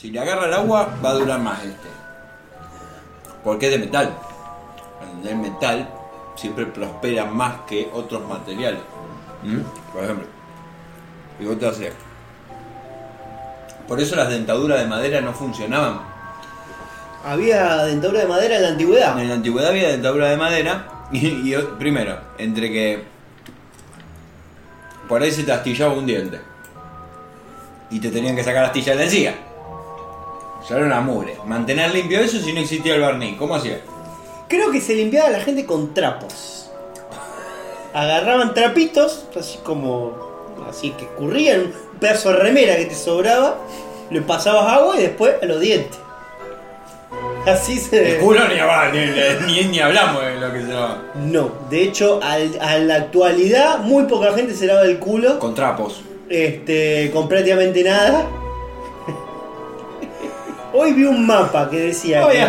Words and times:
Si 0.00 0.10
le 0.10 0.18
agarra 0.18 0.46
el 0.46 0.54
agua, 0.54 0.96
va 1.04 1.10
a 1.10 1.14
durar 1.14 1.38
más 1.40 1.62
este. 1.62 1.88
Porque 3.44 3.66
es 3.66 3.72
de 3.72 3.78
metal. 3.80 4.16
El 5.22 5.36
metal 5.36 5.90
siempre 6.36 6.64
prospera 6.64 7.26
más 7.26 7.60
que 7.66 7.90
otros 7.92 8.26
materiales. 8.26 8.80
¿Mm? 9.42 9.60
Por 9.92 10.04
ejemplo. 10.04 10.26
Y 11.38 11.44
vos 11.44 11.58
te 11.58 11.68
haces. 11.68 11.92
Por 13.86 14.00
eso 14.00 14.16
las 14.16 14.30
dentaduras 14.30 14.80
de 14.80 14.86
madera 14.86 15.20
no 15.20 15.34
funcionaban. 15.34 16.00
Había 17.22 17.84
dentadura 17.84 18.20
de 18.20 18.26
madera 18.26 18.56
en 18.56 18.62
la 18.62 18.68
antigüedad. 18.68 19.20
En 19.20 19.28
la 19.28 19.34
antigüedad 19.34 19.70
había 19.70 19.88
dentadura 19.88 20.30
de 20.30 20.36
madera. 20.36 20.86
Y, 21.12 21.52
y, 21.52 21.56
primero, 21.76 22.20
entre 22.38 22.70
que. 22.70 23.02
Por 25.08 25.20
ahí 25.20 25.32
se 25.32 25.42
te 25.42 25.50
astillaba 25.50 25.92
un 25.92 26.06
diente. 26.06 26.40
Y 27.90 27.98
te 27.98 28.10
tenían 28.10 28.36
que 28.36 28.44
sacar 28.44 28.62
la 28.62 28.68
astilla 28.68 28.92
de 28.92 28.98
la 28.98 29.04
encía. 29.04 29.49
Ya 30.68 30.76
era 30.76 30.86
una 30.86 31.00
mugre. 31.00 31.36
Mantener 31.46 31.92
limpio 31.92 32.20
eso 32.20 32.38
si 32.38 32.52
no 32.52 32.60
existía 32.60 32.94
el 32.94 33.00
barniz. 33.00 33.36
¿Cómo 33.38 33.54
hacía? 33.54 33.80
Creo 34.48 34.70
que 34.70 34.80
se 34.80 34.94
limpiaba 34.94 35.30
la 35.30 35.40
gente 35.40 35.64
con 35.64 35.94
trapos. 35.94 36.70
Agarraban 37.94 38.54
trapitos, 38.54 39.26
así 39.38 39.58
como. 39.62 40.28
Así 40.68 40.90
que 40.90 41.04
escurrían 41.04 41.60
un 41.60 41.98
pedazo 41.98 42.30
de 42.30 42.36
remera 42.36 42.76
que 42.76 42.86
te 42.86 42.94
sobraba. 42.94 43.56
Le 44.10 44.20
pasabas 44.22 44.72
agua 44.72 44.96
y 44.98 45.02
después 45.02 45.34
a 45.42 45.46
los 45.46 45.60
dientes. 45.60 45.98
Así 47.46 47.78
se. 47.78 48.16
El 48.16 48.18
culo 48.18 48.40
ni, 48.48 48.98
ni, 48.98 49.62
ni, 49.62 49.68
ni, 49.68 49.80
hablamos 49.80 50.22
de 50.22 50.36
lo 50.36 50.52
que 50.52 50.60
se 50.60 50.68
lava. 50.68 51.02
No, 51.14 51.50
de 51.70 51.82
hecho, 51.84 52.20
al, 52.22 52.58
a 52.60 52.78
la 52.78 52.96
actualidad, 52.96 53.78
muy 53.78 54.04
poca 54.04 54.32
gente 54.34 54.54
se 54.54 54.66
lava 54.66 54.82
el 54.82 54.98
culo. 54.98 55.38
Con 55.38 55.54
trapos. 55.54 56.02
Este, 56.28 57.10
con 57.12 57.28
prácticamente 57.28 57.82
nada. 57.82 58.26
Hoy 60.72 60.92
vi 60.92 61.04
un 61.04 61.26
mapa 61.26 61.68
que 61.68 61.78
decía 61.78 62.26
Oh, 62.26 62.30
que, 62.30 62.48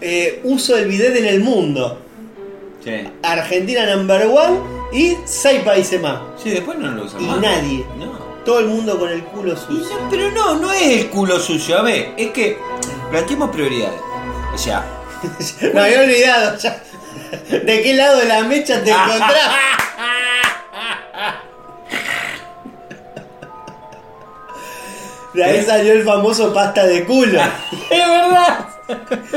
eh, 0.00 0.40
uso 0.44 0.76
del 0.76 0.86
bidet 0.88 1.16
en 1.16 1.26
el 1.26 1.40
mundo. 1.40 1.98
Sí. 2.82 3.08
Argentina 3.22 3.94
number 3.94 4.26
one 4.26 4.60
y 4.92 5.16
seis 5.24 5.60
países 5.62 6.00
más. 6.00 6.18
Sí, 6.42 6.50
después 6.50 6.78
no 6.78 6.90
lo 6.90 7.04
usan 7.04 7.22
Y 7.22 7.26
más. 7.26 7.40
nadie. 7.40 7.86
No. 7.98 8.12
Todo 8.44 8.58
el 8.58 8.66
mundo 8.66 8.98
con 8.98 9.08
el 9.08 9.22
culo 9.24 9.56
sucio. 9.56 9.96
no, 10.00 10.10
pero 10.10 10.30
no, 10.32 10.56
no 10.56 10.72
es 10.72 10.82
el 11.02 11.10
culo 11.10 11.38
sucio. 11.38 11.78
A 11.78 11.82
ver, 11.82 12.12
es 12.16 12.30
que 12.30 12.58
planteemos 13.10 13.50
prioridades. 13.50 14.00
O 14.52 14.58
sea, 14.58 14.84
Me 15.74 15.80
había 15.80 16.00
olvidado 16.00 16.58
ya. 16.58 16.82
¿De 17.50 17.82
qué 17.82 17.94
lado 17.94 18.18
de 18.18 18.24
la 18.26 18.42
mecha 18.42 18.82
te 18.82 18.90
encontrás? 18.90 19.30
De 25.34 25.42
ahí 25.44 25.64
salió 25.64 25.92
el 25.94 26.04
famoso 26.04 26.52
pasta 26.52 26.84
de 26.86 27.04
culo. 27.04 27.40
es 27.90 28.08
verdad. 28.08 28.68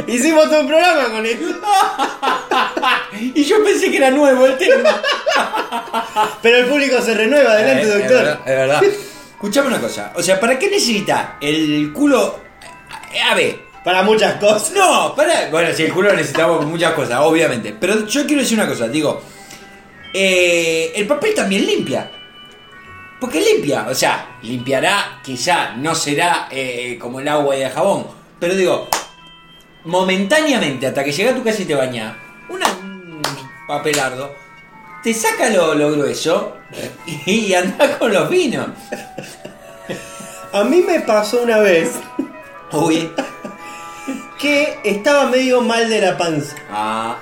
Hicimos 0.07 0.45
todo 0.49 0.61
un 0.61 0.67
programa 0.67 1.09
con 1.11 1.25
esto. 1.25 1.45
Y 3.33 3.43
yo 3.45 3.63
pensé 3.63 3.89
que 3.89 3.97
era 3.97 4.11
nuevo 4.11 4.45
el 4.45 4.57
tema. 4.57 5.01
Pero 6.41 6.57
el 6.57 6.66
público 6.66 7.01
se 7.01 7.13
renueva, 7.13 7.53
adelante, 7.53 7.83
Eh, 7.83 7.88
Es 7.88 7.93
doctor. 7.99 8.17
verdad, 8.17 8.39
es 8.39 8.45
verdad. 8.57 8.83
Escuchame 8.83 9.67
una 9.67 9.79
cosa. 9.79 10.11
O 10.16 10.21
sea, 10.23 10.39
¿para 10.39 10.59
qué 10.59 10.69
necesita 10.69 11.38
el 11.39 11.91
culo? 11.93 12.39
Eh, 13.13 13.21
A 13.21 13.35
ver. 13.35 13.59
Para 13.83 14.01
muchas 14.03 14.33
cosas. 14.35 14.71
No, 14.75 15.13
para. 15.16 15.49
Bueno, 15.49 15.73
si 15.73 15.83
el 15.83 15.93
culo 15.93 16.09
lo 16.09 16.16
necesitamos 16.16 16.66
muchas 16.66 16.93
cosas, 16.93 17.19
obviamente. 17.21 17.75
Pero 17.79 18.05
yo 18.05 18.25
quiero 18.25 18.41
decir 18.41 18.57
una 18.59 18.67
cosa, 18.67 18.88
digo. 18.89 19.21
eh, 20.13 20.91
el 20.95 21.07
papel 21.07 21.33
también 21.33 21.66
limpia. 21.66 22.11
Porque 23.19 23.39
limpia, 23.39 23.88
o 23.89 23.95
sea, 23.95 24.38
limpiará, 24.41 25.19
quizá 25.23 25.75
no 25.75 25.95
será 25.95 26.47
eh, 26.52 26.97
como 26.99 27.19
el 27.19 27.27
agua 27.27 27.55
y 27.55 27.61
el 27.61 27.72
jabón. 27.72 28.07
Pero 28.39 28.55
digo, 28.55 28.88
momentáneamente, 29.85 30.88
hasta 30.88 31.03
que 31.03 31.12
llega 31.12 31.31
a 31.31 31.35
tu 31.35 31.44
casa 31.44 31.62
y 31.62 31.66
te 31.66 31.75
baña, 31.75 32.17
una, 32.50 32.67
un 32.67 33.22
papelardo, 33.67 34.35
te 35.03 35.13
saca 35.13 35.50
lo, 35.50 35.75
lo 35.75 35.91
grueso 35.91 36.57
y, 37.25 37.53
anda 37.53 37.97
con 37.97 38.12
los 38.12 38.29
vinos. 38.29 38.67
A 40.51 40.63
mí 40.63 40.81
me 40.81 41.01
pasó 41.01 41.44
una 41.44 41.59
vez 41.59 41.91
Uy. 42.72 43.11
que 44.40 44.79
estaba 44.84 45.28
medio 45.28 45.61
mal 45.61 45.90
de 45.90 46.01
la 46.01 46.17
panza. 46.17 46.56
Ah, 46.69 47.17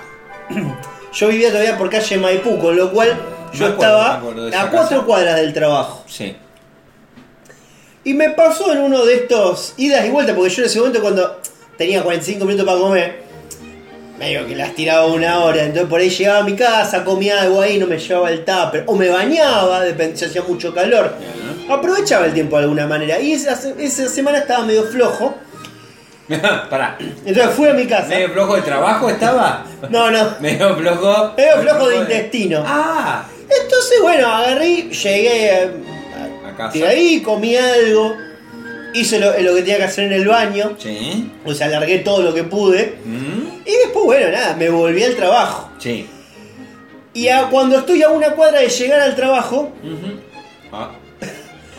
Yo 1.13 1.27
vivía 1.27 1.49
todavía 1.49 1.77
por 1.77 1.89
calle 1.89 2.17
Maipú, 2.17 2.57
con 2.59 2.75
lo 2.75 2.91
cual 2.91 3.19
yo 3.53 3.67
acuerdo, 3.67 4.47
estaba 4.47 4.63
a 4.65 4.69
cuatro 4.69 4.97
casa. 4.97 5.05
cuadras 5.05 5.35
del 5.37 5.53
trabajo. 5.53 6.03
sí. 6.07 6.35
Y 8.05 8.13
me 8.15 8.31
pasó 8.31 8.73
en 8.73 8.79
uno 8.79 9.05
de 9.05 9.15
estos 9.15 9.75
idas 9.77 10.05
y 10.05 10.09
vueltas, 10.09 10.35
porque 10.35 10.49
yo 10.49 10.61
en 10.63 10.65
ese 10.65 10.77
momento 10.79 11.01
cuando 11.01 11.39
tenía 11.77 12.03
45 12.03 12.43
minutos 12.43 12.65
para 12.65 12.77
comer, 12.77 13.23
medio 14.19 14.45
que 14.45 14.57
las 14.57 14.75
tiraba 14.75 15.05
una 15.05 15.39
hora, 15.39 15.63
entonces 15.63 15.89
por 15.89 16.01
ahí 16.01 16.09
llegaba 16.09 16.39
a 16.39 16.43
mi 16.43 16.53
casa, 16.53 17.05
comía 17.05 17.41
algo 17.41 17.61
ahí, 17.61 17.77
no 17.79 17.87
me 17.87 17.97
llevaba 17.97 18.29
el 18.29 18.43
tupper, 18.43 18.83
o 18.87 18.95
me 18.97 19.07
bañaba, 19.07 19.79
depende 19.81 20.17
si 20.17 20.25
hacía 20.25 20.41
mucho 20.41 20.73
calor. 20.73 21.13
Aprovechaba 21.69 22.25
el 22.25 22.33
tiempo 22.33 22.57
de 22.57 22.63
alguna 22.63 22.87
manera. 22.87 23.21
Y 23.21 23.31
esa, 23.31 23.57
esa 23.79 24.09
semana 24.09 24.39
estaba 24.39 24.65
medio 24.65 24.83
flojo, 24.83 25.35
Pará. 26.69 26.97
entonces 27.25 27.53
fui 27.55 27.69
a 27.69 27.73
mi 27.73 27.85
casa. 27.87 28.07
¿Medio 28.09 28.29
flojo 28.31 28.55
de 28.57 28.61
trabajo 28.63 29.09
estaba? 29.09 29.65
No, 29.89 30.11
no, 30.11 30.35
Medio 30.41 30.75
flojo. 30.75 31.33
medio 31.37 31.57
flojo 31.61 31.87
de 31.87 31.95
intestino. 31.97 32.63
Ah, 32.67 33.23
Entonces, 33.49 33.99
bueno, 34.01 34.27
agarré, 34.27 34.83
llegué 34.89 35.51
a, 35.51 36.49
a 36.49 36.55
casa. 36.55 36.71
Tiré 36.71 36.87
ahí, 36.87 37.21
comí 37.21 37.55
algo, 37.55 38.15
hice 38.93 39.19
lo, 39.19 39.27
lo 39.39 39.55
que 39.55 39.61
tenía 39.61 39.77
que 39.77 39.83
hacer 39.83 40.05
en 40.05 40.13
el 40.13 40.27
baño, 40.27 40.75
Sí. 40.79 41.31
o 41.45 41.53
sea, 41.53 41.67
alargué 41.67 41.99
todo 41.99 42.21
lo 42.21 42.33
que 42.33 42.43
pude. 42.43 42.97
Mm, 43.05 43.61
Y 43.65 43.71
después, 43.83 44.05
bueno, 44.05 44.29
nada, 44.31 44.55
me 44.55 44.69
volví 44.69 45.03
al 45.03 45.15
trabajo. 45.15 45.69
Sí. 45.79 46.07
Y 47.13 47.27
a- 47.29 47.49
cuando 47.49 47.77
estoy 47.77 48.01
a 48.03 48.09
una 48.09 48.31
cuadra 48.31 48.59
de 48.61 48.69
llegar 48.69 48.99
al 48.99 49.15
trabajo, 49.15 49.71
Ujú. 49.83 50.19
Ah. 50.71 50.91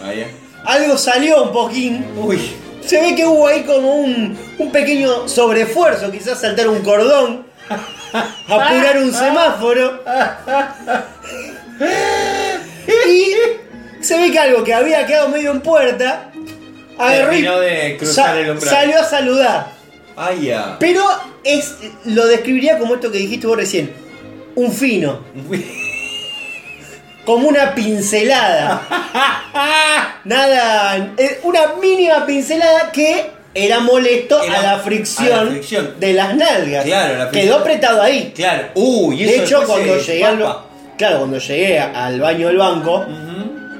Vaya. 0.01 0.29
algo 0.65 0.97
salió 0.97 1.43
un 1.45 1.53
poquín. 1.53 2.05
Uy. 2.17 2.39
Se 2.85 3.01
ve 3.01 3.15
que 3.15 3.25
hubo 3.27 3.47
ahí 3.49 3.63
como 3.63 3.95
un, 3.97 4.37
un 4.59 4.71
pequeño 4.71 5.27
sobreesfuerzo, 5.29 6.11
quizás 6.13 6.41
saltar 6.41 6.69
un 6.69 6.81
cordón, 6.83 7.47
apurar 8.49 8.99
un 8.99 9.13
semáforo. 9.13 10.03
Y 13.09 14.03
se 14.05 14.19
ve 14.19 14.31
que 14.31 14.39
algo 14.39 14.65
que 14.65 14.75
había 14.75 15.07
quedado 15.07 15.29
medio 15.29 15.51
en 15.51 15.61
puerta, 15.61 16.31
agarró 16.99 17.33
y 17.33 17.37
Terminó 17.43 17.61
de 17.61 17.97
cruzar 17.99 18.27
sa- 18.35 18.41
el 18.41 18.51
umbral. 18.51 18.75
salió 18.75 19.01
a 19.01 19.05
saludar. 19.05 19.67
Ya. 20.41 20.77
Pero 20.79 21.03
es 21.43 21.75
lo 22.05 22.27
describiría 22.27 22.79
como 22.79 22.95
esto 22.95 23.11
que 23.11 23.19
dijiste 23.19 23.47
vos 23.47 23.57
recién. 23.57 23.93
Un 24.55 24.73
fino. 24.73 25.21
Como 27.25 27.49
una 27.49 27.75
pincelada. 27.75 28.83
Nada. 30.25 31.15
eh, 31.17 31.41
Una 31.43 31.73
mínima 31.81 32.27
pincelada 32.27 32.93
que 32.93 33.31
era 33.55 33.81
molesto 33.81 34.43
Era 34.43 34.59
a 34.59 34.63
la 34.63 34.73
a 34.75 34.79
fricción, 34.81 35.47
la 35.47 35.51
fricción. 35.53 35.95
de 36.01 36.13
las 36.13 36.35
nalgas. 36.37 36.85
Claro, 36.85 37.19
la. 37.19 37.31
Quedó 37.31 37.57
apretado 37.57 38.03
ahí. 38.03 38.33
Claro. 38.35 38.69
Uy, 38.75 39.23
y 39.23 39.25
De 39.25 39.37
hecho, 39.45 39.63
cuando 39.67 39.97
llegué 39.99 40.25
al 40.25 40.39
Claro, 40.97 41.19
cuando 41.19 41.39
llegué 41.39 41.79
al 41.79 42.21
baño 42.21 42.49
del 42.49 42.57
banco, 42.59 43.05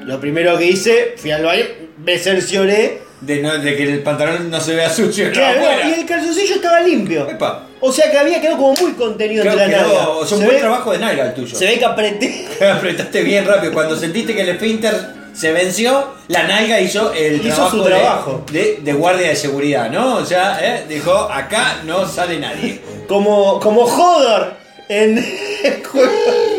lo 0.05 0.19
primero 0.19 0.57
que 0.57 0.65
hice, 0.65 1.13
fui 1.17 1.31
al 1.31 1.43
baño, 1.43 1.63
me 2.03 2.17
cercioré. 2.17 3.01
de, 3.21 3.41
no- 3.41 3.57
de 3.57 3.75
que 3.75 3.83
el 3.83 4.03
pantalón 4.03 4.51
no 4.51 4.59
se 4.59 4.75
vea 4.75 4.89
sucio. 4.89 5.31
Claro, 5.31 5.59
no, 5.61 5.89
y 5.89 5.93
el 5.93 6.05
calzoncillo 6.05 6.55
estaba 6.55 6.79
limpio. 6.81 7.27
Epa. 7.29 7.67
O 7.79 7.91
sea 7.91 8.11
que 8.11 8.17
había 8.17 8.39
quedado 8.41 8.57
como 8.57 8.73
muy 8.73 8.91
contenido 8.93 9.41
Creo 9.41 9.53
entre 9.53 9.67
las 9.69 9.81
quedó- 9.83 9.93
nalgas. 9.93 10.25
es 10.25 10.31
un 10.33 10.39
Se 10.39 10.45
buen 10.45 10.55
ve- 10.57 10.61
trabajo 10.61 10.91
de 10.91 10.97
nalga 10.99 11.25
el 11.27 11.33
tuyo. 11.33 11.55
Se 11.57 11.65
ve 11.65 11.79
que 11.79 11.85
apreté. 11.85 12.47
Apretaste 12.71 13.21
bien 13.23 13.45
rápido. 13.45 13.73
Cuando 13.73 13.95
sentiste 13.95 14.35
que 14.35 14.41
el 14.41 14.49
esfínter 14.49 14.93
se 15.35 15.51
venció, 15.51 16.13
la 16.29 16.43
nalga 16.43 16.79
hizo 16.79 17.11
el 17.13 17.35
Hizo 17.45 17.55
trabajo, 17.55 17.77
su 17.77 17.83
de- 17.83 17.89
trabajo. 17.89 18.45
De, 18.51 18.79
de 18.81 18.93
guardia 18.93 19.29
de 19.29 19.35
seguridad, 19.35 19.89
¿no? 19.91 20.15
O 20.15 20.25
sea, 20.25 20.57
¿eh? 20.61 20.85
dijo, 20.87 21.11
acá 21.13 21.81
no 21.83 22.07
sale 22.07 22.39
nadie. 22.39 22.81
Como, 23.07 23.59
como 23.59 23.81
Hodor 23.83 24.53
en 24.89 25.17
Juego 25.91 26.11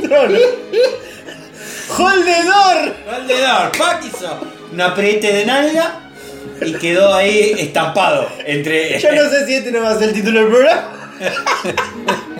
de 0.03 0.09
Tronos. 0.09 0.41
¡Holdedor! 1.99 2.95
Valdedor, 3.07 3.73
Pac 3.79 4.05
hizo 4.05 4.41
un 4.73 4.81
apriete 4.81 5.33
de 5.33 5.47
nalga 5.47 6.01
y 6.61 6.73
quedó 6.75 7.15
ahí 7.15 7.55
estampado 7.59 8.29
entre. 8.45 8.99
Yo 8.99 9.13
no 9.13 9.31
sé 9.31 9.47
si 9.47 9.55
este 9.55 9.71
no 9.71 9.81
va 9.83 9.91
a 9.91 9.99
ser 9.99 10.09
el 10.09 10.15
título 10.15 10.41
del 10.41 10.49
programa. 10.51 10.93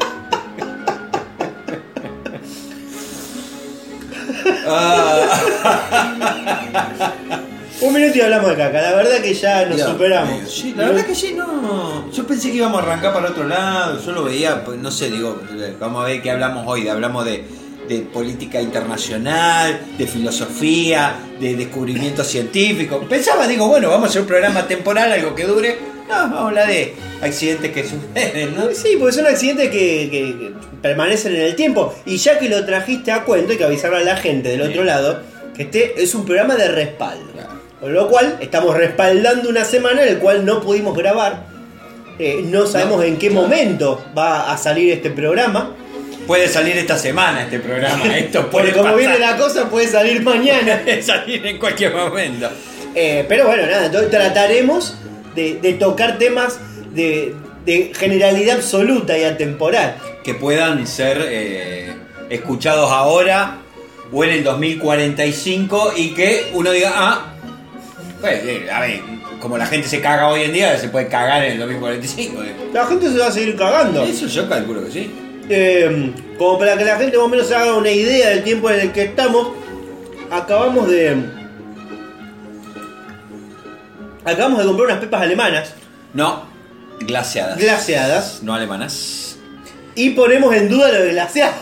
Un 7.79 7.93
minuto 7.93 8.17
y 8.17 8.21
hablamos 8.23 8.51
de 8.51 8.57
caca. 8.57 8.81
La 8.81 8.95
verdad 8.95 9.21
que 9.21 9.35
ya 9.35 9.67
nos 9.67 9.77
Ya, 9.79 9.87
superamos. 9.87 10.51
Sí, 10.51 10.73
la 10.77 10.87
verdad 10.87 11.05
que 11.05 11.15
sí, 11.15 11.35
no. 11.37 12.11
Yo 12.11 12.27
pensé 12.27 12.51
que 12.51 12.57
íbamos 12.57 12.81
a 12.81 12.83
arrancar 12.85 13.13
para 13.13 13.29
otro 13.31 13.45
lado. 13.45 14.01
Yo 14.05 14.13
lo 14.13 14.25
veía, 14.25 14.65
pues 14.65 14.79
no 14.79 14.91
sé, 14.91 15.11
digo, 15.11 15.41
vamos 15.79 16.03
a 16.05 16.07
ver 16.07 16.23
qué 16.23 16.31
hablamos 16.31 16.65
hoy. 16.67 16.89
Hablamos 16.89 17.25
de, 17.27 17.45
de 17.89 17.99
política 18.01 18.61
internacional, 18.63 19.81
de 19.99 20.07
filosofía, 20.07 21.17
de 21.39 21.55
descubrimiento 21.55 22.25
científico. 22.25 23.01
Pensaba, 23.09 23.47
digo, 23.47 23.69
bueno, 23.69 23.91
vamos 23.91 24.07
a 24.07 24.11
hacer 24.11 24.23
un 24.23 24.29
programa 24.29 24.67
temporal, 24.67 25.13
algo 25.13 25.35
que 25.35 25.45
dure. 25.45 25.96
No, 26.09 26.15
vamos 26.15 26.39
a 26.39 26.47
hablar 26.49 26.69
de 26.69 26.95
accidentes 27.21 27.73
que 27.73 27.83
suceden, 27.85 28.55
¿no? 28.55 28.69
Sí, 28.73 28.97
porque 28.99 29.13
son 29.15 29.27
accidentes 29.27 29.71
que, 29.71 30.09
que- 30.11 30.37
que 30.39 30.53
permanecen 30.83 31.35
en 31.35 31.43
el 31.43 31.57
tiempo. 31.57 31.95
Y 32.05 32.17
ya 32.19 32.39
que 32.39 32.49
lo 32.49 32.65
trajiste 32.65 33.11
a 33.13 33.25
cuento, 33.25 33.53
hay 33.53 33.59
que 33.59 33.65
avisarle 33.65 33.99
a 33.99 34.05
la 34.05 34.17
gente 34.17 34.49
del 34.51 34.63
otro 34.63 34.85
lado 34.85 35.21
que 35.57 35.63
este 35.65 36.03
es 36.03 36.15
un 36.15 36.25
programa 36.25 36.55
de 36.57 36.69
respaldo. 36.69 37.25
Con 37.81 37.93
lo 37.93 38.09
cual, 38.09 38.39
estamos 38.41 38.77
respaldando 38.77 39.49
una 39.49 39.65
semana 39.65 40.03
en 40.05 40.15
la 40.15 40.21
cual 40.21 40.45
no 40.45 40.61
pudimos 40.61 40.97
grabar. 40.97 41.45
Eh, 42.19 42.41
no 42.45 42.67
sabemos 42.67 43.05
en 43.05 43.19
qué 43.19 43.29
momento 43.31 44.03
va 44.17 44.51
a 44.53 44.57
salir 44.57 44.93
este 44.93 45.11
programa. 45.11 45.75
Puede 46.27 46.49
salir 46.49 46.77
esta 46.77 46.97
semana 46.99 47.43
este 47.45 47.59
programa. 47.61 48.05
Esto 48.17 48.49
puede 48.51 48.67
Porque 48.69 48.73
como 48.73 48.85
pasar. 48.95 48.99
viene 48.99 49.19
la 49.19 49.37
cosa, 49.37 49.69
puede 49.69 49.87
salir 49.89 50.23
mañana. 50.23 50.81
Puede 50.85 51.03
salir 51.03 51.47
en 51.47 51.59
cualquier 51.59 51.95
momento. 51.95 52.49
Eh, 52.95 53.25
pero 53.29 53.47
bueno, 53.47 53.67
nada, 53.67 53.87
entonces 53.87 54.11
trataremos 54.11 54.95
de, 55.37 55.59
de 55.61 55.73
tocar 55.75 56.19
temas 56.19 56.59
de, 56.93 57.35
de 57.65 57.93
generalidad 57.95 58.57
absoluta 58.57 59.17
y 59.17 59.23
atemporal. 59.25 59.97
que 60.25 60.35
puedan 60.35 60.87
ser 60.87 61.19
eh, 61.23 61.93
escuchados 62.31 62.91
ahora 62.91 63.59
o 64.13 64.25
en 64.25 64.31
el 64.31 64.43
2045 64.45 65.93
y 65.97 66.11
que 66.15 66.51
uno 66.55 66.71
diga, 66.73 66.93
ah, 66.95 67.35
pues, 68.21 68.43
eh, 68.45 68.67
a 68.73 68.81
ver, 68.81 69.01
como 69.41 69.59
la 69.59 69.67
gente 69.67 69.87
se 69.89 70.01
caga 70.01 70.29
hoy 70.29 70.43
en 70.43 70.53
día, 70.53 70.77
se 70.79 70.89
puede 70.89 71.09
cagar 71.09 71.45
en 71.45 71.53
el 71.53 71.59
2045. 71.59 72.43
eh. 72.43 72.55
La 72.73 72.87
gente 72.87 73.11
se 73.13 73.19
va 73.19 73.27
a 73.27 73.33
seguir 73.33 73.57
cagando. 73.57 74.03
Eso 74.05 74.27
yo 74.27 74.49
calculo 74.49 74.85
que 74.85 74.91
sí. 74.91 75.11
Eh, 75.49 76.13
como 76.39 76.59
para 76.59 76.77
que 76.77 76.85
la 76.85 76.97
gente 76.99 77.17
más 77.17 77.27
o 77.27 77.29
menos 77.29 77.47
se 77.47 77.55
haga 77.55 77.75
una 77.75 77.91
idea 77.91 78.31
del 78.31 78.43
tiempo 78.43 78.69
en 78.71 78.81
el 78.81 78.93
que 78.93 79.03
estamos, 79.05 79.49
acabamos 80.31 80.89
de. 80.89 81.36
Acabamos 84.27 84.59
de 84.59 84.65
comprar 84.67 84.87
unas 84.89 84.99
pepas 85.01 85.23
alemanas, 85.23 85.73
No, 86.13 86.43
glaseadas. 87.01 87.57
glaseadas, 87.59 88.43
no 88.43 88.55
alemanas. 88.55 89.39
y 89.95 90.11
ponemos 90.11 90.55
en 90.55 90.69
duda 90.69 90.91
lo 90.93 91.01
de 91.03 91.11
glaseado. 91.13 91.55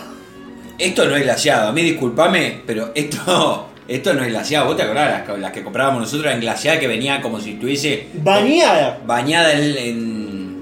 Esto 0.79 1.05
no 1.05 1.15
es 1.15 1.23
glaseado, 1.23 1.69
a 1.69 1.73
mí 1.73 1.83
discúlpame, 1.83 2.63
pero 2.67 2.91
esto, 2.95 3.69
esto 3.89 4.15
no 4.15 4.23
es 4.23 4.29
glaseado. 4.31 4.67
¿Vos 4.67 4.77
te 4.77 4.83
acordás? 4.83 5.29
Las, 5.39 5.53
que 5.53 5.63
comprábamos 5.63 6.01
nosotros 6.01 6.33
en 6.33 6.41
glaseada 6.41 6.81
que 6.81 6.89
venía 6.89 7.21
como 7.21 7.39
si 7.41 7.53
estuviese 7.53 8.09
Bañada. 8.15 8.99
bañada 9.07 9.53
en, 9.53 9.77
en- 9.77 10.55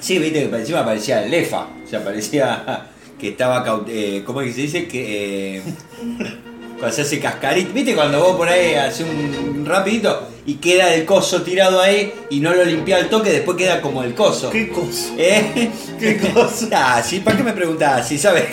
Sí, 0.00 0.18
viste 0.18 0.48
que 0.48 0.56
encima 0.56 0.84
parecía 0.84 1.20
lefa. 1.22 1.66
O 1.84 1.88
sea, 1.88 2.02
parecía 2.02 2.86
que 3.20 3.28
estaba... 3.30 3.64
Eh, 3.88 4.22
¿Cómo 4.24 4.40
es 4.42 4.48
que 4.48 4.54
se 4.54 4.60
dice? 4.62 4.88
Que... 4.88 5.56
eh, 5.58 5.62
cuando 6.78 6.94
se 6.94 7.02
hace 7.02 7.18
cascarita. 7.20 7.72
¿Viste 7.72 7.94
cuando 7.94 8.20
vos 8.20 8.36
por 8.36 8.48
ahí 8.48 8.74
haces 8.74 9.06
un, 9.06 9.64
rapidito 9.66 10.28
y 10.46 10.54
queda 10.54 10.94
el 10.94 11.04
coso 11.04 11.42
tirado 11.42 11.80
ahí 11.80 12.12
y 12.30 12.40
no 12.40 12.54
lo 12.54 12.64
limpia 12.64 12.96
al 12.96 13.08
toque, 13.08 13.30
después 13.30 13.56
queda 13.58 13.80
como 13.80 14.02
el 14.02 14.14
coso? 14.14 14.48
¿Qué 14.50 14.68
cosa? 14.68 15.10
¿Eh? 15.18 15.70
¿Qué 15.98 16.16
cosa? 16.32 16.68
Ah, 16.72 17.02
sí, 17.02 17.20
¿para 17.20 17.36
qué 17.36 17.42
me 17.42 17.52
preguntás? 17.52 18.08
Si 18.08 18.16
sabes. 18.18 18.46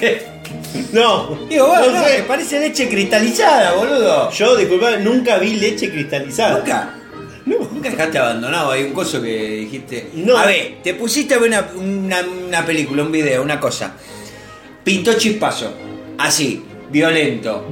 No. 0.91 1.37
Digo, 1.49 1.67
bueno, 1.67 1.87
no 1.87 1.91
no, 1.99 2.03
sé. 2.05 2.23
parece 2.27 2.59
leche 2.59 2.89
cristalizada, 2.89 3.73
boludo. 3.73 4.29
Yo, 4.31 4.55
disculpa, 4.55 4.97
nunca 4.97 5.37
vi 5.37 5.55
leche 5.55 5.89
cristalizada. 5.91 6.57
Nunca. 6.57 6.95
Nunca 7.45 7.89
dejaste 7.89 8.17
abandonado 8.17 8.71
ahí 8.71 8.83
un 8.83 8.91
coso 8.93 9.21
que 9.21 9.29
dijiste. 9.61 10.09
No. 10.15 10.35
A 10.37 10.45
ver, 10.45 10.77
te 10.83 10.95
pusiste 10.95 11.35
a 11.35 11.37
ver 11.39 11.49
una, 11.49 11.69
una- 11.75 12.25
una 12.47 12.65
película, 12.65 13.03
un 13.03 13.11
video, 13.11 13.43
una 13.43 13.59
cosa. 13.59 13.93
Pintó 14.83 15.13
chispazo. 15.13 15.71
Así, 16.17 16.63
violento. 16.89 17.67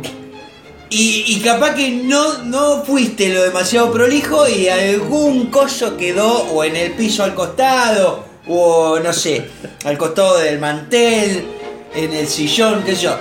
Y, 0.95 1.23
y 1.27 1.39
capaz 1.39 1.73
que 1.73 1.89
no, 1.89 2.43
no 2.43 2.83
fuiste 2.83 3.29
lo 3.33 3.41
demasiado 3.41 3.91
prolijo 3.91 4.47
y 4.47 4.67
algún 4.67 5.47
coso 5.47 5.97
quedó 5.97 6.43
o 6.51 6.63
en 6.63 6.75
el 6.75 6.91
piso 6.91 7.23
al 7.23 7.33
costado, 7.33 8.23
o 8.47 8.99
no 8.99 9.11
sé, 9.11 9.43
al 9.85 9.97
costado 9.97 10.37
del 10.37 10.59
mantel, 10.59 11.45
en 11.95 12.13
el 12.13 12.27
sillón, 12.27 12.83
qué 12.83 12.95
sé 12.95 13.03
yo. 13.03 13.17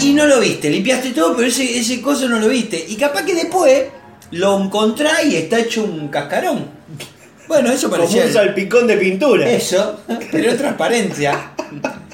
Y 0.00 0.12
no 0.12 0.26
lo 0.26 0.38
viste, 0.38 0.68
limpiaste 0.68 1.12
todo, 1.12 1.34
pero 1.34 1.48
ese, 1.48 1.78
ese 1.78 2.02
coso 2.02 2.28
no 2.28 2.38
lo 2.38 2.48
viste. 2.48 2.84
Y 2.88 2.96
capaz 2.96 3.24
que 3.24 3.34
después 3.34 3.84
lo 4.32 4.60
encontrás 4.62 5.24
y 5.24 5.36
está 5.36 5.60
hecho 5.60 5.82
un 5.82 6.08
cascarón. 6.08 6.66
Bueno, 7.48 7.70
eso 7.70 7.88
Como 7.88 8.02
parecía. 8.02 8.26
un 8.26 8.32
salpicón 8.32 8.86
de 8.86 8.96
pintura. 8.98 9.48
Eso, 9.48 10.00
pero 10.30 10.50
es 10.50 10.58
transparencia. 10.58 11.52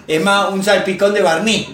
Es 0.06 0.22
más, 0.22 0.52
un 0.52 0.62
salpicón 0.62 1.14
de 1.14 1.22
barniz. 1.22 1.66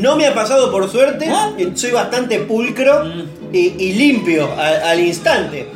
No 0.00 0.16
me 0.16 0.26
ha 0.26 0.34
pasado 0.34 0.70
por 0.70 0.88
suerte, 0.90 1.30
y 1.58 1.76
soy 1.76 1.90
bastante 1.92 2.40
pulcro 2.40 3.04
Mm. 3.04 3.54
y, 3.54 3.58
y 3.78 3.92
limpio 3.94 4.50
al, 4.56 4.82
al 4.82 5.00
instante. 5.00 5.68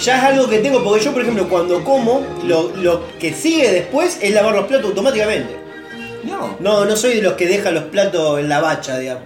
Ya 0.00 0.18
es 0.18 0.24
algo 0.24 0.48
que 0.48 0.58
tengo, 0.58 0.82
porque 0.84 1.04
yo, 1.04 1.12
por 1.12 1.22
ejemplo, 1.22 1.48
cuando 1.48 1.82
como, 1.82 2.24
lo, 2.44 2.70
lo 2.76 3.02
que 3.18 3.32
sigue 3.32 3.70
después 3.72 4.18
es 4.20 4.32
lavar 4.34 4.54
los 4.54 4.66
platos 4.66 4.86
automáticamente. 4.90 5.56
No, 6.24 6.56
No, 6.60 6.84
no 6.84 6.96
soy 6.96 7.14
de 7.16 7.22
los 7.22 7.34
que 7.34 7.46
dejan 7.46 7.74
los 7.74 7.84
platos 7.84 8.38
en 8.40 8.48
la 8.48 8.60
bacha, 8.60 8.98
digamos. 8.98 9.24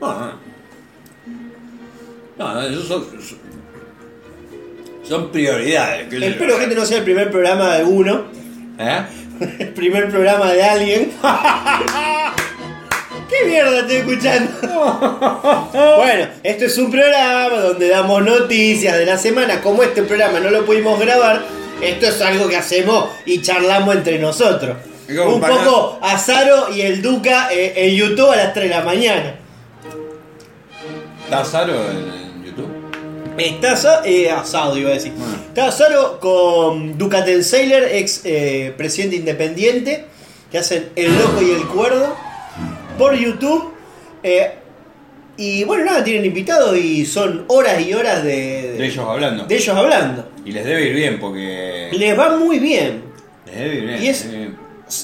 no, 0.00 0.32
no. 2.54 2.62
Esos 2.62 3.02
son, 5.08 5.30
prioridades. 5.30 6.12
Espero 6.12 6.56
que 6.58 6.64
este 6.64 6.74
no 6.74 6.84
sea 6.84 6.98
el 6.98 7.04
primer 7.04 7.30
programa 7.30 7.76
de 7.76 7.84
uno, 7.84 8.24
¿Eh? 8.78 9.02
el 9.58 9.68
primer 9.70 10.10
programa 10.10 10.52
de 10.52 10.62
alguien. 10.62 11.12
¿Qué 13.50 13.56
mierda 13.56 13.80
estoy 13.80 13.96
escuchando? 13.96 14.52
bueno, 15.96 16.28
esto 16.44 16.64
es 16.66 16.78
un 16.78 16.88
programa 16.88 17.58
donde 17.58 17.88
damos 17.88 18.22
noticias 18.22 18.96
de 18.96 19.04
la 19.04 19.18
semana. 19.18 19.60
Como 19.60 19.82
este 19.82 20.02
programa 20.04 20.38
no 20.38 20.50
lo 20.50 20.64
pudimos 20.64 21.00
grabar, 21.00 21.42
esto 21.82 22.06
es 22.06 22.20
algo 22.22 22.48
que 22.48 22.56
hacemos 22.56 23.08
y 23.26 23.42
charlamos 23.42 23.96
entre 23.96 24.20
nosotros. 24.20 24.76
Un 25.08 25.40
para- 25.40 25.56
poco 25.56 25.98
Azaro 26.00 26.72
y 26.72 26.82
el 26.82 27.02
Duca 27.02 27.48
eh, 27.52 27.72
en 27.74 27.96
YouTube 27.96 28.30
a 28.30 28.36
las 28.36 28.54
3 28.54 28.68
de 28.68 28.74
la 28.76 28.82
mañana. 28.82 29.34
¿Está 31.24 31.44
Saro 31.44 31.74
en, 31.90 31.96
en 31.96 32.44
YouTube? 32.44 32.70
Está 33.36 34.02
eh, 34.04 34.30
asado, 34.30 34.78
iba 34.78 34.90
a 34.90 34.94
decir. 34.94 35.12
Bueno. 35.16 35.34
Está 35.48 35.66
Azaro 35.66 36.20
con 36.20 36.96
Ducaten 36.96 37.42
Sailor, 37.42 37.82
ex 37.90 38.20
eh, 38.22 38.72
presidente 38.76 39.16
independiente, 39.16 40.04
que 40.52 40.58
hacen 40.58 40.90
El 40.94 41.18
Loco 41.18 41.42
y 41.42 41.50
el 41.50 41.66
Cuerdo 41.66 42.29
por 43.00 43.14
YouTube. 43.14 43.72
Eh, 44.22 44.52
y 45.36 45.64
bueno, 45.64 45.84
nada, 45.86 46.04
tienen 46.04 46.26
invitados 46.26 46.76
y 46.76 47.06
son 47.06 47.44
horas 47.48 47.80
y 47.80 47.94
horas 47.94 48.22
de, 48.22 48.74
De 48.76 48.86
ellos 48.86 49.04
hablando. 49.08 49.44
de 49.46 49.56
ellos 49.56 49.74
hablando. 49.76 50.28
Y 50.44 50.52
les 50.52 50.64
debe 50.64 50.82
ir 50.88 50.94
bien 50.94 51.18
porque. 51.18 51.88
Les 51.92 52.18
va 52.18 52.36
muy 52.36 52.58
bien. 52.58 53.02
Les 53.46 53.56
debe 53.56 53.74
ir 53.76 53.82
bien. 53.86 54.02
Y 54.02 54.08
es- 54.08 54.30
bien. 54.30 54.56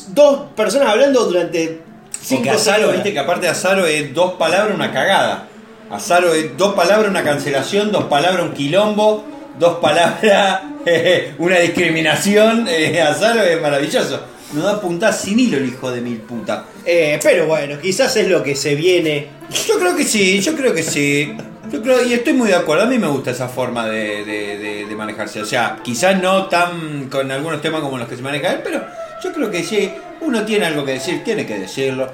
Dos 0.09 0.49
personas 0.57 0.89
hablando 0.89 1.25
durante 1.27 1.81
cinco 2.21 2.43
Porque 2.43 2.51
Azaro, 2.57 2.91
viste 2.93 3.13
que 3.13 3.19
aparte 3.21 3.43
de 3.47 3.53
Azaro 3.53 3.87
es 3.87 4.13
dos 4.13 4.33
palabras, 4.35 4.75
una 4.75 4.93
cagada. 4.93 5.47
Azaro 5.91 6.35
es 6.35 6.57
dos 6.57 6.75
palabras, 6.75 7.09
una 7.09 7.23
cancelación, 7.23 7.93
dos 7.93 8.05
palabras, 8.05 8.43
un 8.43 8.53
quilombo, 8.53 9.25
dos 9.61 9.77
palabras, 9.79 10.61
una 11.39 11.59
discriminación. 11.61 12.67
Eh, 12.69 13.01
Azaro 13.01 13.43
es 13.43 13.63
maravilloso. 13.63 14.21
Nos 14.53 14.65
da 14.65 14.81
puntas 14.81 15.21
sin 15.21 15.39
hilo 15.41 15.57
el 15.57 15.67
hijo 15.67 15.91
de 15.91 16.01
mil 16.01 16.19
puta. 16.19 16.67
Eh, 16.85 17.19
pero 17.23 17.47
bueno, 17.47 17.79
quizás 17.81 18.15
es 18.17 18.29
lo 18.29 18.43
que 18.43 18.55
se 18.55 18.75
viene. 18.75 19.27
Yo 19.67 19.79
creo 19.79 19.97
que 19.97 20.05
sí, 20.05 20.41
yo 20.41 20.55
creo 20.55 20.73
que 20.73 20.83
sí. 20.83 21.37
Yo 21.71 21.83
creo, 21.83 22.05
y 22.05 22.13
estoy 22.15 22.33
muy 22.33 22.49
de 22.49 22.55
acuerdo, 22.55 22.85
a 22.85 22.87
mí 22.87 22.97
me 22.97 23.09
gusta 23.09 23.33
esa 23.33 23.49
forma 23.49 23.87
de, 23.89 24.25
de- 24.25 24.87
de- 24.87 24.95
manejarse. 24.97 25.43
O 25.43 25.45
sea, 25.45 25.79
quizás 25.83 26.21
no 26.23 26.47
tan 26.47 27.09
con 27.11 27.31
algunos 27.31 27.61
temas 27.61 27.81
como 27.83 27.99
los 27.99 28.09
que 28.09 28.17
se 28.17 28.23
maneja 28.23 28.53
él, 28.53 28.61
pero 28.63 28.83
yo 29.23 29.33
creo 29.33 29.51
que 29.51 29.63
sí, 29.65 29.91
uno 30.21 30.45
tiene 30.45 30.65
algo 30.67 30.85
que 30.85 30.93
decir, 30.93 31.23
tiene 31.25 31.45
que 31.45 31.59
decirlo. 31.59 32.11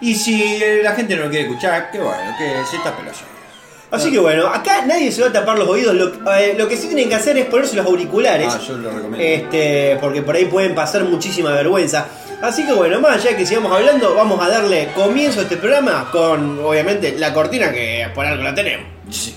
Y 0.00 0.14
si 0.14 0.58
la 0.82 0.92
gente 0.94 1.14
no 1.14 1.24
lo 1.24 1.30
quiere 1.30 1.46
escuchar, 1.48 1.90
que 1.92 1.98
bueno, 1.98 2.34
que 2.38 2.44
se 2.70 2.76
los 2.78 2.86
oídos. 2.88 3.31
Así 3.92 4.10
que 4.10 4.18
bueno, 4.18 4.46
acá 4.46 4.86
nadie 4.86 5.12
se 5.12 5.20
va 5.20 5.28
a 5.28 5.32
tapar 5.32 5.58
los 5.58 5.68
oídos. 5.68 5.94
Lo, 5.94 6.34
eh, 6.34 6.54
lo 6.56 6.66
que 6.66 6.76
sí 6.78 6.86
tienen 6.86 7.10
que 7.10 7.14
hacer 7.14 7.36
es 7.36 7.44
ponerse 7.46 7.76
los 7.76 7.84
auriculares. 7.84 8.48
Ah, 8.50 8.58
yo 8.66 8.78
lo 8.78 8.90
recomiendo. 8.90 9.18
Este, 9.18 9.98
porque 10.00 10.22
por 10.22 10.34
ahí 10.34 10.46
pueden 10.46 10.74
pasar 10.74 11.04
muchísima 11.04 11.52
vergüenza. 11.52 12.06
Así 12.40 12.64
que 12.66 12.72
bueno, 12.72 13.00
más 13.00 13.18
allá 13.18 13.30
de 13.30 13.36
que 13.36 13.46
sigamos 13.46 13.70
hablando, 13.70 14.14
vamos 14.14 14.40
a 14.44 14.48
darle 14.48 14.88
comienzo 14.94 15.40
a 15.40 15.42
este 15.42 15.58
programa 15.58 16.08
con, 16.10 16.58
obviamente, 16.58 17.16
la 17.18 17.32
cortina 17.34 17.70
que 17.70 18.08
por 18.14 18.24
algo 18.24 18.42
la 18.42 18.54
tenemos. 18.54 18.86
Sí. 19.10 19.36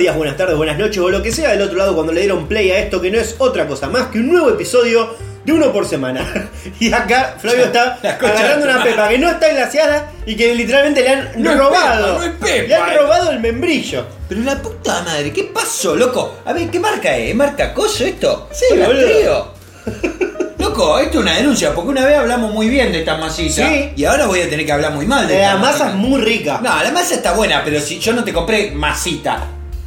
Días, 0.00 0.16
buenas 0.16 0.36
tardes, 0.36 0.56
buenas 0.56 0.78
noches 0.78 0.98
o 0.98 1.08
lo 1.10 1.22
que 1.22 1.30
sea 1.32 1.50
del 1.50 1.62
otro 1.62 1.76
lado 1.78 1.94
cuando 1.94 2.12
le 2.12 2.20
dieron 2.20 2.46
play 2.48 2.70
a 2.70 2.78
esto 2.78 3.00
que 3.00 3.10
no 3.10 3.18
es 3.18 3.34
otra 3.38 3.66
cosa 3.66 3.88
más 3.88 4.06
que 4.08 4.18
un 4.18 4.30
nuevo 4.30 4.48
episodio 4.50 5.14
de 5.44 5.52
uno 5.52 5.72
por 5.72 5.86
semana. 5.86 6.26
Y 6.80 6.92
acá 6.92 7.36
Flavio 7.38 7.64
está 7.66 7.98
agarrando 8.02 8.66
una 8.66 8.82
pepa 8.82 9.08
que 9.08 9.18
no 9.18 9.30
está 9.30 9.48
glaseada 9.48 10.10
y 10.26 10.34
que 10.36 10.54
literalmente 10.54 11.02
le 11.02 11.08
han 11.10 11.30
No 11.36 11.52
es 11.52 11.58
robado. 11.58 12.18
pepa, 12.18 12.18
no 12.18 12.24
es 12.24 12.30
pepa. 12.38 12.68
Le 12.68 12.74
han 12.74 12.96
robado 12.98 13.30
el 13.30 13.40
membrillo. 13.40 14.04
Pero 14.28 14.40
la 14.42 14.56
puta 14.60 15.02
madre, 15.02 15.32
¿qué 15.32 15.44
pasó, 15.44 15.94
loco? 15.96 16.36
A 16.44 16.52
ver, 16.52 16.70
¿qué 16.70 16.78
marca 16.80 17.16
es? 17.16 17.30
¿Es 17.30 17.34
marca 17.36 17.72
Coso 17.74 18.04
esto? 18.04 18.48
Sí, 18.52 18.64
boludo. 18.76 19.54
Loco, 20.58 20.98
esto 20.98 21.18
es 21.18 21.22
una 21.24 21.36
denuncia, 21.36 21.74
porque 21.74 21.88
una 21.88 22.04
vez 22.04 22.18
hablamos 22.18 22.52
muy 22.52 22.68
bien 22.68 22.92
de 22.92 22.98
esta 23.00 23.16
masita 23.16 23.66
Sí. 23.66 23.92
y 23.96 24.04
ahora 24.04 24.26
voy 24.26 24.42
a 24.42 24.48
tener 24.50 24.66
que 24.66 24.72
hablar 24.72 24.92
muy 24.92 25.06
mal 25.06 25.26
de 25.26 25.38
La 25.38 25.44
esta 25.46 25.56
masa 25.56 25.72
masita. 25.84 25.88
es 25.90 25.94
muy 25.96 26.20
rica. 26.20 26.60
No, 26.62 26.82
la 26.82 26.90
masa 26.92 27.14
está 27.14 27.32
buena, 27.32 27.62
pero 27.64 27.80
si 27.80 27.98
yo 27.98 28.12
no 28.12 28.22
te 28.22 28.32
compré 28.34 28.70
masita. 28.72 29.42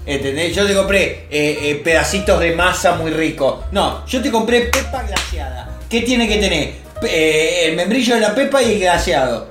¿Entendés? 0.05 0.53
Yo 0.55 0.65
te 0.67 0.73
compré 0.75 1.27
eh, 1.29 1.59
eh, 1.61 1.81
pedacitos 1.83 2.39
de 2.39 2.55
masa 2.55 2.95
muy 2.95 3.11
rico. 3.11 3.63
No, 3.71 4.05
yo 4.05 4.21
te 4.21 4.29
compré 4.31 4.61
pepa 4.63 5.03
glaseada. 5.03 5.79
¿Qué 5.89 6.01
tiene 6.01 6.27
que 6.27 6.37
tener? 6.37 6.73
Pe- 6.99 7.07
eh, 7.09 7.69
el 7.69 7.75
membrillo 7.77 8.15
de 8.15 8.21
la 8.21 8.35
pepa 8.35 8.61
y 8.61 8.73
el 8.73 8.79
glaseado. 8.79 9.47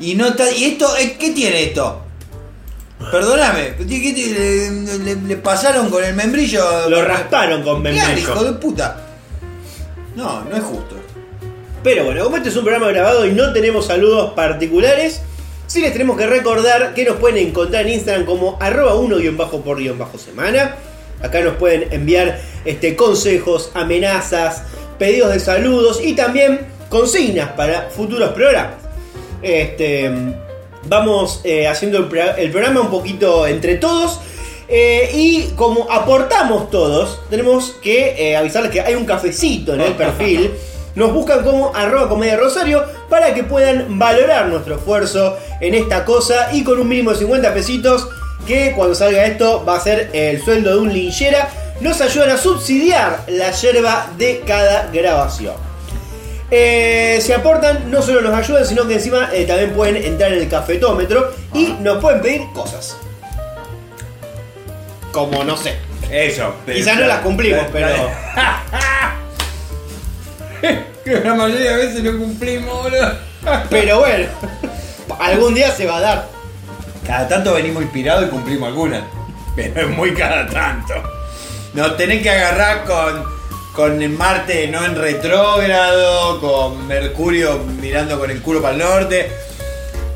Y 0.00 0.14
no 0.14 0.28
está- 0.28 0.50
¿Y 0.50 0.64
esto? 0.64 0.96
eh, 0.96 1.16
¿Qué 1.18 1.30
tiene 1.32 1.64
esto? 1.64 2.02
Perdóname, 3.10 3.74
¿qué- 3.78 4.14
le, 4.14 4.98
le- 4.98 5.16
le 5.26 5.36
pasaron 5.36 5.88
con 5.90 6.04
el 6.04 6.14
membrillo? 6.14 6.88
Lo 6.88 7.02
rasparon 7.04 7.62
con 7.62 7.82
Claro, 7.82 7.96
membrillo. 7.96 8.18
hijo 8.30 8.44
de 8.44 8.52
puta. 8.54 8.96
No, 10.16 10.44
no 10.44 10.56
es 10.56 10.62
justo. 10.62 10.96
Pero 11.82 12.04
bueno, 12.04 12.24
como 12.24 12.36
este 12.36 12.50
es 12.50 12.56
un 12.56 12.64
programa 12.64 12.88
grabado 12.92 13.24
y 13.26 13.32
no 13.32 13.52
tenemos 13.54 13.86
saludos 13.86 14.32
particulares, 14.34 15.22
sí 15.70 15.80
les 15.80 15.92
tenemos 15.92 16.16
que 16.16 16.26
recordar 16.26 16.94
que 16.94 17.04
nos 17.04 17.18
pueden 17.18 17.46
encontrar 17.46 17.86
en 17.86 17.92
Instagram 17.92 18.26
como 18.26 18.56
arroba 18.58 18.96
1 18.96 19.18
bajo 19.36 19.60
por 19.60 19.78
guion 19.78 19.96
bajo 19.96 20.18
semana. 20.18 20.74
Acá 21.22 21.42
nos 21.42 21.54
pueden 21.54 21.92
enviar 21.92 22.40
este, 22.64 22.96
consejos, 22.96 23.70
amenazas, 23.74 24.64
pedidos 24.98 25.32
de 25.32 25.38
saludos 25.38 26.00
y 26.02 26.14
también 26.14 26.66
consignas 26.88 27.50
para 27.50 27.88
futuros 27.88 28.30
programas. 28.30 28.78
Este, 29.42 30.10
vamos 30.88 31.40
eh, 31.44 31.68
haciendo 31.68 31.98
el 31.98 32.50
programa 32.50 32.80
un 32.80 32.90
poquito 32.90 33.46
entre 33.46 33.76
todos. 33.76 34.18
eh, 34.68 35.10
y 35.14 35.52
como 35.54 35.86
aportamos 35.88 36.68
todos, 36.70 37.20
tenemos 37.30 37.76
que 37.80 38.16
eh, 38.18 38.36
avisarles 38.36 38.72
que 38.72 38.80
hay 38.80 38.96
un 38.96 39.04
cafecito 39.04 39.74
en 39.74 39.82
el 39.82 39.92
perfil. 39.92 40.50
Nos 40.94 41.12
buscan 41.12 41.44
como 41.44 41.74
arroba 41.74 42.08
comedia 42.08 42.36
rosario 42.36 42.84
para 43.08 43.32
que 43.34 43.44
puedan 43.44 43.98
valorar 43.98 44.48
nuestro 44.48 44.76
esfuerzo 44.76 45.36
en 45.60 45.74
esta 45.74 46.04
cosa 46.04 46.48
y 46.52 46.64
con 46.64 46.80
un 46.80 46.88
mínimo 46.88 47.12
de 47.12 47.18
50 47.18 47.54
pesitos 47.54 48.08
que 48.46 48.72
cuando 48.72 48.94
salga 48.94 49.24
esto 49.26 49.64
va 49.64 49.76
a 49.76 49.80
ser 49.80 50.10
el 50.12 50.42
sueldo 50.42 50.74
de 50.74 50.78
un 50.80 50.92
linchera. 50.92 51.48
Nos 51.80 52.00
ayudan 52.00 52.30
a 52.30 52.36
subsidiar 52.36 53.24
la 53.28 53.52
yerba 53.52 54.08
de 54.18 54.42
cada 54.46 54.90
grabación. 54.92 55.54
Eh, 56.50 57.20
si 57.22 57.32
aportan, 57.32 57.90
no 57.90 58.02
solo 58.02 58.20
nos 58.20 58.34
ayudan, 58.34 58.66
sino 58.66 58.86
que 58.86 58.94
encima 58.94 59.30
eh, 59.32 59.44
también 59.44 59.72
pueden 59.72 59.96
entrar 59.96 60.32
en 60.32 60.40
el 60.40 60.48
cafetómetro 60.48 61.32
y 61.54 61.68
nos 61.80 61.98
pueden 61.98 62.20
pedir 62.20 62.42
cosas. 62.52 62.96
Como 65.12 65.44
no 65.44 65.56
sé. 65.56 65.76
Eso. 66.10 66.54
Quizás 66.66 66.98
no 66.98 67.06
las 67.06 67.20
cumplimos, 67.20 67.66
pero. 67.72 68.10
Que 71.04 71.18
la 71.20 71.34
mayoría 71.34 71.76
de 71.76 71.86
veces 71.86 72.02
no 72.02 72.18
cumplimos, 72.18 72.82
boludo. 72.82 73.12
Pero 73.70 74.00
bueno, 74.00 74.26
algún 75.18 75.54
día 75.54 75.70
se 75.70 75.86
va 75.86 75.96
a 75.96 76.00
dar. 76.00 76.28
Cada 77.06 77.26
tanto 77.26 77.54
venimos 77.54 77.82
inspirados 77.82 78.26
y 78.26 78.28
cumplimos 78.28 78.68
algunas. 78.68 79.02
Pero 79.56 79.80
es 79.80 79.88
muy 79.88 80.12
cada 80.12 80.46
tanto. 80.46 80.94
Nos 81.72 81.96
tenés 81.96 82.22
que 82.22 82.30
agarrar 82.30 82.84
con, 82.84 83.24
con 83.74 84.16
Marte 84.16 84.68
no 84.68 84.84
en 84.84 84.94
retrógrado, 84.94 86.40
con 86.40 86.86
Mercurio 86.86 87.58
mirando 87.80 88.18
con 88.18 88.30
el 88.30 88.42
culo 88.42 88.60
para 88.60 88.74
el 88.74 88.80
norte. 88.80 89.30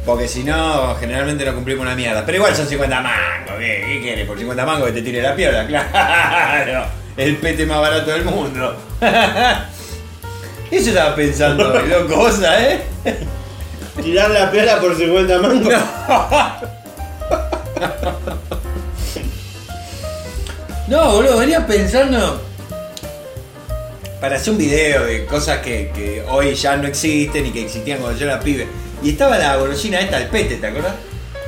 Porque 0.05 0.29
si 0.29 0.45
no, 0.45 0.95
generalmente 0.97 1.47
no 1.47 1.55
cumplimos 1.55 1.87
una 1.87 1.95
mierda. 1.95 2.27
Pero 2.27 2.37
igual 2.37 2.55
son 2.55 2.69
50 2.69 3.01
mangos. 3.01 3.55
¿Qué, 3.59 3.85
qué 3.87 4.01
quieres? 4.03 4.27
Por 4.27 4.37
50 4.37 4.67
mangos 4.67 4.89
que 4.89 4.93
te 4.93 5.03
tire 5.03 5.23
la 5.23 5.35
piola, 5.35 5.67
claro. 5.67 6.85
El 7.17 7.37
pete 7.37 7.65
más 7.65 7.81
barato 7.81 8.11
del 8.11 8.25
mundo. 8.25 8.77
Eso 10.75 10.89
estaba 10.89 11.15
pensando, 11.15 11.81
loco, 11.87 12.15
cosa, 12.15 12.61
¿eh? 12.61 12.81
Tirar 14.03 14.31
la 14.31 14.51
piola 14.51 14.81
por 14.81 14.97
50 14.97 15.39
mangos. 15.39 15.75
No, 20.89 21.13
boludo, 21.13 21.39
venía 21.39 21.65
pensando 21.67 22.43
para 24.21 24.37
hacer 24.37 24.53
un 24.53 24.59
video 24.59 25.05
de 25.05 25.25
cosas 25.27 25.61
que, 25.61 25.93
que 25.95 26.25
hoy 26.29 26.55
ya 26.55 26.77
no 26.77 26.89
existen 26.89 27.47
y 27.47 27.53
que 27.53 27.63
existían 27.63 28.01
cuando 28.01 28.19
yo 28.19 28.27
era 28.27 28.41
pibe. 28.41 28.67
Y 29.03 29.11
estaba 29.11 29.39
la 29.39 29.57
golosina 29.57 30.01
esta 30.01 30.19
del 30.19 30.29
pete, 30.29 30.57
¿te 30.57 30.67
acordás? 30.67 30.95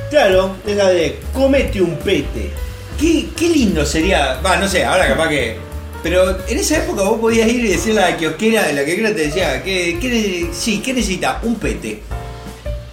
Claro, 0.09 0.55
es 0.65 0.75
la 0.75 0.87
de 0.89 1.19
comete 1.33 1.81
un 1.81 1.97
pete. 1.97 2.51
Qué, 2.97 3.27
qué 3.35 3.49
lindo 3.49 3.85
sería, 3.85 4.39
va, 4.43 4.55
no 4.55 4.67
sé, 4.67 4.85
ahora 4.85 5.05
capaz 5.07 5.27
que... 5.27 5.66
Pero 6.03 6.37
en 6.47 6.57
esa 6.57 6.77
época 6.77 7.03
vos 7.03 7.19
podías 7.19 7.47
ir 7.47 7.65
y 7.65 7.69
decirle 7.69 8.03
a 8.03 8.11
la 8.11 8.17
kiosquera, 8.17 8.71
la 8.71 8.85
kiosquera 8.85 9.09
te 9.09 9.27
decía, 9.27 9.63
¿qué, 9.63 9.97
qué 9.99 10.49
sí, 10.53 10.81
¿qué 10.81 10.93
necesita? 10.93 11.39
Un 11.43 11.55
pete. 11.55 12.01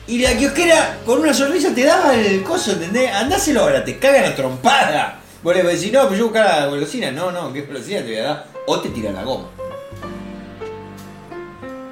Y 0.06 0.18
la 0.18 0.36
kiosquera 0.36 0.98
con 1.04 1.20
una 1.20 1.32
sonrisa 1.32 1.74
te 1.74 1.84
daba 1.84 2.14
el 2.14 2.42
coso, 2.42 2.72
¿entendés? 2.72 3.12
Andáselo 3.12 3.60
ahora, 3.60 3.84
te 3.84 3.98
cagan 3.98 4.24
a 4.24 4.34
trompada. 4.34 5.20
Vos 5.42 5.54
le 5.54 5.62
decís, 5.62 5.92
no, 5.92 6.06
pues 6.06 6.18
yo 6.18 6.24
buscar 6.24 6.46
la 6.46 6.66
golosina. 6.66 7.10
No, 7.10 7.30
no, 7.30 7.52
¿qué 7.52 7.62
golosina 7.62 8.00
te 8.00 8.06
voy 8.06 8.16
a 8.16 8.22
dar? 8.22 8.46
O 8.66 8.80
te 8.80 8.88
tiran 8.88 9.14
la 9.14 9.24
goma. 9.24 9.48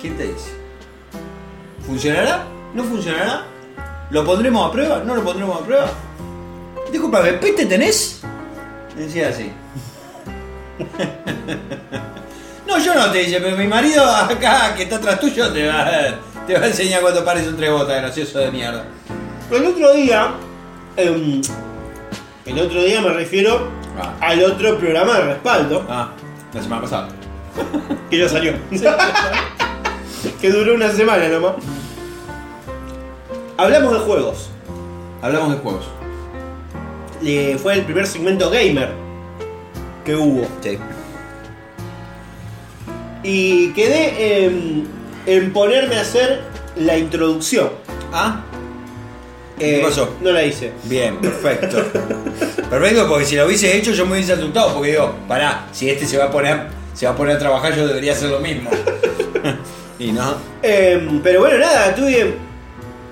¿Quién 0.00 0.16
te 0.16 0.24
dice? 0.24 0.50
¿Funcionará? 1.86 2.44
¿No 2.74 2.84
funcionará? 2.84 3.46
¿Lo 4.10 4.24
pondremos 4.24 4.68
a 4.68 4.72
prueba? 4.72 5.02
¿No 5.04 5.14
lo 5.14 5.22
pondremos 5.22 5.60
a 5.60 5.64
prueba? 5.64 5.90
Disculpame, 6.90 7.32
¿pete 7.34 7.66
tenés? 7.66 8.20
Decía 8.96 9.28
así. 9.28 9.50
No, 12.66 12.78
yo 12.78 12.94
no 12.94 13.10
te 13.10 13.18
dice, 13.18 13.38
pero 13.40 13.56
mi 13.56 13.66
marido 13.66 14.02
acá 14.04 14.74
que 14.74 14.84
está 14.84 14.96
atrás 14.96 15.20
tuyo 15.20 15.52
te 15.52 15.68
va, 15.68 15.82
a- 15.82 16.18
te 16.46 16.54
va 16.58 16.64
a 16.64 16.68
enseñar 16.68 17.02
cuando 17.02 17.22
pares 17.24 17.46
un 17.46 17.56
tres 17.56 17.70
botas, 17.70 18.00
gracioso 18.00 18.38
de 18.38 18.50
mierda. 18.50 18.84
El 19.50 19.66
otro 19.66 19.92
día. 19.92 20.30
em, 20.96 21.42
el 22.46 22.58
otro 22.58 22.82
día 22.82 23.00
me 23.02 23.10
refiero 23.10 23.68
Ah. 24.00 24.14
al 24.20 24.42
otro 24.44 24.78
programa 24.78 25.18
de 25.18 25.24
respaldo 25.34 25.84
Ah, 25.88 26.10
la 26.54 26.62
semana 26.62 26.82
pasada. 26.82 27.08
que 28.10 28.18
ya 28.18 28.28
salió. 28.28 28.54
que 30.40 30.50
duró 30.50 30.74
una 30.74 30.90
semana 30.90 31.28
nomás. 31.28 31.52
Hablamos 33.58 33.92
de 33.92 33.98
juegos. 34.00 34.50
Hablamos 35.20 35.50
de 35.52 35.58
juegos. 35.58 35.84
Le- 37.20 37.58
fue 37.58 37.74
el 37.74 37.82
primer 37.82 38.06
segmento 38.06 38.48
gamer 38.50 38.92
que 40.04 40.14
hubo. 40.16 40.46
Sí. 40.62 40.78
Y 43.22 43.72
quedé 43.72 44.44
en, 44.46 44.86
en 45.26 45.52
ponerme 45.52 45.96
a 45.96 46.00
hacer 46.00 46.40
la 46.76 46.96
introducción. 46.98 47.70
Ah, 48.12 48.42
Eh, 49.58 49.76
¿Qué 49.78 49.84
pasó? 49.84 50.16
No 50.20 50.32
la 50.32 50.42
hice. 50.44 50.72
bien, 50.84 51.18
perfecto. 51.18 51.84
perfecto, 52.70 53.06
porque 53.08 53.24
si 53.26 53.36
lo 53.36 53.46
hubiese 53.46 53.76
hecho 53.76 53.92
yo 53.92 54.06
me 54.06 54.12
hubiese 54.14 54.32
asustado, 54.32 54.74
porque 54.74 54.90
digo, 54.92 55.14
pará, 55.28 55.66
si 55.72 55.88
este 55.88 56.06
se 56.06 56.18
va 56.18 56.24
a 56.24 56.30
poner, 56.30 56.66
se 56.94 57.06
va 57.06 57.12
a 57.12 57.16
poner 57.16 57.36
a 57.36 57.38
trabajar, 57.38 57.74
yo 57.76 57.86
debería 57.86 58.12
hacer 58.12 58.30
lo 58.30 58.40
mismo. 58.40 58.70
y 60.00 60.10
no. 60.10 60.34
Eh, 60.62 61.20
pero 61.22 61.40
bueno, 61.40 61.58
nada, 61.58 61.90
estuve 61.90 62.34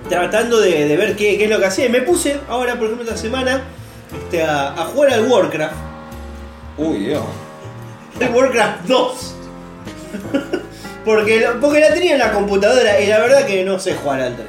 tratando 0.09 0.59
de, 0.61 0.89
de 0.89 0.97
ver 0.97 1.15
qué, 1.15 1.39
qué 1.39 1.45
es 1.45 1.51
lo 1.51 1.61
que 1.61 1.67
hacía. 1.67 1.87
Y 1.87 1.91
me 1.91 2.01
puse 2.01 2.41
ahora, 2.49 2.75
por 2.75 2.87
ejemplo, 2.87 3.05
esta 3.05 3.17
semana 3.17 3.63
este, 4.25 4.43
a, 4.43 4.73
a 4.73 4.85
jugar 4.87 5.13
al 5.13 5.27
Warcraft. 5.29 5.75
Uy, 6.81 6.99
Dios. 7.07 7.23
El 8.19 8.31
Warcraft 8.35 8.85
2. 8.87 9.35
porque, 11.05 11.47
porque 11.61 11.81
la 11.81 11.93
tenía 11.95 12.13
en 12.15 12.19
la 12.19 12.33
computadora 12.33 13.01
y 13.01 13.07
la 13.07 13.19
verdad 13.21 13.47
que 13.47 13.65
no 13.65 13.79
sé 13.79 13.95
jugar 13.95 14.21
al 14.21 14.37
3. 14.37 14.47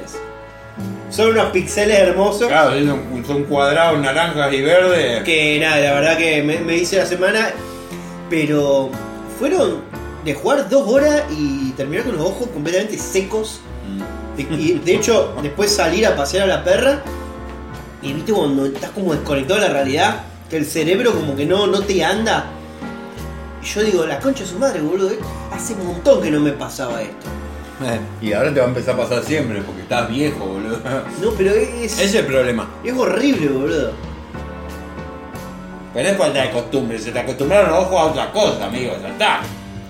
Son 1.10 1.28
unos 1.28 1.46
pixeles 1.50 1.98
hermosos. 1.98 2.48
Claro, 2.48 2.70
son, 2.86 3.24
son 3.26 3.44
cuadrados 3.44 3.98
naranjas 4.00 4.52
y 4.52 4.62
verdes. 4.62 5.22
Que 5.24 5.58
nada, 5.60 5.76
la 5.78 5.92
verdad 5.92 6.16
que 6.16 6.42
me, 6.42 6.58
me 6.60 6.76
hice 6.76 6.96
la 6.96 7.06
semana. 7.06 7.50
Pero 8.30 8.88
fueron 9.38 9.82
de 10.24 10.32
jugar 10.34 10.68
dos 10.70 10.88
horas 10.88 11.24
y 11.30 11.70
terminar 11.72 12.04
con 12.06 12.16
los 12.16 12.24
ojos 12.26 12.48
completamente 12.48 12.96
secos. 12.96 13.60
De- 14.38 14.42
Y 14.56 14.80
de 14.82 14.94
hecho, 14.94 15.34
después 15.42 15.70
salir 15.70 16.06
a 16.06 16.16
pasear 16.16 16.44
a 16.44 16.46
la 16.56 16.64
perra. 16.64 17.02
Y 18.00 18.14
viste 18.14 18.32
cuando 18.32 18.64
estás 18.66 18.90
como 18.90 19.12
desconectado 19.12 19.60
de 19.60 19.68
la 19.68 19.72
realidad, 19.74 20.22
que 20.52 20.58
el 20.58 20.66
cerebro 20.66 21.12
como 21.14 21.34
que 21.34 21.46
no, 21.46 21.66
no 21.66 21.80
te 21.80 22.04
anda. 22.04 22.44
Y 23.62 23.66
yo 23.66 23.82
digo, 23.82 24.04
la 24.04 24.20
concha 24.20 24.44
de 24.44 24.50
su 24.50 24.58
madre, 24.58 24.82
boludo. 24.82 25.10
eh, 25.10 25.18
Hace 25.50 25.72
un 25.72 25.86
montón 25.86 26.20
que 26.20 26.30
no 26.30 26.40
me 26.40 26.52
pasaba 26.52 27.00
esto. 27.00 27.26
Y 28.20 28.32
ahora 28.34 28.52
te 28.52 28.60
va 28.60 28.66
a 28.66 28.68
empezar 28.68 28.94
a 28.94 28.98
pasar 28.98 29.24
siempre, 29.24 29.62
porque 29.62 29.80
estás 29.80 30.08
viejo, 30.10 30.44
boludo. 30.44 30.78
No, 31.22 31.30
pero 31.38 31.52
es, 31.52 31.68
Ese 31.94 32.04
es 32.04 32.14
el 32.16 32.26
problema. 32.26 32.68
es 32.84 32.92
horrible, 32.92 33.48
boludo. 33.48 33.92
Pero 35.94 36.08
es 36.10 36.16
falta 36.18 36.42
de 36.42 36.50
costumbre, 36.50 36.98
se 36.98 37.12
te 37.12 37.18
acostumbraron 37.18 37.70
los 37.70 37.80
ojos 37.80 37.98
a 38.00 38.04
otra 38.04 38.32
cosa, 38.32 38.66
amigo, 38.66 38.92
ya 39.02 39.08
está. 39.08 39.40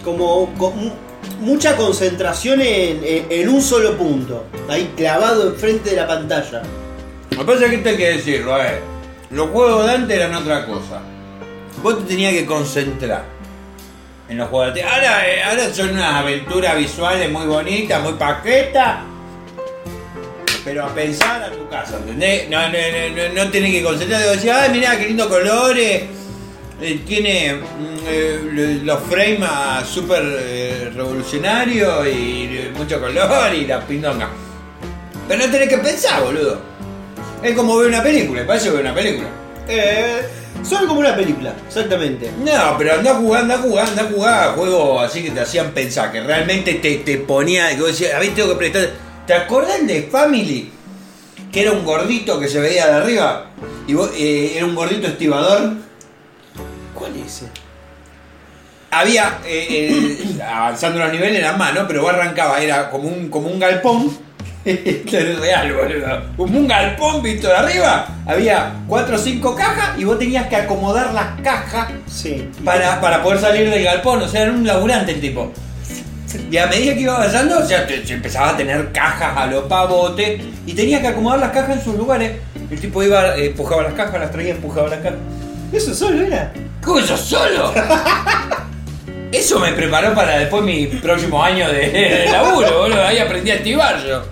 Como, 0.04 0.48
mucha 1.40 1.76
concentración 1.76 2.60
en, 2.60 3.00
en- 3.04 3.26
en 3.30 3.48
un 3.48 3.60
solo 3.60 3.96
punto. 3.96 4.44
Ahí 4.68 4.92
clavado 4.96 5.48
enfrente 5.48 5.90
de 5.90 5.96
la 5.96 6.06
pantalla. 6.06 6.62
Pasa 7.46 7.66
es 7.66 7.80
que 7.82 7.88
hay 7.88 7.96
que 7.96 8.10
decirlo, 8.14 8.54
a 8.54 8.58
ver. 8.58 8.80
Los 9.32 9.48
juegos 9.50 9.86
de 9.86 9.92
antes 9.92 10.16
eran 10.16 10.34
otra 10.34 10.66
cosa. 10.66 11.00
Vos 11.82 11.98
te 12.00 12.04
tenías 12.04 12.32
que 12.34 12.44
concentrar 12.44 13.24
en 14.28 14.36
los 14.36 14.48
juegos 14.48 14.74
de 14.74 14.82
antes. 14.82 14.94
Ahora, 14.94 15.28
eh, 15.28 15.42
ahora 15.42 15.74
son 15.74 15.90
unas 15.90 16.14
aventuras 16.14 16.76
visuales 16.76 17.30
muy 17.30 17.46
bonitas, 17.46 18.02
muy 18.02 18.12
paquetas. 18.12 18.98
Pero 20.64 20.84
a 20.84 20.94
pensar 20.94 21.42
a 21.42 21.50
tu 21.50 21.68
casa, 21.68 21.96
¿entendés? 21.96 22.48
No, 22.48 22.60
no, 22.60 22.68
no, 22.68 23.44
no, 23.44 23.50
tenés 23.50 23.72
que 23.72 23.82
concentrarte. 23.82 24.28
Decir, 24.28 24.50
ay, 24.50 24.70
mirá, 24.70 24.96
qué 24.98 25.06
lindo 25.06 25.28
colores. 25.28 26.02
Eh, 26.80 27.00
tiene 27.06 27.54
mm, 27.54 27.98
eh, 28.06 28.80
los 28.82 29.00
frames 29.04 29.86
súper 29.86 30.22
eh, 30.24 30.90
revolucionarios 30.94 32.06
y 32.08 32.70
mucho 32.76 33.00
color 33.00 33.54
y 33.54 33.66
la 33.66 33.80
pindonga. 33.86 34.28
Pero 35.28 35.46
no 35.46 35.52
tenés 35.52 35.68
que 35.68 35.78
pensar, 35.78 36.22
boludo. 36.22 36.71
Es 37.42 37.56
como 37.56 37.76
ver 37.76 37.88
una 37.88 38.02
película, 38.02 38.46
parece 38.46 38.70
ver 38.70 38.82
una 38.82 38.94
película. 38.94 39.28
Eh, 39.68 40.22
son 40.62 40.86
como 40.86 41.00
una 41.00 41.14
película, 41.16 41.54
exactamente. 41.66 42.30
No, 42.38 42.76
pero 42.78 42.94
anda 42.94 43.12
a 43.12 43.14
jugar, 43.14 43.42
anda 43.42 43.54
a 43.54 43.58
jugar, 43.58 43.88
anda 43.88 44.02
a 44.02 44.06
jugar 44.06 44.54
juegos 44.54 45.04
así 45.04 45.22
que 45.22 45.30
te 45.30 45.40
hacían 45.40 45.72
pensar, 45.72 46.12
que 46.12 46.20
realmente 46.20 46.74
te, 46.74 46.98
te 46.98 47.18
ponía, 47.18 47.70
que 47.70 47.80
vos 47.80 47.88
decías, 47.88 48.14
a 48.14 48.20
ver, 48.20 48.34
tengo 48.34 48.50
que 48.50 48.56
prestar. 48.56 48.90
¿Te 49.26 49.34
acordás 49.34 49.86
de 49.86 50.02
Family? 50.04 50.70
Que 51.50 51.62
era 51.62 51.72
un 51.72 51.84
gordito 51.84 52.40
que 52.40 52.48
se 52.48 52.60
veía 52.60 52.86
de 52.86 52.92
arriba 52.92 53.46
y 53.86 53.94
vos, 53.94 54.10
eh, 54.16 54.54
era 54.56 54.64
un 54.64 54.74
gordito 54.74 55.08
estibador. 55.08 55.72
¿Cuál 56.94 57.16
es 57.16 57.26
ese? 57.26 57.46
Había, 58.90 59.38
eh, 59.46 60.38
avanzando 60.46 60.98
los 60.98 61.12
niveles 61.12 61.38
eran 61.38 61.58
más, 61.58 61.74
¿no? 61.74 61.86
Pero 61.88 62.02
vos 62.02 62.12
arrancaba, 62.12 62.62
era 62.62 62.90
como 62.90 63.08
un, 63.08 63.28
como 63.28 63.48
un 63.48 63.58
galpón. 63.58 64.16
Esto 64.64 65.16
es 65.18 65.38
real, 65.40 65.72
boludo. 65.74 66.22
Como 66.36 66.58
un 66.58 66.68
galpón 66.68 67.22
visto 67.22 67.48
de 67.48 67.54
arriba. 67.54 68.06
Había 68.26 68.72
cuatro 68.86 69.16
o 69.16 69.18
cinco 69.18 69.54
cajas 69.56 69.98
y 69.98 70.04
vos 70.04 70.18
tenías 70.18 70.46
que 70.46 70.56
acomodar 70.56 71.12
las 71.12 71.40
cajas 71.42 71.88
Sí. 72.06 72.48
para, 72.64 73.00
para 73.00 73.22
poder 73.22 73.40
salir 73.40 73.68
del 73.70 73.82
galpón. 73.82 74.22
O 74.22 74.28
sea, 74.28 74.42
era 74.42 74.52
un 74.52 74.66
laburante 74.66 75.12
el 75.12 75.20
tipo. 75.20 75.52
Y 76.50 76.56
a 76.56 76.66
medida 76.66 76.94
que 76.94 77.00
iba 77.00 77.16
avanzando, 77.16 77.58
o 77.58 77.64
sea, 77.66 77.86
te, 77.86 77.98
te 77.98 78.12
empezaba 78.14 78.50
a 78.50 78.56
tener 78.56 78.90
cajas 78.92 79.36
a 79.36 79.46
lo 79.46 79.68
pavote 79.68 80.40
y 80.64 80.72
tenías 80.72 81.00
que 81.02 81.08
acomodar 81.08 81.40
las 81.40 81.50
cajas 81.50 81.76
en 81.76 81.84
sus 81.84 81.94
lugares. 81.96 82.32
El 82.70 82.80
tipo 82.80 83.02
iba, 83.02 83.36
eh, 83.36 83.46
empujaba 83.46 83.82
las 83.82 83.92
cajas, 83.94 84.18
las 84.20 84.30
traía, 84.30 84.52
empujaba 84.52 84.88
las 84.88 85.00
cajas. 85.00 85.18
Eso 85.72 85.92
solo 85.94 86.24
era. 86.24 86.52
¿Cómo 86.82 87.00
eso 87.00 87.16
solo? 87.16 87.72
Eso 89.30 89.58
me 89.58 89.72
preparó 89.72 90.14
para 90.14 90.38
después 90.38 90.62
mi 90.62 90.86
próximo 90.86 91.42
año 91.42 91.68
de, 91.68 91.88
de 91.90 92.26
laburo, 92.30 92.78
boludo. 92.80 93.02
Ahí 93.06 93.18
aprendí 93.18 93.50
a 93.50 93.54
activar 93.54 94.02
yo. 94.06 94.22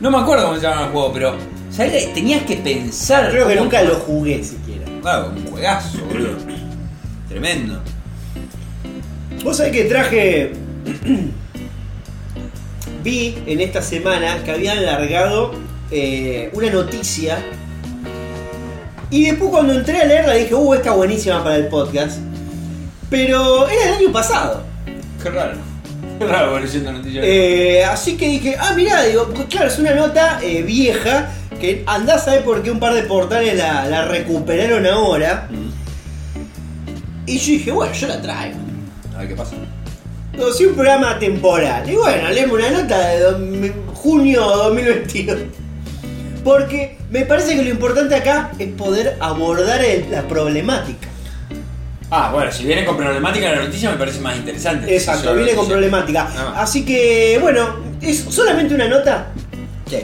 No 0.00 0.10
me 0.10 0.18
acuerdo 0.18 0.46
cómo 0.46 0.56
se 0.56 0.62
llama 0.62 0.86
el 0.86 0.92
juego, 0.92 1.12
pero 1.12 1.34
¿sabes? 1.70 2.12
tenías 2.14 2.42
que 2.44 2.56
pensar. 2.56 3.30
Creo 3.30 3.46
que 3.46 3.54
cómo- 3.54 3.64
nunca 3.64 3.82
lo 3.82 3.94
jugué 3.96 4.42
siquiera. 4.42 4.84
Claro, 5.02 5.32
un 5.36 5.46
juegazo, 5.46 5.98
boludo. 6.06 6.36
Tremendo. 7.28 7.80
Vos 9.44 9.56
sabés 9.56 9.72
que 9.72 9.84
traje. 9.84 10.52
Vi 13.02 13.38
en 13.46 13.60
esta 13.60 13.80
semana 13.82 14.42
que 14.44 14.50
habían 14.50 14.84
largado 14.84 15.52
eh, 15.90 16.50
una 16.52 16.70
noticia. 16.70 17.38
Y 19.10 19.24
después 19.24 19.50
cuando 19.50 19.72
entré 19.74 20.00
a 20.00 20.04
leerla 20.04 20.34
dije, 20.34 20.54
uh, 20.54 20.74
está 20.74 20.92
buenísima 20.92 21.42
para 21.42 21.56
el 21.56 21.68
podcast. 21.68 22.18
Pero 23.08 23.68
era 23.68 23.88
el 23.88 23.94
año 24.04 24.12
pasado. 24.12 24.62
Qué 25.22 25.30
raro. 25.30 25.56
Eh, 27.24 27.84
así 27.84 28.16
que 28.16 28.28
dije, 28.28 28.56
ah, 28.58 28.72
mirá, 28.74 29.02
digo, 29.04 29.32
claro, 29.48 29.68
es 29.68 29.78
una 29.78 29.94
nota 29.94 30.38
eh, 30.42 30.62
vieja 30.62 31.30
que 31.60 31.82
andás 31.86 32.22
a 32.22 32.24
saber 32.26 32.44
por 32.44 32.62
qué 32.62 32.70
un 32.70 32.78
par 32.80 32.94
de 32.94 33.02
portales 33.02 33.56
la, 33.56 33.84
la 33.86 34.04
recuperaron 34.06 34.86
ahora. 34.86 35.48
Y 37.26 37.38
yo 37.38 37.52
dije, 37.52 37.70
bueno, 37.70 37.92
yo 37.92 38.06
la 38.08 38.20
traigo. 38.20 38.58
A 39.14 39.18
ver 39.20 39.28
qué 39.28 39.34
pasa. 39.36 39.52
No, 40.36 40.50
sí, 40.52 40.64
un 40.64 40.74
programa 40.74 41.18
temporal. 41.18 41.88
Y 41.88 41.96
bueno, 41.96 42.28
leemos 42.30 42.58
una 42.58 42.70
nota 42.70 43.08
de 43.08 43.20
dos- 43.20 43.40
junio 43.94 44.40
2022. 44.46 45.38
Porque 46.42 46.96
me 47.10 47.26
parece 47.26 47.54
que 47.54 47.62
lo 47.62 47.68
importante 47.70 48.14
acá 48.14 48.50
es 48.58 48.68
poder 48.72 49.16
abordar 49.20 49.84
el- 49.84 50.10
la 50.10 50.22
problemática. 50.22 51.08
Ah, 52.10 52.30
bueno, 52.32 52.50
si 52.50 52.64
viene 52.64 52.84
con 52.84 52.96
problemática 52.96 53.52
la 53.52 53.62
noticia 53.64 53.90
me 53.90 53.96
parece 53.96 54.20
más 54.20 54.36
interesante. 54.36 54.92
Exacto, 54.94 55.34
viene 55.34 55.54
con 55.54 55.68
problemática. 55.68 56.28
Ah. 56.36 56.54
Así 56.62 56.84
que, 56.84 57.38
bueno, 57.40 57.76
es 58.02 58.18
solamente 58.28 58.74
una 58.74 58.88
nota 58.88 59.28
Sí. 59.88 59.98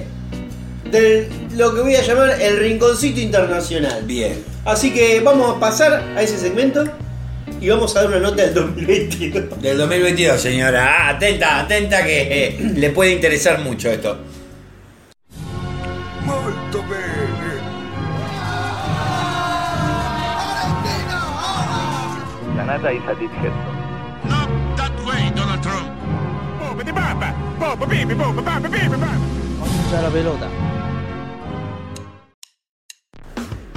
de 0.90 1.28
lo 1.56 1.74
que 1.74 1.80
voy 1.80 1.96
a 1.96 2.02
llamar 2.02 2.40
el 2.40 2.58
rinconcito 2.58 3.20
internacional. 3.20 4.02
Bien. 4.04 4.42
Así 4.64 4.92
que 4.92 5.20
vamos 5.20 5.56
a 5.56 5.60
pasar 5.60 6.02
a 6.16 6.22
ese 6.22 6.38
segmento 6.38 6.84
y 7.60 7.68
vamos 7.68 7.96
a 7.96 8.00
dar 8.02 8.08
una 8.08 8.20
nota 8.20 8.42
del 8.44 8.54
2022. 8.54 9.60
Del 9.62 9.78
2022, 9.78 10.40
señora. 10.40 10.88
Ah, 10.98 11.08
atenta, 11.10 11.60
atenta 11.60 12.04
que 12.04 12.22
eh, 12.46 12.72
le 12.76 12.90
puede 12.90 13.12
interesar 13.12 13.60
mucho 13.60 13.90
esto. 13.90 14.18
Canada 22.76 22.92
is 22.92 23.08
a 23.08 23.14
dithead. 23.14 23.54
Not 24.28 24.76
that 24.76 24.92
way, 25.06 25.32
Donald 25.34 25.62
Trump. 25.62 25.92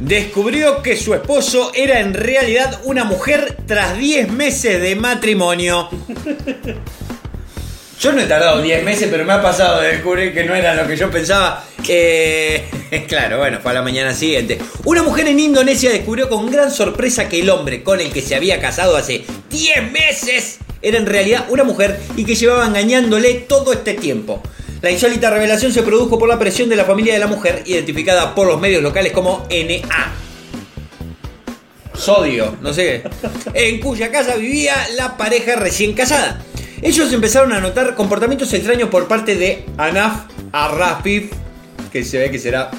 Descubrió 0.01 0.81
que 0.81 0.97
su 0.97 1.13
esposo 1.13 1.71
era 1.75 1.99
en 1.99 2.13
realidad 2.13 2.81
una 2.83 3.03
mujer 3.05 3.57
tras 3.65 3.97
10 3.97 4.31
meses 4.31 4.81
de 4.81 4.95
matrimonio. 4.95 5.89
Yo 7.99 8.13
no 8.13 8.21
he 8.21 8.25
tardado 8.27 8.62
10 8.62 8.85
meses, 8.85 9.09
pero 9.12 9.25
me 9.25 9.33
ha 9.33 9.41
pasado 9.41 9.81
de 9.81 9.89
descubrir 9.89 10.33
que 10.33 10.45
no 10.45 10.55
era 10.55 10.73
lo 10.73 10.88
que 10.88 10.95
yo 10.95 11.12
pensaba. 11.12 11.65
Eh, 11.85 12.63
claro, 13.09 13.39
bueno, 13.39 13.59
fue 13.62 13.71
a 13.71 13.73
la 13.73 13.81
mañana 13.81 14.13
siguiente. 14.13 14.57
Una 14.85 15.03
mujer 15.03 15.27
en 15.27 15.38
Indonesia 15.38 15.89
descubrió 15.89 16.29
con 16.29 16.49
gran 16.49 16.71
sorpresa 16.71 17.27
que 17.27 17.41
el 17.41 17.49
hombre 17.49 17.83
con 17.83 17.99
el 17.99 18.13
que 18.13 18.21
se 18.21 18.35
había 18.35 18.62
casado 18.62 18.95
hace 18.95 19.25
10 19.49 19.91
meses 19.91 20.59
era 20.81 20.97
en 20.97 21.07
realidad 21.07 21.47
una 21.49 21.65
mujer 21.65 21.99
y 22.15 22.23
que 22.23 22.35
llevaba 22.35 22.65
engañándole 22.65 23.33
todo 23.33 23.73
este 23.73 23.95
tiempo. 23.95 24.41
La 24.81 24.91
insólita 24.91 25.29
revelación 25.29 25.73
se 25.73 25.83
produjo 25.83 26.17
por 26.17 26.29
la 26.29 26.39
presión 26.39 26.69
de 26.69 26.77
la 26.77 26.85
familia 26.85 27.12
de 27.12 27.19
la 27.19 27.27
mujer, 27.27 27.63
identificada 27.65 28.33
por 28.33 28.47
los 28.47 28.62
medios 28.62 28.81
locales 28.81 29.12
como 29.12 29.45
NA. 29.49 30.13
Sodio, 31.93 32.57
no 32.62 32.73
sé 32.73 33.03
en 33.53 33.81
cuya 33.81 34.09
casa 34.09 34.38
vivía 34.38 34.73
la 34.95 35.17
pareja 35.17 35.57
recién 35.57 35.91
casada. 35.91 36.41
Ellos 36.81 37.11
empezaron 37.13 37.51
a 37.53 37.59
notar 37.59 37.93
comportamientos 37.95 38.53
extraños 38.53 38.89
por 38.89 39.07
parte 39.07 39.35
de 39.35 39.65
Anaf 39.77 40.23
Arrafif, 40.51 41.31
que 41.91 42.03
se 42.03 42.17
ve 42.19 42.31
que 42.31 42.39
será 42.39 42.71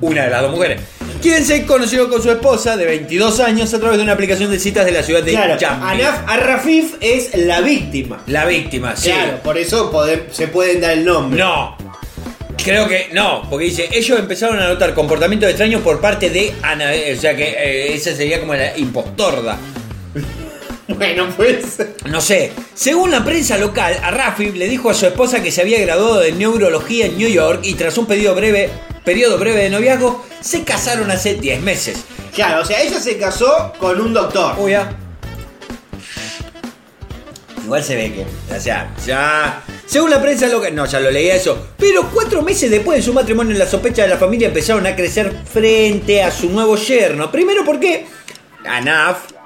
una 0.00 0.24
de 0.24 0.30
las 0.30 0.42
dos 0.42 0.52
mujeres, 0.52 0.80
quien 1.20 1.44
se 1.44 1.66
conoció 1.66 2.08
con 2.08 2.22
su 2.22 2.30
esposa 2.30 2.76
de 2.78 2.86
22 2.86 3.40
años 3.40 3.74
a 3.74 3.78
través 3.78 3.98
de 3.98 4.04
una 4.04 4.12
aplicación 4.14 4.50
de 4.50 4.58
citas 4.58 4.86
de 4.86 4.92
la 4.92 5.02
ciudad 5.02 5.22
de 5.22 5.32
Claro, 5.32 5.56
Jambi. 5.60 5.86
Anaf 6.02 6.20
Arrafif 6.26 6.94
es 7.00 7.34
la 7.36 7.60
víctima. 7.60 8.22
La 8.26 8.46
víctima, 8.46 8.96
sí. 8.96 9.10
Claro, 9.10 9.38
por 9.42 9.58
eso 9.58 9.90
pode- 9.92 10.22
se 10.32 10.48
pueden 10.48 10.80
dar 10.80 10.92
el 10.92 11.04
nombre. 11.04 11.38
No. 11.40 11.76
Creo 12.62 12.88
que 12.88 13.08
no, 13.12 13.46
porque 13.48 13.66
dice, 13.66 13.88
ellos 13.92 14.18
empezaron 14.18 14.58
a 14.60 14.68
notar 14.68 14.94
comportamientos 14.94 15.48
extraños 15.48 15.80
por 15.82 16.00
parte 16.00 16.28
de 16.30 16.52
Ana, 16.62 16.90
o 17.16 17.18
sea 17.20 17.34
que 17.34 17.44
eh, 17.50 17.94
esa 17.94 18.14
sería 18.14 18.38
como 18.40 18.54
la 18.54 18.76
impostorda. 18.76 19.58
Bueno, 20.96 21.28
pues. 21.36 21.78
No 22.06 22.20
sé. 22.20 22.52
Según 22.74 23.10
la 23.10 23.24
prensa 23.24 23.58
local, 23.58 23.98
a 24.02 24.10
Rafi 24.10 24.52
le 24.52 24.68
dijo 24.68 24.90
a 24.90 24.94
su 24.94 25.06
esposa 25.06 25.42
que 25.42 25.50
se 25.50 25.60
había 25.60 25.80
graduado 25.80 26.20
de 26.20 26.32
neurología 26.32 27.06
en 27.06 27.18
New 27.18 27.28
York 27.28 27.60
y 27.62 27.74
tras 27.74 27.96
un 27.98 28.06
pedido 28.06 28.34
breve, 28.34 28.70
periodo 29.04 29.38
breve 29.38 29.62
de 29.62 29.70
noviazgo, 29.70 30.24
se 30.40 30.64
casaron 30.64 31.10
hace 31.10 31.34
10 31.34 31.62
meses. 31.62 32.04
Claro, 32.34 32.62
o 32.62 32.64
sea, 32.64 32.80
ella 32.80 33.00
se 33.00 33.18
casó 33.18 33.72
con 33.78 34.00
un 34.00 34.12
doctor. 34.12 34.54
Uy, 34.58 34.72
ya. 34.72 34.96
Igual 37.64 37.84
se 37.84 37.94
ve 37.94 38.12
que, 38.12 38.54
o 38.54 38.60
sea, 38.60 38.92
ya. 39.06 39.62
Según 39.86 40.10
la 40.10 40.20
prensa 40.20 40.46
local, 40.46 40.74
no, 40.74 40.86
ya 40.86 41.00
lo 41.00 41.10
leía 41.10 41.34
eso. 41.34 41.68
Pero 41.76 42.08
cuatro 42.12 42.42
meses 42.42 42.70
después 42.70 42.98
de 42.98 43.02
su 43.02 43.12
matrimonio, 43.12 43.56
las 43.56 43.70
sospechas 43.70 44.06
de 44.06 44.08
la 44.08 44.18
familia 44.18 44.48
empezaron 44.48 44.86
a 44.86 44.94
crecer 44.94 45.32
frente 45.52 46.22
a 46.22 46.30
su 46.30 46.48
nuevo 46.48 46.76
yerno. 46.76 47.30
Primero 47.30 47.64
porque 47.64 48.06
Anaf 48.64 49.39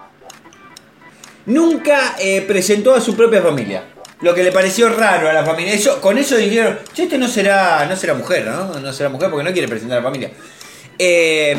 nunca 1.46 2.16
eh, 2.18 2.42
presentó 2.42 2.94
a 2.94 3.00
su 3.00 3.14
propia 3.16 3.42
familia. 3.42 3.84
Lo 4.20 4.34
que 4.34 4.42
le 4.42 4.52
pareció 4.52 4.88
raro 4.88 5.28
a 5.28 5.32
la 5.32 5.44
familia. 5.44 5.74
Eso, 5.74 6.00
con 6.00 6.16
eso 6.16 6.36
dijeron, 6.36 6.78
"Che, 6.94 7.02
este 7.04 7.18
no 7.18 7.28
será, 7.28 7.84
no 7.88 7.94
será 7.96 8.14
mujer, 8.14 8.46
¿no? 8.46 8.78
No 8.80 8.92
será 8.92 9.08
mujer 9.10 9.28
porque 9.30 9.44
no 9.44 9.52
quiere 9.52 9.68
presentar 9.68 9.98
a 9.98 10.00
la 10.00 10.06
familia. 10.06 10.30
Eh, 10.98 11.56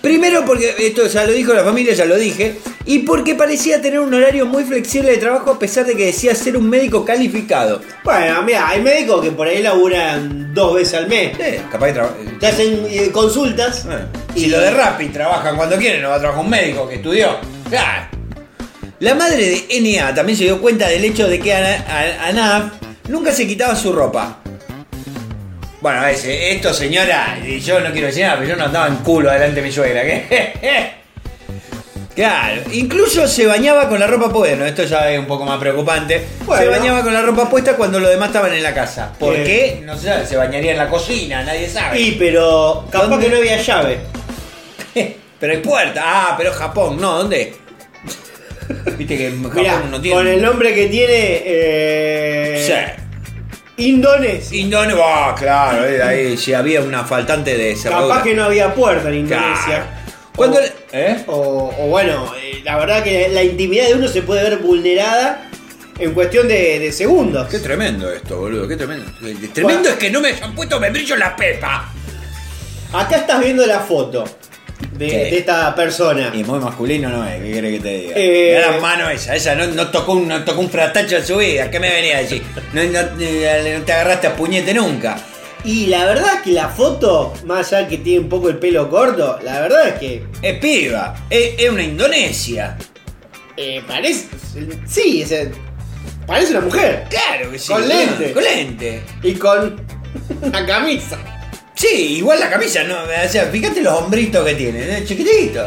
Primero 0.00 0.46
porque, 0.46 0.74
esto 0.78 1.06
ya 1.08 1.24
lo 1.26 1.32
dijo 1.32 1.52
la 1.52 1.62
familia, 1.62 1.92
ya 1.92 2.06
lo 2.06 2.16
dije, 2.16 2.58
y 2.86 3.00
porque 3.00 3.34
parecía 3.34 3.82
tener 3.82 4.00
un 4.00 4.14
horario 4.14 4.46
muy 4.46 4.64
flexible 4.64 5.10
de 5.10 5.18
trabajo 5.18 5.50
a 5.50 5.58
pesar 5.58 5.84
de 5.84 5.94
que 5.94 6.06
decía 6.06 6.34
ser 6.34 6.56
un 6.56 6.70
médico 6.70 7.04
calificado. 7.04 7.82
Bueno, 8.02 8.40
mira, 8.42 8.66
hay 8.66 8.80
médicos 8.80 9.22
que 9.22 9.30
por 9.30 9.46
ahí 9.46 9.62
laburan 9.62 10.54
dos 10.54 10.74
veces 10.76 10.94
al 10.94 11.06
mes. 11.06 11.38
Eh, 11.38 11.60
capaz 11.70 11.88
que 11.88 11.92
traba- 11.92 12.14
Te 12.40 12.46
hacen 12.46 12.86
eh, 12.88 13.10
consultas. 13.12 13.84
Y 14.34 14.46
lo 14.46 14.58
de 14.58 14.70
Rappi 14.70 15.08
trabajan 15.10 15.54
cuando 15.56 15.76
quieren, 15.76 16.00
no 16.00 16.08
va 16.08 16.14
a 16.14 16.18
trabajar 16.18 16.44
un 16.44 16.50
médico 16.50 16.88
que 16.88 16.94
estudió. 16.94 17.36
Claro. 17.68 18.19
La 19.00 19.14
madre 19.14 19.64
de 19.68 19.80
NA 19.80 20.14
también 20.14 20.36
se 20.36 20.44
dio 20.44 20.60
cuenta 20.60 20.86
del 20.86 21.02
hecho 21.02 21.26
de 21.26 21.40
que 21.40 21.54
Anaf 21.54 22.74
nunca 23.08 23.32
se 23.32 23.46
quitaba 23.46 23.74
su 23.74 23.94
ropa. 23.94 24.40
Bueno, 25.80 26.06
ese, 26.06 26.52
esto 26.52 26.74
señora, 26.74 27.38
yo 27.62 27.80
no 27.80 27.90
quiero 27.92 28.08
decir 28.08 28.24
nada, 28.24 28.36
pero 28.36 28.50
yo 28.50 28.56
no 28.56 28.66
andaba 28.66 28.88
en 28.88 28.96
culo 28.96 29.30
delante 29.30 29.56
de 29.56 29.62
mi 29.62 29.72
suegra. 29.72 30.02
¿qué? 30.02 31.00
Claro, 32.14 32.62
incluso 32.72 33.26
se 33.26 33.46
bañaba 33.46 33.88
con 33.88 33.98
la 33.98 34.06
ropa 34.06 34.30
puesta. 34.30 34.56
Bueno, 34.56 34.66
esto 34.66 34.84
ya 34.84 35.10
es 35.10 35.18
un 35.18 35.26
poco 35.26 35.46
más 35.46 35.58
preocupante. 35.58 36.22
Bueno. 36.44 36.62
Se 36.62 36.68
bañaba 36.68 37.02
con 37.02 37.14
la 37.14 37.22
ropa 37.22 37.48
puesta 37.48 37.76
cuando 37.76 37.98
los 37.98 38.10
demás 38.10 38.28
estaban 38.28 38.52
en 38.52 38.62
la 38.62 38.74
casa. 38.74 39.12
¿Por 39.18 39.32
qué? 39.36 39.80
No 39.82 39.96
sé, 39.96 40.26
se 40.26 40.36
bañaría 40.36 40.72
en 40.72 40.76
la 40.76 40.88
cocina, 40.88 41.42
nadie 41.42 41.66
sabe. 41.66 41.98
Y 41.98 42.10
pero 42.16 42.84
capaz 42.90 43.06
¿Dónde? 43.06 43.24
que 43.24 43.32
no 43.32 43.38
había 43.38 43.56
llave. 43.56 44.00
Pero 45.40 45.54
hay 45.54 45.60
puerta. 45.60 46.02
Ah, 46.04 46.34
pero 46.36 46.52
Japón, 46.52 46.98
no, 47.00 47.16
¿dónde? 47.16 47.54
Viste 48.98 49.16
que 49.16 49.26
en 49.28 49.42
Japón 49.42 49.90
no 49.90 50.00
tiene. 50.00 50.16
con 50.16 50.26
el 50.26 50.40
nombre 50.42 50.74
que 50.74 50.86
tiene 50.86 51.42
eh, 51.44 52.64
Sí. 53.76 53.84
Indonesia. 53.84 54.58
Indonesia. 54.58 55.02
Ah, 55.04 55.34
claro, 55.38 55.86
eh, 55.86 56.02
ahí 56.02 56.36
sí 56.36 56.52
había 56.52 56.82
una 56.82 57.04
faltante 57.04 57.56
de 57.56 57.74
cerradura. 57.76 58.14
Capaz 58.16 58.24
que 58.28 58.34
no 58.34 58.44
había 58.44 58.74
puerta 58.74 59.08
en 59.08 59.14
Indonesia. 59.16 59.86
Claro. 60.36 60.52
O- 60.52 60.58
¿Eh? 60.92 61.24
O, 61.26 61.74
o 61.78 61.86
bueno, 61.88 62.32
eh, 62.42 62.60
la 62.64 62.76
verdad 62.78 63.02
que 63.02 63.28
la 63.28 63.42
intimidad 63.42 63.86
de 63.88 63.94
uno 63.94 64.08
se 64.08 64.22
puede 64.22 64.42
ver 64.42 64.58
vulnerada 64.58 65.48
en 65.98 66.12
cuestión 66.14 66.48
de, 66.48 66.78
de 66.78 66.92
segundos. 66.92 67.48
Qué 67.48 67.58
tremendo 67.58 68.10
esto, 68.12 68.38
boludo, 68.38 68.66
qué 68.68 68.76
tremendo. 68.76 69.04
Tremendo 69.52 69.88
es 69.90 69.94
que 69.96 70.10
no 70.10 70.20
me 70.20 70.28
hayan 70.28 70.54
puesto 70.54 70.78
membrillo 70.80 71.14
en 71.14 71.20
la 71.20 71.34
pepa. 71.36 71.92
Acá 72.92 73.16
estás 73.16 73.40
viendo 73.40 73.64
la 73.66 73.80
foto 73.80 74.24
de, 75.08 75.38
esta 75.38 75.74
persona. 75.74 76.30
Y 76.34 76.44
muy 76.44 76.58
masculino 76.58 77.08
no 77.08 77.26
es, 77.26 77.42
¿qué 77.42 77.52
querés 77.52 77.72
que 77.74 77.80
te 77.80 77.98
diga? 77.98 78.16
Eh. 78.16 78.50
Era 78.56 78.70
la 78.72 78.80
mano 78.80 79.08
esa, 79.10 79.34
esa 79.34 79.54
no, 79.54 79.66
no 79.68 79.88
tocó 79.88 80.12
un, 80.12 80.28
no 80.28 80.44
tocó 80.44 80.60
un 80.60 80.70
fratacho 80.70 81.16
en 81.16 81.26
su 81.26 81.36
vida, 81.38 81.70
¿qué 81.70 81.80
me 81.80 81.90
venía 81.90 82.18
a 82.18 82.20
decir? 82.22 82.42
No, 82.72 82.82
no- 82.84 83.02
no 83.02 83.84
te 83.84 83.92
agarraste 83.92 84.26
a 84.28 84.36
puñete 84.36 84.74
nunca. 84.74 85.18
Y 85.62 85.86
la 85.86 86.06
verdad 86.06 86.36
es 86.36 86.40
que 86.42 86.52
la 86.52 86.68
foto, 86.70 87.34
más 87.44 87.72
allá 87.72 87.86
que 87.86 87.98
tiene 87.98 88.20
un 88.20 88.28
poco 88.30 88.48
el 88.48 88.56
pelo 88.58 88.88
corto, 88.88 89.38
la 89.42 89.60
verdad 89.60 89.88
es 89.88 89.94
que 89.98 90.24
Es 90.40 90.58
piba, 90.58 91.14
es, 91.28 91.54
es 91.58 91.68
una 91.70 91.82
Indonesia. 91.82 92.76
eh, 93.58 93.82
parece. 93.86 94.26
Sí, 94.86 95.20
es, 95.22 95.48
parece 96.26 96.52
una 96.52 96.60
mujer. 96.62 97.04
Claro 97.10 97.50
que 97.50 97.58
sí. 97.58 97.72
Con 97.72 97.86
lente. 97.86 98.32
Con 98.32 98.42
lente. 98.42 99.02
Y 99.22 99.34
con 99.34 99.80
una 100.40 100.64
camisa. 100.64 101.18
Sí, 101.80 102.16
igual 102.18 102.38
la 102.38 102.50
camisa, 102.50 102.82
no, 102.84 102.94
o 103.04 103.28
sea, 103.30 103.46
fíjate 103.46 103.80
los 103.80 103.94
hombritos 103.94 104.44
que 104.44 104.54
tiene, 104.54 104.98
¿eh? 104.98 105.04
chiquitito. 105.06 105.66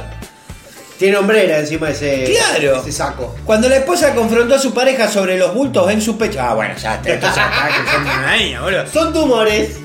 Tiene 1.00 1.18
hombrera 1.18 1.58
encima 1.58 1.88
de 1.88 1.94
ese, 1.94 2.34
Claro. 2.34 2.82
ese 2.82 2.92
saco. 2.92 3.36
Cuando 3.44 3.68
la 3.68 3.78
esposa 3.78 4.14
confrontó 4.14 4.54
a 4.54 4.60
su 4.60 4.76
pareja 4.76 5.10
sobre 5.10 5.40
los 5.40 5.52
bultos 5.56 5.90
en 5.92 6.00
su 6.04 6.16
pecho. 6.16 6.40
Ah, 6.40 6.54
bueno, 6.54 6.76
ya 6.78 6.96
está, 6.98 7.10
esto 7.14 7.26
ya 7.26 7.32
está, 7.32 7.68
que 7.68 7.92
son 7.92 8.02
una 8.04 8.38
niña, 8.38 8.62
boludo. 8.62 8.86
Son 8.94 9.12
tumores. 9.12 9.78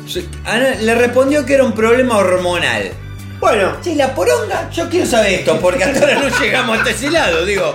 Ana 0.45 0.75
le 0.75 0.95
respondió 0.95 1.47
que 1.47 1.55
era 1.55 1.65
un 1.65 1.73
problema 1.73 2.19
hormonal. 2.19 2.93
Bueno, 3.41 3.79
Sí, 3.83 3.95
la 3.95 4.15
poronga, 4.15 4.69
yo 4.71 4.87
quiero 4.91 5.07
saber 5.07 5.33
esto, 5.41 5.59
porque 5.59 5.83
hasta 5.85 5.99
ahora 6.01 6.15
no 6.29 6.39
llegamos 6.41 6.77
hasta 6.79 6.91
ese 6.91 7.11
lado, 7.11 7.47
digo. 7.47 7.75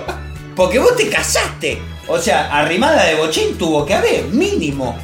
Porque 0.54 0.78
vos 0.78 0.94
te 0.96 1.08
casaste. 1.08 1.82
O 2.06 2.20
sea, 2.20 2.56
arrimada 2.56 3.04
de 3.04 3.16
bochín 3.16 3.58
tuvo 3.58 3.84
que 3.84 3.94
haber, 3.94 4.24
mínimo. 4.26 4.96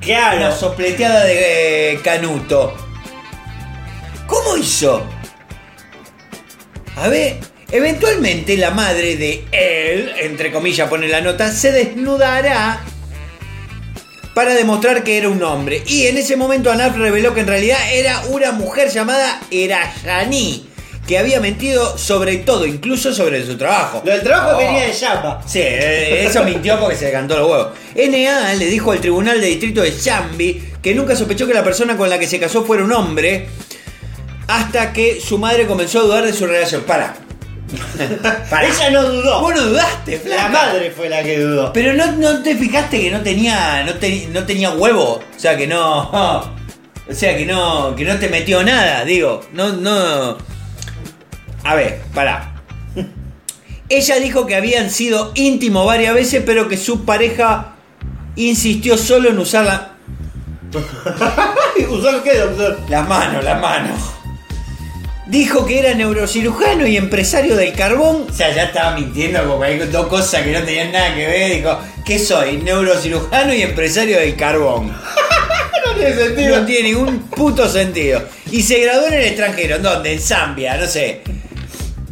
Claro. 0.00 0.54
sopleteada 0.56 1.24
de 1.24 1.92
eh, 1.92 2.00
canuto. 2.02 2.74
¿Cómo 4.26 4.56
hizo? 4.56 5.04
A 6.96 7.08
ver, 7.08 7.38
eventualmente 7.70 8.56
la 8.56 8.70
madre 8.70 9.16
de 9.16 9.44
él, 9.52 10.12
entre 10.20 10.52
comillas 10.52 10.88
pone 10.88 11.08
la 11.08 11.20
nota, 11.20 11.50
se 11.50 11.72
desnudará 11.72 12.80
para 14.34 14.54
demostrar 14.54 15.02
que 15.02 15.18
era 15.18 15.28
un 15.28 15.42
hombre. 15.42 15.82
Y 15.86 16.06
en 16.06 16.16
ese 16.16 16.36
momento 16.36 16.70
Anaf 16.70 16.96
reveló 16.96 17.34
que 17.34 17.40
en 17.40 17.46
realidad 17.48 17.78
era 17.92 18.20
una 18.28 18.52
mujer 18.52 18.90
llamada 18.90 19.40
Erayani, 19.50 20.67
que 21.08 21.18
había 21.18 21.40
mentido 21.40 21.96
sobre 21.98 22.36
todo, 22.36 22.66
incluso 22.66 23.12
sobre 23.14 23.44
su 23.44 23.56
trabajo. 23.56 24.02
Lo 24.04 24.12
del 24.12 24.22
trabajo 24.22 24.50
Oh. 24.54 24.58
venía 24.58 24.84
de 24.86 24.92
Yapa. 24.92 25.40
Sí, 25.46 25.58
eh, 25.60 26.26
eso 26.26 26.44
mintió 26.44 26.78
porque 26.78 26.94
se 26.96 27.06
le 27.06 27.12
cantó 27.12 27.36
los 27.38 27.50
huevos. 27.50 27.68
NA 27.96 28.54
le 28.54 28.66
dijo 28.66 28.92
al 28.92 29.00
tribunal 29.00 29.40
de 29.40 29.46
distrito 29.46 29.80
de 29.80 29.98
Chambi 29.98 30.62
que 30.82 30.94
nunca 30.94 31.16
sospechó 31.16 31.46
que 31.46 31.54
la 31.54 31.64
persona 31.64 31.96
con 31.96 32.08
la 32.10 32.18
que 32.18 32.26
se 32.28 32.38
casó 32.38 32.62
fuera 32.64 32.84
un 32.84 32.92
hombre 32.92 33.48
hasta 34.46 34.92
que 34.92 35.20
su 35.20 35.38
madre 35.38 35.66
comenzó 35.66 36.00
a 36.00 36.02
dudar 36.02 36.24
de 36.24 36.32
su 36.32 36.46
relación. 36.46 36.82
Para. 36.82 37.14
Para. 38.50 38.66
Ella 38.68 38.90
no 38.90 39.02
dudó. 39.02 39.40
Vos 39.40 39.54
no 39.54 39.62
dudaste, 39.62 40.18
flaca. 40.18 40.42
La 40.42 40.48
madre 40.48 40.90
fue 40.90 41.08
la 41.08 41.22
que 41.22 41.38
dudó. 41.38 41.72
Pero 41.72 41.92
no, 41.94 42.12
no 42.12 42.42
te 42.42 42.54
fijaste 42.56 43.00
que 43.00 43.10
no 43.10 43.20
tenía, 43.22 43.82
no, 43.84 43.94
te- 43.94 44.28
no 44.32 44.44
tenía 44.44 44.70
huevo. 44.70 45.20
O 45.36 45.38
sea 45.40 45.56
que 45.56 45.66
no. 45.66 46.48
O 47.10 47.14
sea 47.14 47.34
que 47.38 47.46
no. 47.46 47.96
Que 47.96 48.04
no 48.04 48.18
te 48.18 48.28
metió 48.28 48.62
nada, 48.62 49.02
digo. 49.06 49.40
No, 49.54 49.70
no. 49.72 50.36
A 51.68 51.74
ver, 51.74 52.00
pará. 52.14 52.54
Ella 53.90 54.16
dijo 54.20 54.46
que 54.46 54.54
habían 54.56 54.90
sido 54.90 55.32
íntimos 55.34 55.84
varias 55.86 56.14
veces, 56.14 56.42
pero 56.46 56.66
que 56.66 56.78
su 56.78 57.04
pareja 57.04 57.74
insistió 58.36 58.96
solo 58.96 59.28
en 59.28 59.38
usar 59.44 59.64
la- 59.66 59.92
¿Usó 61.90 62.22
qué, 62.22 62.38
doctor? 62.38 62.78
las 62.88 63.06
manos, 63.08 63.44
las 63.44 63.60
manos. 63.60 64.00
Dijo 65.26 65.66
que 65.66 65.78
era 65.80 65.92
neurocirujano 65.92 66.86
y 66.86 66.96
empresario 66.96 67.54
del 67.54 67.74
carbón. 67.74 68.26
O 68.30 68.32
sea, 68.32 68.54
ya 68.54 68.64
estaba 68.64 68.96
mintiendo 68.96 69.42
porque 69.44 69.66
hay 69.72 69.78
dos 69.78 70.06
cosas 70.06 70.42
que 70.42 70.52
no 70.52 70.62
tenían 70.62 70.90
nada 70.92 71.14
que 71.14 71.26
ver. 71.26 71.56
Dijo, 71.56 71.78
¿qué 72.04 72.18
soy? 72.18 72.56
Neurocirujano 72.58 73.52
y 73.52 73.60
empresario 73.62 74.18
del 74.18 74.36
carbón. 74.36 74.90
No 75.86 75.94
tiene 75.94 76.14
sentido. 76.16 76.60
No 76.60 76.66
tiene 76.66 76.88
ningún 76.90 77.18
puto 77.30 77.68
sentido. 77.68 78.22
Y 78.52 78.62
se 78.62 78.78
graduó 78.80 79.08
en 79.08 79.14
el 79.14 79.24
extranjero. 79.24 79.76
¿En 79.76 79.82
dónde? 79.82 80.12
En 80.12 80.20
Zambia, 80.20 80.76
no 80.76 80.86
sé. 80.86 81.22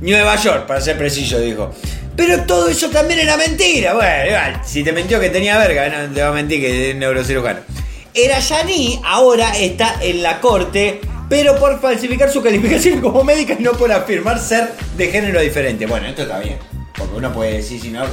Nueva 0.00 0.36
York, 0.36 0.66
para 0.66 0.80
ser 0.80 0.98
preciso, 0.98 1.38
dijo. 1.40 1.74
Pero 2.16 2.44
todo 2.44 2.68
eso 2.68 2.88
también 2.90 3.20
era 3.20 3.36
mentira. 3.36 3.94
Bueno, 3.94 4.26
igual, 4.26 4.62
si 4.64 4.82
te 4.82 4.92
mintió 4.92 5.20
que 5.20 5.30
tenía 5.30 5.58
verga, 5.58 5.88
no 5.88 6.14
te 6.14 6.22
va 6.22 6.28
a 6.28 6.32
mentir 6.32 6.60
que 6.60 6.90
es 6.90 6.96
neurocirujano. 6.96 7.60
Era 8.14 8.38
Yani 8.38 9.00
ahora 9.04 9.56
está 9.58 9.98
en 10.00 10.22
la 10.22 10.40
corte, 10.40 11.00
pero 11.28 11.58
por 11.58 11.78
falsificar 11.80 12.30
su 12.30 12.42
calificación 12.42 13.00
como 13.02 13.22
médica 13.22 13.56
y 13.58 13.62
no 13.62 13.72
por 13.72 13.92
afirmar 13.92 14.38
ser 14.40 14.72
de 14.96 15.08
género 15.08 15.40
diferente. 15.40 15.84
Bueno, 15.86 16.06
esto 16.06 16.22
está 16.22 16.38
bien. 16.38 16.56
Porque 16.96 17.14
uno 17.14 17.32
puede 17.32 17.58
decir, 17.58 17.80
si 17.80 17.90
no, 17.90 18.04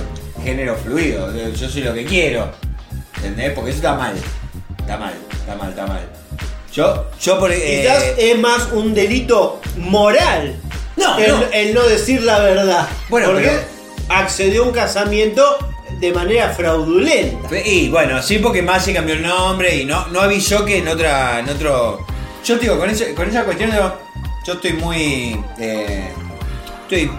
género 0.44 0.76
fluido. 0.76 1.32
Yo 1.54 1.70
soy 1.70 1.84
lo 1.84 1.94
que 1.94 2.04
quiero. 2.04 2.52
¿Entendés? 3.18 3.54
Porque 3.54 3.70
eso 3.70 3.78
está 3.78 3.96
mal. 3.96 4.16
Está 4.78 4.98
mal, 4.98 5.14
está 5.32 5.56
mal, 5.56 5.70
está 5.70 5.88
mal. 5.88 6.02
Yo, 6.74 7.06
yo 7.22 7.40
por 7.40 7.52
eh, 7.52 7.82
Quizás 7.82 8.04
es 8.18 8.38
más 8.40 8.72
un 8.74 8.94
delito 8.94 9.62
moral. 9.78 10.56
No, 10.98 11.18
el, 11.18 11.32
no. 11.32 11.44
el 11.52 11.74
no 11.74 11.82
decir 11.88 12.22
la 12.24 12.40
verdad. 12.40 12.88
Bueno, 13.10 13.28
porque 13.32 13.48
pero- 13.48 14.14
accedió 14.20 14.64
a 14.64 14.68
un 14.68 14.74
casamiento 14.74 15.58
de 16.00 16.12
manera 16.12 16.50
fraudulenta. 16.50 17.58
Y 17.60 17.90
bueno, 17.90 18.22
sí, 18.22 18.40
porque 18.40 18.62
Masi 18.62 18.94
cambió 18.94 19.16
el 19.16 19.22
nombre 19.22 19.76
y 19.76 19.86
no, 19.86 20.08
no 20.08 20.22
avisó 20.22 20.66
que 20.66 20.78
en 20.78 20.88
otra. 20.88 21.40
En 21.40 21.50
otro. 21.50 22.06
Yo 22.46 22.56
te 22.56 22.62
digo, 22.64 22.78
con, 22.78 22.90
ese- 22.90 23.14
con 23.14 23.30
esa 23.30 23.44
cuestión 23.46 23.72
yo, 23.72 23.94
yo 24.46 24.54
estoy 24.54 24.74
muy. 24.74 25.40
eh, 25.60 26.10
estoy 26.84 27.10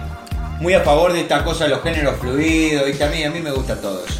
muy 0.61 0.73
a 0.73 0.81
favor 0.81 1.11
de 1.11 1.21
esta 1.21 1.43
cosa 1.43 1.65
de 1.65 1.71
los 1.71 1.81
géneros 1.83 2.15
fluidos 2.19 2.87
y 2.89 2.93
también 2.93 3.29
a 3.29 3.33
mí 3.33 3.41
me 3.41 3.51
gusta 3.51 3.75
todo 3.81 4.05
eso. 4.05 4.19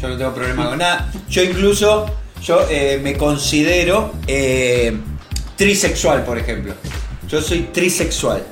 Yo 0.00 0.08
no 0.08 0.16
tengo 0.16 0.32
problema 0.34 0.68
con 0.68 0.78
nada. 0.78 1.10
Yo 1.28 1.42
incluso, 1.42 2.06
yo 2.42 2.66
eh, 2.70 3.00
me 3.02 3.16
considero 3.16 4.12
eh, 4.26 4.96
trisexual, 5.56 6.24
por 6.24 6.38
ejemplo. 6.38 6.74
Yo 7.28 7.40
soy 7.40 7.68
trisexual. 7.72 8.42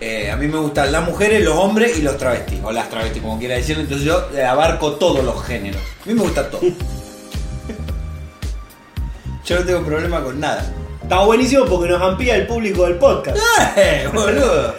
Eh, 0.00 0.30
a 0.30 0.36
mí 0.36 0.46
me 0.48 0.56
gustan 0.58 0.90
las 0.92 1.04
mujeres, 1.04 1.44
los 1.44 1.54
hombres 1.56 1.98
y 1.98 2.02
los 2.02 2.16
travestis, 2.16 2.58
o 2.64 2.72
las 2.72 2.88
travestis, 2.88 3.20
como 3.22 3.38
quiera 3.38 3.56
decirlo. 3.56 3.82
Entonces 3.82 4.06
yo 4.06 4.26
abarco 4.48 4.92
todos 4.92 5.22
los 5.24 5.44
géneros. 5.44 5.82
A 6.04 6.08
mí 6.08 6.14
me 6.14 6.22
gusta 6.22 6.48
todo. 6.50 6.60
Yo 9.44 9.58
no 9.58 9.64
tengo 9.66 9.82
problema 9.82 10.22
con 10.22 10.38
nada. 10.38 10.64
Está 11.02 11.24
buenísimo 11.24 11.64
porque 11.64 11.88
nos 11.90 12.00
amplía 12.00 12.36
el 12.36 12.46
público 12.46 12.84
del 12.84 12.94
podcast. 12.96 13.36
¡Eh, 13.76 14.08
boludo! 14.14 14.74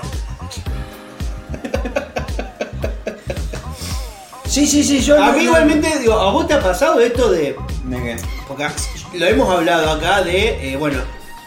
Sí, 4.46 4.66
sí, 4.68 4.84
sí, 4.84 5.02
yo. 5.02 5.22
A 5.22 5.32
mí 5.32 5.38
no- 5.40 5.44
igualmente, 5.44 6.00
digo, 6.00 6.14
¿a 6.14 6.32
vos 6.32 6.48
te 6.48 6.54
ha 6.54 6.62
pasado 6.62 7.00
esto 7.00 7.32
de 7.32 7.56
¿De 7.86 7.98
qué? 8.04 8.18
Porque 8.48 8.66
lo 9.14 9.26
hemos 9.26 9.50
hablado 9.50 9.92
acá 9.92 10.22
de, 10.24 10.72
eh, 10.74 10.78
bueno, 10.78 11.00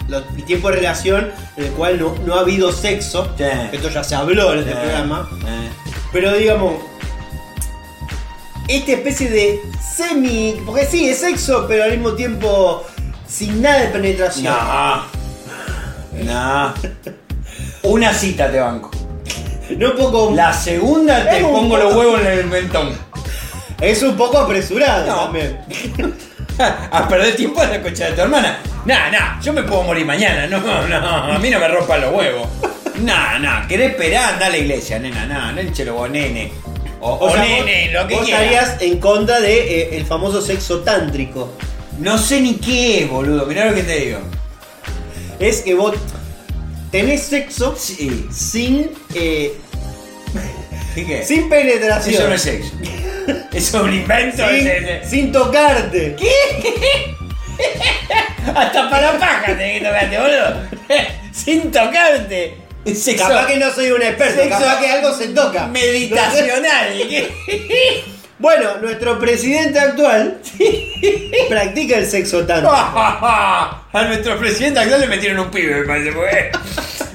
lo- 0.09 0.19
el 0.19 0.45
tiempo 0.45 0.69
de 0.71 0.77
relación 0.77 1.31
en 1.57 1.65
el 1.65 1.71
cual 1.73 1.99
no, 1.99 2.15
no 2.27 2.35
ha 2.35 2.41
habido 2.41 2.73
sexo. 2.73 3.33
Sí. 3.37 3.45
Esto 3.73 3.89
ya 3.91 4.05
se 4.05 4.15
habló 4.15 4.53
en 4.53 4.61
este 4.61 4.73
programa. 4.73 5.29
Pero 6.13 6.33
digamos, 6.35 6.75
esta 8.69 8.93
especie 8.93 9.31
de 9.31 9.61
semi. 9.97 10.57
Porque 10.65 10.87
sí, 10.87 11.09
es 11.09 11.19
sexo, 11.21 11.67
pero 11.69 11.85
al 11.85 11.91
mismo 11.93 12.13
tiempo 12.13 12.85
sin 13.29 13.61
nada 13.63 13.81
de 13.81 13.87
penetración. 13.89 14.55
No. 14.55 15.03
No. 16.25 16.75
Una 17.83 18.13
cita 18.15 18.51
te 18.51 18.61
banco. 18.61 18.91
No 19.77 19.91
un 19.93 19.97
poco. 19.97 20.33
La 20.35 20.53
segunda 20.53 21.29
te 21.29 21.41
pongo 21.43 21.77
los 21.77 21.95
huevos 21.95 22.21
en 22.21 22.27
el 22.27 22.47
mentón. 22.47 22.93
Es 23.81 24.03
un 24.03 24.17
poco 24.17 24.39
apresurado 24.39 25.07
No. 25.07 25.17
también. 25.25 25.59
A 26.91 27.09
perder 27.09 27.35
tiempo 27.37 27.63
en 27.63 27.71
la 27.71 27.83
concha 27.83 28.07
de 28.07 28.13
tu 28.13 28.21
hermana. 28.23 28.59
Nah, 28.85 29.11
nah, 29.11 29.41
yo 29.41 29.53
me 29.53 29.63
puedo 29.63 29.83
morir 29.83 30.05
mañana. 30.07 30.47
No, 30.47 30.61
no, 30.61 31.07
a 31.33 31.39
mí 31.39 31.51
no 31.51 31.59
me 31.59 31.69
rompan 31.69 32.01
los 32.03 32.13
huevos. 32.15 32.47
Nah, 33.01 33.39
nah, 33.39 33.67
querés 33.67 33.91
esperar, 33.91 34.35
anda 34.35 34.47
a 34.47 34.51
la 34.51 34.59
iglesia, 34.59 34.99
nena, 34.99 35.27
nah, 35.27 35.53
no 35.53 35.61
échelo 35.61 35.95
vos, 35.95 36.11
nene. 36.11 36.53
O, 37.01 37.11
o 37.13 37.27
O 37.27 37.33
sea, 37.33 37.43
nene, 37.43 37.87
vos- 37.93 38.03
lo 38.03 38.09
que 38.09 38.15
vos 38.15 38.25
quieras. 38.25 38.43
estarías 38.45 38.83
en 38.83 38.99
contra 39.01 39.41
de 39.41 39.81
eh, 39.81 39.97
el 39.97 40.07
famoso 40.07 40.41
sexo 40.41 40.81
tántrico. 40.81 41.53
No 41.99 42.19
sé 42.19 42.41
ni 42.41 42.55
qué 42.57 43.03
es, 43.05 43.11
boludo, 43.11 43.47
mirá 43.47 43.67
lo 43.67 43.75
que 43.75 43.83
te 43.83 43.99
digo. 44.01 44.19
Es 45.41 45.63
que 45.63 45.75
vos 45.75 45.95
tenés 46.93 47.23
sexo 47.25 47.75
Sí. 47.77 48.27
sin. 48.33 48.91
eh, 49.15 49.55
sin 51.25 51.49
penetración. 51.49 52.15
Eso 52.15 52.29
no 52.29 52.35
es 52.35 52.43
sexo. 52.43 52.71
Es 53.53 53.73
un 53.75 53.93
invento. 53.95 54.47
Sin, 54.49 54.57
ese- 54.57 54.79
ese- 54.79 55.09
sin 55.09 55.33
tocarte. 55.33 56.17
Hasta 58.55 58.91
para 58.91 59.19
paja 59.19 59.47
tenés 59.47 59.81
que 59.81 59.87
tocarte, 59.87 60.19
boludo. 60.19 60.63
Sin 61.33 61.71
tocarte. 61.73 62.57
Sexo. 62.87 63.27
Capaz 63.27 63.47
que 63.47 63.57
no 63.57 63.73
soy 63.73 63.91
un 63.91 64.03
experto, 64.03 64.43
Sexo 64.43 64.59
capaz 64.61 64.81
que 64.81 64.91
algo 64.91 65.13
se 65.15 65.29
toca. 65.29 65.67
Meditacional. 65.69 66.93
¿qué? 67.09 68.05
Bueno, 68.39 68.77
nuestro 68.83 69.19
presidente 69.19 69.79
actual 69.81 70.39
practica 71.49 71.97
el 71.99 72.07
sexo 72.07 72.45
tántrico. 72.45 72.75
A 72.75 74.05
nuestro 74.07 74.39
presidente 74.39 74.81
actual 74.81 75.01
le 75.01 75.07
metieron 75.07 75.39
un 75.47 75.51
pibe, 75.51 75.77
me 75.81 75.87
parece, 75.87 76.13
porque 76.13 76.51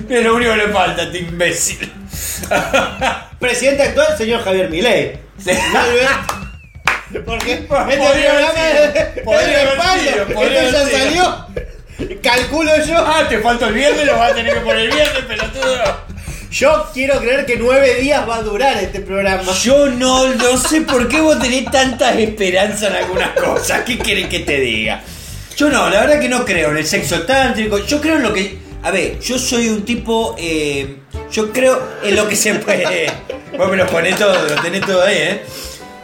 es 0.09 0.23
lo 0.23 0.35
único 0.35 0.51
que 0.53 0.57
le 0.57 0.67
falta, 0.69 1.03
este 1.03 1.19
imbécil. 1.19 1.93
Presidente 3.39 3.83
actual, 3.83 4.17
señor 4.17 4.43
Javier 4.43 4.69
Milei. 4.69 5.19
Sí. 5.43 5.51
No 5.73 5.79
olvidate. 5.79 7.23
Porque 7.25 7.53
este 7.53 7.65
Podría 7.67 8.31
haber 8.31 8.45
programa 8.45 8.69
sido, 8.71 8.83
es- 8.83 9.23
podría 9.23 9.63
respaldo. 9.65 10.33
podría 10.35 10.61
Esto 10.63 10.71
ya 10.77 10.81
haber 10.81 11.11
sido. 11.11 11.47
salió. 11.97 12.19
Calculo 12.21 12.85
yo. 12.85 12.97
Ah, 12.97 13.25
te 13.27 13.39
falta 13.39 13.67
el 13.67 13.73
viernes, 13.73 14.05
lo 14.05 14.17
vas 14.17 14.31
a 14.31 14.35
tener 14.35 14.53
que 14.53 14.59
poner 14.61 14.85
el 14.85 14.91
viernes, 14.91 15.25
pelotudo. 15.27 16.09
Yo 16.51 16.89
quiero 16.93 17.19
creer 17.19 17.45
que 17.45 17.57
nueve 17.57 17.95
días 17.95 18.27
va 18.27 18.37
a 18.37 18.41
durar 18.41 18.77
este 18.77 18.99
programa. 19.01 19.51
Yo 19.63 19.87
no, 19.87 20.27
no 20.35 20.57
sé 20.57 20.81
por 20.81 21.07
qué 21.07 21.19
vos 21.21 21.39
tenés 21.39 21.69
tantas 21.71 22.15
esperanzas 22.17 22.89
en 22.89 22.95
algunas 22.95 23.29
cosas. 23.31 23.81
¿Qué 23.85 23.97
querés 23.99 24.27
que 24.27 24.39
te 24.39 24.59
diga? 24.59 25.01
Yo 25.57 25.69
no, 25.69 25.89
la 25.89 26.01
verdad 26.01 26.19
que 26.19 26.29
no 26.29 26.45
creo 26.45 26.69
en 26.71 26.77
el 26.77 26.87
sexo 26.87 27.21
tántrico. 27.23 27.79
Yo 27.79 27.99
creo 28.01 28.15
en 28.17 28.23
lo 28.23 28.33
que. 28.33 28.57
A 28.83 28.91
ver, 28.91 29.19
yo 29.19 29.37
soy 29.37 29.69
un 29.69 29.83
tipo. 29.83 30.35
eh, 30.37 30.97
yo 31.31 31.51
creo 31.51 31.79
en 32.03 32.15
lo 32.15 32.27
que 32.27 32.35
se 32.35 32.55
puede. 32.55 33.11
Vos 33.57 33.69
me 33.69 33.77
lo 33.77 33.85
ponés 33.87 34.15
todo, 34.17 34.33
lo 34.47 34.61
tenés 34.61 34.81
todo 34.85 35.03
ahí, 35.03 35.17
¿eh? 35.17 35.41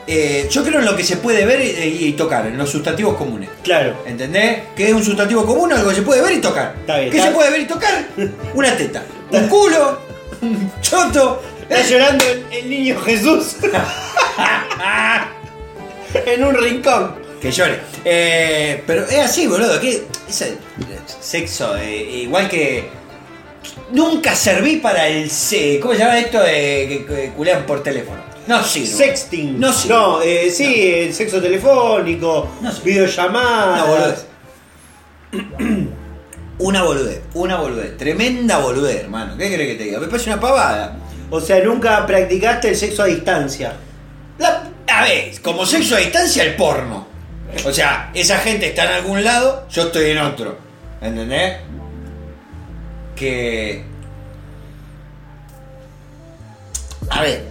Eh, 0.08 0.48
yo 0.52 0.64
creo 0.64 0.80
en 0.80 0.86
lo 0.86 0.96
que 0.96 1.04
se 1.04 1.18
puede 1.18 1.46
ver 1.46 1.62
y, 1.64 2.06
y 2.08 2.14
tocar, 2.14 2.46
en 2.46 2.58
los 2.58 2.70
sustantivos 2.70 3.16
comunes. 3.18 3.50
Claro. 3.64 3.96
¿Entendés? 4.06 4.60
¿Qué 4.76 4.88
es 4.90 4.94
un 4.94 5.04
sustantivo 5.04 5.46
común? 5.46 5.72
Algo 5.74 5.90
que 5.90 5.96
se 5.96 6.02
puede 6.04 6.22
ver 6.22 6.34
y 6.34 6.42
tocar. 6.42 6.76
Está 6.80 6.98
bien, 7.00 7.10
¿Qué 7.12 7.18
está- 7.18 7.30
se 7.30 7.36
puede 7.36 7.50
ver 7.52 7.62
y 7.62 7.66
tocar? 7.66 8.06
Una 8.54 8.76
teta. 8.78 9.04
Un 9.32 9.48
culo. 9.48 10.00
Un 10.42 10.72
choto. 10.82 11.42
Está 11.68 11.82
llorando 11.88 12.24
el, 12.26 12.46
el 12.52 12.70
niño 12.70 13.02
Jesús. 13.02 13.56
en 16.26 16.44
un 16.44 16.56
rincón. 16.56 17.16
Que 17.46 17.52
llore. 17.52 17.80
Eh, 18.04 18.84
pero 18.88 19.04
es 19.06 19.20
así, 19.20 19.46
boludo. 19.46 19.80
Que 19.80 20.04
ese 20.28 20.58
sexo, 21.22 21.78
eh, 21.78 22.22
igual 22.24 22.50
que. 22.50 22.90
Nunca 23.92 24.34
serví 24.36 24.78
para 24.78 25.08
el. 25.08 25.30
se- 25.30 25.80
¿Cómo 25.80 25.94
se 25.94 26.00
llama 26.00 26.18
esto 26.18 26.40
de 26.42 26.88
que, 26.90 27.06
que 27.08 27.30
culean 27.36 27.64
por 27.68 27.84
teléfono? 27.84 28.18
No 28.48 28.64
sirve. 28.64 28.88
Sexting. 28.88 29.60
No 29.60 29.72
sirve. 29.72 29.94
No, 29.96 30.22
eh, 30.24 30.50
sí, 30.50 30.92
el 30.92 31.14
sexo 31.14 31.40
telefónico, 31.40 32.50
No 32.62 32.72
sé. 32.72 32.82
videollamadas. 32.84 34.26
Una 35.32 35.44
boludez. 35.44 35.88
Una 36.58 36.84
boludez, 36.84 37.22
una 37.34 37.58
boludez. 37.58 37.98
Tremenda 37.98 38.58
boludez, 38.60 39.02
hermano. 39.04 39.38
¿Qué 39.38 39.50
querés 39.50 39.68
que 39.68 39.76
te 39.76 39.84
diga? 39.84 40.00
Me 40.00 40.08
parece 40.08 40.30
una 40.32 40.40
pavada. 40.40 40.98
O 41.30 41.42
sea, 41.42 41.60
nunca 41.64 42.06
practicaste 42.08 42.70
el 42.70 42.76
sexo 42.78 43.04
a 43.04 43.08
distancia. 43.08 43.74
La- 44.40 44.64
a 44.88 45.04
ver, 45.04 45.40
como 45.42 45.66
sexo 45.66 45.96
a 45.96 46.00
distancia, 46.00 46.44
el 46.44 46.56
porno. 46.56 47.14
O 47.64 47.72
sea, 47.72 48.12
esa 48.14 48.38
gente 48.40 48.68
está 48.68 48.86
en 48.86 48.92
algún 48.92 49.24
lado, 49.24 49.66
yo 49.70 49.84
estoy 49.84 50.12
en 50.12 50.18
otro. 50.20 50.58
¿Entendés? 51.02 51.58
Que. 53.16 53.84
A 57.10 57.22
ver. 57.22 57.44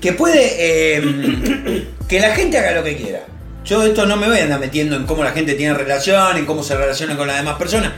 Que 0.00 0.12
puede. 0.12 0.54
eh, 0.58 1.88
que 2.08 2.20
la 2.20 2.34
gente 2.34 2.58
haga 2.58 2.72
lo 2.72 2.84
que 2.84 2.96
quiera. 2.96 3.20
Yo 3.64 3.82
esto 3.82 4.06
no 4.06 4.16
me 4.16 4.28
voy 4.28 4.38
a 4.38 4.44
andar 4.44 4.60
metiendo 4.60 4.96
en 4.96 5.04
cómo 5.04 5.22
la 5.22 5.32
gente 5.32 5.54
tiene 5.54 5.74
relación, 5.74 6.38
en 6.38 6.46
cómo 6.46 6.62
se 6.62 6.74
relaciona 6.76 7.16
con 7.16 7.26
las 7.28 7.36
demás 7.36 7.56
personas. 7.56 7.92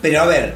Pero 0.00 0.22
a 0.22 0.26
ver, 0.26 0.54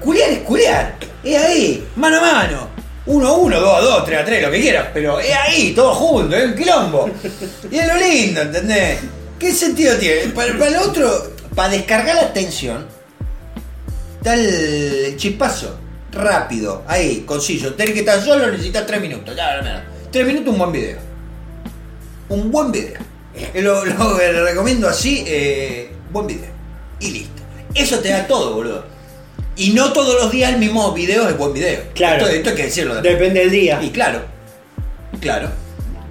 culiar 0.00 0.30
es 0.30 0.38
culiar. 0.40 0.94
Es 1.24 1.42
ahí, 1.42 1.84
mano 1.96 2.18
a 2.18 2.20
mano. 2.20 2.68
Uno 3.08 3.26
a 3.28 3.32
uno, 3.32 3.58
dos 3.60 3.74
a 3.74 3.80
dos, 3.80 4.04
tres 4.04 4.20
a 4.20 4.24
tres, 4.24 4.42
lo 4.42 4.50
que 4.50 4.60
quieras. 4.60 4.88
Pero 4.94 5.18
es 5.18 5.34
ahí, 5.34 5.72
todo 5.74 5.94
junto, 5.94 6.36
es 6.36 6.44
un 6.44 6.54
quilombo. 6.54 7.10
Y 7.70 7.78
es 7.78 7.86
lo 7.86 7.96
lindo, 7.96 8.42
¿entendés? 8.42 8.98
¿Qué 9.38 9.52
sentido 9.52 9.96
tiene? 9.96 10.32
Para, 10.32 10.52
para 10.58 10.68
el 10.70 10.76
otro, 10.76 11.32
para 11.54 11.70
descargar 11.70 12.14
la 12.16 12.32
tensión, 12.32 12.86
está 14.18 14.34
el 14.34 15.14
chispazo. 15.16 15.78
Rápido, 16.12 16.82
ahí, 16.86 17.22
conciso. 17.26 17.74
Tenés 17.74 17.92
que 17.94 18.00
estar 18.00 18.20
solo, 18.22 18.50
necesitas 18.50 18.86
tres 18.86 19.00
minutos. 19.00 19.36
Ya, 19.36 19.58
ya, 19.60 19.64
ya. 19.64 19.84
Tres 20.10 20.26
minutos, 20.26 20.52
un 20.52 20.58
buen 20.58 20.72
video. 20.72 20.98
Un 22.30 22.50
buen 22.50 22.72
video. 22.72 22.98
Eh, 23.34 23.60
Lo, 23.62 23.84
lo- 23.84 24.18
lo 24.32 24.44
recomiendo 24.44 24.88
así, 24.88 25.22
eh, 25.26 25.90
buen 26.10 26.26
video. 26.26 26.50
Y 27.00 27.10
listo. 27.10 27.42
Eso 27.74 28.00
te 28.00 28.08
da 28.08 28.26
todo, 28.26 28.54
boludo. 28.54 28.84
Y 29.58 29.70
no 29.70 29.92
todos 29.92 30.14
los 30.14 30.30
días 30.30 30.52
el 30.52 30.60
mismo 30.60 30.92
video 30.92 31.28
es 31.28 31.36
buen 31.36 31.52
video. 31.52 31.82
Claro. 31.92 32.24
Esto, 32.24 32.28
esto 32.28 32.50
hay 32.50 32.56
que 32.56 32.62
decirlo. 32.62 33.02
Depende 33.02 33.40
del 33.40 33.50
día. 33.50 33.80
Y 33.82 33.90
claro, 33.90 34.22
claro. 35.20 35.50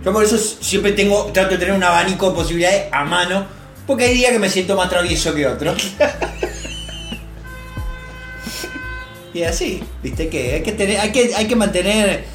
Yo 0.03 0.11
por 0.11 0.23
eso 0.23 0.37
siempre 0.37 0.91
tengo, 0.91 1.31
trato 1.31 1.51
de 1.51 1.57
tener 1.57 1.73
un 1.73 1.83
abanico 1.83 2.29
de 2.29 2.35
posibilidades 2.35 2.83
a 2.91 3.05
mano, 3.05 3.47
porque 3.87 4.03
hay 4.03 4.15
días 4.15 4.33
que 4.33 4.39
me 4.39 4.49
siento 4.49 4.75
más 4.75 4.89
travieso 4.89 5.33
que 5.33 5.47
otros. 5.47 5.93
y 9.33 9.43
así, 9.43 9.81
viste 10.03 10.27
que 10.27 10.55
hay 10.55 10.63
que 10.63 10.73
tener, 10.73 10.99
hay 10.99 11.13
que, 11.13 11.33
hay 11.33 11.47
que 11.47 11.55
mantener 11.55 12.25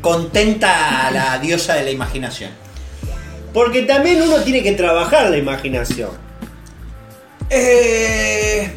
contenta 0.00 1.08
a 1.08 1.10
la 1.10 1.38
diosa 1.38 1.74
de 1.74 1.84
la 1.84 1.90
imaginación. 1.90 2.50
Porque 3.52 3.82
también 3.82 4.22
uno 4.22 4.38
tiene 4.38 4.62
que 4.62 4.72
trabajar 4.72 5.30
la 5.30 5.36
imaginación. 5.36 6.10
Eh, 7.50 8.72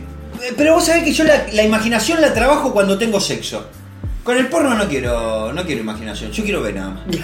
pero 0.58 0.76
vos 0.76 0.86
sabés 0.86 1.04
que 1.04 1.14
yo 1.14 1.24
la, 1.24 1.46
la 1.54 1.64
imaginación 1.64 2.22
la 2.22 2.34
trabajo 2.34 2.72
cuando 2.74 2.98
tengo 2.98 3.20
sexo. 3.20 3.68
Con 4.24 4.38
el 4.38 4.48
porno 4.48 4.74
no 4.76 4.88
quiero, 4.88 5.54
no 5.54 5.66
quiero 5.66 5.82
imaginación, 5.82 6.32
yo 6.32 6.44
quiero 6.44 6.62
ver 6.62 6.76
nada 6.76 6.90
más. 6.90 7.04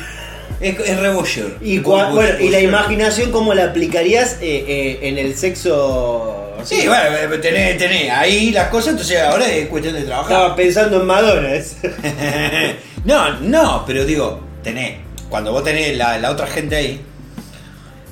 Es, 0.62 0.80
es. 0.80 1.58
Y, 1.62 1.80
cua- 1.80 2.13
bueno, 2.13 2.36
la 2.49 2.60
imaginación, 2.62 3.32
¿cómo 3.32 3.54
la 3.54 3.65
aplicarías 3.65 4.38
eh, 4.39 4.63
eh, 4.65 4.99
en 5.02 5.17
el 5.17 5.36
sexo? 5.36 6.54
Sí, 6.63 6.88
bueno, 6.88 7.04
eh, 7.17 7.38
tenés, 7.39 7.78
tenés 7.78 8.10
ahí 8.10 8.52
las 8.52 8.69
cosas, 8.69 8.91
entonces 8.91 9.19
ahora 9.19 9.45
es 9.52 9.67
cuestión 9.67 9.93
de 9.95 10.04
trabajar. 10.04 10.32
Estaba 10.32 10.56
pensando 10.56 11.02
en 11.02 11.06
Madonna. 11.08 11.49
no, 13.04 13.39
no, 13.41 13.84
pero 13.86 14.06
digo, 14.06 14.39
tenés, 14.63 14.99
cuando 15.28 15.52
vos 15.52 15.65
tenés 15.65 15.97
la, 15.97 16.17
la 16.17 16.32
otra 16.32 16.47
gente 16.47 16.76
ahí, 16.78 17.02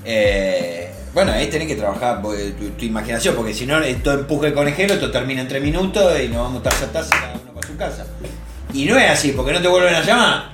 eh, 0.03 0.70
bueno, 1.13 1.32
ahí 1.34 1.47
tenés 1.47 1.67
que 1.67 1.76
trabajar 1.76 2.21
porque 2.21 2.52
tu, 2.52 2.69
tu 2.69 2.86
imaginación, 2.86 3.36
porque 3.36 3.54
si 3.54 3.65
no, 3.65 3.82
esto 3.82 4.13
empuje 4.13 4.47
de 4.47 4.54
conejero, 4.54 4.93
esto 4.93 5.12
termina 5.12 5.41
en 5.41 5.47
tres 5.47 5.62
minutos 5.62 6.19
y 6.19 6.28
nos 6.30 6.38
vamos 6.43 6.63
taza 6.63 6.86
a 6.86 6.91
taza 6.91 7.10
cada 7.19 7.34
uno 7.34 7.54
para 7.54 7.67
su 7.67 7.76
casa. 7.78 8.06
Y 8.74 8.86
no 8.86 8.97
es 8.97 9.10
así, 9.10 9.34
porque 9.34 9.52
no 9.52 9.62
te 9.62 9.67
vuelven 9.67 9.93
a 9.95 10.02
llamar, 10.02 10.50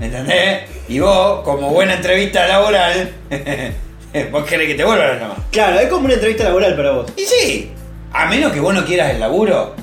¿entendés? 0.00 0.62
Y 0.88 1.00
vos, 1.00 1.42
como 1.42 1.70
buena 1.70 1.94
entrevista 1.94 2.46
laboral, 2.46 3.10
vos 4.30 4.44
querés 4.44 4.68
que 4.68 4.74
te 4.74 4.84
vuelvan 4.84 5.10
a 5.10 5.14
llamar. 5.14 5.36
Claro, 5.50 5.80
es 5.80 5.88
como 5.88 6.04
una 6.04 6.14
entrevista 6.14 6.44
laboral 6.44 6.76
para 6.76 6.90
vos. 6.92 7.12
Y 7.16 7.22
sí, 7.22 7.70
a 8.12 8.26
menos 8.26 8.52
que 8.52 8.60
vos 8.60 8.72
no 8.72 8.84
quieras 8.84 9.10
el 9.10 9.18
laburo 9.20 9.74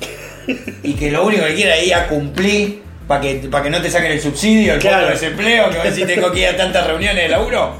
y 0.84 0.94
que 0.94 1.12
lo 1.12 1.26
único 1.26 1.44
que 1.46 1.56
quieras 1.56 1.80
es 1.80 1.88
ir 1.88 1.96
a 1.96 2.08
cumplir 2.08 2.82
para 3.08 3.20
que, 3.20 3.36
pa' 3.52 3.62
que 3.62 3.70
no 3.70 3.82
te 3.82 3.90
saquen 3.90 4.14
el 4.14 4.22
subsidio, 4.22 4.76
el 4.76 4.80
Claro. 4.80 5.08
desempleo, 5.10 5.70
que 5.70 5.80
a 5.80 5.84
ver 5.84 5.94
si 5.94 6.06
tengo 6.06 6.32
que 6.32 6.40
ir 6.40 6.48
a 6.48 6.56
tantas 6.56 6.88
reuniones 6.88 7.24
de 7.24 7.28
laburo. 7.30 7.76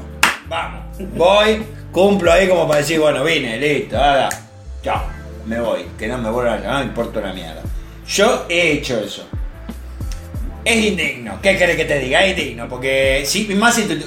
Vamos, 0.46 0.82
voy, 1.14 1.62
cumplo 1.94 2.32
ahí 2.32 2.48
como 2.48 2.66
para 2.66 2.80
decir, 2.80 2.98
bueno, 2.98 3.22
vine, 3.22 3.56
listo, 3.56 3.96
nada, 3.96 4.28
chao, 4.82 5.04
me 5.46 5.60
voy, 5.60 5.86
que 5.96 6.08
no 6.08 6.18
me 6.18 6.28
vuelvan 6.28 6.58
a 6.58 6.60
llamar, 6.60 6.78
me 6.80 6.88
importa 6.88 7.20
una 7.20 7.32
mierda. 7.32 7.62
Yo 8.06 8.46
he 8.48 8.72
hecho 8.72 8.98
eso. 8.98 9.26
Es 10.64 10.84
indigno. 10.84 11.38
¿Qué 11.40 11.56
querés 11.56 11.76
que 11.76 11.84
te 11.84 11.98
diga? 12.00 12.24
Es 12.24 12.36
indigno. 12.36 12.68
Porque 12.68 13.22
sí, 13.24 13.46
y 13.48 13.54
más 13.54 13.76
si 13.76 13.82
te, 13.82 13.98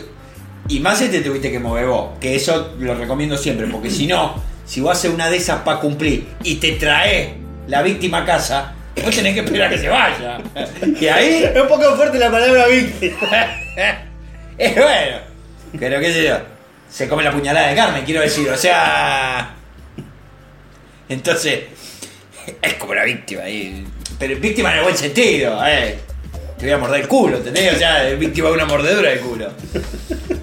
y 0.67 0.80
más 0.80 1.00
si 1.00 1.08
te 1.08 1.21
tuviste 1.21 1.52
que 1.52 1.60
mover 1.60 1.88
vos. 1.88 2.10
Que 2.19 2.36
eso 2.36 2.76
lo 2.78 2.93
recomiendo 2.93 3.38
siempre. 3.38 3.67
Porque 3.67 3.89
si 3.89 4.06
no, 4.06 4.36
si 4.65 4.82
vos 4.82 4.91
haces 4.91 5.12
una 5.12 5.30
de 5.30 5.38
esas 5.38 5.62
para 5.62 5.80
cumplir 5.80 6.28
y 6.43 6.56
te 6.56 6.73
traes 6.73 7.30
la 7.67 7.82
víctima 7.82 8.19
a 8.19 8.26
casa, 8.26 8.76
vos 9.04 9.15
tenés 9.15 9.34
que 9.34 9.39
esperar 9.41 9.67
a 9.67 9.69
que 9.71 9.78
se 9.78 9.89
vaya. 9.89 10.39
Y 11.00 11.08
ahí 11.08 11.43
Es 11.43 11.62
un 11.62 11.67
poco 11.67 11.95
fuerte 11.95 12.19
la 12.19 12.30
palabra 12.30 12.67
víctima. 12.67 13.17
es 14.58 14.76
bueno. 14.76 15.17
Pero 15.80 16.00
qué 16.00 16.13
sé 16.13 16.23
yo. 16.28 16.56
Se 16.89 17.08
come 17.08 17.23
la 17.23 17.32
puñalada 17.32 17.67
de 17.67 17.76
carne, 17.76 18.04
quiero 18.04 18.21
decir. 18.21 18.50
O 18.50 18.58
sea. 18.58 19.56
Entonces. 21.10 21.63
Es 22.62 22.73
como 22.76 22.93
la 22.93 23.04
víctima 23.04 23.43
ahí. 23.43 23.86
Pero 24.17 24.39
víctima 24.39 24.71
en 24.71 24.78
el 24.78 24.84
buen 24.84 24.97
sentido, 24.97 25.60
eh. 25.65 26.00
Te 26.58 26.65
voy 26.65 26.73
a 26.73 26.78
morder 26.80 27.02
el 27.02 27.08
culo, 27.08 27.38
¿entendés? 27.38 27.76
O 27.76 27.78
sea, 27.78 28.04
víctima 28.15 28.47
de 28.50 28.56
una 28.56 28.65
mordedura 28.65 29.12
de 29.12 29.19
culo. 29.19 29.52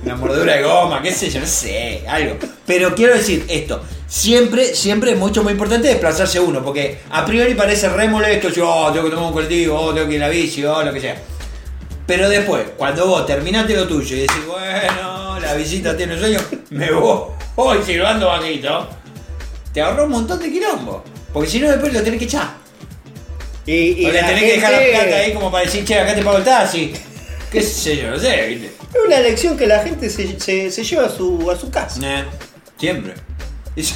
Una 0.05 0.15
mordedura 0.15 0.55
de 0.55 0.63
goma, 0.63 1.03
qué 1.03 1.11
sé 1.11 1.29
yo, 1.29 1.41
no 1.41 1.47
sé, 1.47 2.05
algo. 2.07 2.37
Pero 2.67 2.95
quiero 2.95 3.15
decir 3.15 3.45
esto. 3.49 3.83
Siempre, 4.07 4.75
siempre 4.75 5.13
es 5.13 5.19
mucho 5.19 5.43
muy 5.43 5.53
importante 5.53 5.89
desplazarse 5.89 6.39
uno, 6.39 6.63
porque 6.63 6.99
a 7.11 7.25
priori 7.27 7.55
parece 7.55 7.89
re 7.89 8.07
molesto, 8.07 8.49
yo 8.51 8.69
oh, 8.69 8.93
tengo 8.93 9.07
que 9.07 9.11
tomar 9.11 9.27
un 9.27 9.33
colectivo, 9.33 9.77
oh, 9.77 9.93
tengo 9.93 10.07
que 10.07 10.15
ir 10.15 10.23
a 10.23 10.29
la 10.29 10.33
bici, 10.33 10.65
oh, 10.65 10.85
lo 10.85 10.93
que 10.93 11.01
sea. 11.01 11.21
Pero 12.07 12.29
después, 12.29 12.67
cuando 12.77 13.07
vos 13.07 13.27
terminaste 13.27 13.75
lo 13.75 13.89
tuyo 13.89 14.17
y 14.17 14.21
decís, 14.21 14.47
bueno, 14.47 15.41
la 15.41 15.55
visita 15.55 15.97
tiene 15.97 16.19
sueño, 16.19 16.39
me 16.71 16.91
voy, 16.93 17.31
voy 17.57 17.79
silbando 17.83 18.27
bajito, 18.27 18.89
te 19.73 19.81
ahorró 19.81 20.05
un 20.05 20.11
montón 20.11 20.39
de 20.39 20.51
quilombo. 20.53 21.03
Porque 21.33 21.49
si 21.49 21.61
no, 21.61 21.71
después 21.71 21.93
lo 21.93 22.03
tenés 22.03 22.19
que 22.19 22.27
echar. 22.27 22.49
Y, 23.67 24.03
y 24.03 24.07
o 24.07 24.13
le 24.13 24.23
tenés 24.23 24.43
que 24.43 24.53
dejar 24.53 24.73
la 24.73 24.79
plata 24.79 25.17
ahí 25.17 25.33
como 25.33 25.51
para 25.51 25.65
decir, 25.65 25.85
che, 25.85 25.99
acá 25.99 26.15
te 26.15 26.23
pago 26.23 26.37
el 26.37 26.45
taxi. 26.45 26.93
Qué 27.51 27.63
sé 27.63 27.97
yo, 27.97 28.11
no 28.11 28.19
sé, 28.19 28.47
¿viste? 28.49 28.67
Es 28.67 29.01
una 29.07 29.21
lección 29.21 29.57
que 29.57 29.67
la 29.67 29.79
gente 29.83 30.11
se, 30.11 30.39
se- 30.39 30.71
se 30.71 30.85
lleva 30.85 31.07
a 31.07 31.11
su, 31.11 31.51
a 31.51 31.57
su 31.57 31.71
casa. 31.71 31.99
Eh, 32.03 32.25
siempre. 32.79 33.15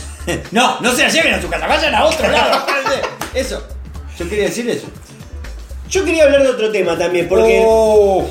No, 0.51 0.79
no 0.81 0.92
se 0.94 1.03
la 1.05 1.09
lleven 1.09 1.33
a 1.35 1.40
su 1.40 1.49
casa, 1.49 1.66
vayan 1.66 1.94
a 1.94 2.05
otro 2.05 2.29
lado. 2.31 2.66
Eso. 3.35 3.62
Yo 4.18 4.29
quería 4.29 4.44
decir 4.44 4.68
eso. 4.68 4.87
Yo 5.88 6.05
quería 6.05 6.24
hablar 6.24 6.42
de 6.42 6.48
otro 6.51 6.70
tema 6.70 6.96
también, 6.98 7.29
porque, 7.29 7.62
Oh. 7.64 8.27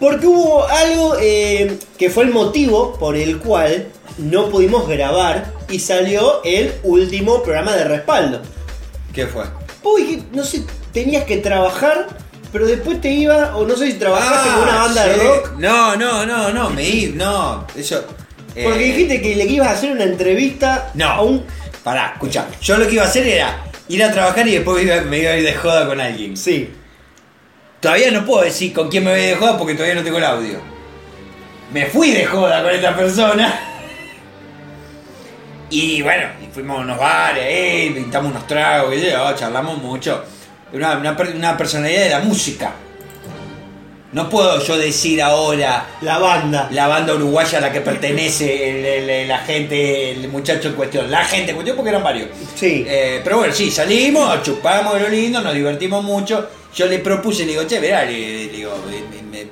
porque 0.00 0.26
hubo 0.26 0.66
algo 0.66 1.16
eh, 1.20 1.76
que 1.98 2.10
fue 2.10 2.24
el 2.24 2.30
motivo 2.30 2.94
por 2.98 3.16
el 3.16 3.38
cual 3.38 3.86
no 4.18 4.48
pudimos 4.48 4.88
grabar 4.88 5.52
y 5.70 5.78
salió 5.78 6.42
el 6.44 6.72
último 6.82 7.42
programa 7.42 7.74
de 7.76 7.84
respaldo. 7.84 8.40
¿Qué 9.14 9.26
fue? 9.26 9.44
Uy, 9.82 10.24
no 10.32 10.44
sé, 10.44 10.62
tenías 10.92 11.24
que 11.24 11.38
trabajar, 11.38 12.06
pero 12.52 12.66
después 12.66 13.00
te 13.00 13.10
iba, 13.10 13.56
o 13.56 13.66
no 13.66 13.76
sé 13.76 13.88
si 13.92 13.94
trabajaste 13.94 14.48
con 14.50 14.62
una 14.62 14.76
banda 14.76 15.04
de 15.06 15.14
Ah, 15.14 15.22
rock. 15.22 15.52
No, 15.58 15.96
no, 15.96 16.26
no, 16.26 16.50
no, 16.52 16.70
me 16.70 16.88
iba, 16.88 17.16
no, 17.16 17.66
eso. 17.76 18.04
eh, 18.54 18.64
Porque 18.64 18.78
dijiste 18.84 19.20
que 19.20 19.34
le 19.36 19.44
ibas 19.44 19.68
a 19.68 19.72
hacer 19.72 19.92
una 19.92 20.04
entrevista 20.04 20.90
No, 20.94 21.08
a 21.08 21.22
un. 21.22 21.44
pará, 21.82 22.12
escucha. 22.14 22.46
Yo 22.62 22.76
lo 22.78 22.86
que 22.86 22.94
iba 22.94 23.02
a 23.04 23.06
hacer 23.06 23.26
era 23.26 23.64
ir 23.88 24.02
a 24.04 24.12
trabajar 24.12 24.46
y 24.48 24.52
después 24.52 24.84
me 25.06 25.18
iba 25.18 25.30
a 25.32 25.36
ir 25.36 25.44
de 25.44 25.54
joda 25.54 25.86
con 25.86 26.00
alguien. 26.00 26.36
Sí. 26.36 26.70
Todavía 27.82 28.12
no 28.12 28.24
puedo 28.24 28.44
decir 28.44 28.72
con 28.72 28.88
quién 28.88 29.02
me 29.02 29.10
voy 29.10 29.20
de 29.22 29.34
joda 29.34 29.58
porque 29.58 29.74
todavía 29.74 29.96
no 29.96 30.04
tengo 30.04 30.18
el 30.18 30.24
audio. 30.24 30.60
Me 31.72 31.86
fui 31.86 32.12
de 32.12 32.24
joda 32.24 32.62
con 32.62 32.72
esta 32.72 32.96
persona. 32.96 33.68
Y 35.68 36.02
bueno, 36.02 36.28
y 36.42 36.52
fuimos 36.52 36.76
a 36.76 36.80
unos 36.82 36.98
bares, 36.98 37.44
eh, 37.48 37.92
pintamos 37.94 38.30
unos 38.30 38.46
tragos, 38.46 38.94
sé 38.94 39.10
yo, 39.10 39.34
charlamos 39.34 39.78
mucho. 39.78 40.22
Una, 40.70 40.98
una 40.98 41.56
personalidad 41.56 42.02
de 42.02 42.10
la 42.10 42.20
música. 42.20 42.72
No 44.12 44.28
puedo 44.28 44.62
yo 44.62 44.76
decir 44.76 45.22
ahora 45.22 45.86
La 46.02 46.18
banda. 46.18 46.68
la 46.70 46.86
banda 46.86 47.14
uruguaya 47.14 47.56
a 47.58 47.60
la 47.62 47.72
que 47.72 47.80
pertenece 47.80 48.68
el, 48.70 48.84
el- 48.84 49.10
el- 49.10 49.28
la 49.28 49.38
gente, 49.38 50.10
el 50.10 50.28
muchacho 50.28 50.68
en 50.68 50.74
cuestión. 50.74 51.10
La 51.10 51.24
gente 51.24 51.50
en 51.52 51.56
cuestión 51.56 51.76
porque 51.76 51.90
eran 51.90 52.04
varios. 52.04 52.28
Sí. 52.54 52.84
Eh, 52.86 53.22
pero 53.24 53.38
bueno, 53.38 53.54
sí, 53.54 53.70
salimos, 53.70 54.42
chupamos 54.42 54.94
de 54.94 55.00
lo 55.00 55.08
lindo, 55.08 55.40
nos 55.40 55.54
divertimos 55.54 56.04
mucho. 56.04 56.46
Yo 56.74 56.86
le 56.86 56.98
propuse, 56.98 57.44
le 57.46 57.52
digo, 57.52 57.64
che, 57.66 57.80
verá, 57.80 58.04
le, 58.04 58.12
le 58.46 58.48
digo, 58.48 58.72
me- 58.86 59.22
me- 59.22 59.46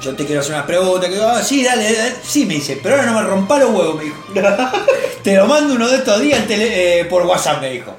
yo 0.00 0.14
te 0.14 0.24
quiero 0.24 0.40
hacer 0.40 0.54
unas 0.54 0.66
preguntas. 0.66 1.08
Que 1.08 1.14
digo, 1.16 1.26
ah, 1.26 1.42
sí, 1.42 1.64
dale, 1.64 1.92
dale. 1.92 2.14
Sí, 2.22 2.46
me 2.46 2.54
dice, 2.54 2.78
pero 2.80 2.96
ahora 2.96 3.10
no 3.10 3.20
me 3.20 3.26
rompa 3.26 3.58
los 3.58 3.70
huevos, 3.70 3.96
me 3.96 4.04
dijo. 4.04 4.16
te 5.24 5.34
lo 5.34 5.46
mando 5.46 5.74
uno 5.74 5.88
de 5.88 5.96
estos 5.96 6.20
días 6.20 6.46
tele- 6.46 7.00
eh, 7.00 7.04
por 7.06 7.26
WhatsApp, 7.26 7.60
me 7.60 7.70
dijo. 7.72 7.92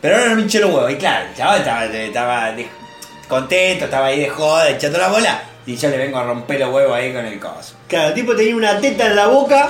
Pero 0.00 0.14
ahora 0.16 0.28
no 0.30 0.36
me 0.36 0.42
hinché 0.42 0.60
los 0.60 0.70
huevos. 0.72 0.92
Y 0.92 0.96
claro, 0.96 1.26
el 1.28 1.34
chaval 1.36 1.58
estaba, 1.58 1.84
estaba 1.86 2.52
contento, 3.28 3.84
estaba 3.84 4.06
ahí 4.06 4.20
de 4.20 4.28
joda, 4.28 4.70
echando 4.70 4.98
la 4.98 5.08
bola. 5.08 5.42
Y 5.66 5.76
yo 5.76 5.90
le 5.90 5.98
vengo 5.98 6.18
a 6.18 6.24
romper 6.24 6.60
los 6.60 6.72
huevos 6.72 6.96
ahí 6.96 7.12
con 7.12 7.26
el 7.26 7.38
coso. 7.38 7.74
Claro, 7.86 8.08
el 8.08 8.14
tipo 8.14 8.34
tenía 8.34 8.56
una 8.56 8.80
teta 8.80 9.06
en 9.06 9.16
la 9.16 9.26
boca. 9.26 9.68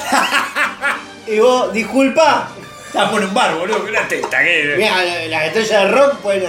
y 1.27 1.39
vos, 1.39 1.73
disculpa. 1.73 2.49
Estábamos 2.87 3.21
en 3.21 3.29
un 3.29 3.35
bar, 3.35 3.55
boludo, 3.57 3.81
con 3.81 3.89
una 3.91 4.07
teta. 4.09 4.39
que- 4.43 4.75
Mira, 4.77 5.03
las 5.29 5.45
estrellas 5.47 5.83
de 5.85 5.89
rock, 5.91 6.23
bueno, 6.23 6.47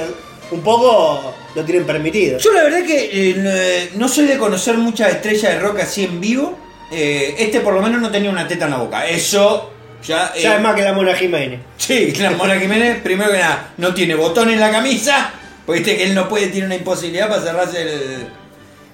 un 0.52 0.62
poco 0.62 1.34
lo 1.56 1.64
tienen 1.66 1.86
permitido. 1.86 2.38
Yo 2.40 2.54
la 2.54 2.64
verdad 2.64 2.84
que 2.86 3.10
eh, 3.12 3.90
no 3.96 4.08
soy 4.08 4.26
de 4.26 4.38
conocer 4.38 4.78
muchas 4.78 5.12
estrellas 5.14 5.54
de 5.54 5.60
rock 5.60 5.80
así 5.82 6.06
en 6.06 6.22
vivo. 6.22 6.58
Eh, 6.92 7.36
este 7.40 7.60
por 7.60 7.74
lo 7.74 7.82
menos 7.82 8.00
no 8.02 8.10
tenía 8.10 8.30
una 8.30 8.48
teta 8.48 8.66
en 8.66 8.72
la 8.72 8.78
boca. 8.78 9.06
Eso 9.08 9.72
ya... 10.06 10.32
eh, 10.36 10.42
Ya 10.44 10.56
es 10.56 10.62
más 10.62 10.76
que 10.76 10.82
la 10.84 10.94
Mona 10.94 11.14
Jiménez. 11.16 11.60
Sí, 11.78 12.14
la 12.20 12.32
Mona 12.32 12.56
Jiménez, 12.60 13.02
primero 13.02 13.32
que 13.32 13.38
nada, 13.40 13.74
no 13.78 13.94
tiene 13.94 14.16
botón 14.16 14.50
en 14.50 14.60
la 14.60 14.72
camisa. 14.72 15.32
Porque 15.70 15.82
viste 15.84 15.98
que 15.98 16.04
él 16.06 16.16
no 16.16 16.28
puede, 16.28 16.48
tiene 16.48 16.66
una 16.66 16.76
imposibilidad 16.78 17.30
para 17.30 17.44
cerrarse 17.44 17.84
el, 17.84 18.28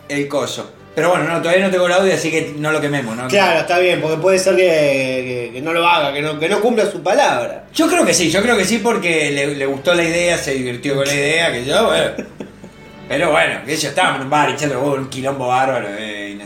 el 0.10 0.28
coso. 0.28 0.72
Pero 0.94 1.12
bueno, 1.12 1.24
no, 1.24 1.42
todavía 1.42 1.64
no 1.66 1.72
tengo 1.72 1.86
el 1.88 1.94
audio, 1.94 2.14
así 2.14 2.30
que 2.30 2.54
no 2.58 2.70
lo 2.74 2.82
quememos, 2.82 3.16
¿no? 3.16 3.30
Claro, 3.30 3.62
está 3.62 3.80
bien, 3.80 4.02
porque 4.02 4.18
puede 4.18 4.38
ser 4.40 4.58
que, 4.58 4.62
que- 4.64 5.52
que 5.54 5.62
no 5.62 5.72
lo 5.72 5.88
haga, 5.88 6.12
que 6.12 6.22
no, 6.22 6.38
que 6.38 6.50
no 6.50 6.60
cumpla 6.60 6.86
su 6.92 7.02
palabra. 7.02 7.64
Yo 7.74 7.88
creo 7.88 8.06
que 8.06 8.14
sí, 8.14 8.30
yo 8.30 8.42
creo 8.42 8.58
que 8.58 8.66
sí 8.66 8.80
porque 8.80 9.32
le, 9.32 9.56
le 9.56 9.66
gustó 9.66 9.94
la 9.94 10.04
idea, 10.04 10.38
se 10.38 10.54
divirtió 10.54 10.96
con 10.98 11.06
la 11.08 11.14
idea, 11.14 11.50
que 11.54 11.64
yo, 11.64 11.86
bueno. 11.86 12.12
Pero 13.08 13.32
bueno, 13.32 13.62
que 13.66 13.78
yo 13.78 13.88
estaba 13.88 14.18
en 14.18 14.24
un 14.24 14.30
bar 14.30 14.50
echando 14.50 14.82
un 14.84 15.08
quilombo 15.08 15.48
bárbaro, 15.48 15.88
eh, 15.98 16.38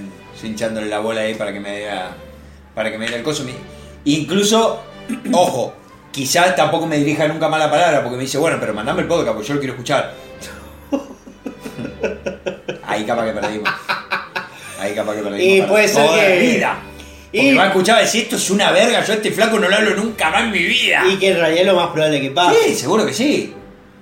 hinchándole 0.43 0.85
la 0.85 0.99
bola 0.99 1.21
ahí 1.21 1.33
para 1.33 1.51
que 1.51 1.59
me 1.59 1.75
diera, 1.75 2.11
para 2.75 2.91
que 2.91 2.99
me 2.99 3.05
diera 3.05 3.17
el 3.17 3.23
coso. 3.23 3.43
Incluso, 4.05 4.83
ojo, 5.33 5.73
quizás 6.11 6.55
tampoco 6.55 6.85
me 6.87 6.97
dirija 6.97 7.27
nunca 7.27 7.47
mala 7.49 7.69
palabra, 7.69 8.01
porque 8.01 8.17
me 8.17 8.23
dice, 8.23 8.37
bueno, 8.37 8.57
pero 8.59 8.73
mandame 8.73 9.01
el 9.01 9.07
podcast, 9.07 9.33
porque 9.33 9.47
yo 9.47 9.53
lo 9.55 9.59
quiero 9.59 9.73
escuchar. 9.73 10.13
Ahí 12.85 13.03
capaz 13.05 13.25
que 13.25 13.31
perdimos. 13.33 13.69
Ahí 14.79 14.95
capaz 14.95 15.15
que 15.15 15.21
perdimos. 15.21 15.41
Y 15.41 15.61
puede 15.69 15.87
ser 15.87 16.09
que- 16.09 16.39
vida. 16.39 16.79
Porque 17.31 17.47
y- 17.47 17.55
va 17.55 17.63
a 17.63 17.67
escuchar 17.67 18.01
decir, 18.01 18.23
esto 18.23 18.37
es 18.37 18.49
una 18.49 18.71
verga, 18.71 19.03
yo 19.05 19.13
a 19.13 19.15
este 19.17 19.31
flaco 19.31 19.59
no 19.59 19.67
lo 19.69 19.75
hablo 19.75 19.95
nunca 19.95 20.31
más 20.31 20.43
en 20.45 20.51
mi 20.51 20.63
vida. 20.63 21.03
Y 21.07 21.17
que 21.17 21.29
en 21.29 21.37
realidad 21.37 21.61
es 21.61 21.67
lo 21.67 21.75
más 21.75 21.89
probable 21.91 22.21
que 22.21 22.31
pase. 22.31 22.57
Sí, 22.69 22.75
seguro 22.75 23.05
que 23.05 23.13
sí. 23.13 23.53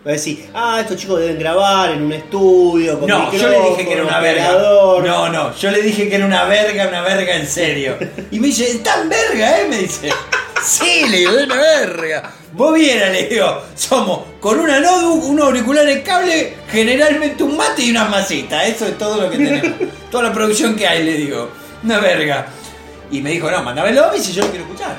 Va 0.06 0.12
a 0.12 0.14
decir, 0.14 0.50
ah, 0.54 0.78
estos 0.80 0.96
chicos 0.96 1.20
deben 1.20 1.38
grabar 1.38 1.90
en 1.92 2.04
un 2.04 2.14
estudio 2.14 2.98
con 2.98 3.10
No, 3.10 3.30
yo 3.34 3.50
le 3.50 3.60
dije 3.72 3.86
que 3.86 3.94
era 3.94 4.04
una 4.04 4.22
verga. 4.22 4.52
No, 4.54 5.28
no, 5.30 5.54
yo 5.58 5.72
le 5.72 5.82
dije 5.82 6.08
que 6.08 6.16
era 6.16 6.26
una 6.26 6.46
verga, 6.46 6.88
una 6.88 7.02
verga 7.02 7.36
en 7.36 7.46
serio. 7.46 7.98
Y 8.32 8.40
me 8.40 8.48
dice, 8.48 8.76
tan 8.76 9.10
verga, 9.10 9.60
¿eh? 9.60 9.68
Me 9.70 9.80
dice. 9.80 10.10
Sí, 10.66 11.06
le 11.10 11.18
digo, 11.20 11.32
una 11.44 11.56
verga. 11.56 12.32
Vos 12.54 12.74
vieras, 12.74 13.12
le 13.12 13.28
digo, 13.28 13.62
somos 13.76 14.22
con 14.40 14.60
una 14.60 14.80
notebook, 14.80 15.26
un 15.26 15.40
auricular 15.42 15.88
en 15.88 16.02
cable, 16.02 16.56
generalmente 16.72 17.44
un 17.44 17.56
mate 17.58 17.84
y 17.84 17.92
unas 17.92 18.10
masitas. 18.10 18.66
Eso 18.68 18.86
es 18.88 18.98
todo 18.98 19.22
lo 19.22 19.30
que 19.30 19.38
tenemos. 19.38 19.72
Toda 20.12 20.24
la 20.24 20.34
producción 20.34 20.76
que 20.76 20.88
hay, 20.88 21.04
le 21.04 21.14
digo. 21.14 21.50
Una 21.84 22.00
verga. 22.00 22.48
Y 23.12 23.22
me 23.22 23.32
dijo, 23.32 23.50
no, 23.52 23.62
mándamelo 23.64 24.16
y 24.16 24.20
si 24.22 24.34
yo 24.34 24.44
lo 24.44 24.50
quiero 24.50 24.66
escuchar. 24.66 24.98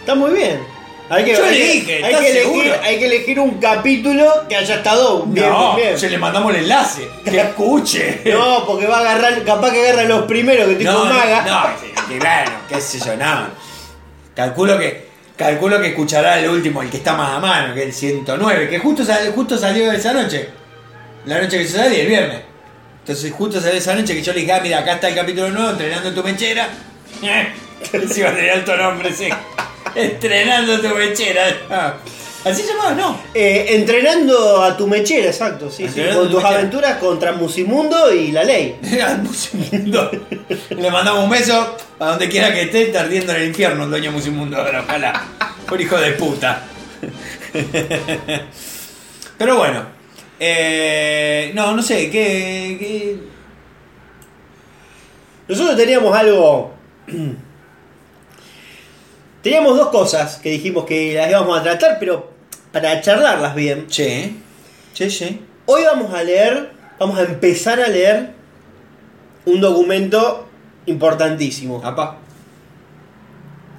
Está 0.00 0.14
muy 0.14 0.32
bien. 0.32 0.60
Hay 1.08 1.24
que, 1.24 1.36
Yo 1.36 1.44
hay 1.44 1.58
le 1.58 1.66
dije, 1.72 1.96
hay 1.96 2.12
¿estás 2.14 2.20
que, 2.24 2.30
elegir, 2.30 2.72
hay 2.82 2.98
que 2.98 3.06
elegir 3.06 3.40
un 3.40 3.60
capítulo 3.60 4.32
que 4.48 4.56
haya 4.56 4.76
estado 4.76 5.24
bien, 5.26 5.46
no, 5.48 5.76
bien, 5.76 5.98
se 5.98 6.08
le 6.08 6.16
mandamos 6.16 6.54
el 6.54 6.62
enlace. 6.62 7.06
Que 7.24 7.38
escuche. 7.40 8.22
No, 8.24 8.64
porque 8.66 8.86
va 8.86 8.98
a 8.98 9.00
agarrar, 9.00 9.44
capaz 9.44 9.72
que 9.72 9.86
agarra 9.86 10.04
los 10.08 10.22
primeros 10.24 10.66
que 10.68 10.76
tipo 10.76 10.90
No, 10.90 11.04
no, 11.04 11.12
maga. 11.14 11.42
no, 11.42 12.08
que, 12.08 12.18
bueno, 12.18 12.50
qué 12.68 12.80
sé 12.80 12.98
yo, 12.98 13.14
no. 13.16 13.46
Calculo 14.34 14.78
que, 14.78 15.08
calculo 15.36 15.80
que 15.80 15.88
escuchará 15.88 16.38
el 16.38 16.48
último, 16.48 16.82
el 16.82 16.90
que 16.90 16.98
está 16.98 17.14
más 17.14 17.32
a 17.32 17.40
mano, 17.40 17.74
que 17.74 17.80
es 17.82 17.86
el 17.86 17.92
109, 17.92 18.68
que 18.68 18.78
justo, 18.78 19.04
sal- 19.04 19.32
justo 19.34 19.56
salió 19.58 19.90
esa 19.92 20.12
noche. 20.12 20.48
La 21.26 21.40
noche 21.40 21.58
que 21.58 21.66
se 21.66 21.76
salió, 21.78 22.00
el 22.00 22.06
viernes. 22.06 22.40
Entonces 23.00 23.32
justo 23.32 23.60
salió 23.60 23.78
esa 23.78 23.94
noche 23.94 24.14
que 24.14 24.22
yo 24.22 24.32
le 24.32 24.40
dije, 24.40 24.52
ah, 24.52 24.60
mira, 24.62 24.78
acá 24.78 24.94
está 24.94 25.08
el 25.08 25.14
capítulo 25.14 25.50
nuevo, 25.50 25.70
entrenando 25.70 26.12
tu 26.12 26.22
mechera. 26.22 26.68
Sí, 28.12 28.22
va 28.22 28.30
a 28.30 28.34
tener 28.34 28.50
alto 28.52 28.76
nombre, 28.76 29.12
sí. 29.12 29.28
Entrenando 29.94 30.80
tu 30.80 30.88
mechera. 30.94 31.42
Así 32.44 32.62
se 32.62 32.68
llamaba, 32.72 32.92
¿no? 32.94 33.20
Eh, 33.34 33.66
entrenando 33.70 34.62
a 34.62 34.76
tu 34.76 34.86
mechera, 34.88 35.26
exacto, 35.26 35.70
sí, 35.70 35.86
sí, 35.88 36.00
con 36.12 36.24
tu 36.24 36.30
tus 36.30 36.42
mechera. 36.42 36.58
aventuras 36.58 36.96
contra 36.98 37.32
Musimundo 37.32 38.12
y 38.12 38.32
la 38.32 38.42
ley. 38.42 38.78
Al 39.06 39.22
Musimundo. 39.22 40.10
Le 40.70 40.90
mandamos 40.90 41.24
un 41.24 41.30
beso 41.30 41.76
a 42.00 42.06
donde 42.06 42.28
quiera 42.28 42.52
que 42.52 42.62
esté, 42.62 42.82
está 42.84 43.00
ardiendo 43.02 43.32
en 43.32 43.42
el 43.42 43.48
infierno 43.48 43.84
el 43.84 43.90
dueño 43.90 44.10
Musimundo 44.10 44.56
ahora, 44.56 44.82
ojalá. 44.82 45.22
Por 45.68 45.80
hijo 45.80 45.96
de 45.96 46.12
puta. 46.12 46.62
Pero 49.38 49.56
bueno, 49.56 49.84
Eh, 50.40 51.52
no, 51.54 51.72
no 51.76 51.82
sé, 51.82 52.10
¿qué, 52.10 52.76
qué? 52.80 53.16
Nosotros 55.46 55.76
teníamos 55.76 56.16
algo. 56.16 56.74
Teníamos 59.42 59.76
dos 59.76 59.88
cosas 59.88 60.36
que 60.36 60.50
dijimos 60.50 60.84
que 60.84 61.14
las 61.14 61.28
íbamos 61.30 61.58
a 61.58 61.62
tratar, 61.62 61.96
pero 61.98 62.31
para 62.72 63.00
charlarlas 63.00 63.54
bien. 63.54 63.86
Che, 63.88 64.32
che, 64.94 65.08
che. 65.08 65.38
Hoy 65.66 65.84
vamos 65.84 66.12
a 66.14 66.22
leer, 66.22 66.70
vamos 66.98 67.18
a 67.18 67.22
empezar 67.22 67.80
a 67.80 67.88
leer 67.88 68.30
un 69.44 69.60
documento 69.60 70.48
importantísimo, 70.86 71.80
Apa, 71.84 72.16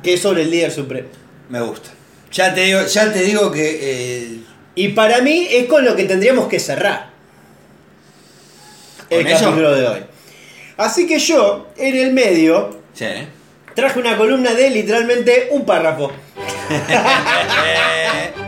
que 0.01 0.13
es 0.13 0.21
sobre 0.21 0.43
el 0.43 0.51
líder 0.51 0.71
supremo. 0.71 1.09
me 1.49 1.59
gusta. 1.61 1.89
Ya 2.31 2.53
te 2.53 2.61
digo, 2.61 2.81
ya 2.85 3.11
te 3.13 3.19
digo 3.21 3.51
que... 3.51 3.79
eh, 3.81 4.39
Y 4.75 4.89
para 4.89 5.21
mí 5.21 5.47
es 5.51 5.67
con 5.67 5.85
lo 5.85 5.95
que 5.95 6.05
tendríamos 6.05 6.47
que 6.47 6.59
cerrar 6.59 7.11
el 9.09 9.21
¿Con 9.23 9.31
eso? 9.31 9.43
capítulo 9.45 9.75
de 9.75 9.87
hoy. 9.87 9.99
Así 10.77 11.05
que 11.05 11.19
yo, 11.19 11.67
en 11.77 11.95
el 11.95 12.11
medio, 12.13 12.79
sí. 12.95 13.05
traje 13.75 13.99
una 13.99 14.17
columna 14.17 14.51
de 14.55 14.71
literalmente 14.71 15.49
un 15.51 15.63
párrafo. 15.65 16.11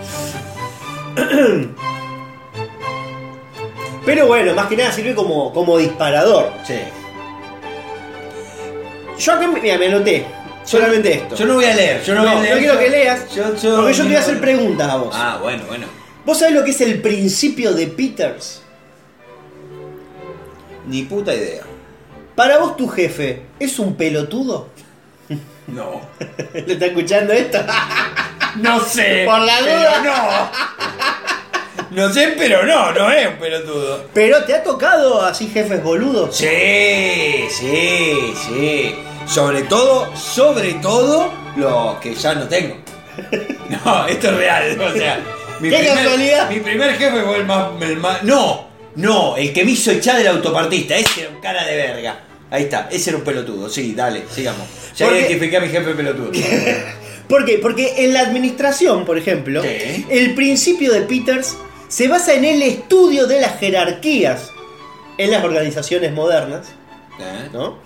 Pero 4.05 4.27
bueno, 4.27 4.53
más 4.53 4.67
que 4.67 4.77
nada 4.77 4.91
sirve 4.91 5.15
como, 5.15 5.51
como 5.53 5.77
disparador. 5.77 6.51
sí. 6.65 6.75
Yo 9.17 9.31
acá, 9.31 9.47
mira, 9.47 9.77
me 9.77 9.87
anoté 9.87 10.25
solamente 10.65 11.13
esto. 11.13 11.35
Yo 11.35 11.45
no 11.45 11.53
voy 11.53 11.63
a 11.65 11.73
leer, 11.73 12.03
yo 12.03 12.13
no, 12.15 12.23
No, 12.23 12.27
voy 12.31 12.37
a 12.37 12.41
leer. 12.41 12.53
no 12.55 12.59
quiero 12.59 12.79
que 12.79 12.89
leas, 12.89 13.33
Yo- 13.33 13.55
yo- 13.55 13.75
porque 13.77 13.93
yo 13.93 14.03
te 14.03 14.09
voy 14.09 14.15
a 14.17 14.19
hacer 14.19 14.41
preguntas 14.41 14.89
a 14.89 14.95
vos. 14.97 15.15
Ah, 15.17 15.39
bueno, 15.41 15.63
bueno. 15.67 15.87
¿Vos 16.25 16.37
sabés 16.39 16.53
lo 16.53 16.65
que 16.65 16.71
es 16.71 16.81
el 16.81 17.01
principio 17.01 17.71
de 17.73 17.87
Peters? 17.87 18.61
Ni 20.87 21.03
puta 21.03 21.33
idea. 21.33 21.63
Para 22.35 22.57
vos 22.57 22.75
tu 22.75 22.89
jefe, 22.89 23.43
¿es 23.57 23.79
un 23.79 23.95
pelotudo? 23.95 24.67
No. 25.67 26.01
¿Le 26.53 26.73
está 26.73 26.87
escuchando 26.87 27.31
esto? 27.31 27.59
No 28.57 28.79
sé. 28.79 29.23
Por 29.25 29.39
la 29.39 29.61
duda. 29.61 30.01
no. 30.03 30.75
No 31.91 32.11
sé, 32.13 32.35
pero 32.37 32.65
no, 32.65 32.91
no 32.91 33.09
es 33.11 33.27
un 33.27 33.35
pelotudo. 33.35 34.05
¿Pero 34.13 34.43
te 34.43 34.53
ha 34.53 34.63
tocado 34.63 35.21
así 35.21 35.47
jefes 35.47 35.81
boludos? 35.81 36.35
Sí, 36.35 37.45
sí, 37.49 38.33
sí. 38.47 38.95
Sobre 39.25 39.63
todo, 39.63 40.13
sobre 40.15 40.73
todo, 40.75 41.31
lo 41.55 41.97
que 42.01 42.13
ya 42.15 42.33
no 42.35 42.47
tengo. 42.47 42.77
No, 43.83 44.05
esto 44.05 44.27
es 44.29 44.35
real. 44.37 44.79
O 44.79 44.91
sea, 44.95 45.19
mi 45.59 45.69
¡Qué 45.69 45.87
casualidad! 45.87 46.49
Mi 46.51 46.59
primer 46.59 46.95
jefe 46.97 47.21
fue 47.23 47.37
el 47.37 47.45
más, 47.45 47.69
el 47.81 47.97
más- 47.97 48.21
No, 48.23 48.67
no, 48.95 49.35
el 49.37 49.51
que 49.53 49.63
me 49.65 49.71
hizo 49.71 49.89
echar 49.91 50.17
del 50.17 50.27
autopartista. 50.27 50.95
Ese 50.95 51.21
era 51.21 51.29
un 51.31 51.41
cara 51.41 51.65
de 51.65 51.75
verga. 51.75 52.19
Ahí 52.51 52.63
está, 52.63 52.87
ese 52.91 53.09
era 53.09 53.17
un 53.17 53.23
pelotudo. 53.25 53.67
Sí, 53.67 53.95
dale, 53.95 54.25
sigamos. 54.29 54.67
Ya 54.95 55.05
Porque- 55.07 55.21
identifiqué 55.21 55.57
a 55.57 55.61
mi 55.61 55.69
jefe 55.69 55.93
pelotudo. 55.95 56.31
¿Por 57.27 57.45
qué? 57.45 57.57
Porque 57.59 58.05
en 58.05 58.13
la 58.13 58.21
administración, 58.21 59.05
por 59.05 59.17
ejemplo, 59.17 59.61
Sí. 59.63 60.05
el 60.09 60.35
principio 60.35 60.91
de 60.93 61.01
Peters 61.01 61.55
se 61.87 62.07
basa 62.07 62.33
en 62.33 62.45
el 62.45 62.61
estudio 62.61 63.25
de 63.27 63.41
las 63.41 63.59
jerarquías 63.59 64.49
en 65.17 65.31
las 65.31 65.43
organizaciones 65.43 66.11
modernas, 66.11 66.67
¿Eh? 67.19 67.49
¿no? 67.53 67.77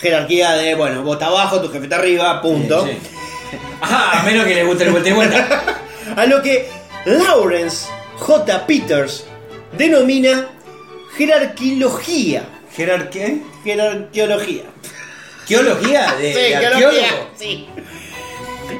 Jerarquía 0.00 0.52
de, 0.52 0.74
bueno, 0.74 1.02
vos 1.02 1.20
abajo, 1.22 1.60
tu 1.60 1.68
jefe 1.70 1.84
está 1.84 1.96
arriba, 1.96 2.40
punto. 2.42 2.84
Sí, 2.86 2.92
sí. 2.92 3.56
Ah, 3.82 4.20
a 4.20 4.22
menos 4.24 4.44
que 4.46 4.54
le 4.54 4.64
guste 4.64 4.84
el 4.84 4.90
vuelta 4.90 5.08
y 5.08 5.12
vuelta. 5.12 5.64
A 6.16 6.26
lo 6.26 6.42
que 6.42 6.66
Lawrence 7.04 7.86
J. 8.18 8.66
Peters 8.66 9.24
denomina 9.76 10.48
jerarquilogía. 11.16 12.42
Gerard, 12.74 13.08
¿qué? 13.10 13.38
Jerarquiología. 13.64 14.62
¿Geología? 15.46 16.14
¿De, 16.18 16.26
de 16.28 16.32
geología, 16.32 16.68
arqueólogo? 16.68 17.30
sí. 17.36 17.68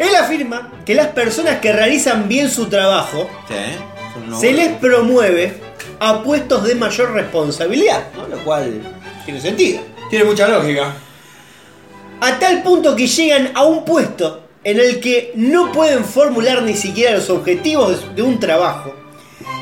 Él 0.01 0.17
afirma 0.17 0.73
que 0.85 0.95
las 0.95 1.09
personas 1.09 1.61
que 1.61 1.73
realizan 1.73 2.27
bien 2.27 2.51
su 2.51 2.67
trabajo 2.69 3.29
Sí. 3.49 4.37
se 4.41 4.53
les 4.53 4.71
promueve 4.79 5.55
a 6.01 6.23
puestos 6.23 6.65
de 6.65 6.75
mayor 6.75 7.13
responsabilidad, 7.13 8.05
¿no? 8.17 8.27
lo 8.27 8.43
cual 8.43 8.81
tiene 9.25 9.41
sentido. 9.41 9.83
Tiene 10.09 10.25
mucha 10.25 10.49
lógica. 10.49 10.95
A 12.21 12.39
tal 12.39 12.63
punto 12.63 12.97
que 12.97 13.07
llegan 13.07 13.51
a 13.55 13.65
un 13.65 13.85
puesto 13.85 14.43
en 14.65 14.81
el 14.81 15.01
que 15.01 15.33
no 15.37 15.71
pueden 15.73 16.05
formular 16.05 16.63
ni 16.63 16.75
siquiera 16.75 17.13
los 17.17 17.29
objetivos 17.31 18.15
de 18.17 18.23
un 18.23 18.41
trabajo 18.41 18.95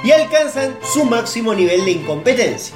y 0.05 0.11
alcanzan 0.13 0.77
su 0.93 1.05
máximo 1.05 1.53
nivel 1.55 1.85
de 1.85 1.91
incompetencia. 1.93 2.75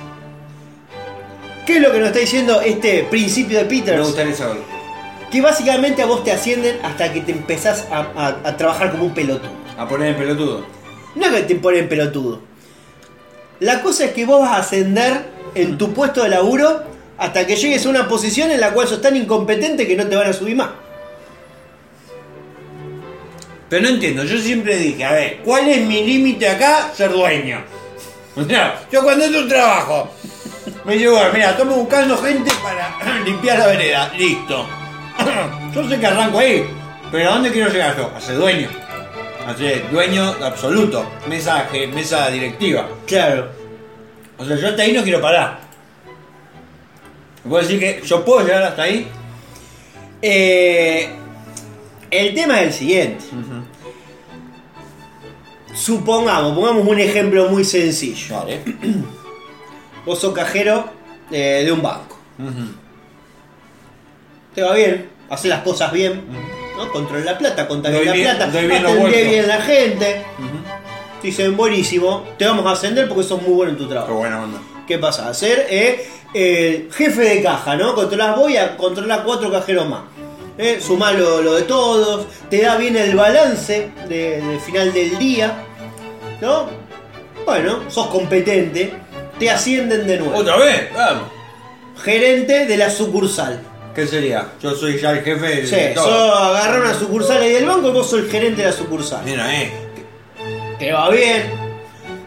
¿Qué 1.66 1.76
es 1.76 1.80
lo 1.82 1.92
que 1.92 1.98
nos 2.00 2.08
está 2.08 2.18
diciendo 2.20 2.60
este 2.60 3.04
principio 3.04 3.58
de 3.58 3.64
Me 3.64 3.70
Peters? 3.70 4.04
gustaría 4.06 4.34
saberlo. 4.34 4.62
Que 5.32 5.40
básicamente 5.40 6.02
a 6.02 6.06
vos 6.06 6.22
te 6.22 6.30
ascienden 6.30 6.78
hasta 6.84 7.12
que 7.12 7.22
te 7.22 7.32
empezás 7.32 7.86
a, 7.90 8.00
a- 8.14 8.48
a 8.48 8.56
trabajar 8.56 8.90
como 8.92 9.04
un 9.06 9.14
pelotudo. 9.14 9.50
A 9.78 9.88
poner 9.88 10.08
el 10.10 10.16
pelotudo. 10.16 10.64
No 11.14 11.26
es 11.26 11.32
que 11.32 11.42
te 11.42 11.54
ponen 11.56 11.88
pelotudo. 11.88 12.40
La 13.60 13.80
cosa 13.82 14.04
es 14.04 14.12
que 14.12 14.26
vos 14.26 14.40
vas 14.42 14.52
a 14.52 14.56
ascender 14.60 15.24
en 15.54 15.78
tu 15.78 15.92
puesto 15.94 16.22
de 16.22 16.28
laburo 16.28 16.82
hasta 17.18 17.46
que 17.46 17.56
llegues 17.56 17.84
a 17.86 17.88
una 17.88 18.08
posición 18.08 18.50
en 18.50 18.60
la 18.60 18.70
cual 18.72 18.86
sos 18.88 19.00
tan 19.00 19.16
incompetente 19.16 19.86
que 19.86 19.96
no 19.96 20.06
te 20.06 20.16
van 20.16 20.28
a 20.28 20.32
subir 20.32 20.56
más. 20.56 20.68
Pero 23.68 23.82
no 23.84 23.88
entiendo, 23.88 24.24
yo 24.24 24.38
siempre 24.38 24.76
dije, 24.76 25.04
a 25.04 25.12
ver, 25.12 25.38
¿cuál 25.44 25.66
es 25.68 25.80
mi 25.86 26.04
límite 26.04 26.48
acá? 26.48 26.90
Ser 26.94 27.10
dueño. 27.12 27.62
O 28.34 28.42
sea, 28.44 28.80
yo 28.90 29.02
cuando 29.02 29.26
entro 29.26 29.42
un 29.42 29.48
trabajo, 29.48 30.08
me 30.86 30.96
digo, 30.96 31.20
mira, 31.34 31.50
estamos 31.50 31.76
buscando 31.76 32.16
gente 32.16 32.50
para 32.62 33.20
limpiar 33.26 33.58
la 33.58 33.66
vereda, 33.66 34.10
listo. 34.16 34.66
Yo 35.74 35.88
sé 35.88 35.98
que 35.98 36.06
arranco 36.06 36.38
ahí, 36.38 36.64
pero 37.10 37.30
¿a 37.30 37.34
dónde 37.34 37.50
quiero 37.50 37.70
llegar 37.70 37.96
yo? 37.96 38.10
A 38.14 38.20
ser 38.20 38.36
dueño. 38.36 38.68
A 39.46 39.54
ser 39.54 39.90
dueño 39.90 40.34
absoluto, 40.42 41.04
mesa, 41.28 41.68
mesa 41.92 42.28
directiva. 42.28 42.88
Claro. 43.06 43.50
O 44.38 44.44
sea, 44.44 44.56
yo 44.56 44.68
hasta 44.68 44.82
ahí 44.82 44.92
no 44.92 45.02
quiero 45.02 45.20
parar. 45.20 45.60
¿Puedo 47.48 47.62
decir 47.62 47.80
que 47.80 48.02
yo 48.04 48.24
puedo 48.24 48.44
llegar 48.46 48.62
hasta 48.62 48.82
ahí? 48.82 49.08
Eh, 50.20 51.08
el 52.10 52.34
tema 52.34 52.60
es 52.60 52.66
el 52.68 52.72
siguiente. 52.72 53.24
Supongamos, 55.74 56.54
pongamos 56.54 56.86
un 56.86 57.00
ejemplo 57.00 57.48
muy 57.48 57.64
sencillo. 57.64 58.36
Vale. 58.36 58.60
Vos 60.06 60.20
sos 60.20 60.32
cajero 60.32 60.90
eh, 61.30 61.62
de 61.64 61.72
un 61.72 61.82
banco. 61.82 62.18
Te 64.54 64.62
va 64.62 64.74
bien, 64.74 65.08
haces 65.30 65.48
las 65.50 65.62
cosas 65.62 65.92
bien, 65.92 66.22
¿no? 66.76 66.90
Controla 66.92 67.24
la 67.32 67.38
plata, 67.38 67.64
Doy 67.64 68.04
la 68.04 68.12
bien- 68.12 68.36
plata, 68.36 68.46
bien 68.60 68.72
atendé 68.72 69.24
bien 69.24 69.48
la 69.48 69.60
gente. 69.62 70.22
Dicen, 71.22 71.56
buenísimo, 71.56 72.24
te 72.36 72.44
vamos 72.46 72.66
a 72.66 72.72
ascender 72.72 73.08
porque 73.08 73.22
sos 73.22 73.40
muy 73.40 73.52
bueno 73.54 73.72
en 73.72 73.78
tu 73.78 73.84
Qué 73.84 73.90
trabajo. 73.92 74.14
buena 74.14 74.42
onda. 74.42 74.58
¿Qué 74.86 74.98
pasa? 74.98 75.28
A 75.28 75.34
ser 75.34 75.66
eh, 75.70 76.08
el 76.34 76.88
jefe 76.92 77.22
de 77.22 77.42
caja, 77.42 77.76
¿no? 77.76 77.94
Controlás 77.94 78.36
voy 78.36 78.56
a 78.56 78.76
controlar 78.76 79.22
cuatro 79.24 79.50
cajeros 79.50 79.88
más. 79.88 80.00
Eh, 80.58 80.80
sumás 80.84 81.14
lo, 81.14 81.40
lo 81.40 81.54
de 81.54 81.62
todos, 81.62 82.26
te 82.50 82.60
da 82.62 82.76
bien 82.76 82.96
el 82.96 83.14
balance 83.16 83.90
de- 84.08 84.40
del 84.42 84.60
final 84.60 84.92
del 84.92 85.16
día, 85.18 85.52
¿no? 86.40 86.66
Bueno, 87.46 87.84
sos 87.88 88.08
competente, 88.08 88.92
te 89.38 89.48
ascienden 89.50 90.06
de 90.06 90.18
nuevo. 90.18 90.36
¿Otra 90.36 90.56
vez? 90.56 90.92
Vamos. 90.92 91.24
Gerente 92.02 92.66
de 92.66 92.76
la 92.76 92.90
sucursal. 92.90 93.60
¿Qué 93.94 94.06
sería? 94.06 94.46
Yo 94.62 94.74
soy 94.74 94.98
ya 94.98 95.10
el 95.10 95.22
jefe 95.22 95.46
de 95.46 95.66
Sí, 95.66 95.94
todo. 95.94 96.04
sos 96.06 96.40
agarrar 96.40 96.80
una 96.80 96.94
sucursal 96.94 97.42
ahí 97.42 97.52
del 97.52 97.66
banco 97.66 97.88
y 97.88 97.92
vos 97.92 98.08
sos 98.08 98.20
el 98.20 98.30
gerente 98.30 98.62
de 98.62 98.68
la 98.68 98.72
sucursal. 98.72 99.20
Mira, 99.24 99.54
eh. 99.62 99.70
te 100.78 100.92
va 100.92 101.10
bien, 101.10 101.42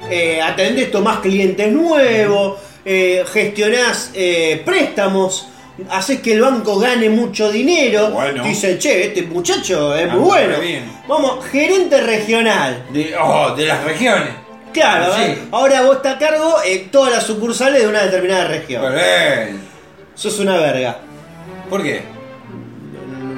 eh, 0.10 0.40
atendés, 0.42 0.92
tomás 0.92 1.20
clientes 1.20 1.72
nuevos, 1.72 2.60
eh, 2.86 3.24
gestionás 3.34 4.12
eh, 4.14 4.62
préstamos, 4.64 5.48
haces 5.90 6.22
que 6.22 6.34
el 6.34 6.42
banco 6.42 6.78
gane 6.78 7.10
mucho 7.10 7.52
dinero. 7.52 8.12
Bueno. 8.12 8.44
Dice, 8.44 8.78
che, 8.78 9.08
este 9.08 9.24
muchacho 9.24 9.96
es 9.96 10.08
muy 10.12 10.20
bueno. 10.20 10.60
bien. 10.60 10.84
Vamos, 11.08 11.44
gerente 11.48 12.00
regional. 12.00 12.86
De, 12.94 13.16
oh, 13.20 13.56
de 13.56 13.66
las 13.66 13.84
regiones. 13.84 14.30
Claro, 14.72 15.16
Sí. 15.16 15.22
¿eh? 15.24 15.38
ahora 15.52 15.82
vos 15.82 15.96
estás 15.96 16.16
a 16.16 16.20
cargo 16.20 16.58
en 16.64 16.92
todas 16.92 17.12
las 17.12 17.24
sucursales 17.24 17.82
de 17.82 17.88
una 17.88 18.04
determinada 18.04 18.46
región. 18.50 18.84
Pero, 18.86 18.98
eh, 19.02 19.56
Sos 20.14 20.38
una 20.40 20.58
verga. 20.58 20.98
¿Por 21.70 21.84
qué? 21.84 22.02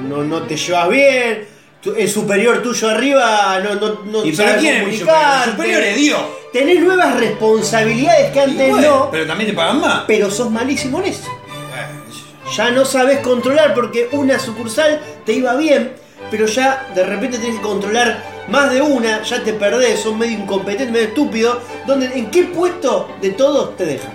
No, 0.08 0.22
no 0.24 0.42
te 0.42 0.56
llevas 0.56 0.88
bien. 0.88 1.46
tu- 1.82 1.94
El 1.94 2.08
superior 2.08 2.60
tuyo 2.62 2.88
arriba 2.88 3.60
no, 3.62 3.74
no, 3.76 4.00
no 4.04 4.24
¿Y 4.24 4.32
pero 4.32 4.58
quién 4.58 4.76
es 4.76 4.86
mi 4.88 4.96
superior? 4.96 5.06
comunicarte. 5.16 5.44
El 5.44 5.50
superior 5.56 5.82
es 5.82 5.96
Dios. 5.96 6.20
Tenés 6.52 6.80
nuevas 6.80 7.20
responsabilidades 7.20 8.32
que 8.32 8.40
antes 8.40 8.66
Y 8.68 8.70
bueno, 8.70 8.88
no. 9.04 9.10
Pero 9.10 9.26
también 9.26 9.50
te 9.50 9.56
pagan 9.56 9.80
más. 9.80 10.04
pero 10.06 10.30
sos 10.30 10.50
malísimo 10.50 10.98
en 11.00 11.06
eso. 11.06 11.28
Eh, 11.28 12.52
Ya 12.56 12.70
no 12.70 12.84
sabes 12.84 13.18
controlar 13.20 13.74
porque 13.74 14.08
una 14.12 14.38
sucursal 14.38 15.00
te 15.26 15.34
iba 15.34 15.54
bien, 15.56 15.92
pero 16.30 16.46
ya 16.46 16.86
de 16.94 17.04
repente 17.04 17.38
tenés 17.38 17.56
que 17.56 17.62
controlar 17.62 18.24
más 18.48 18.72
de 18.72 18.80
una, 18.80 19.22
ya 19.22 19.44
te 19.44 19.52
perdés, 19.52 20.00
son 20.00 20.18
medio 20.18 20.38
incompetentes, 20.38 20.90
medio 20.90 21.06
estúpidos, 21.08 21.58
donde 21.86 22.06
en 22.06 22.30
qué 22.30 22.44
puesto 22.44 23.08
de 23.20 23.30
todos 23.32 23.76
te 23.76 23.84
dejan. 23.84 24.10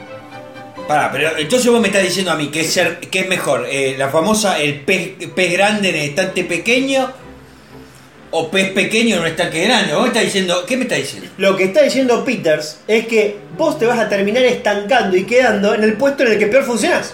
Pará, 0.87 1.09
pero 1.11 1.37
entonces 1.37 1.71
vos 1.71 1.79
me 1.79 1.87
estás 1.87 2.03
diciendo 2.03 2.31
a 2.31 2.35
mí 2.35 2.47
que 2.49 2.61
es, 2.61 2.73
ser, 2.73 2.99
que 2.99 3.21
es 3.21 3.27
mejor, 3.29 3.65
eh, 3.69 3.95
la 3.97 4.09
famosa, 4.09 4.59
el 4.59 4.81
pez, 4.81 5.13
pez 5.33 5.53
grande 5.53 5.89
en 5.89 5.95
el 5.95 6.01
estante 6.01 6.43
pequeño 6.43 7.09
o 8.31 8.49
pez 8.49 8.71
pequeño 8.71 9.15
en 9.15 9.21
un 9.21 9.27
estanque 9.27 9.63
grande. 9.63 9.93
Vos 9.93 10.01
me 10.01 10.07
estás 10.09 10.23
diciendo, 10.23 10.65
¿qué 10.67 10.75
me 10.75 10.83
estás 10.83 10.97
diciendo? 10.97 11.29
Lo 11.37 11.55
que 11.55 11.65
está 11.65 11.83
diciendo 11.83 12.25
Peters 12.25 12.79
es 12.87 13.07
que 13.07 13.37
vos 13.57 13.77
te 13.79 13.85
vas 13.85 13.99
a 13.99 14.09
terminar 14.09 14.43
estancando 14.43 15.15
y 15.15 15.23
quedando 15.23 15.73
en 15.73 15.83
el 15.83 15.93
puesto 15.93 16.23
en 16.23 16.33
el 16.33 16.39
que 16.39 16.47
peor 16.47 16.63
funcionás. 16.63 17.13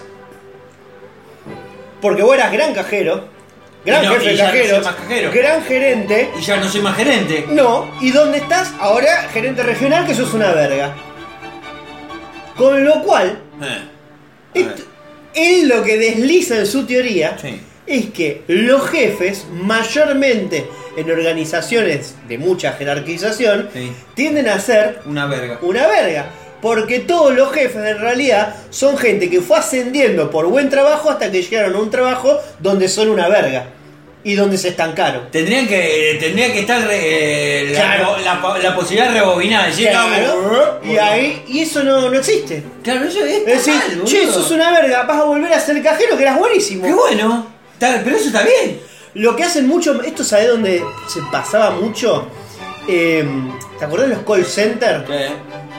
Porque 2.02 2.24
vos 2.24 2.34
eras 2.34 2.52
gran 2.52 2.74
cajero, 2.74 3.28
gran 3.86 4.06
no, 4.06 4.12
jefe 4.14 4.30
de 4.30 4.80
no 4.80 4.82
cajero. 4.82 5.32
gran 5.32 5.64
gerente. 5.64 6.32
Y 6.40 6.42
ya 6.42 6.58
no 6.58 6.70
soy 6.70 6.82
más 6.82 6.96
gerente. 6.96 7.46
No, 7.50 7.92
¿y 8.00 8.12
dónde 8.12 8.38
estás? 8.38 8.74
Ahora 8.80 9.28
gerente 9.34 9.62
regional, 9.62 10.08
que 10.08 10.16
sos 10.16 10.34
una 10.34 10.54
verga. 10.54 10.96
Con 12.56 12.84
lo 12.86 13.04
cual, 13.04 13.42
Eh, 13.62 13.82
esto- 14.54 14.84
él 15.36 15.68
lo 15.68 15.84
que 15.84 15.98
desliza 15.98 16.58
en 16.60 16.66
su 16.66 16.86
teoría 16.86 17.38
Sí. 17.40 17.60
es 17.86 18.06
que 18.12 18.44
los 18.48 18.88
jefes, 18.90 19.46
mayormente 19.52 20.66
en 20.98 21.10
organizaciones 21.12 22.16
de 22.28 22.38
mucha 22.38 22.74
jerarquización, 22.74 23.70
Sí. 23.74 23.92
tienden 24.16 24.48
a 24.50 24.60
ser 24.60 25.00
Una 25.06 25.26
verga. 25.28 25.60
una 25.62 25.88
verga. 25.88 26.30
Porque 26.62 27.00
todos 27.00 27.34
los 27.34 27.54
jefes 27.54 27.78
en 27.86 28.00
realidad 28.00 28.54
son 28.70 28.98
gente 28.98 29.30
que 29.30 29.40
fue 29.40 29.58
ascendiendo 29.58 30.30
por 30.30 30.46
buen 30.48 30.70
trabajo 30.70 31.10
hasta 31.10 31.32
que 31.32 31.42
llegaron 31.42 31.74
a 31.76 31.80
un 31.80 31.90
trabajo 31.90 32.38
donde 32.60 32.90
son 32.90 33.10
una 33.10 33.30
verga. 33.30 33.68
Y 34.30 34.36
donde 34.36 34.58
se 34.60 34.70
estancaron. 34.70 35.32
Tendrían 35.32 35.68
que, 35.68 36.18
tendría 36.20 36.54
que 36.54 36.60
estar 36.60 36.88
eh, 36.92 37.72
la, 37.74 37.80
Claro. 37.80 38.18
la- 38.20 38.58
la 38.60 38.76
posibilidad 38.76 39.12
rebobinada. 39.12 39.66
Decir, 39.68 39.90
Claro, 39.90 40.80
"Ah, 40.84 40.86
y 40.86 40.98
ahí, 40.98 41.44
y 41.48 41.60
eso 41.62 41.84
no, 41.84 42.10
no 42.10 42.18
existe. 42.20 42.64
Claro, 42.84 43.06
eso 43.06 43.26
es. 43.26 43.38
Es 43.38 43.46
decir, 43.66 43.74
mal, 43.98 44.04
che, 44.06 44.28
sos 44.28 44.52
una 44.52 44.72
verga, 44.72 45.04
vas 45.04 45.18
a 45.20 45.24
volver 45.24 45.52
a 45.52 45.60
ser 45.60 45.82
cajero 45.82 46.16
que 46.16 46.24
eras 46.24 46.38
buenísimo. 46.38 46.86
Qué 46.86 46.94
bueno. 46.94 47.48
Pero 47.80 48.16
eso 48.16 48.28
está 48.28 48.44
bien. 48.44 48.80
Lo 49.16 49.36
que 49.36 49.44
hacen 49.46 49.68
mucho, 49.68 50.00
esto 50.04 50.24
sabe 50.24 50.46
dónde 50.48 50.84
se 51.12 51.22
pasaba 51.32 51.72
mucho. 51.72 52.28
Eh, 52.88 53.26
¿Te 53.80 53.86
acordás 53.86 54.10
de 54.10 54.16
los 54.16 54.24
call 54.26 54.46
centers? 54.46 55.06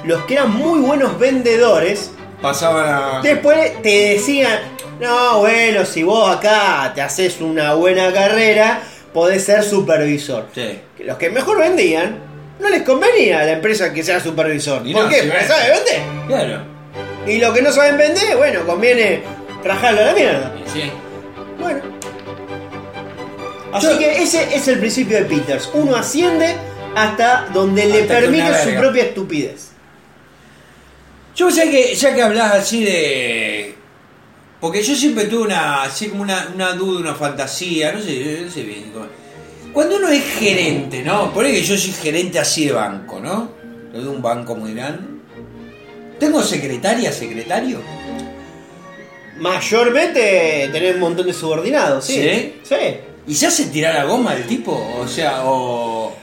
Los 0.04 0.24
que 0.24 0.34
eran 0.34 0.50
muy 0.52 0.80
buenos 0.80 1.18
vendedores, 1.20 2.10
Pasaban 2.42 2.88
a. 2.88 3.20
después 3.22 3.80
te 3.82 4.14
decían, 4.14 4.58
no, 5.00 5.38
bueno, 5.40 5.84
si 5.84 6.02
vos 6.02 6.36
acá 6.36 6.92
te 6.94 7.00
haces 7.02 7.40
una 7.40 7.74
buena 7.74 8.12
carrera, 8.12 8.82
podés 9.12 9.44
ser 9.44 9.62
supervisor. 9.64 10.48
Sí. 10.54 10.78
Los 11.00 11.16
que 11.16 11.30
mejor 11.30 11.58
vendían, 11.58 12.18
no 12.58 12.68
les 12.68 12.82
convenía 12.82 13.40
a 13.40 13.44
la 13.44 13.52
empresa 13.52 13.92
que 13.92 14.02
sea 14.02 14.20
supervisor. 14.20 14.86
Y 14.86 14.92
¿Por 14.92 15.04
no, 15.04 15.08
qué? 15.08 15.22
si 15.22 15.28
Porque 15.28 15.44
sabe 15.46 15.70
vender. 15.70 16.00
Claro. 16.28 16.62
Y 17.26 17.38
los 17.38 17.54
que 17.54 17.62
no 17.62 17.72
saben 17.72 17.96
vender, 17.98 18.36
bueno, 18.36 18.64
conviene 18.66 19.22
rajarlo 19.64 20.00
a 20.00 20.04
la 20.04 20.12
mierda. 20.12 20.52
Sí. 20.72 20.90
Bueno. 21.58 21.80
Así 23.72 23.86
Yo- 23.86 23.98
que 23.98 24.22
ese 24.22 24.54
es 24.54 24.68
el 24.68 24.78
principio 24.80 25.16
de 25.18 25.24
Peters. 25.24 25.70
Uno 25.74 25.96
asciende 25.96 26.54
hasta 26.96 27.46
donde 27.52 27.86
le 27.86 28.02
Hasta 28.02 28.14
permite 28.20 28.64
su 28.64 28.74
propia 28.78 29.04
estupidez. 29.04 29.68
Yo 31.36 31.50
sé 31.50 31.70
que, 31.70 31.94
ya 31.94 32.14
que 32.14 32.22
hablas 32.22 32.54
así 32.54 32.84
de. 32.84 33.74
Porque 34.60 34.82
yo 34.82 34.94
siempre 34.94 35.24
tuve 35.24 35.44
una, 35.44 35.84
así 35.84 36.08
como 36.08 36.22
una, 36.22 36.50
una 36.54 36.74
duda, 36.74 37.00
una 37.00 37.14
fantasía, 37.14 37.92
no 37.92 38.02
sé, 38.02 38.42
no 38.44 38.50
sé 38.50 38.62
bien. 38.62 38.92
Cuando 39.72 39.96
uno 39.96 40.08
es 40.08 40.22
gerente, 40.22 41.02
¿no? 41.02 41.32
Por 41.32 41.46
que 41.46 41.62
yo 41.62 41.76
soy 41.78 41.92
gerente 41.92 42.38
así 42.38 42.66
de 42.66 42.72
banco, 42.72 43.20
¿no? 43.20 43.50
De 43.92 44.06
un 44.06 44.20
banco 44.20 44.54
muy 44.54 44.74
grande. 44.74 45.20
¿Tengo 46.18 46.42
secretaria, 46.42 47.10
secretario? 47.10 47.78
Mayormente 49.38 50.68
tenés 50.70 50.94
un 50.96 51.00
montón 51.00 51.26
de 51.26 51.32
subordinados, 51.32 52.04
¿sí? 52.04 52.14
¿Sí? 52.14 52.54
Sí. 52.62 52.96
¿Y 53.26 53.34
se 53.34 53.46
hace 53.46 53.66
tirar 53.66 53.94
la 53.94 54.04
goma 54.04 54.34
el 54.34 54.46
tipo? 54.46 54.72
O 54.98 55.08
sea, 55.08 55.44
o. 55.44 56.14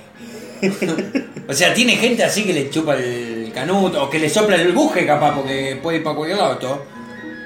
o 1.48 1.54
sea, 1.54 1.74
tiene 1.74 1.96
gente 1.96 2.24
así 2.24 2.44
que 2.44 2.54
le 2.54 2.70
chupa 2.70 2.96
el 2.96 3.52
canuto, 3.54 4.04
o 4.04 4.10
que 4.10 4.20
le 4.20 4.30
sopla 4.30 4.56
el 4.56 4.72
buje 4.74 5.06
capaz, 5.06 5.34
porque 5.34 5.80
puede 5.82 5.98
ir 5.98 6.04
para 6.04 6.16
cualquier 6.16 6.38
lado 6.38 6.58
todo. 6.58 6.97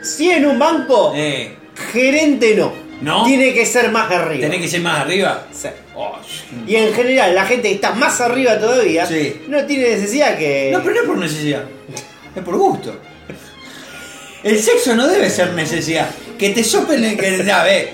Si 0.01 0.29
en 0.31 0.45
un 0.45 0.57
banco, 0.59 1.13
Eh, 1.15 1.55
gerente 1.91 2.55
no. 2.55 2.73
¿No? 3.01 3.23
Tiene 3.25 3.53
que 3.53 3.65
ser 3.65 3.91
más 3.91 4.11
arriba. 4.11 4.41
¿Tenés 4.41 4.61
que 4.61 4.67
ser 4.67 4.81
más 4.81 4.99
arriba? 4.99 5.47
Sí. 5.51 5.69
Oh, 5.95 6.17
Y 6.67 6.75
en 6.75 6.93
general, 6.93 7.33
la 7.33 7.45
gente 7.45 7.69
que 7.69 7.75
está 7.75 7.93
más 7.93 8.21
arriba 8.21 8.59
todavía 8.59 9.05
Sí. 9.07 9.41
no 9.47 9.65
tiene 9.65 9.89
necesidad 9.89 10.37
que. 10.37 10.69
No, 10.71 10.81
pero 10.83 10.95
no 10.95 11.01
es 11.01 11.07
por 11.07 11.17
necesidad. 11.17 11.63
Es 12.35 12.43
por 12.43 12.57
gusto. 12.57 12.99
El 14.43 14.59
sexo 14.61 14.95
no 14.95 15.07
debe 15.07 15.29
ser 15.29 15.53
necesidad. 15.53 16.09
Que 16.37 16.49
te 16.49 16.63
soplen 16.63 17.03
el 17.03 17.17
que. 17.17 17.51
A 17.51 17.63
ver. 17.63 17.93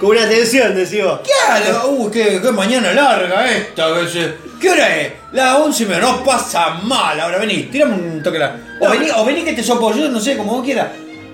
Con 0.00 0.10
una 0.16 0.26
tensión, 0.28 0.74
decís 0.74 1.04
vos. 1.04 1.20
Claro, 1.46 1.88
uh, 1.90 2.10
qué, 2.10 2.40
qué 2.42 2.50
mañana 2.52 2.92
larga 2.92 3.50
esta. 3.52 3.86
que 4.00 4.08
se- 4.08 4.34
¿Qué 4.58 4.70
hora 4.70 4.96
es? 4.98 5.12
Las 5.32 5.56
11 5.58 5.86
menos. 5.86 6.10
No 6.18 6.24
pasa 6.24 6.70
mal. 6.82 7.20
Ahora 7.20 7.38
vení, 7.38 7.64
tirame 7.64 7.94
un 7.94 8.22
toque 8.22 8.38
la. 8.38 8.56
O, 8.80 8.86
No. 8.86 8.90
vení, 8.90 9.10
o 9.14 9.24
vení 9.24 9.42
que 9.42 9.52
te 9.52 9.62
sopo 9.62 9.94
yo, 9.94 10.08
no 10.08 10.18
sé, 10.20 10.36
como 10.38 10.52
vos 10.56 10.64
quieras. 10.64 10.88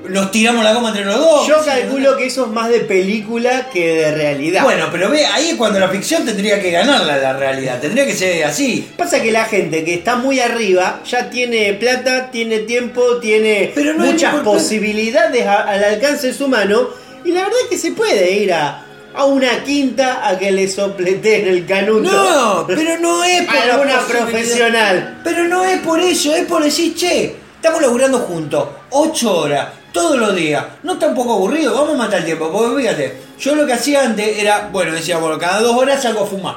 Nos 0.09 0.31
tiramos 0.31 0.62
la 0.62 0.73
goma 0.73 0.89
entre 0.91 1.05
los 1.05 1.17
dos. 1.19 1.49
Yo 1.49 1.61
Sí, 1.62 1.69
calculo 1.69 2.17
que 2.17 2.27
eso 2.27 2.45
es 2.47 2.53
más 2.53 2.69
de 2.69 2.81
película 2.81 3.69
que 3.73 3.95
de 3.97 4.12
realidad. 4.14 4.62
Bueno, 4.62 4.87
pero 4.93 5.11
ve, 5.11 5.27
ahí 5.27 5.51
es 5.51 5.55
cuando 5.57 5.81
la 5.81 5.89
ficción 5.89 6.25
tendría 6.25 6.61
que 6.61 6.71
ganarla 6.71 7.17
la 7.17 7.33
realidad. 7.33 7.81
Tendría 7.81 8.07
que 8.07 8.14
ser 8.14 8.45
así. 8.45 8.89
Pasa 8.97 9.21
que 9.21 9.33
la 9.33 9.47
gente 9.47 9.85
que 9.85 9.95
está 9.95 10.14
muy 10.14 10.39
arriba 10.39 11.01
ya 11.05 11.29
tiene 11.31 11.73
plata, 11.75 12.31
tiene 12.31 12.61
tiempo, 12.61 13.17
tiene 13.19 13.73
Pero 13.75 13.95
no 13.95 14.05
es 14.05 14.12
muchas 14.12 14.35
importante. 14.35 14.59
posibilidades 14.61 15.45
a- 15.47 15.62
al 15.64 15.83
alcance 15.83 16.29
de 16.29 16.35
su 16.35 16.47
mano. 16.47 16.89
Y 17.27 17.33
la 17.33 17.43
verdad 17.43 17.59
es 17.64 17.68
que 17.68 17.79
se 17.79 17.93
puede 17.93 18.31
ir 18.33 18.53
a, 18.53 18.85
a 19.14 19.24
una 19.24 19.62
quinta 19.64 20.27
a 20.27 20.39
que 20.39 20.51
le 20.53 20.68
sopleteen 20.68 21.47
el 21.49 21.66
canuto. 21.66 22.11
No, 22.11 22.64
pero 22.66 22.99
no 23.01 23.24
es 23.24 23.43
por 23.47 23.57
Alguna 23.57 23.99
posibilidad. 23.99 24.07
profesional. 24.29 25.20
Pero 25.24 25.45
no 25.45 25.64
es 25.64 25.81
por 25.81 26.01
eso, 26.01 26.35
es 26.35 26.47
por 26.47 26.62
decir, 26.62 26.95
che, 26.95 27.35
estamos 27.57 27.83
laburando 27.83 28.18
juntos, 28.20 28.68
8 28.91 29.37
horas, 29.39 29.68
todos 29.93 30.16
los 30.18 30.35
días. 30.37 30.64
No 30.85 30.93
está 30.95 31.09
un 31.09 31.14
poco 31.16 31.35
aburrido, 31.35 31.74
vamos 31.74 31.95
a 31.95 31.99
matar 31.99 32.20
el 32.20 32.24
tiempo. 32.27 32.51
Porque 32.53 32.83
fíjate, 32.83 33.16
yo 33.41 33.55
lo 33.57 33.66
que 33.66 33.72
hacía 33.72 34.05
antes 34.05 34.39
era, 34.39 34.68
bueno, 34.72 34.93
decía, 34.93 35.18
bueno, 35.18 35.39
cada 35.39 35.61
dos 35.61 35.74
horas 35.77 36.01
salgo 36.03 36.22
a 36.22 36.27
fumar. 36.27 36.57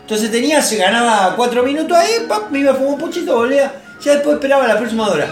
Entonces 0.00 0.30
tenía, 0.30 0.62
se 0.62 0.76
ganaba 0.76 1.34
4 1.36 1.62
minutos 1.62 1.94
ahí, 1.96 2.24
pap, 2.26 2.50
me 2.50 2.60
iba 2.60 2.72
a 2.72 2.74
fumar 2.74 2.94
un 2.94 2.98
puchito, 3.00 3.36
volvía, 3.36 3.70
ya 4.02 4.12
después 4.12 4.36
esperaba 4.36 4.66
la 4.66 4.78
próxima 4.78 5.06
hora. 5.08 5.28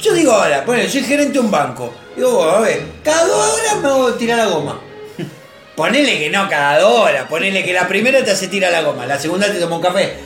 Yo 0.00 0.14
digo 0.14 0.32
ahora, 0.32 0.62
bueno, 0.64 0.88
soy 0.88 1.02
gerente 1.02 1.34
de 1.34 1.40
un 1.40 1.50
banco. 1.50 1.92
Digo, 2.20 2.36
bueno, 2.36 2.52
a 2.52 2.60
ver, 2.60 2.82
cada 3.02 3.26
dos 3.26 3.58
horas 3.58 3.76
me 3.80 3.88
hago 3.88 4.12
tirar 4.12 4.36
la 4.36 4.44
goma. 4.44 4.78
Ponele 5.74 6.18
que 6.18 6.28
no 6.28 6.46
cada 6.50 6.78
dos 6.78 7.00
horas, 7.00 7.26
ponele 7.30 7.64
que 7.64 7.72
la 7.72 7.88
primera 7.88 8.22
te 8.22 8.30
hace 8.30 8.48
tirar 8.48 8.70
la 8.70 8.82
goma, 8.82 9.06
la 9.06 9.18
segunda 9.18 9.50
te 9.50 9.58
toma 9.58 9.76
un 9.76 9.82
café. 9.82 10.12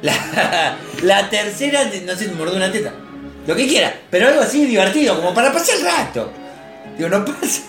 La, 0.00 0.76
la 1.02 1.30
tercera, 1.30 1.88
te- 1.88 2.00
no 2.00 2.16
sé, 2.16 2.26
te 2.26 2.34
mordó 2.34 2.56
una 2.56 2.72
teta. 2.72 2.92
Lo 3.46 3.54
que 3.54 3.68
quiera, 3.68 3.94
pero 4.10 4.26
algo 4.26 4.40
así 4.40 4.64
divertido, 4.64 5.14
como 5.14 5.32
para 5.32 5.52
pasar 5.52 5.76
el 5.76 5.84
rato. 5.84 6.32
Digo, 6.96 7.08
no 7.10 7.24
pasa. 7.24 7.62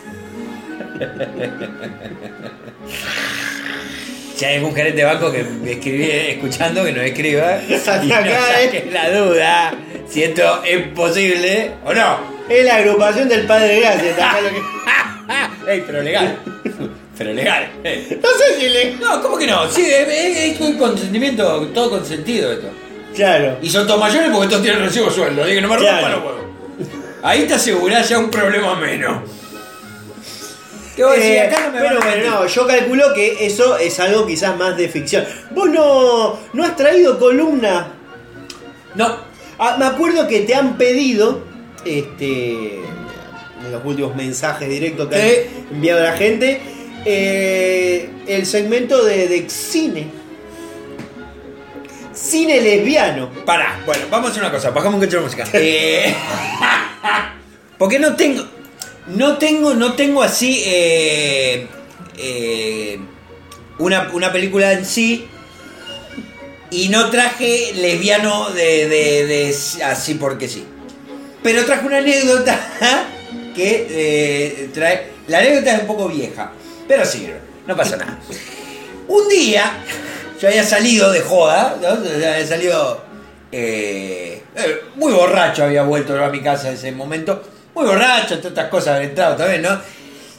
Si 4.35 4.45
hay 4.45 4.55
algún 4.55 4.73
gerente 4.73 4.97
de 4.97 5.03
banco 5.05 5.31
que 5.31 5.43
me 5.43 5.73
escribí 5.73 6.09
escuchando, 6.09 6.83
que 6.83 6.91
nos 6.91 7.03
escriba. 7.03 7.59
Y 7.69 7.73
eh. 7.73 7.79
saque 7.79 8.89
la 8.91 9.11
duda 9.11 9.73
si 10.09 10.23
esto 10.23 10.63
es 10.63 10.87
posible 10.87 11.69
o 11.85 11.93
no. 11.93 12.32
Es 12.49 12.65
la 12.65 12.75
agrupación 12.75 13.29
del 13.29 13.45
Padre 13.45 13.79
Gracia. 13.79 14.15
que- 14.15 15.71
Ey, 15.71 15.83
pero 15.85 16.01
legal. 16.01 16.37
Pero 17.17 17.33
legal. 17.33 17.71
eh. 17.83 18.19
No 18.21 18.29
sé 18.37 18.59
si 18.59 18.69
le. 18.69 18.95
No, 18.95 19.21
¿cómo 19.21 19.37
que 19.37 19.47
no? 19.47 19.69
Sí, 19.69 19.85
es, 19.87 20.59
un 20.59 20.77
consentimiento, 20.77 21.67
todo 21.73 21.89
consentido 21.91 22.51
esto. 22.51 22.67
Claro. 23.15 23.57
Y 23.61 23.69
son 23.69 23.85
todos 23.87 23.99
mayores 23.99 24.29
porque 24.33 24.49
todos 24.49 24.63
tienen 24.63 24.83
recibo 24.83 25.09
sueldo. 25.09 25.45
Que 25.45 25.61
no 25.61 25.67
me 25.69 25.77
rompan 25.77 26.11
los 26.11 26.23
huevos. 26.23 26.41
Ahí 27.21 27.43
te 27.45 27.53
asegurás 27.53 28.09
ya 28.09 28.19
un 28.19 28.29
problema 28.29 28.75
menos. 28.75 29.21
¿Qué 30.95 31.03
vos? 31.03 31.15
Eh, 31.17 31.41
Acá 31.41 31.67
no 31.67 31.71
me 31.71 31.79
pero 31.79 31.99
bueno, 32.01 32.29
no, 32.41 32.47
yo 32.47 32.67
calculo 32.67 33.13
que 33.15 33.45
eso 33.45 33.77
es 33.77 33.99
algo 33.99 34.27
quizás 34.27 34.55
más 34.57 34.75
de 34.77 34.89
ficción. 34.89 35.25
Vos 35.51 35.69
no, 35.69 36.39
no 36.53 36.63
has 36.63 36.75
traído 36.75 37.17
columna. 37.17 37.87
No. 38.95 39.17
Ah, 39.57 39.75
me 39.79 39.85
acuerdo 39.85 40.27
que 40.27 40.41
te 40.41 40.53
han 40.53 40.77
pedido, 40.77 41.43
este, 41.85 42.79
los 43.71 43.83
últimos 43.85 44.15
mensajes 44.15 44.69
directos 44.69 45.07
que 45.09 45.15
Sí. 45.15 45.57
han 45.69 45.75
enviado 45.75 46.03
la 46.03 46.13
gente, 46.17 46.61
eh, 47.05 48.09
el 48.27 48.45
segmento 48.45 49.03
de, 49.03 49.27
de 49.27 49.49
cine. 49.49 50.07
Cine 52.13 52.61
lesbiano. 52.61 53.29
Pará, 53.45 53.81
bueno, 53.85 54.05
vamos 54.09 54.27
a 54.27 54.31
hacer 54.31 54.43
una 54.43 54.51
cosa, 54.51 54.69
bajamos 54.69 54.95
un 54.95 55.01
cacho 55.05 55.17
de 55.17 55.23
música. 55.23 55.45
Eh, 55.53 56.13
porque 57.77 57.99
no 57.99 58.15
tengo. 58.15 58.43
No 59.07 59.37
tengo, 59.37 59.73
no 59.73 59.93
tengo 59.93 60.21
así. 60.23 60.61
Eh, 60.65 61.67
eh, 62.17 62.99
una, 63.79 64.09
una 64.13 64.31
película 64.31 64.71
en 64.73 64.85
sí. 64.85 65.27
Y 66.71 66.89
no 66.89 67.09
traje 67.09 67.73
lesbiano 67.75 68.49
de, 68.51 68.87
de- 68.87 69.25
de- 69.27 69.83
así 69.83 70.13
porque 70.15 70.47
sí. 70.47 70.63
Pero 71.43 71.65
traje 71.65 71.85
una 71.85 71.97
anécdota 71.97 72.57
que 73.55 73.87
eh, 73.89 74.69
trae. 74.73 75.11
La 75.27 75.39
anécdota 75.39 75.75
es 75.75 75.81
un 75.81 75.87
poco 75.87 76.07
vieja, 76.07 76.51
pero 76.87 77.05
sirve, 77.05 77.39
no 77.67 77.75
pasa 77.75 77.97
nada. 77.97 78.19
Un 79.07 79.27
día, 79.27 79.73
yo 80.41 80.47
había 80.47 80.63
salido 80.63 81.11
de 81.11 81.21
joda, 81.21 81.77
¿no? 81.81 82.03
Yo 82.03 82.15
había 82.15 82.47
salido 82.47 83.03
eh, 83.51 84.41
eh, 84.55 84.81
muy 84.95 85.11
borracho, 85.11 85.63
había 85.63 85.83
vuelto 85.83 86.15
yo 86.15 86.23
a 86.23 86.29
mi 86.29 86.41
casa 86.41 86.69
en 86.69 86.75
ese 86.75 86.91
momento. 86.91 87.43
Muy 87.75 87.85
borracho, 87.85 88.37
todas 88.37 88.51
estas 88.51 88.69
cosas 88.69 88.95
habían 88.95 89.09
entrado 89.09 89.35
también, 89.35 89.61
¿no? 89.61 89.79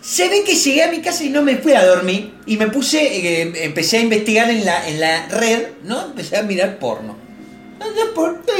Se 0.00 0.28
ve 0.28 0.44
que 0.44 0.54
llegué 0.54 0.82
a 0.82 0.90
mi 0.90 1.00
casa 1.00 1.24
y 1.24 1.30
no 1.30 1.42
me 1.42 1.56
fui 1.56 1.72
a 1.72 1.84
dormir 1.84 2.34
y 2.46 2.56
me 2.56 2.68
puse, 2.68 3.02
eh, 3.02 3.52
empecé 3.64 3.98
a 3.98 4.00
investigar 4.00 4.50
en 4.50 4.64
la, 4.64 4.88
en 4.88 5.00
la 5.00 5.28
red, 5.28 5.68
¿no? 5.84 6.06
Empecé 6.06 6.36
a 6.36 6.42
mirar 6.42 6.78
porno. 6.78 7.23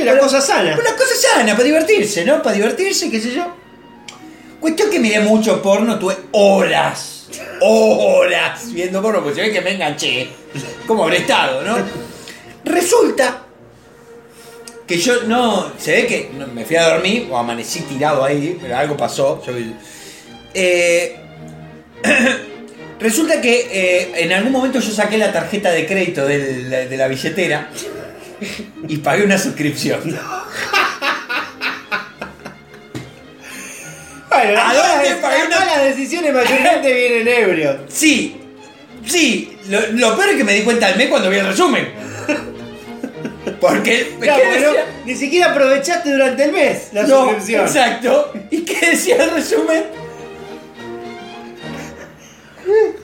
Una 0.03 0.19
cosa 0.19 0.41
sana. 0.41 0.75
Una 0.79 0.93
cosa 0.97 1.15
sana, 1.15 1.53
para 1.53 1.65
divertirse, 1.65 2.25
¿no? 2.25 2.43
Para 2.43 2.55
divertirse, 2.57 3.11
qué 3.11 3.21
sé 3.21 3.33
yo. 3.35 3.47
Cuestión 4.61 4.91
que 4.91 4.99
miré 4.99 5.21
mucho 5.21 5.61
porno, 5.63 5.99
tuve 5.99 6.17
horas, 6.33 7.29
horas 7.61 8.73
viendo 8.73 9.03
porno, 9.03 9.21
porque 9.23 9.37
se 9.37 9.43
ve 9.43 9.53
que 9.53 9.61
me 9.61 9.73
enganché. 9.73 10.29
Como 10.87 11.05
habré 11.05 11.19
estado, 11.19 11.63
¿no? 11.63 11.77
Resulta 12.65 13.43
que 14.87 14.99
yo 14.99 15.23
no. 15.25 15.73
Se 15.79 15.93
ve 15.93 16.07
que 16.07 16.31
me 16.55 16.65
fui 16.65 16.77
a 16.77 16.89
dormir 16.91 17.29
o 17.31 17.37
amanecí 17.37 17.81
tirado 17.81 18.25
ahí, 18.25 18.59
pero 18.61 18.77
algo 18.77 18.97
pasó. 18.97 19.43
Yo, 19.47 19.53
eh, 20.55 21.17
resulta 23.01 23.41
que 23.41 23.69
eh, 23.71 24.13
en 24.17 24.33
algún 24.33 24.53
momento 24.53 24.79
yo 24.81 24.91
saqué 24.93 25.19
la 25.19 25.33
tarjeta 25.33 25.71
de 25.73 25.87
crédito 25.87 26.25
del- 26.27 26.71
de 26.71 26.97
la 26.97 27.09
billetera 27.09 27.69
y 28.89 28.97
pagué 28.99 29.25
una 29.25 29.39
suscripción. 29.39 30.01
Bueno, 34.29 34.61
¿A 34.61 34.75
las 34.75 34.89
dónde 35.05 35.15
pagué 35.23 35.39
las 35.39 35.47
una- 35.47 35.59
malas 35.61 35.85
decisiones 35.85 36.35
mayormente 36.35 36.93
vienen 36.93 37.29
ebrios. 37.29 37.77
Sí, 37.89 38.37
sí. 39.07 39.57
Lo, 39.69 39.81
lo 39.93 40.17
peor 40.17 40.31
es 40.31 40.37
que 40.37 40.43
me 40.45 40.55
di 40.55 40.63
cuenta 40.63 40.89
al 40.89 40.97
mes 40.97 41.09
cuando 41.09 41.31
vi 41.31 41.37
el 41.39 41.47
resumen. 41.47 41.89
Porque. 43.61 44.17
Claro, 44.21 44.43
¿qué 44.43 44.49
porque 44.49 44.61
no- 44.61 44.67
decía? 44.73 44.87
ni 45.07 45.15
siquiera 45.15 45.51
aprovechaste 45.53 46.11
durante 46.13 46.45
el 46.45 46.53
mes 46.53 46.89
la 46.93 47.03
No, 47.05 47.25
suscripción. 47.27 47.61
exacto. 47.67 48.33
¿Y 48.51 48.63
qué 48.65 48.91
decía 48.91 49.23
el 49.23 49.31
resumen? 49.31 49.85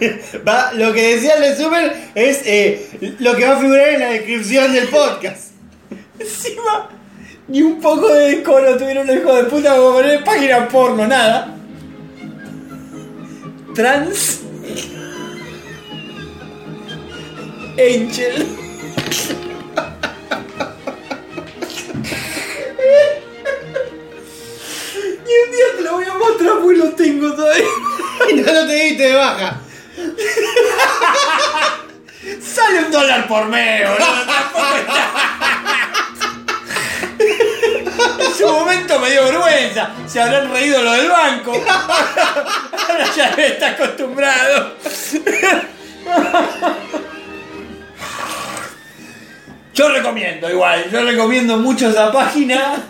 Va, 0.46 0.72
lo 0.72 0.92
que 0.92 1.14
decía 1.14 1.34
el 1.34 1.42
resumen 1.42 1.92
es 2.14 2.42
eh, 2.44 3.16
lo 3.18 3.34
que 3.34 3.46
va 3.46 3.56
a 3.56 3.60
figurar 3.60 3.88
en 3.88 4.00
la 4.00 4.10
descripción 4.10 4.72
del 4.72 4.88
podcast. 4.88 5.52
Encima, 6.18 6.88
ni 7.48 7.62
un 7.62 7.80
poco 7.80 8.12
de 8.12 8.36
decoro 8.36 8.76
tuvieron 8.76 9.06
los 9.06 9.16
hijos 9.16 9.36
de 9.36 9.44
puta 9.44 9.76
como 9.76 9.92
poner 9.92 10.24
página 10.24 10.68
porno, 10.68 11.06
nada. 11.06 11.54
Trans. 13.74 14.40
Angel. 17.78 18.46
Y 25.26 25.44
un 25.44 25.50
día 25.50 25.64
te 25.76 25.82
lo 25.82 25.92
voy 25.94 26.04
a 26.04 26.14
mostrar 26.14 26.60
porque 26.62 26.78
lo 26.78 26.90
tengo 26.92 27.32
todavía. 27.34 27.64
Y 28.30 28.34
no 28.34 28.52
lo 28.52 28.66
te 28.66 28.74
diste 28.74 29.02
de 29.02 29.14
baja. 29.14 29.60
Un 32.68 32.90
dólar 32.90 33.28
por 33.28 33.46
mes, 33.46 33.88
boludo. 33.88 34.06
Tampoco 34.26 34.76
está. 34.76 35.12
En 38.26 38.34
su 38.34 38.48
momento 38.48 38.98
me 38.98 39.10
dio 39.10 39.24
vergüenza. 39.24 39.90
Se 40.06 40.20
habrán 40.20 40.50
reído 40.50 40.82
lo 40.82 40.92
del 40.92 41.08
banco. 41.08 41.52
Ahora 41.52 43.06
ya 43.16 43.28
está 43.30 43.68
acostumbrado. 43.68 44.76
Yo 49.74 49.88
recomiendo 49.90 50.50
igual, 50.50 50.90
yo 50.90 51.04
recomiendo 51.04 51.58
mucho 51.58 51.90
esa 51.90 52.10
página 52.10 52.82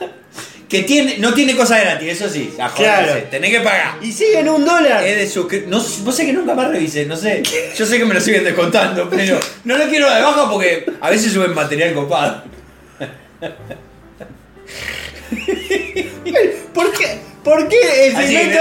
que 0.69 0.83
tiene, 0.83 1.19
no 1.19 1.33
tiene 1.33 1.55
cosas 1.55 1.81
gratis, 1.83 2.09
eso 2.11 2.29
sí, 2.29 2.51
joderse, 2.57 2.75
Claro. 2.83 3.23
tenés 3.31 3.51
que 3.53 3.61
pagar. 3.61 3.99
Y 4.03 4.11
siguen 4.13 4.49
un 4.49 4.65
dólar. 4.65 5.05
Es 5.07 5.17
de 5.35 5.41
suscri- 5.41 5.67
no, 5.67 5.79
vos 5.79 6.15
sé 6.17 6.27
que 6.27 6.33
nunca 6.33 6.55
más 6.55 6.69
revisé, 6.71 7.07
no 7.07 7.17
sé. 7.17 7.43
Yo 7.77 7.87
sé 7.87 7.99
que 7.99 8.05
me 8.05 8.15
lo 8.15 8.21
siguen 8.21 8.43
descontando, 8.45 9.09
pero 9.11 9.39
no 9.65 9.79
lo 9.79 9.87
quiero 9.89 10.13
de 10.13 10.21
baja 10.23 10.51
porque 10.51 10.85
a 11.01 11.11
veces 11.11 11.33
suben 11.33 11.55
material 11.55 11.95
copado. 11.95 12.43
¿Por 16.75 16.93
qué? 16.93 17.19
¿Por 17.45 17.69
qué 17.69 18.07
el 18.09 18.17
segmento, 18.17 18.59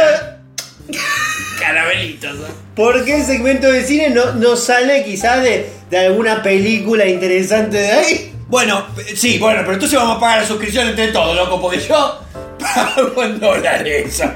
Caramelitos. 1.60 2.36
¿no? 2.36 2.46
¿por 2.76 3.04
qué 3.06 3.16
el 3.16 3.24
segmento 3.26 3.72
de 3.72 3.84
cine 3.86 4.10
no, 4.12 4.34
no 4.34 4.56
sale 4.56 5.04
quizás 5.04 5.42
de, 5.42 5.70
de 5.90 5.98
alguna 5.98 6.44
película 6.44 7.06
interesante 7.08 7.78
de 7.78 7.92
ahí? 7.92 8.32
Bueno, 8.48 8.86
sí, 9.16 9.40
bueno, 9.40 9.62
pero 9.62 9.74
entonces 9.74 9.98
vamos 9.98 10.18
a 10.18 10.20
pagar 10.20 10.42
la 10.42 10.48
suscripción 10.48 10.88
entre 10.88 11.08
todos, 11.08 11.36
loco, 11.36 11.60
porque 11.60 11.80
yo 11.80 12.20
pago 12.60 13.24
en 13.24 13.40
dólares. 13.40 14.22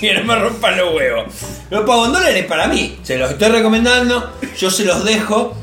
Que 0.00 0.14
no 0.14 0.24
me 0.24 0.36
rompan 0.36 0.76
los 0.76 0.94
huevos. 0.94 1.24
Lo 1.70 1.84
pago 1.84 2.06
en 2.06 2.12
dólares 2.12 2.44
para 2.46 2.66
mí. 2.66 2.98
Se 3.02 3.16
los 3.16 3.30
estoy 3.30 3.48
recomendando, 3.48 4.32
yo 4.58 4.70
se 4.70 4.84
los 4.84 5.04
dejo. 5.04 5.56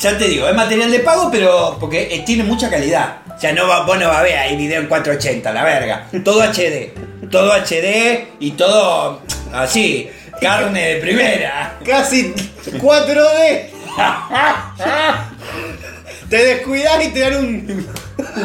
Ya 0.00 0.18
te 0.18 0.26
digo, 0.28 0.48
es 0.48 0.54
material 0.54 0.90
de 0.90 1.00
pago, 1.00 1.30
pero 1.30 1.76
porque 1.78 2.14
eh, 2.14 2.22
tiene 2.26 2.44
mucha 2.44 2.68
calidad. 2.68 3.18
O 3.34 3.40
sea, 3.40 3.52
no 3.52 3.66
va, 3.66 3.84
vos 3.84 3.98
no 3.98 4.08
va 4.08 4.20
a 4.20 4.22
ver 4.22 4.38
ahí 4.38 4.56
video 4.56 4.80
en 4.80 4.88
480, 4.88 5.52
la 5.52 5.64
verga. 5.64 6.08
Todo 6.24 6.42
HD. 6.42 6.92
Todo 7.30 7.52
HD 7.52 8.28
y 8.40 8.50
todo 8.52 9.20
así. 9.52 10.10
Carne 10.40 10.94
de 10.94 11.00
primera. 11.00 11.78
Casi 11.84 12.34
4D. 12.66 13.70
Te 16.30 16.36
descuidas 16.44 17.04
y 17.04 17.08
te 17.08 17.20
dan 17.20 17.36
un, 17.36 17.88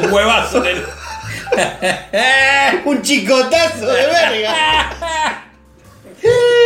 Un 0.03 0.11
huevazo 0.11 0.63
en 0.65 0.77
el. 0.77 0.86
un 2.86 3.01
chicotazo 3.01 3.88
de 3.88 4.05
verga. 4.07 4.93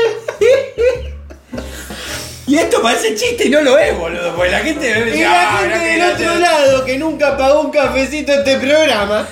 Y 2.46 2.58
esto 2.58 2.82
parece 2.82 3.16
chiste 3.16 3.46
y 3.48 3.50
no 3.50 3.62
lo 3.62 3.78
es, 3.80 3.98
boludo. 3.98 4.36
Porque 4.36 4.52
la 4.52 4.60
gente 4.60 5.12
Y 5.16 5.22
la 5.24 5.50
"Ah, 5.50 5.58
gente 5.62 5.80
mirá 5.80 6.08
del 6.10 6.18
que 6.18 6.24
otro 6.28 6.40
gracia". 6.40 6.60
lado 6.60 6.86
que 6.86 6.98
nunca 6.98 7.38
pagó 7.38 7.62
un 7.62 7.72
cafecito 7.72 8.32
a 8.34 8.36
este 8.36 8.58
programa, 8.58 9.28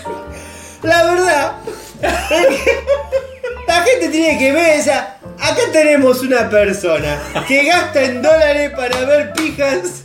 la 0.82 1.03
verdad, 1.03 1.51
la 3.67 3.82
gente 3.84 4.07
tiene 4.09 4.39
que 4.39 4.51
ver 4.53 4.79
esa. 4.79 5.17
Acá 5.39 5.61
tenemos 5.73 6.21
una 6.21 6.49
persona 6.49 7.19
que 7.47 7.65
gasta 7.65 8.01
en 8.01 8.21
dólares 8.21 8.71
para 8.75 8.99
ver 9.05 9.34
pijas. 9.34 10.03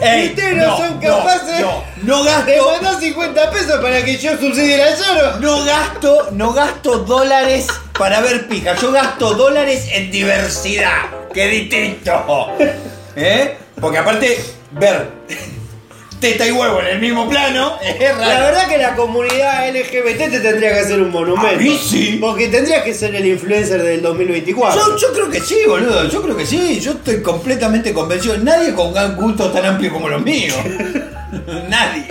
Ey, 0.00 0.28
ustedes 0.28 0.56
no, 0.56 0.76
son 0.76 0.98
capaces 0.98 1.60
No, 1.60 1.84
no, 2.02 2.24
no 2.24 2.24
de 2.24 2.30
gasto. 2.56 2.70
mandar 2.70 3.00
50 3.00 3.50
pesos 3.50 3.80
para 3.80 4.04
que 4.04 4.16
yo 4.16 4.36
subsidie 4.38 4.76
la 4.78 4.90
lloro. 4.96 5.36
No 5.40 5.64
gasto, 5.64 6.28
no 6.32 6.52
gasto 6.52 6.98
dólares 7.00 7.66
para 7.98 8.20
ver 8.20 8.48
pija. 8.48 8.74
Yo 8.76 8.92
gasto 8.92 9.34
dólares 9.34 9.88
en 9.92 10.10
diversidad. 10.10 11.02
¡Qué 11.34 11.46
distinto! 11.48 12.12
¿Eh? 13.16 13.56
Porque 13.80 13.98
aparte, 13.98 14.44
ver 14.72 15.08
teta 16.20 16.46
y 16.46 16.52
huevo 16.52 16.80
en 16.80 16.86
el 16.86 17.00
mismo 17.00 17.28
plano 17.28 17.78
es 17.82 18.16
raro. 18.16 18.28
La 18.28 18.40
verdad 18.40 18.68
que 18.68 18.78
la 18.78 18.94
comunidad 18.94 19.68
LGBT 19.70 20.30
te 20.30 20.40
tendría 20.40 20.72
que 20.74 20.80
hacer 20.80 21.00
un 21.00 21.10
monumento. 21.10 21.48
A 21.48 21.52
mí 21.52 21.78
sí. 21.78 22.18
Porque 22.20 22.48
tendrías 22.48 22.82
que 22.82 22.94
ser 22.94 23.14
el 23.14 23.26
influencer 23.26 23.82
del 23.82 24.02
2024. 24.02 24.80
Yo, 24.80 24.96
yo 24.96 25.12
creo 25.12 25.30
que 25.30 25.40
sí, 25.40 25.58
boludo. 25.66 26.08
Yo 26.08 26.22
creo 26.22 26.36
que 26.36 26.46
sí. 26.46 26.78
Yo 26.80 26.92
estoy 26.92 27.22
completamente 27.22 27.92
convencido. 27.92 28.36
Nadie 28.38 28.74
con 28.74 28.96
un 28.96 29.16
gusto 29.16 29.50
tan 29.50 29.64
amplio 29.64 29.92
como 29.92 30.08
los 30.08 30.22
míos. 30.22 30.56
Nadie. 31.68 32.06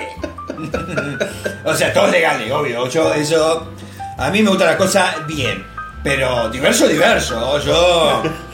o 1.64 1.74
sea, 1.76 1.94
todos 1.94 2.12
legales, 2.12 2.52
obvio. 2.52 2.88
Yo, 2.90 3.14
eso. 3.14 3.72
A 4.18 4.30
mí 4.32 4.42
me 4.42 4.50
gusta 4.50 4.66
la 4.66 4.78
cosa 4.78 5.16
bien. 5.28 5.64
Pero 6.04 6.50
diverso, 6.50 6.88
diverso. 6.88 7.60
Yo. 7.64 8.24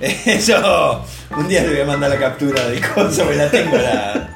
Eso. 0.00 1.04
Un 1.36 1.48
día 1.48 1.62
le 1.62 1.70
voy 1.70 1.80
a 1.80 1.84
mandar 1.86 2.10
la 2.10 2.18
captura 2.18 2.68
de 2.68 2.80
coso, 2.80 3.24
me 3.24 3.34
la 3.36 3.50
tengo 3.50 3.76
la, 3.76 4.28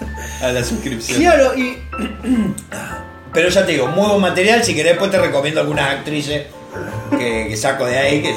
a 0.43 0.53
la 0.53 0.65
suscripción. 0.65 1.21
Claro, 1.21 1.57
y 1.57 1.79
Pero 3.33 3.51
ya 3.51 3.67
te 3.67 3.73
digo, 3.73 3.87
muy 3.89 4.09
buen 4.09 4.21
material. 4.21 4.65
Si 4.65 4.75
querés, 4.75 4.93
después 4.93 5.11
te 5.11 5.19
recomiendo 5.19 5.61
algunas 5.61 5.91
actrices 5.91 6.47
que, 7.11 7.47
que 7.49 7.57
saco 7.57 7.85
de 7.85 7.99
ahí. 7.99 8.23
Que, 8.23 8.35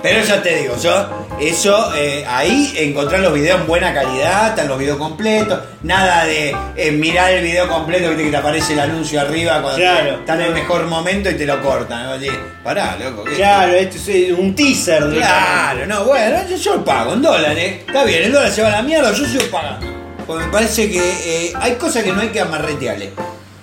pero 0.00 0.22
ya 0.24 0.40
te 0.42 0.56
digo, 0.58 0.76
yo 0.80 1.26
Eso, 1.40 1.92
eh, 1.96 2.24
ahí 2.26 2.72
encontrar 2.76 3.20
los 3.20 3.34
videos 3.34 3.60
en 3.60 3.66
buena 3.66 3.92
calidad, 3.92 4.50
están 4.50 4.68
los 4.68 4.78
videos 4.78 4.96
completos, 4.96 5.58
nada 5.82 6.24
de 6.24 6.54
eh, 6.76 6.92
mirar 6.92 7.32
el 7.32 7.42
video 7.42 7.68
completo, 7.68 8.08
viste 8.08 8.24
que 8.24 8.30
te 8.30 8.36
aparece 8.36 8.74
el 8.74 8.80
anuncio 8.80 9.20
arriba 9.20 9.60
cuando 9.60 9.78
Claro. 9.78 10.10
está 10.20 10.34
en 10.36 10.40
el 10.42 10.52
mejor 10.54 10.86
momento 10.86 11.28
y 11.28 11.34
te 11.34 11.44
lo 11.44 11.60
cortan. 11.60 12.04
¿no? 12.04 12.12
Así, 12.12 12.28
Pará, 12.62 12.96
loco. 12.96 13.24
¿qué 13.24 13.32
es 13.32 13.36
Claro, 13.38 13.72
esto 13.72 13.96
es 13.96 14.08
eh, 14.08 14.32
un 14.32 14.54
teaser. 14.54 15.02
Claro, 15.10 15.86
no, 15.86 16.04
bueno, 16.04 16.38
yo, 16.48 16.56
yo 16.56 16.74
lo 16.76 16.84
pago 16.84 17.14
en 17.14 17.22
dólares. 17.22 17.80
Está 17.86 18.04
bien, 18.04 18.22
el 18.24 18.32
dólar 18.32 18.50
se 18.52 18.62
va 18.62 18.68
a 18.68 18.72
la 18.72 18.82
mierda, 18.82 19.12
yo 19.12 19.26
sigo 19.26 19.44
pagando. 19.50 20.01
Me 20.36 20.46
parece 20.48 20.90
que 20.90 21.46
eh, 21.46 21.52
hay 21.54 21.74
cosas 21.74 22.04
que 22.04 22.12
no 22.12 22.20
hay 22.20 22.28
que 22.28 22.40
amarretearle. 22.40 23.12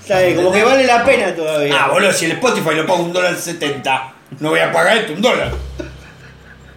Está 0.01 0.21
bien, 0.21 0.37
como 0.37 0.51
que 0.51 0.63
vale 0.63 0.85
la 0.85 1.03
pena 1.03 1.35
todavía. 1.35 1.75
Ah, 1.77 1.89
boludo, 1.89 2.11
si 2.11 2.25
el 2.25 2.31
Spotify 2.31 2.75
lo 2.75 2.85
pago 2.85 3.03
un 3.03 3.13
dólar 3.13 3.35
70, 3.35 4.13
no 4.39 4.49
voy 4.49 4.59
a 4.59 4.71
pagar 4.71 4.97
esto 4.97 5.13
un 5.13 5.21
dólar. 5.21 5.51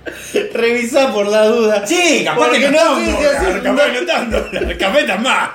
Revisá 0.55 1.13
por 1.13 1.27
la 1.27 1.47
duda. 1.47 1.87
Sí, 1.87 2.23
capaz 2.25 2.47
Porque 2.47 2.61
que 2.61 2.71
no, 2.71 2.99
no 2.99 3.01
está 3.01 3.13
un 3.17 3.23
dólar, 3.23 3.63
capaz 3.63 3.85
que 3.85 3.93
no 3.93 3.99
está 4.01 4.21
un 4.21 4.31
dólar, 4.31 4.79
capaz 4.79 5.01
está 5.01 5.17
más. 5.17 5.51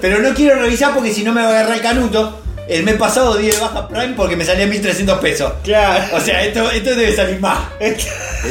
Pero 0.00 0.18
no 0.20 0.34
quiero 0.34 0.56
revisar 0.56 0.94
porque 0.94 1.12
si 1.12 1.22
no 1.22 1.32
me 1.32 1.42
va 1.42 1.48
a 1.48 1.50
agarrar 1.50 1.76
el 1.76 1.82
canuto. 1.82 2.40
El 2.66 2.82
mes 2.82 2.94
pasado 2.94 3.36
di 3.36 3.48
de 3.48 3.58
baja 3.58 3.86
Prime 3.88 4.14
porque 4.16 4.36
me 4.36 4.44
salía 4.44 4.66
1300 4.66 5.18
pesos. 5.18 5.52
Claro. 5.62 6.16
O 6.16 6.20
sea, 6.20 6.42
esto, 6.42 6.70
esto 6.70 6.94
debe 6.94 7.14
salir 7.14 7.38
más. 7.38 7.58
Esto 7.78 8.06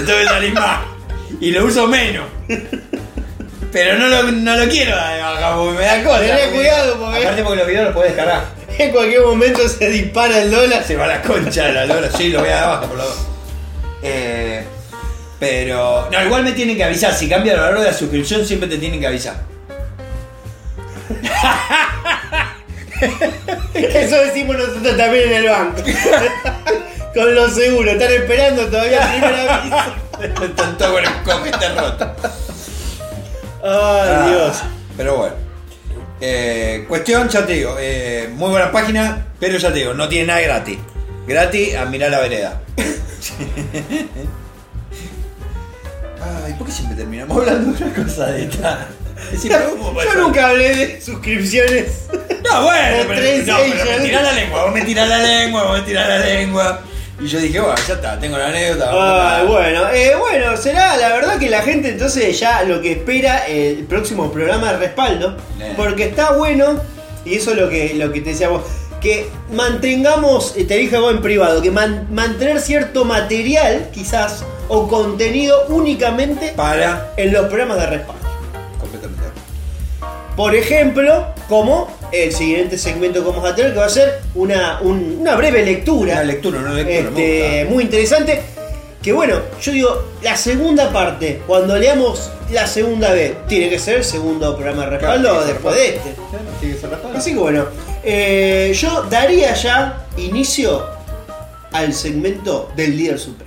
debe 0.05 0.25
salir 0.25 0.53
más. 0.53 0.81
Y 1.41 1.49
lo 1.51 1.65
uso 1.65 1.87
menos. 1.87 2.25
Pero 3.73 3.97
no 3.97 4.07
lo, 4.07 4.23
no 4.31 4.55
lo 4.55 4.67
quiero 4.69 4.95
porque 5.55 5.79
me 5.79 5.85
da 5.85 6.03
cosa. 6.03 6.19
Tené 6.19 6.31
porque- 6.33 6.51
cuidado, 6.55 6.97
porque- 6.99 7.17
Aparte 7.23 7.43
porque 7.43 7.57
los 7.57 7.67
videos 7.67 7.85
los 7.85 7.93
podés 7.95 8.15
descargar. 8.15 8.43
en 8.77 8.91
cualquier 8.91 9.21
momento 9.21 9.67
se 9.67 9.89
dispara 9.89 10.37
el 10.39 10.51
dólar. 10.51 10.83
Se 10.83 10.95
va 10.95 11.07
la 11.07 11.21
concha 11.21 11.65
de 11.65 11.73
la 11.73 11.85
lora. 11.85 12.09
Sí, 12.15 12.29
lo 12.29 12.39
voy 12.41 12.49
a 12.49 12.55
dar 12.55 12.61
de 12.61 12.67
baja 12.67 12.87
por 12.87 12.97
lo 12.97 13.03
eh, 14.03 14.63
Pero. 15.39 16.09
No, 16.11 16.23
igual 16.23 16.43
me 16.43 16.51
tienen 16.51 16.77
que 16.77 16.83
avisar. 16.83 17.13
Si 17.13 17.27
cambia 17.27 17.53
el 17.53 17.59
valor 17.59 17.79
de 17.79 17.87
la 17.87 17.93
suscripción, 17.93 18.45
siempre 18.45 18.69
te 18.69 18.77
tienen 18.77 18.99
que 18.99 19.07
avisar. 19.07 19.35
Eso 23.73 24.15
decimos 24.23 24.57
nosotros 24.57 24.95
también 24.95 25.27
en 25.29 25.33
el 25.33 25.49
banco. 25.49 25.81
Con 27.13 27.35
los 27.35 27.53
seguros, 27.53 27.93
están 27.93 28.11
esperando 28.11 28.65
todavía 28.67 29.03
el 29.03 29.09
primer 29.21 29.49
aviso. 29.49 30.43
Están 30.45 30.77
todos 30.77 30.91
con 30.93 31.03
el 31.03 31.13
copete 31.23 31.69
roto. 31.69 32.15
Ay, 33.63 33.69
Ah, 33.69 34.27
Dios. 34.29 34.61
Pero 34.97 35.17
bueno. 35.17 35.35
Eh, 36.21 36.85
cuestión, 36.87 37.27
ya 37.29 37.45
te 37.45 37.53
digo, 37.53 37.75
eh, 37.79 38.29
muy 38.33 38.49
buena 38.49 38.71
página, 38.71 39.27
pero 39.39 39.57
ya 39.57 39.73
te 39.73 39.79
digo, 39.79 39.93
no 39.93 40.07
tiene 40.07 40.27
nada 40.27 40.41
gratis. 40.41 40.77
Gratis 41.27 41.75
a 41.75 41.85
mirar 41.85 42.11
la 42.11 42.19
vereda. 42.19 42.61
Ay, 46.45 46.53
¿por 46.53 46.67
qué 46.67 46.73
siempre 46.73 46.95
terminamos 46.97 47.37
hablando 47.37 47.73
de 47.77 47.83
una 47.83 47.93
cosa 48.05 48.27
de 48.27 48.43
esta? 48.43 48.87
Yo 49.43 50.13
nunca 50.21 50.49
hablé 50.49 50.75
de 50.75 51.01
suscripciones. 51.01 52.05
No, 52.43 52.63
bueno, 52.63 52.97
pero, 53.07 53.21
no, 53.45 53.57
pero 53.57 53.99
me 53.99 54.05
tirás 54.05 54.23
la 54.23 54.31
lengua, 54.33 54.63
vos 54.63 54.73
me 54.73 54.81
tirás 54.81 55.09
la 55.09 55.19
lengua, 55.19 55.63
vos 55.63 55.77
me 55.79 55.83
tirás 55.85 56.07
la 56.07 56.19
lengua. 56.19 56.81
Y 57.19 57.27
yo 57.27 57.39
dije, 57.39 57.59
bueno, 57.59 57.75
ya 57.87 57.93
está, 57.93 58.19
tengo 58.19 58.37
la 58.37 58.47
anécdota. 58.47 59.43
bueno, 59.47 59.89
eh, 59.93 60.13
bueno, 60.19 60.57
será 60.57 60.97
la 60.97 61.09
verdad 61.09 61.37
que 61.37 61.49
la 61.49 61.61
gente 61.61 61.89
entonces 61.89 62.37
ya 62.39 62.63
lo 62.63 62.81
que 62.81 62.93
espera 62.93 63.45
el 63.47 63.83
próximo 63.85 64.31
programa 64.31 64.73
de 64.73 64.79
respaldo, 64.79 65.37
Eh. 65.59 65.73
porque 65.77 66.05
está 66.05 66.31
bueno, 66.33 66.79
y 67.23 67.35
eso 67.35 67.51
es 67.51 67.57
lo 67.57 67.69
que, 67.69 67.93
lo 67.93 68.11
que 68.11 68.21
te 68.21 68.31
decía 68.31 68.49
vos, 68.49 68.63
que 68.99 69.27
mantengamos, 69.51 70.53
eh, 70.57 70.65
te 70.65 70.75
dije 70.75 70.97
vos 70.97 71.13
en 71.13 71.21
privado, 71.21 71.61
que 71.61 71.71
man- 71.71 72.07
mantener 72.11 72.59
cierto 72.59 73.05
material, 73.05 73.89
quizás, 73.93 74.43
o 74.69 74.87
contenido 74.87 75.65
únicamente 75.69 76.53
Para. 76.55 77.11
en 77.17 77.31
los 77.33 77.45
programas 77.47 77.77
de 77.79 77.85
respaldo. 77.87 78.22
Por 80.35 80.55
ejemplo, 80.55 81.27
como 81.47 81.87
el 82.11 82.31
siguiente 82.33 82.77
segmento 82.77 83.23
que 83.23 83.29
vamos 83.29 83.49
a 83.49 83.53
tener, 83.55 83.73
que 83.73 83.79
va 83.79 83.85
a 83.85 83.89
ser 83.89 84.19
una, 84.35 84.79
un- 84.81 85.17
una 85.21 85.35
breve 85.35 85.63
lectura. 85.63 86.13
Una 86.15 86.23
lectura, 86.23 86.59
una 86.59 86.73
lectura. 86.73 87.11
me 87.11 87.21
Este, 87.21 87.59
gusta. 87.61 87.73
muy 87.73 87.83
interesante. 87.83 88.41
Que 89.01 89.11
bueno, 89.11 89.35
yo 89.61 89.71
digo, 89.73 90.03
la 90.21 90.35
segunda 90.37 90.89
parte, 90.91 91.41
cuando 91.45 91.77
leamos 91.77 92.31
la 92.51 92.65
segunda 92.65 93.11
vez, 93.11 93.33
tiene 93.47 93.69
que 93.69 93.77
ser 93.77 93.97
el 93.97 94.03
segundo 94.05 94.55
programa 94.55 94.85
de 94.85 94.89
respaldo 94.91 95.29
Claro, 95.29 95.43
tiene 95.43 95.43
que 95.43 95.45
ser 95.45 95.53
después 95.53 95.75
de 95.75 95.87
este. 95.87 96.21
Claro, 96.29 96.45
tiene 96.59 96.75
que 96.75 96.81
ser 96.81 96.89
respaldo. 96.89 97.17
Así 97.17 97.33
que 97.33 97.39
bueno, 97.39 97.65
eh, 98.03 98.71
yo 98.75 99.03
daría 99.09 99.53
ya 99.55 100.05
inicio 100.17 100.85
al 101.73 101.93
segmento 101.93 102.71
del 102.77 102.95
líder 102.97 103.19
supremo. 103.19 103.42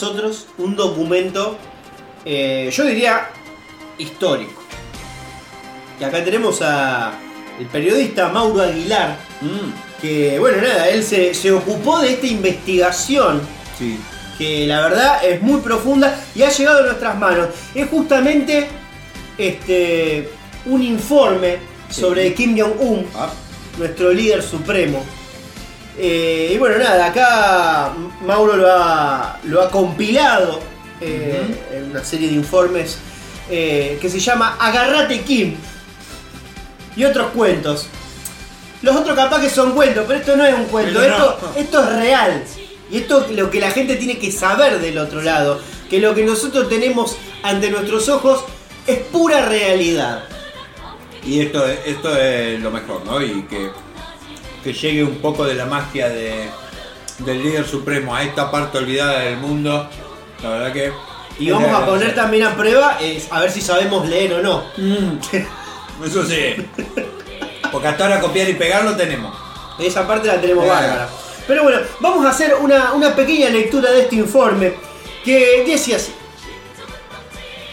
Nosotros 0.00 0.46
un 0.58 0.76
documento, 0.76 1.58
eh, 2.24 2.70
yo 2.72 2.84
diría, 2.84 3.28
histórico. 3.98 4.62
Y 6.00 6.04
acá 6.04 6.24
tenemos 6.24 6.62
a 6.62 7.12
el 7.58 7.66
periodista 7.66 8.28
Mauro 8.28 8.62
Aguilar, 8.62 9.18
Mm, 9.42 10.00
que 10.00 10.38
bueno, 10.38 10.62
nada, 10.62 10.88
él 10.88 11.02
se, 11.04 11.34
se 11.34 11.50
ocupó 11.52 11.98
de 12.00 12.12
esta 12.14 12.26
investigación, 12.26 13.40
sí. 13.78 13.98
que 14.38 14.66
la 14.66 14.80
verdad 14.82 15.22
es 15.24 15.40
muy 15.42 15.60
profunda 15.60 16.18
y 16.34 16.42
ha 16.42 16.50
llegado 16.50 16.80
a 16.80 16.82
nuestras 16.86 17.18
manos. 17.18 17.48
Es 17.74 17.88
justamente 17.90 18.68
este, 19.36 20.30
un 20.66 20.82
informe 20.82 21.58
Sí. 21.90 22.00
sobre 22.02 22.32
Kim 22.34 22.56
Jong-un, 22.58 23.04
Ah, 23.16 23.30
nuestro 23.78 24.12
líder 24.12 24.42
supremo. 24.42 25.04
Eh, 26.02 26.52
y 26.54 26.58
bueno, 26.58 26.78
nada, 26.78 27.06
acá 27.06 27.92
Mauro 28.24 28.56
lo 28.56 28.66
ha, 28.72 29.38
lo 29.44 29.60
ha 29.60 29.70
compilado 29.70 30.60
eh, 30.98 31.42
en 31.74 31.90
una 31.90 32.02
serie 32.02 32.28
de 32.28 32.34
informes 32.34 32.96
eh, 33.50 33.98
que 34.00 34.08
se 34.08 34.18
llama 34.18 34.56
Agarrate 34.58 35.20
Kim 35.20 35.56
y 36.96 37.04
otros 37.04 37.28
cuentos. 37.34 37.86
Los 38.80 38.96
otros 38.96 39.14
capaz 39.14 39.42
que 39.42 39.50
son 39.50 39.72
cuentos, 39.72 40.04
pero 40.08 40.20
esto 40.20 40.36
no 40.36 40.46
es 40.46 40.54
un 40.54 40.64
cuento, 40.66 41.00
no. 41.00 41.04
esto, 41.04 41.52
esto 41.56 41.82
es 41.82 41.92
real. 41.96 42.44
Y 42.90 42.98
esto 42.98 43.26
es 43.26 43.32
lo 43.32 43.50
que 43.50 43.60
la 43.60 43.70
gente 43.70 43.96
tiene 43.96 44.18
que 44.18 44.32
saber 44.32 44.80
del 44.80 44.96
otro 44.96 45.20
lado, 45.20 45.60
que 45.90 46.00
lo 46.00 46.14
que 46.14 46.24
nosotros 46.24 46.68
tenemos 46.70 47.16
ante 47.42 47.70
nuestros 47.70 48.08
ojos 48.08 48.44
es 48.86 49.00
pura 49.00 49.44
realidad. 49.46 50.24
Y 51.26 51.40
esto, 51.42 51.66
es- 51.66 51.80
esto 51.84 52.16
es 52.16 52.58
lo 52.58 52.70
mejor, 52.70 53.04
¿no? 53.04 53.20
Y 53.22 53.42
que, 53.42 53.70
que 54.62 54.72
llegue 54.72 55.04
un 55.04 55.16
poco 55.16 55.44
de 55.44 55.54
la 55.54 55.66
magia 55.66 56.08
de, 56.08 56.48
del 57.18 57.42
líder 57.42 57.66
supremo 57.66 58.14
a 58.14 58.22
esta 58.22 58.50
parte 58.50 58.78
olvidada 58.78 59.20
del 59.20 59.36
mundo. 59.38 59.88
La 60.42 60.50
verdad 60.50 60.72
que. 60.72 60.92
Y 61.38 61.50
vamos 61.50 61.70
a 61.70 61.86
poner 61.86 62.14
también 62.14 62.44
a 62.44 62.54
prueba 62.54 62.98
eh, 63.00 63.22
a 63.30 63.40
ver 63.40 63.50
si 63.50 63.60
sabemos 63.60 64.06
leer 64.08 64.34
o 64.34 64.42
no. 64.42 64.64
Mm, 64.76 66.04
eso 66.04 66.24
sí. 66.24 66.56
Porque 67.72 67.88
hasta 67.88 68.04
ahora 68.04 68.20
copiar 68.20 68.48
y 68.48 68.54
pegar 68.54 68.84
lo 68.84 68.96
tenemos. 68.96 69.34
Esa 69.78 70.06
parte 70.06 70.28
la 70.28 70.40
tenemos 70.40 70.66
bárbara. 70.66 71.08
Pero 71.46 71.62
bueno, 71.62 71.78
vamos 72.00 72.26
a 72.26 72.30
hacer 72.30 72.54
una, 72.54 72.92
una 72.92 73.14
pequeña 73.16 73.48
lectura 73.48 73.90
de 73.90 74.02
este 74.02 74.16
informe 74.16 74.74
que 75.24 75.64
dice 75.64 75.94
así. 75.94 76.12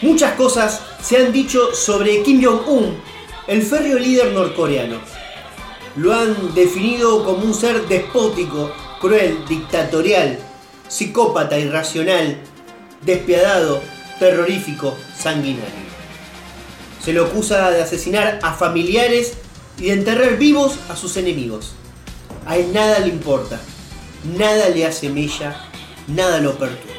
Muchas 0.00 0.32
cosas 0.32 0.80
se 1.02 1.16
han 1.16 1.32
dicho 1.32 1.74
sobre 1.74 2.22
Kim 2.22 2.42
Jong-un, 2.42 2.96
el 3.46 3.62
férreo 3.62 3.98
líder 3.98 4.32
norcoreano. 4.32 4.96
Lo 5.98 6.14
han 6.14 6.54
definido 6.54 7.24
como 7.24 7.44
un 7.44 7.52
ser 7.52 7.88
despótico, 7.88 8.70
cruel, 9.00 9.44
dictatorial, 9.48 10.38
psicópata, 10.86 11.58
irracional, 11.58 12.38
despiadado, 13.02 13.82
terrorífico, 14.20 14.96
sanguinario. 15.16 15.88
Se 17.04 17.12
lo 17.12 17.24
acusa 17.24 17.70
de 17.72 17.82
asesinar 17.82 18.38
a 18.42 18.54
familiares 18.54 19.34
y 19.76 19.86
de 19.86 19.92
enterrar 19.94 20.36
vivos 20.38 20.78
a 20.88 20.94
sus 20.94 21.16
enemigos. 21.16 21.72
A 22.46 22.56
él 22.56 22.72
nada 22.72 23.00
le 23.00 23.08
importa, 23.08 23.58
nada 24.36 24.68
le 24.68 24.86
hace 24.86 25.08
mella, 25.08 25.64
nada 26.06 26.38
lo 26.38 26.56
perturba. 26.56 26.94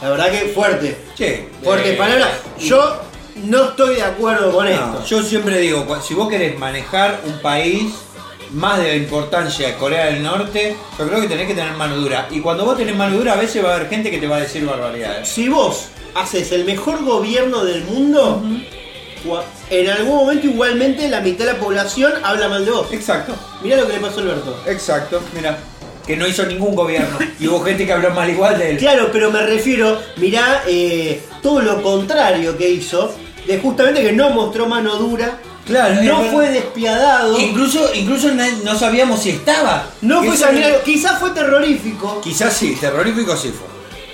La 0.00 0.10
verdad 0.10 0.30
que 0.30 0.48
fuerte, 0.48 0.96
Sí. 1.16 1.48
fuerte 1.62 1.94
eh, 1.94 1.96
palabra. 1.96 2.38
Yo 2.60 3.00
no 3.36 3.64
estoy 3.70 3.96
de 3.96 4.02
acuerdo 4.02 4.52
con 4.52 4.64
No, 4.66 4.70
esto. 4.70 5.04
yo 5.06 5.22
siempre 5.22 5.58
digo, 5.58 5.86
si 6.02 6.14
vos 6.14 6.28
querés 6.28 6.58
manejar 6.58 7.20
un 7.26 7.38
país 7.40 7.92
más 8.52 8.78
de 8.78 8.88
la 8.88 8.94
importancia 8.96 9.66
de 9.68 9.74
Corea 9.76 10.06
del 10.06 10.22
Norte, 10.22 10.76
yo 10.98 11.08
creo 11.08 11.20
que 11.20 11.28
tenés 11.28 11.46
que 11.46 11.54
tener 11.54 11.72
mano 11.74 11.96
dura. 11.96 12.28
Y 12.30 12.40
cuando 12.40 12.64
vos 12.64 12.76
tenés 12.76 12.94
mano 12.94 13.16
dura, 13.16 13.32
a 13.32 13.36
veces 13.36 13.64
va 13.64 13.72
a 13.72 13.76
haber 13.76 13.88
gente 13.88 14.10
que 14.10 14.18
te 14.18 14.26
va 14.28 14.36
a 14.36 14.40
decir 14.40 14.64
barbaridades. 14.66 15.28
Si 15.28 15.48
vos 15.48 15.86
haces 16.14 16.52
el 16.52 16.64
mejor 16.66 17.02
gobierno 17.04 17.64
del 17.64 17.84
mundo, 17.84 18.42
en 19.70 19.88
algún 19.88 20.16
momento 20.16 20.46
igualmente 20.46 21.08
la 21.08 21.20
mitad 21.20 21.46
de 21.46 21.52
la 21.54 21.58
población 21.58 22.12
habla 22.22 22.48
mal 22.48 22.64
de 22.64 22.70
vos. 22.72 22.92
Exacto, 22.92 23.34
Mirá 23.62 23.76
lo 23.78 23.86
que 23.86 23.94
le 23.94 24.00
pasó 24.00 24.18
a 24.18 24.22
Alberto. 24.22 24.62
exacto, 24.66 25.22
mira. 25.34 25.58
Que 26.06 26.16
no 26.16 26.26
hizo 26.26 26.44
ningún 26.44 26.74
gobierno. 26.74 27.16
Y 27.38 27.46
hubo 27.46 27.60
gente 27.62 27.86
que 27.86 27.92
habló 27.92 28.10
mal 28.10 28.28
igual 28.28 28.58
de 28.58 28.70
él. 28.72 28.76
Claro, 28.78 29.10
pero 29.12 29.30
me 29.30 29.40
refiero, 29.46 30.00
mirá 30.16 30.64
eh, 30.66 31.22
todo 31.40 31.60
lo 31.62 31.80
contrario 31.80 32.58
que 32.58 32.68
hizo, 32.68 33.14
de 33.46 33.58
justamente 33.58 34.02
que 34.02 34.12
no 34.12 34.30
mostró 34.30 34.66
mano 34.66 34.96
dura, 34.96 35.38
Claro, 35.64 36.02
no 36.02 36.24
fue 36.24 36.48
despiadado, 36.50 37.38
Incluso, 37.38 37.94
incluso 37.94 38.28
no 38.32 38.76
sabíamos 38.76 39.20
si 39.22 39.30
estaba. 39.30 39.86
no 40.00 40.22
fue 40.24 40.36
sanguinario, 40.36 40.82
quizás 40.82 41.20
fue 41.20 41.30
terrorífico. 41.30 42.20
Quizás 42.20 42.52
sí, 42.52 42.76
terrorífico 42.80 43.36
sí 43.36 43.50
fue. 43.50 43.66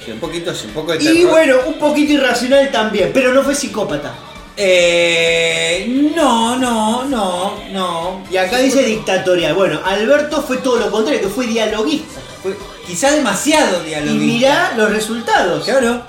Sí, 0.05 0.11
un 0.13 0.21
poquito, 0.21 0.55
sí, 0.55 0.67
un 0.67 0.75
poco 0.75 0.93
de 0.93 0.99
terror. 0.99 1.17
Y 1.17 1.25
bueno, 1.25 1.57
un 1.67 1.79
poquito 1.79 2.13
irracional 2.13 2.71
también, 2.71 3.11
pero 3.15 3.33
no 3.33 3.43
fue 3.43 3.55
psicópata. 3.55 4.13
Eh, 4.61 5.87
no, 6.15 6.57
no, 6.59 7.05
no, 7.05 7.55
no. 7.71 8.23
Y 8.31 8.37
acá 8.37 8.59
dice 8.59 8.83
dictatorial. 8.83 9.55
Bueno, 9.55 9.81
Alberto 9.85 10.43
fue 10.43 10.59
todo 10.59 10.77
lo 10.79 10.91
contrario, 10.91 11.21
que 11.23 11.29
fue 11.29 11.47
dialoguista. 11.47 12.21
Fue 12.43 12.57
quizá 12.87 13.11
demasiado 13.13 13.83
Y 13.85 13.89
dialoguista. 13.89 14.25
mirá 14.27 14.73
los 14.77 14.91
resultados. 14.91 15.65
Claro. 15.65 16.03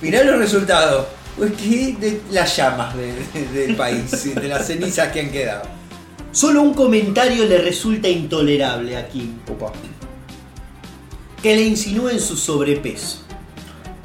Mirá 0.00 0.24
los 0.24 0.38
resultados. 0.38 1.06
Que 1.36 1.96
de 1.98 2.22
las 2.30 2.56
llamas 2.56 2.94
de- 2.96 3.12
de- 3.34 3.48
del 3.66 3.76
país, 3.76 4.34
de 4.34 4.48
las 4.48 4.66
cenizas 4.66 5.08
que 5.12 5.20
han 5.20 5.30
quedado. 5.30 5.62
Solo 6.30 6.62
un 6.62 6.74
comentario 6.74 7.44
le 7.46 7.58
resulta 7.58 8.08
intolerable 8.08 8.96
aquí. 8.96 9.30
Que 11.42 11.54
le 11.56 11.62
insinúen 11.62 12.20
su 12.20 12.36
sobrepeso. 12.36 13.18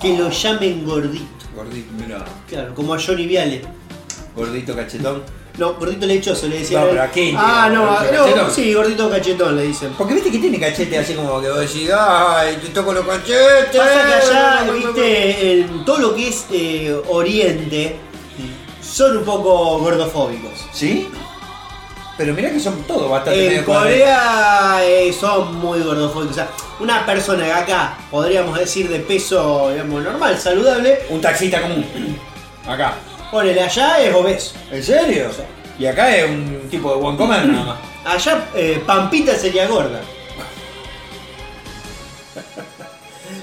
Que 0.02 0.18
lo 0.18 0.30
llamen 0.30 0.86
gordito. 0.86 1.26
Gordito, 1.56 1.92
mira. 2.00 2.26
Claro, 2.48 2.74
como 2.76 2.94
a 2.94 3.00
Johnny 3.02 3.26
Viale. 3.28 3.62
Gordito 4.36 4.76
cachetón. 4.76 5.24
No, 5.60 5.74
gordito 5.74 6.06
lechoso 6.06 6.48
le 6.48 6.60
decían. 6.60 6.82
No, 6.82 6.90
pero 6.90 7.04
¿a? 7.04 7.10
Ah, 7.38 7.70
no, 7.70 7.86
¿Gordito 7.86 8.36
no, 8.38 8.50
sí, 8.50 8.74
gordito 8.74 9.10
cachetón 9.10 9.58
le 9.58 9.64
dicen. 9.64 9.94
Porque 9.98 10.14
viste 10.14 10.32
que 10.32 10.40
tiene 10.40 10.58
cachete 10.58 10.98
así 10.98 11.14
como 11.16 11.42
que 11.42 11.50
vos 11.50 11.60
decís, 11.60 11.92
ay, 11.92 12.58
te 12.62 12.70
toco 12.70 12.94
los 12.94 13.06
cachetes. 13.06 13.76
Pasa 13.76 14.08
que 14.08 14.14
allá, 14.14 14.72
viste, 14.72 15.52
en 15.52 15.84
todo 15.84 15.98
lo 15.98 16.16
que 16.16 16.30
es 16.30 16.46
eh, 16.52 16.98
Oriente, 17.10 17.98
son 18.82 19.18
un 19.18 19.26
poco 19.26 19.80
gordofóbicos. 19.80 20.66
¿Sí? 20.72 21.10
Pero 22.18 22.34
mirá 22.34 22.52
que 22.52 22.60
son 22.62 22.82
todos 22.84 23.10
bastante 23.10 23.46
En 23.46 23.52
medio. 23.52 23.66
Corea 23.66 24.80
eh, 24.84 25.12
son 25.12 25.56
muy 25.56 25.82
gordofóbicos. 25.82 26.32
O 26.32 26.36
sea, 26.36 26.50
una 26.80 27.06
persona 27.06 27.44
que 27.44 27.52
acá 27.52 27.98
podríamos 28.10 28.58
decir 28.58 28.88
de 28.88 29.00
peso, 29.00 29.72
digamos, 29.72 30.04
normal, 30.04 30.38
saludable, 30.38 31.00
Un 31.10 31.20
taxista 31.20 31.62
común. 31.62 31.86
Acá. 32.66 32.94
Ponele 33.32 33.62
allá 33.62 34.00
es 34.02 34.14
obeso. 34.14 34.54
¿En 34.72 34.84
serio? 34.84 35.30
Y 35.78 35.86
acá 35.86 36.16
es 36.16 36.30
un 36.30 36.68
tipo 36.70 36.94
de 36.94 36.98
buen 37.02 37.16
comer 37.16 37.46
nada 37.48 37.66
más. 37.66 37.78
Allá 38.06 38.48
eh, 38.56 38.82
Pampita 38.86 39.36
sería 39.36 39.68
gorda. 39.68 40.02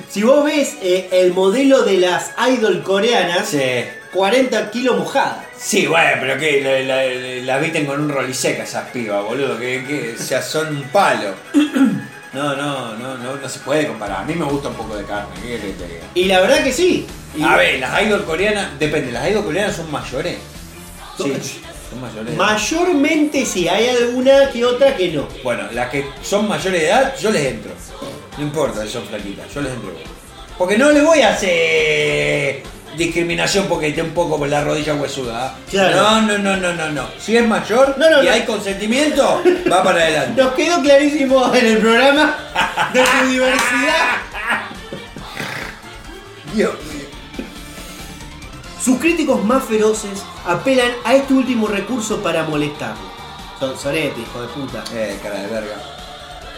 Si 0.08 0.22
vos 0.22 0.44
ves 0.44 0.76
eh, 0.80 1.08
el 1.12 1.34
modelo 1.34 1.82
de 1.82 1.98
las 1.98 2.32
idol 2.48 2.82
coreanas, 2.82 3.48
Sí. 3.48 3.84
40 4.14 4.70
kilos 4.70 4.96
mojadas. 4.96 5.44
Sí, 5.58 5.86
bueno, 5.86 6.12
pero 6.20 6.38
que 6.38 6.62
la, 6.62 6.80
la, 6.80 7.04
la 7.42 7.58
visten 7.58 7.84
con 7.84 8.00
un 8.00 8.08
roliseca 8.08 8.62
esas 8.62 8.88
pibas, 8.90 9.22
boludo, 9.22 9.58
que, 9.58 9.84
que 9.86 10.14
o 10.18 10.22
sea, 10.22 10.40
son 10.40 10.74
un 10.74 10.82
palo. 10.84 11.34
No, 12.36 12.54
no, 12.54 12.94
no, 12.98 13.16
no, 13.16 13.36
no 13.36 13.48
se 13.48 13.60
puede 13.60 13.86
comparar. 13.86 14.20
A 14.20 14.24
mí 14.24 14.34
me 14.34 14.44
gusta 14.44 14.68
un 14.68 14.74
poco 14.74 14.94
de 14.94 15.04
carne, 15.04 15.34
¿qué 15.36 15.48
querés 15.48 15.60
que 15.62 15.72
te 15.72 15.88
diga? 15.88 16.04
Y 16.14 16.24
la 16.24 16.40
verdad 16.40 16.62
que 16.62 16.70
sí. 16.70 17.06
Y 17.34 17.42
A 17.42 17.56
ver, 17.56 17.80
las 17.80 18.02
idol 18.02 18.26
coreanas, 18.26 18.78
depende, 18.78 19.10
las 19.10 19.30
idol 19.30 19.42
coreanas 19.42 19.74
son 19.74 19.90
mayores. 19.90 20.36
Sí, 21.16 21.32
son 21.88 22.02
mayores. 22.02 22.26
de 22.26 22.34
edad. 22.34 22.44
Mayormente 22.44 23.46
sí, 23.46 23.66
hay 23.68 23.88
alguna 23.88 24.50
que 24.50 24.66
otra 24.66 24.94
que 24.94 25.12
no. 25.12 25.26
Bueno, 25.42 25.62
las 25.72 25.88
que 25.88 26.04
son 26.22 26.46
mayores 26.46 26.78
de 26.82 26.88
edad, 26.88 27.16
yo 27.18 27.30
les 27.30 27.46
entro. 27.46 27.72
No 28.36 28.44
importa 28.44 28.82
si 28.82 28.92
son 28.92 29.06
flaquitas, 29.06 29.54
yo 29.54 29.62
les 29.62 29.72
entro. 29.72 29.94
Porque 30.58 30.76
no 30.76 30.90
le 30.90 31.00
voy 31.00 31.22
a 31.22 31.30
hacer 31.30 32.62
discriminación 32.96 33.66
porque 33.68 33.88
esté 33.88 34.02
un 34.02 34.10
poco 34.10 34.38
por 34.38 34.48
la 34.48 34.62
rodilla 34.64 34.94
huesuda. 34.94 35.46
¿ah? 35.46 35.54
Claro. 35.70 35.96
No, 35.96 36.20
no, 36.22 36.38
no, 36.38 36.56
no, 36.56 36.72
no, 36.74 36.90
no. 36.90 37.08
Si 37.18 37.36
es 37.36 37.46
mayor 37.46 37.94
No, 37.98 38.10
no, 38.10 38.22
y 38.22 38.26
no. 38.26 38.32
hay 38.32 38.42
consentimiento, 38.44 39.42
va 39.70 39.82
para 39.82 40.00
adelante. 40.02 40.42
Nos 40.42 40.54
quedó 40.54 40.80
clarísimo 40.82 41.54
en 41.54 41.66
el 41.66 41.78
programa 41.78 42.36
de 42.92 43.00
tu 43.00 43.28
diversidad. 43.30 44.16
Dios 46.54 46.72
Sus 48.82 48.98
críticos 48.98 49.44
más 49.44 49.64
feroces 49.64 50.22
apelan 50.46 50.90
a 51.04 51.14
este 51.14 51.34
último 51.34 51.66
recurso 51.66 52.22
para 52.22 52.44
molestarlo. 52.44 53.16
Son 53.58 53.76
sorete, 53.78 54.20
hijo 54.20 54.42
de 54.42 54.48
puta. 54.48 54.84
Eh, 54.94 55.18
cara 55.22 55.40
de 55.40 55.48
verga. 55.48 55.76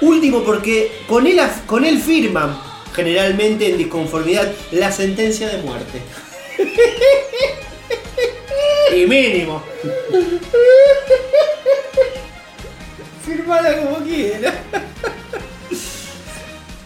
Último 0.00 0.42
porque 0.44 1.02
con 1.08 1.26
él, 1.26 1.40
con 1.66 1.84
él 1.84 1.98
firman, 2.00 2.56
generalmente 2.94 3.70
en 3.70 3.78
disconformidad, 3.78 4.52
la 4.72 4.92
sentencia 4.92 5.48
de 5.48 5.62
muerte. 5.62 6.02
Y 8.94 9.06
mínimo. 9.06 9.62
Firmala 13.24 13.76
como 13.78 13.98
quiera. 13.98 14.54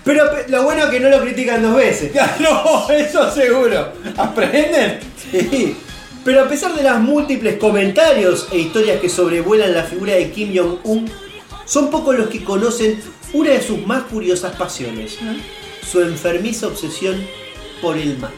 Pero 0.04 0.30
pe- 0.32 0.46
lo 0.48 0.64
bueno 0.64 0.84
es 0.84 0.90
que 0.90 1.00
no 1.00 1.08
lo 1.08 1.20
critican 1.20 1.62
dos 1.62 1.76
veces. 1.76 2.12
No, 2.40 2.88
eso 2.90 3.30
seguro. 3.32 3.92
¿Aprenden? 4.16 4.98
Sí. 5.30 5.76
Pero 6.24 6.42
a 6.42 6.48
pesar 6.48 6.74
de 6.74 6.82
los 6.84 7.00
múltiples 7.00 7.56
comentarios 7.58 8.48
e 8.52 8.58
historias 8.58 9.00
que 9.00 9.08
sobrevuelan 9.08 9.74
la 9.74 9.82
figura 9.82 10.12
de 10.14 10.30
Kim 10.30 10.52
Jong-un, 10.56 11.10
son 11.64 11.90
pocos 11.90 12.16
los 12.16 12.28
que 12.28 12.44
conocen 12.44 13.00
una 13.32 13.50
de 13.50 13.60
sus 13.62 13.84
más 13.86 14.04
curiosas 14.04 14.54
pasiones, 14.54 15.18
su 15.90 16.00
enfermiza 16.00 16.68
obsesión 16.68 17.26
por 17.80 17.96
el 17.98 18.18
mate. 18.18 18.34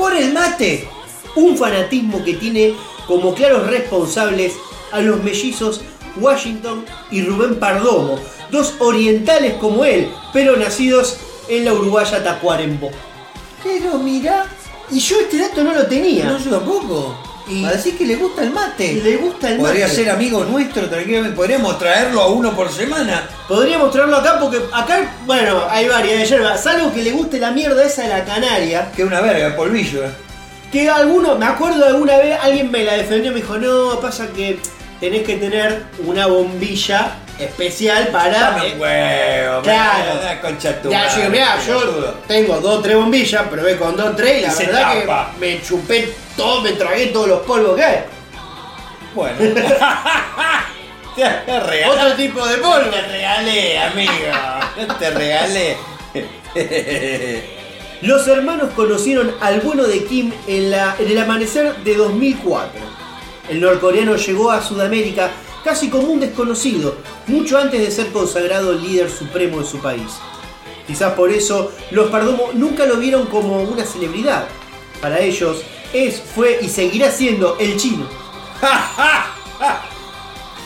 Por 0.00 0.16
el 0.16 0.32
mate. 0.32 0.88
Un 1.36 1.58
fanatismo 1.58 2.24
que 2.24 2.32
tiene 2.32 2.74
como 3.06 3.34
claros 3.34 3.66
responsables 3.66 4.54
a 4.92 5.02
los 5.02 5.22
mellizos 5.22 5.82
Washington 6.16 6.86
y 7.10 7.20
Rubén 7.20 7.60
Pardomo, 7.60 8.18
dos 8.50 8.76
orientales 8.78 9.54
como 9.60 9.84
él, 9.84 10.10
pero 10.32 10.56
nacidos 10.56 11.18
en 11.50 11.66
la 11.66 11.74
uruguaya 11.74 12.24
Tacuarembó. 12.24 12.90
Pero 13.62 13.98
mira, 13.98 14.46
Y 14.90 15.00
yo 15.00 15.20
este 15.20 15.36
dato 15.36 15.62
no 15.62 15.74
lo 15.74 15.86
tenía. 15.86 16.24
no 16.24 16.38
yo 16.38 16.50
tampoco. 16.50 17.14
Y- 17.50 17.62
Para 17.62 17.76
decir 17.76 17.98
que 17.98 18.06
le 18.06 18.16
gusta 18.16 18.42
el 18.42 18.50
mate. 18.50 18.84
Y 18.92 19.00
le 19.00 19.16
gusta 19.16 19.50
el 19.50 19.58
Podría 19.58 19.86
mate. 19.86 19.96
ser 19.96 20.10
amigo 20.10 20.44
nuestro, 20.44 20.88
tranquilamente. 20.88 21.36
Podríamos 21.36 21.78
traerlo 21.78 22.20
a 22.22 22.28
uno 22.28 22.54
por 22.54 22.70
semana. 22.70 23.28
Podríamos 23.48 23.90
traerlo 23.90 24.16
acá 24.16 24.38
porque 24.40 24.60
acá, 24.72 25.14
bueno, 25.26 25.62
hay 25.68 25.88
varias 25.88 26.18
de 26.20 26.26
yerba. 26.26 26.56
Salvo 26.56 26.92
que 26.92 27.02
le 27.02 27.12
guste 27.12 27.38
la 27.40 27.50
mierda 27.50 27.82
esa 27.84 28.02
de 28.02 28.08
la 28.08 28.24
canaria. 28.24 28.90
Que 28.94 29.04
una 29.04 29.20
verga, 29.20 29.48
el 29.48 29.54
polvillo. 29.54 30.04
eh. 30.04 30.10
Que 30.70 30.88
alguno, 30.88 31.34
me 31.34 31.46
acuerdo 31.46 31.84
alguna 31.84 32.16
vez, 32.18 32.38
alguien 32.40 32.70
me 32.70 32.84
la 32.84 32.94
defendió, 32.94 33.32
me 33.32 33.38
dijo, 33.40 33.58
no, 33.58 33.98
pasa 34.00 34.28
que 34.28 34.58
tenés 35.00 35.24
que 35.26 35.36
tener 35.36 35.82
una 36.06 36.26
bombilla 36.26 37.16
especial 37.40 38.08
para... 38.08 38.38
Dame 38.38 38.68
eh, 38.68 38.72
un 38.74 38.80
huevo, 38.80 39.62
claro. 39.62 40.14
me- 40.16 40.24
la 40.24 40.40
concha 40.40 40.80
tu 40.82 40.90
ya, 40.90 41.04
madre, 41.06 41.28
mirá, 41.28 41.58
yo 41.66 42.14
tengo 42.26 42.60
dos 42.60 42.82
tres 42.82 42.96
bombillas, 42.96 43.42
probé 43.48 43.76
con 43.76 43.96
dos 43.96 44.14
tres 44.16 44.38
y 44.38 44.46
la 44.46 44.52
Y 44.52 44.66
verdad 44.66 44.92
que 45.38 45.38
me 45.40 45.62
chupé 45.62 46.14
todo, 46.36 46.60
me 46.62 46.72
tragué 46.72 47.06
todos 47.08 47.28
los 47.28 47.40
polvos 47.40 47.76
que 47.76 47.84
hay. 47.84 47.98
Bueno. 49.14 49.36
te 51.16 51.24
regalé. 51.60 51.86
Otro 51.86 52.12
tipo 52.14 52.46
de 52.46 52.56
polvo. 52.58 52.90
Te 52.90 53.02
regalé, 53.02 53.78
amigo. 53.78 54.12
Te 54.98 55.10
regalé. 55.10 55.76
Los 58.02 58.26
hermanos 58.28 58.70
conocieron 58.74 59.34
al 59.40 59.60
bueno 59.60 59.82
de 59.84 60.04
Kim 60.04 60.32
en, 60.46 60.70
la- 60.70 60.96
en 60.98 61.10
el 61.10 61.18
amanecer 61.18 61.74
de 61.76 61.94
2004. 61.96 62.80
El 63.50 63.60
norcoreano 63.60 64.16
llegó 64.16 64.50
a 64.50 64.62
Sudamérica 64.62 65.28
casi 65.64 65.88
como 65.90 66.08
un 66.08 66.20
desconocido, 66.20 66.96
mucho 67.26 67.58
antes 67.58 67.80
de 67.80 67.90
ser 67.90 68.08
consagrado 68.12 68.72
líder 68.72 69.10
supremo 69.10 69.60
de 69.60 69.66
su 69.66 69.78
país. 69.78 70.10
Quizás 70.86 71.12
por 71.14 71.30
eso 71.30 71.72
los 71.90 72.10
Pardomo 72.10 72.50
nunca 72.54 72.86
lo 72.86 72.96
vieron 72.96 73.26
como 73.26 73.62
una 73.62 73.84
celebridad. 73.84 74.46
Para 75.00 75.20
ellos 75.20 75.62
es, 75.92 76.20
fue 76.20 76.58
y 76.60 76.68
seguirá 76.68 77.10
siendo 77.10 77.56
el 77.58 77.76
chino. 77.76 78.06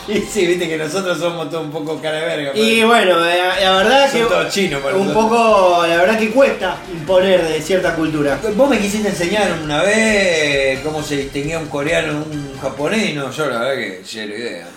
Y 0.07 0.19
sí, 0.21 0.45
viste 0.45 0.67
que 0.69 0.77
nosotros 0.77 1.17
somos 1.17 1.49
todos 1.49 1.63
un 1.65 1.71
poco 1.71 1.99
cara 1.99 2.19
de 2.19 2.25
verga. 2.27 2.51
Y 2.53 2.75
pero- 2.75 2.87
bueno, 2.89 3.19
la, 3.19 3.59
la 3.59 3.77
verdad 3.77 4.11
Son 4.11 4.19
que 4.21 4.25
todos 4.27 4.53
chinos 4.53 4.81
para 4.83 4.95
un 4.97 5.07
nosotros. 5.07 5.29
poco, 5.31 5.87
la 5.87 5.97
verdad 5.97 6.19
que 6.19 6.29
cuesta 6.29 6.77
imponer 6.93 7.43
de 7.47 7.59
cierta 7.59 7.95
cultura. 7.95 8.39
Vos 8.55 8.69
me 8.69 8.77
quisiste 8.77 9.07
enseñar 9.09 9.51
una 9.63 9.81
vez 9.81 10.79
cómo 10.81 11.01
se 11.01 11.17
distinguía 11.17 11.57
un 11.57 11.65
coreano 11.69 12.23
un 12.31 12.55
japonés 12.61 13.09
y 13.09 13.13
no, 13.13 13.31
yo 13.31 13.47
la 13.47 13.59
verdad 13.59 13.75
que 13.77 14.01
cero 14.05 14.33
idea. 14.37 14.67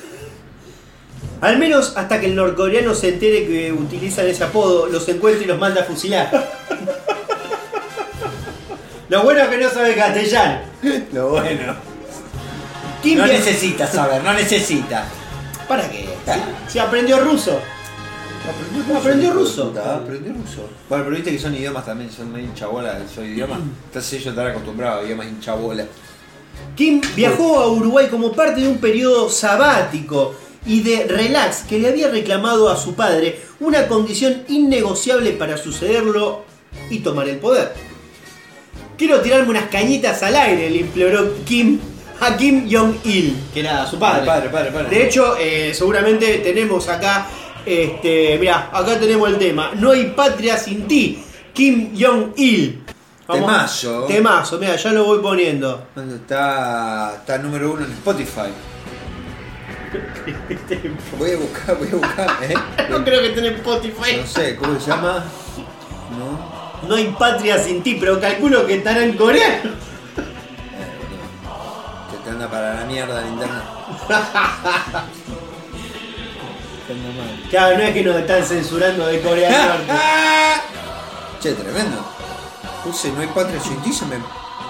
Al 1.40 1.58
menos 1.58 1.94
hasta 1.96 2.20
que 2.20 2.26
el 2.26 2.34
norcoreano 2.34 2.94
se 2.94 3.10
entere 3.10 3.46
que 3.46 3.72
utilizan 3.72 4.26
ese 4.26 4.44
apodo, 4.44 4.86
los 4.86 5.08
encuentra 5.08 5.44
y 5.44 5.46
los 5.46 5.58
manda 5.58 5.82
a 5.82 5.84
fusilar. 5.84 6.30
Lo 9.08 9.22
bueno 9.22 9.40
es 9.40 9.48
que 9.48 9.56
no 9.56 9.70
sabe 9.70 9.94
castellano. 9.94 10.60
Lo 11.12 11.30
bueno. 11.30 11.74
Kim 13.02 13.18
No 13.18 13.26
necesita 13.26 13.86
saber, 13.86 14.22
no 14.22 14.34
necesita. 14.34 15.06
¿Para 15.66 15.88
qué? 15.88 16.08
Si, 16.66 16.72
si 16.72 16.78
aprendió 16.78 17.20
ruso. 17.20 17.58
Aprendió 18.96 19.32
ruso. 19.32 19.72
Ah, 19.76 19.96
aprendió 20.02 20.32
ruso. 20.32 20.68
Bueno, 20.88 21.04
pero 21.04 21.16
viste 21.16 21.32
que 21.32 21.38
son 21.38 21.54
idiomas 21.54 21.84
también, 21.84 22.10
son 22.10 22.32
medio 22.32 22.46
hinchabolas, 22.46 23.10
soy 23.14 23.28
idioma. 23.28 23.58
Entonces 23.86 24.12
ellos 24.14 24.26
están 24.26 24.48
acostumbrados 24.48 25.02
a 25.02 25.06
idiomas 25.06 25.26
hinchabolas. 25.26 25.86
Kim 26.74 27.00
viajó 27.14 27.60
a 27.60 27.68
Uruguay 27.68 28.08
como 28.08 28.32
parte 28.32 28.60
de 28.60 28.68
un 28.68 28.78
periodo 28.78 29.30
sabático 29.30 30.34
y 30.66 30.80
de 30.80 31.04
relax 31.04 31.64
que 31.68 31.78
le 31.78 31.88
había 31.88 32.08
reclamado 32.08 32.68
a 32.68 32.76
su 32.76 32.94
padre 32.94 33.40
una 33.60 33.88
condición 33.88 34.44
innegociable 34.48 35.32
para 35.32 35.56
sucederlo 35.56 36.44
y 36.90 37.00
tomar 37.00 37.28
el 37.28 37.38
poder. 37.38 37.72
Quiero 38.96 39.20
tirarme 39.20 39.50
unas 39.50 39.68
cañitas 39.68 40.22
al 40.22 40.36
aire, 40.36 40.70
le 40.70 40.78
imploró 40.78 41.44
Kim 41.44 41.78
a 42.20 42.36
Kim 42.36 42.68
Jong-il, 42.70 43.36
que 43.54 43.60
era 43.60 43.86
su 43.86 43.98
padre. 43.98 44.26
Padre, 44.26 44.48
padre, 44.48 44.70
padre. 44.72 44.88
De 44.90 45.06
hecho, 45.06 45.36
eh, 45.38 45.72
seguramente 45.72 46.38
tenemos 46.38 46.88
acá, 46.88 47.28
este, 47.64 48.36
mira, 48.38 48.70
acá 48.72 48.98
tenemos 48.98 49.28
el 49.28 49.38
tema. 49.38 49.72
No 49.76 49.92
hay 49.92 50.06
patria 50.06 50.56
sin 50.56 50.88
ti, 50.88 51.22
Kim 51.52 51.94
Jong-il. 51.96 52.82
Temazo. 53.30 54.04
Temazo, 54.06 54.58
mira, 54.58 54.76
ya 54.76 54.90
lo 54.90 55.04
voy 55.04 55.20
poniendo. 55.20 55.88
Está, 55.96 57.14
está 57.18 57.38
número 57.38 57.72
uno 57.72 57.84
en 57.84 57.92
Spotify. 57.92 58.50
Voy 61.18 61.30
a 61.32 61.36
buscar, 61.36 61.78
voy 61.78 61.88
a 61.88 61.94
buscar, 61.96 62.38
¿eh? 62.42 62.54
No 62.90 63.04
creo 63.04 63.22
que 63.22 63.30
tenga 63.30 63.50
Spotify. 63.50 64.16
No 64.20 64.26
sé, 64.26 64.56
¿cómo 64.56 64.78
se 64.78 64.90
llama? 64.90 65.24
No. 66.18 66.88
No 66.88 66.94
hay 66.94 67.14
patria 67.18 67.58
sin 67.58 67.82
ti, 67.82 67.96
pero 67.98 68.20
calculo 68.20 68.66
que 68.66 68.76
estará 68.76 69.02
en 69.02 69.16
coreano. 69.16 69.70
Se 72.10 72.16
te 72.24 72.30
anda 72.30 72.48
para 72.50 72.74
la 72.74 72.84
mierda 72.84 73.20
el 73.22 73.28
internet. 73.28 73.62
Claro, 77.50 77.76
no 77.78 77.84
es 77.84 77.92
que 77.92 78.02
nos 78.02 78.16
están 78.16 78.44
censurando 78.44 79.06
de 79.06 79.20
Corea 79.20 79.50
del 79.50 79.68
Norte. 79.68 79.92
Che, 81.40 81.52
tremendo. 81.52 82.04
Puse 82.82 83.12
no 83.12 83.20
hay 83.20 83.28
patria 83.28 83.60
sin 83.60 83.76
ti, 83.82 83.92
se 83.92 84.06
me 84.06 84.16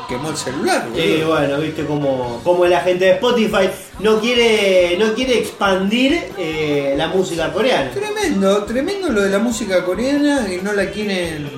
quemó 0.09 0.31
el 0.31 0.37
celular, 0.37 0.89
boludo. 0.89 1.05
Y 1.05 1.23
bueno, 1.23 1.59
viste 1.59 1.85
como, 1.85 2.41
como 2.43 2.65
la 2.67 2.81
gente 2.81 3.05
de 3.05 3.11
Spotify 3.13 3.69
no 4.01 4.19
quiere, 4.19 4.97
no 4.99 5.13
quiere 5.15 5.39
expandir 5.39 6.19
eh, 6.39 6.95
la 6.97 7.09
música 7.09 7.53
coreana. 7.53 7.91
Tremendo, 7.91 8.65
tremendo 8.65 9.11
lo 9.11 9.21
de 9.21 9.31
la 9.31 9.39
música 9.39 9.85
coreana 9.85 10.47
y 10.53 10.63
no 10.63 10.73
la 10.73 10.91
quieren. 10.91 11.49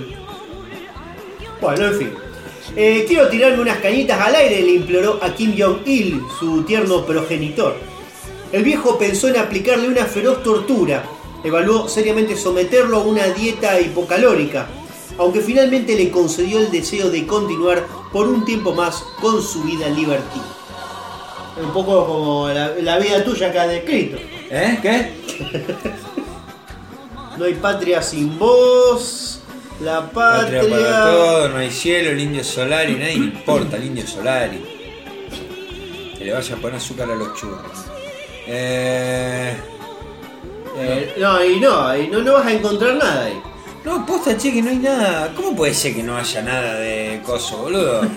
Bueno, 1.60 1.86
en 1.86 1.94
fin. 1.94 2.12
Eh, 2.76 3.04
quiero 3.06 3.28
tirarme 3.28 3.60
unas 3.60 3.78
cañitas 3.78 4.20
al 4.20 4.34
aire, 4.34 4.62
le 4.62 4.72
imploró 4.72 5.18
a 5.22 5.34
Kim 5.34 5.54
Jong-il, 5.58 6.20
su 6.38 6.62
tierno 6.64 7.04
progenitor. 7.04 7.76
El 8.52 8.64
viejo 8.64 8.98
pensó 8.98 9.28
en 9.28 9.36
aplicarle 9.36 9.88
una 9.88 10.04
feroz 10.04 10.42
tortura. 10.42 11.04
Evaluó 11.42 11.88
seriamente 11.88 12.36
someterlo 12.36 12.98
a 12.98 13.04
una 13.04 13.26
dieta 13.28 13.80
hipocalórica, 13.80 14.68
aunque 15.20 15.42
finalmente 15.42 15.94
le 15.94 16.10
concedió 16.10 16.58
el 16.60 16.70
deseo 16.70 17.10
de 17.10 17.26
continuar 17.26 17.86
por 18.10 18.26
un 18.26 18.42
tiempo 18.46 18.74
más 18.74 19.04
con 19.20 19.42
su 19.42 19.62
vida 19.62 19.86
libertina. 19.88 20.46
Un 21.62 21.72
poco 21.74 22.06
como 22.06 22.48
la, 22.48 22.70
la 22.80 22.98
vida 22.98 23.22
tuya 23.22 23.48
acá 23.48 23.66
descrito. 23.66 24.16
¿Eh? 24.50 24.78
¿Qué? 24.82 25.12
No 27.38 27.46
hay 27.46 27.54
patria 27.54 28.02
sin 28.02 28.38
vos, 28.38 29.40
la 29.80 30.10
patria... 30.10 30.60
Patria 30.60 30.76
para 30.76 31.04
todo, 31.06 31.48
no 31.48 31.56
hay 31.56 31.70
cielo, 31.70 32.10
el 32.10 32.20
indio 32.20 32.44
Solari, 32.44 32.96
nadie 32.96 33.14
importa 33.14 33.78
el 33.78 33.84
indio 33.84 34.06
Solari. 34.06 34.62
Que 36.18 36.24
le 36.26 36.32
vaya 36.34 36.54
a 36.54 36.58
poner 36.58 36.76
azúcar 36.76 37.10
a 37.10 37.14
los 37.14 37.34
churros. 37.34 37.86
Eh. 38.46 39.56
Eh, 40.76 41.14
no, 41.18 41.42
y 41.42 41.60
no, 41.60 41.96
y 41.96 42.08
no, 42.08 42.20
no 42.20 42.34
vas 42.34 42.46
a 42.46 42.52
encontrar 42.52 42.96
nada 42.96 43.24
ahí. 43.24 43.40
No, 43.84 44.04
posta, 44.06 44.36
che, 44.36 44.52
que 44.52 44.62
no 44.62 44.70
hay 44.70 44.76
nada. 44.76 45.32
¿Cómo 45.34 45.56
puede 45.56 45.72
ser 45.74 45.94
que 45.94 46.02
no 46.02 46.16
haya 46.16 46.42
nada 46.42 46.74
de 46.74 47.20
coso, 47.24 47.56
boludo? 47.58 48.02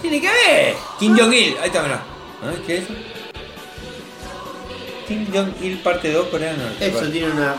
Tiene 0.00 0.20
que 0.20 0.28
haber. 0.28 0.76
Kim 0.98 1.16
Jong-il, 1.18 1.56
ahí 1.58 1.66
está, 1.66 1.82
mirá. 1.82 2.02
¿Ah, 2.42 2.52
¿Qué 2.66 2.78
es 2.78 2.84
eso? 2.84 2.94
Kim 5.08 5.26
Jong-il 5.32 5.78
parte 5.78 6.12
2 6.12 6.28
Corea 6.28 6.52
del 6.52 6.62
Norte. 6.62 6.86
Eso 6.86 7.08
tiene 7.10 7.30
una, 7.32 7.54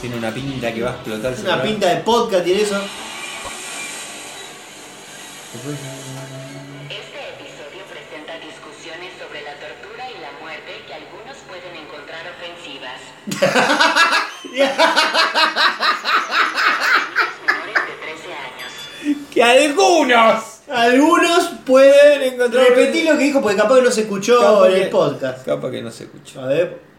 Tiene 0.00 0.16
una 0.16 0.30
pinta 0.32 0.72
que 0.72 0.82
va 0.82 0.90
a 0.90 0.94
explotar. 0.94 1.34
una 1.40 1.62
pinta 1.62 1.88
de 1.88 1.96
podcast, 2.02 2.44
tiene 2.44 2.62
eso. 2.62 2.80
Este 6.88 7.20
episodio 7.34 7.82
presenta 7.90 8.38
discusiones 8.38 9.12
sobre 9.20 9.42
la 9.42 9.54
tortura 9.54 10.10
y 10.10 10.20
la 10.20 10.32
muerte 10.40 10.72
que 10.86 10.94
algunos 10.94 11.36
pueden 11.48 11.76
encontrar 11.76 12.22
ofensivas. 12.36 13.00
menores 14.50 14.76
de 17.86 17.92
13 18.02 18.34
años. 18.34 18.72
¡Que 19.32 19.42
algunos! 19.42 20.44
Algunos 20.68 21.48
pueden 21.66 22.22
encontrar- 22.34 22.66
Repetí 22.68 23.02
lo 23.02 23.18
que 23.18 23.24
dijo 23.24 23.42
porque 23.42 23.56
capaz 23.56 23.74
que 23.76 23.82
no 23.82 23.90
se 23.90 24.02
escuchó 24.02 24.40
Capaz 24.40 24.68
en 24.68 24.72
el 24.74 24.80
que- 24.84 24.88
podcast. 24.88 25.44
Capaz 25.44 25.70
que 25.70 25.82
no 25.82 25.90
se 25.90 26.04
escuchó. 26.04 26.40
A 26.42 26.46
ver. 26.46 26.91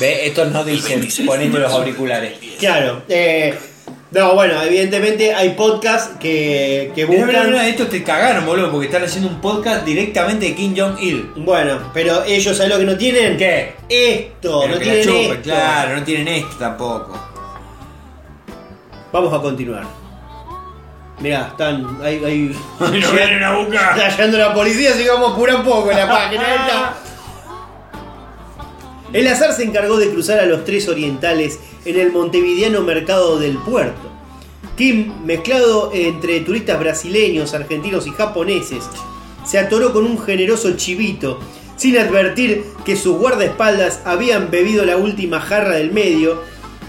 Ve, 0.00 0.26
estos 0.26 0.50
no 0.50 0.64
dicen, 0.64 1.06
ponete 1.26 1.58
los 1.58 1.72
auriculares. 1.72 2.38
Claro. 2.58 3.02
Eh, 3.08 3.54
no, 4.12 4.34
bueno, 4.34 4.60
evidentemente 4.62 5.32
hay 5.34 5.50
podcasts 5.50 6.16
que, 6.18 6.90
que 6.96 7.04
buscan. 7.04 7.50
mirá, 7.50 7.68
estos 7.68 7.90
te 7.90 8.02
cagaron, 8.02 8.44
boludo, 8.44 8.70
porque 8.72 8.86
están 8.86 9.04
haciendo 9.04 9.28
un 9.28 9.40
podcast 9.40 9.84
directamente 9.84 10.46
de 10.46 10.54
Kim 10.56 10.74
Jong-il. 10.76 11.30
Bueno, 11.36 11.90
pero 11.94 12.24
ellos, 12.24 12.56
¿sabes 12.56 12.72
lo 12.72 12.78
que 12.78 12.86
no 12.86 12.96
tienen? 12.96 13.36
¿Qué? 13.36 13.74
Esto, 13.88 14.62
Pero 14.62 14.72
no 14.74 14.78
que 14.78 14.84
tienen 14.84 15.04
chupen, 15.04 15.30
esto. 15.32 15.42
claro, 15.42 15.96
no 15.96 16.02
tienen 16.02 16.28
esto 16.28 16.56
tampoco. 16.58 17.26
Vamos 19.12 19.32
a 19.32 19.40
continuar. 19.40 19.84
Mirá, 21.20 21.48
están. 21.50 21.98
Hay, 22.02 22.24
hay... 22.24 22.56
No 22.80 22.90
viene 23.12 23.36
una 23.36 23.52
boca. 23.58 23.90
Está 23.96 24.08
llegando 24.10 24.38
la 24.48 24.54
policía, 24.54 24.90
así 24.90 25.04
que 25.04 25.10
vamos 25.10 25.30
a 25.30 25.34
apurar 25.34 25.56
un 25.56 25.64
poco 25.64 25.92
la 25.92 26.08
página. 26.08 26.94
El 29.12 29.26
azar 29.26 29.52
se 29.52 29.64
encargó 29.64 29.96
de 29.96 30.08
cruzar 30.10 30.38
a 30.38 30.46
los 30.46 30.64
tres 30.64 30.88
orientales 30.88 31.58
en 31.84 31.98
el 31.98 32.12
montevideano 32.12 32.82
mercado 32.82 33.40
del 33.40 33.58
puerto. 33.58 34.08
Kim, 34.76 35.12
mezclado 35.24 35.90
entre 35.92 36.40
turistas 36.40 36.78
brasileños, 36.78 37.52
argentinos 37.52 38.06
y 38.06 38.10
japoneses, 38.10 38.84
se 39.44 39.58
atoró 39.58 39.92
con 39.92 40.04
un 40.04 40.18
generoso 40.20 40.76
chivito, 40.76 41.40
sin 41.76 41.98
advertir 41.98 42.64
que 42.84 42.94
sus 42.94 43.16
guardaespaldas 43.16 44.00
habían 44.04 44.50
bebido 44.50 44.84
la 44.84 44.96
última 44.96 45.40
jarra 45.40 45.74
del 45.74 45.90
medio 45.90 46.40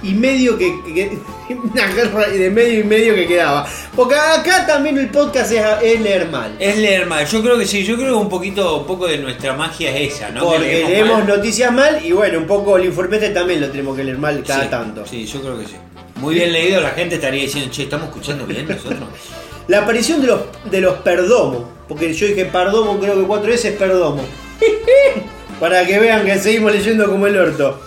y 0.04 0.14
medio 0.14 0.58
que, 0.58 0.74
que- 0.86 1.18
una 1.54 1.88
jarra 1.88 2.28
de 2.30 2.50
medio 2.50 2.80
y 2.80 2.84
medio 2.84 3.14
que 3.16 3.28
quedaba. 3.28 3.68
Porque 3.96 4.16
acá 4.16 4.66
también 4.66 4.98
el 4.98 5.10
podcast 5.10 5.52
es, 5.52 5.62
es 5.84 6.02
leer 6.02 6.30
mal. 6.30 6.56
Es 6.60 6.78
leer 6.78 7.06
mal, 7.06 7.26
yo 7.28 7.42
creo 7.44 7.58
que 7.58 7.66
sí, 7.68 7.84
yo 7.84 7.96
creo 7.96 8.08
que 8.10 8.14
un 8.14 8.30
poquito, 8.30 8.78
un 8.80 8.86
poco 8.88 9.08
de 9.08 9.18
nuestra 9.18 9.54
magia 9.54 9.96
es 9.96 10.14
esa, 10.16 10.30
¿no? 10.32 10.42
Que 10.52 10.56
Porque 10.58 10.86
leemos 10.88 11.20
mal. 11.20 11.28
noticias 11.28 11.72
mal 11.72 12.06
y 12.06 12.12
bueno, 12.12 12.40
un 12.40 12.48
poco 12.48 12.78
el 12.78 12.86
informete 12.86 13.30
también 13.30 13.62
lo 13.62 13.70
tenemos 13.70 13.96
que 13.98 14.04
leer 14.04 14.18
mal 14.18 14.44
cada 14.48 14.64
Sí, 14.64 14.70
tanto. 14.70 15.06
Sí, 15.06 15.26
yo 15.26 15.42
creo 15.42 15.60
que 15.60 15.66
sí. 15.66 15.76
Muy 16.16 16.36
bien 16.36 16.52
leído, 16.54 16.82
la 16.82 16.92
gente 16.92 17.16
estaría 17.16 17.42
diciendo, 17.44 17.72
che, 17.72 17.84
¿estamos 17.84 18.08
escuchando 18.10 18.46
bien 18.46 18.68
nosotros? 18.68 19.00
La 19.68 19.80
aparición 19.84 20.22
de 20.22 20.28
los, 20.28 20.40
de 20.70 20.82
los 20.82 20.96
perdomos, 21.00 21.64
porque 21.88 22.14
yo 22.14 22.28
dije 22.28 22.46
perdomo 22.46 23.00
creo 23.00 23.16
que 23.16 23.24
cuatro 23.28 23.50
veces 23.52 23.76
perdomo. 23.78 24.22
Para 25.60 25.86
que 25.86 26.00
vean 26.00 26.26
que 26.26 26.38
seguimos 26.40 26.72
leyendo 26.74 27.08
como 27.08 27.28
el 27.28 27.38
orto. 27.38 27.80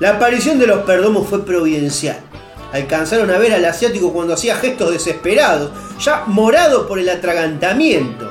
La 0.00 0.10
aparición 0.16 0.58
de 0.58 0.66
los 0.66 0.80
perdomos 0.80 1.28
fue 1.28 1.44
providencial. 1.44 2.18
Alcanzaron 2.72 3.30
a 3.30 3.38
ver 3.38 3.52
al 3.52 3.64
asiático 3.64 4.12
cuando 4.12 4.34
hacía 4.34 4.56
gestos 4.56 4.90
desesperados, 4.92 5.70
ya 6.00 6.24
morado 6.26 6.88
por 6.88 6.98
el 6.98 7.08
atragantamiento. 7.08 8.30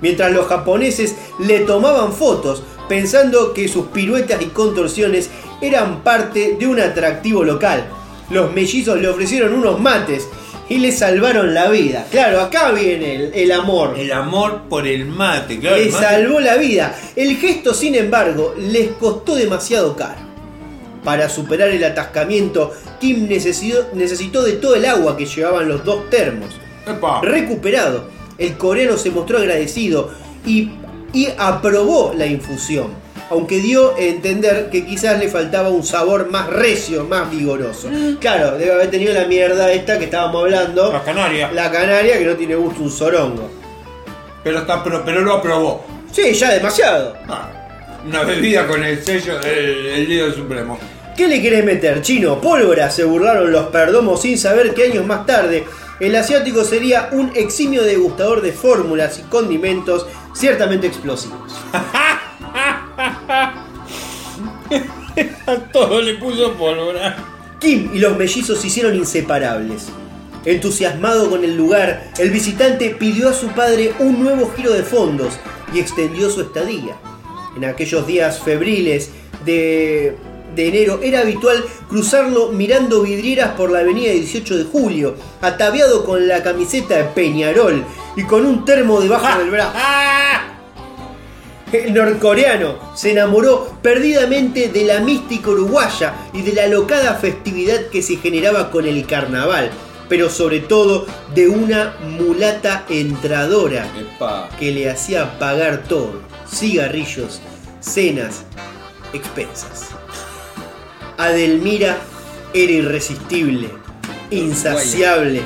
mientras 0.00 0.32
los 0.32 0.46
japoneses 0.46 1.16
le 1.40 1.60
tomaban 1.60 2.12
fotos 2.12 2.62
pensando 2.88 3.52
que 3.52 3.68
sus 3.68 3.86
piruetas 3.86 4.40
y 4.40 4.46
contorsiones 4.46 5.28
eran 5.60 6.02
parte 6.02 6.56
de 6.58 6.66
un 6.66 6.80
atractivo 6.80 7.44
local. 7.44 7.84
Los 8.30 8.52
mellizos 8.52 9.00
le 9.00 9.08
ofrecieron 9.08 9.54
unos 9.54 9.80
mates 9.80 10.28
y 10.68 10.78
le 10.78 10.92
salvaron 10.92 11.54
la 11.54 11.68
vida. 11.68 12.06
Claro, 12.10 12.40
acá 12.40 12.70
viene 12.72 13.14
el, 13.16 13.34
el 13.34 13.52
amor. 13.52 13.98
El 13.98 14.12
amor 14.12 14.62
por 14.68 14.86
el 14.86 15.06
mate, 15.06 15.58
claro. 15.58 15.76
Le 15.76 15.90
mate. 15.90 16.04
salvó 16.04 16.40
la 16.40 16.56
vida. 16.56 16.94
El 17.16 17.36
gesto, 17.36 17.74
sin 17.74 17.94
embargo, 17.94 18.54
les 18.56 18.88
costó 18.92 19.34
demasiado 19.34 19.96
caro. 19.96 20.27
Para 21.04 21.28
superar 21.28 21.68
el 21.68 21.84
atascamiento, 21.84 22.72
Kim 23.00 23.28
necesitó, 23.28 23.88
necesitó 23.94 24.42
de 24.42 24.54
todo 24.54 24.74
el 24.74 24.84
agua 24.84 25.16
que 25.16 25.26
llevaban 25.26 25.68
los 25.68 25.84
dos 25.84 26.10
termos. 26.10 26.48
Epa. 26.86 27.20
Recuperado, 27.22 28.08
el 28.38 28.56
coreano 28.56 28.96
se 28.96 29.10
mostró 29.10 29.38
agradecido 29.38 30.10
y, 30.44 30.70
y 31.12 31.28
aprobó 31.38 32.12
la 32.16 32.26
infusión, 32.26 32.88
aunque 33.30 33.60
dio 33.60 33.94
a 33.94 34.00
entender 34.00 34.70
que 34.70 34.84
quizás 34.86 35.18
le 35.18 35.28
faltaba 35.28 35.68
un 35.68 35.84
sabor 35.84 36.30
más 36.30 36.48
recio, 36.48 37.04
más 37.04 37.30
vigoroso. 37.30 37.88
Claro, 38.20 38.56
debe 38.58 38.72
haber 38.72 38.90
tenido 38.90 39.12
la 39.14 39.26
mierda 39.26 39.70
esta 39.72 39.98
que 39.98 40.04
estábamos 40.06 40.42
hablando. 40.42 40.92
La 40.92 41.02
canaria. 41.02 41.52
La 41.52 41.70
canaria 41.70 42.18
que 42.18 42.24
no 42.24 42.34
tiene 42.34 42.54
gusto 42.54 42.82
un 42.82 42.90
sorongo. 42.90 43.50
Pero, 44.42 44.60
está, 44.60 44.82
pero, 44.82 45.04
pero 45.04 45.20
lo 45.20 45.34
aprobó. 45.34 45.84
Sí, 46.10 46.32
ya 46.32 46.50
demasiado. 46.52 47.14
Ah, 47.28 47.50
una 48.08 48.24
bebida 48.24 48.66
con 48.66 48.82
el 48.82 49.04
sello 49.04 49.38
del 49.38 49.86
el 49.86 50.08
líder 50.08 50.34
supremo. 50.34 50.78
¿Qué 51.16 51.28
le 51.28 51.42
querés 51.42 51.64
meter, 51.64 52.00
chino? 52.00 52.40
Pólvora, 52.40 52.90
se 52.90 53.04
burlaron 53.04 53.52
los 53.52 53.66
perdomos 53.66 54.22
sin 54.22 54.38
saber 54.38 54.72
que 54.72 54.84
años 54.84 55.04
más 55.04 55.26
tarde 55.26 55.66
el 56.00 56.14
asiático 56.16 56.64
sería 56.64 57.10
un 57.12 57.32
eximio 57.34 57.82
degustador 57.82 58.40
de 58.40 58.52
fórmulas 58.52 59.18
y 59.18 59.22
condimentos 59.22 60.06
ciertamente 60.32 60.86
explosivos. 60.86 61.52
A 65.46 65.56
todo 65.72 66.00
le 66.00 66.14
puso 66.14 66.52
pólvora. 66.54 67.16
Kim 67.58 67.90
y 67.92 67.98
los 67.98 68.16
mellizos 68.16 68.60
se 68.60 68.68
hicieron 68.68 68.94
inseparables. 68.94 69.88
Entusiasmado 70.44 71.28
con 71.28 71.42
el 71.42 71.56
lugar, 71.56 72.12
el 72.18 72.30
visitante 72.30 72.90
pidió 72.90 73.28
a 73.28 73.32
su 73.32 73.48
padre 73.48 73.92
un 73.98 74.22
nuevo 74.22 74.52
giro 74.56 74.72
de 74.72 74.84
fondos 74.84 75.34
y 75.74 75.80
extendió 75.80 76.30
su 76.30 76.42
estadía. 76.42 76.96
En 77.58 77.64
aquellos 77.64 78.06
días 78.06 78.38
febriles 78.38 79.10
de, 79.44 80.14
de 80.54 80.68
enero 80.68 81.00
era 81.02 81.22
habitual 81.22 81.64
cruzarlo 81.88 82.52
mirando 82.52 83.02
vidrieras 83.02 83.50
por 83.56 83.72
la 83.72 83.80
avenida 83.80 84.12
18 84.12 84.58
de 84.58 84.64
julio, 84.64 85.16
ataviado 85.40 86.04
con 86.04 86.28
la 86.28 86.40
camiseta 86.44 86.98
de 86.98 87.04
Peñarol 87.04 87.84
y 88.14 88.22
con 88.22 88.46
un 88.46 88.64
termo 88.64 89.00
debajo 89.00 89.40
del 89.40 89.50
brazo. 89.50 89.76
El 91.72 91.92
norcoreano 91.92 92.76
se 92.94 93.10
enamoró 93.10 93.76
perdidamente 93.82 94.68
de 94.68 94.84
la 94.84 95.00
mística 95.00 95.50
uruguaya 95.50 96.14
y 96.32 96.42
de 96.42 96.52
la 96.52 96.68
locada 96.68 97.14
festividad 97.14 97.86
que 97.90 98.02
se 98.02 98.18
generaba 98.18 98.70
con 98.70 98.86
el 98.86 99.04
carnaval, 99.04 99.72
pero 100.08 100.30
sobre 100.30 100.60
todo 100.60 101.06
de 101.34 101.48
una 101.48 101.96
mulata 102.18 102.84
entradora 102.88 103.84
Epa. 103.98 104.48
que 104.60 104.70
le 104.70 104.88
hacía 104.88 105.40
pagar 105.40 105.82
todo, 105.88 106.27
cigarrillos, 106.50 107.40
cenas, 107.80 108.44
expensas. 109.12 109.88
Adelmira 111.16 111.98
era 112.54 112.72
irresistible, 112.72 113.68
insaciable, 114.30 115.42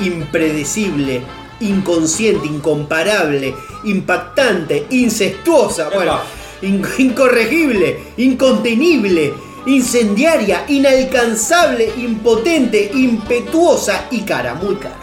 impredecible, 0.00 1.22
inconsciente, 1.60 2.46
incomparable, 2.46 3.54
impactante, 3.84 4.86
incestuosa, 4.90 5.88
bueno, 5.90 6.18
in- 6.62 6.84
incorregible, 6.98 7.98
incontenible, 8.16 9.32
incendiaria, 9.66 10.64
inalcanzable, 10.68 11.92
impotente, 11.98 12.90
impetuosa 12.94 14.06
y 14.10 14.20
cara, 14.22 14.54
muy 14.54 14.74
cara. 14.76 14.96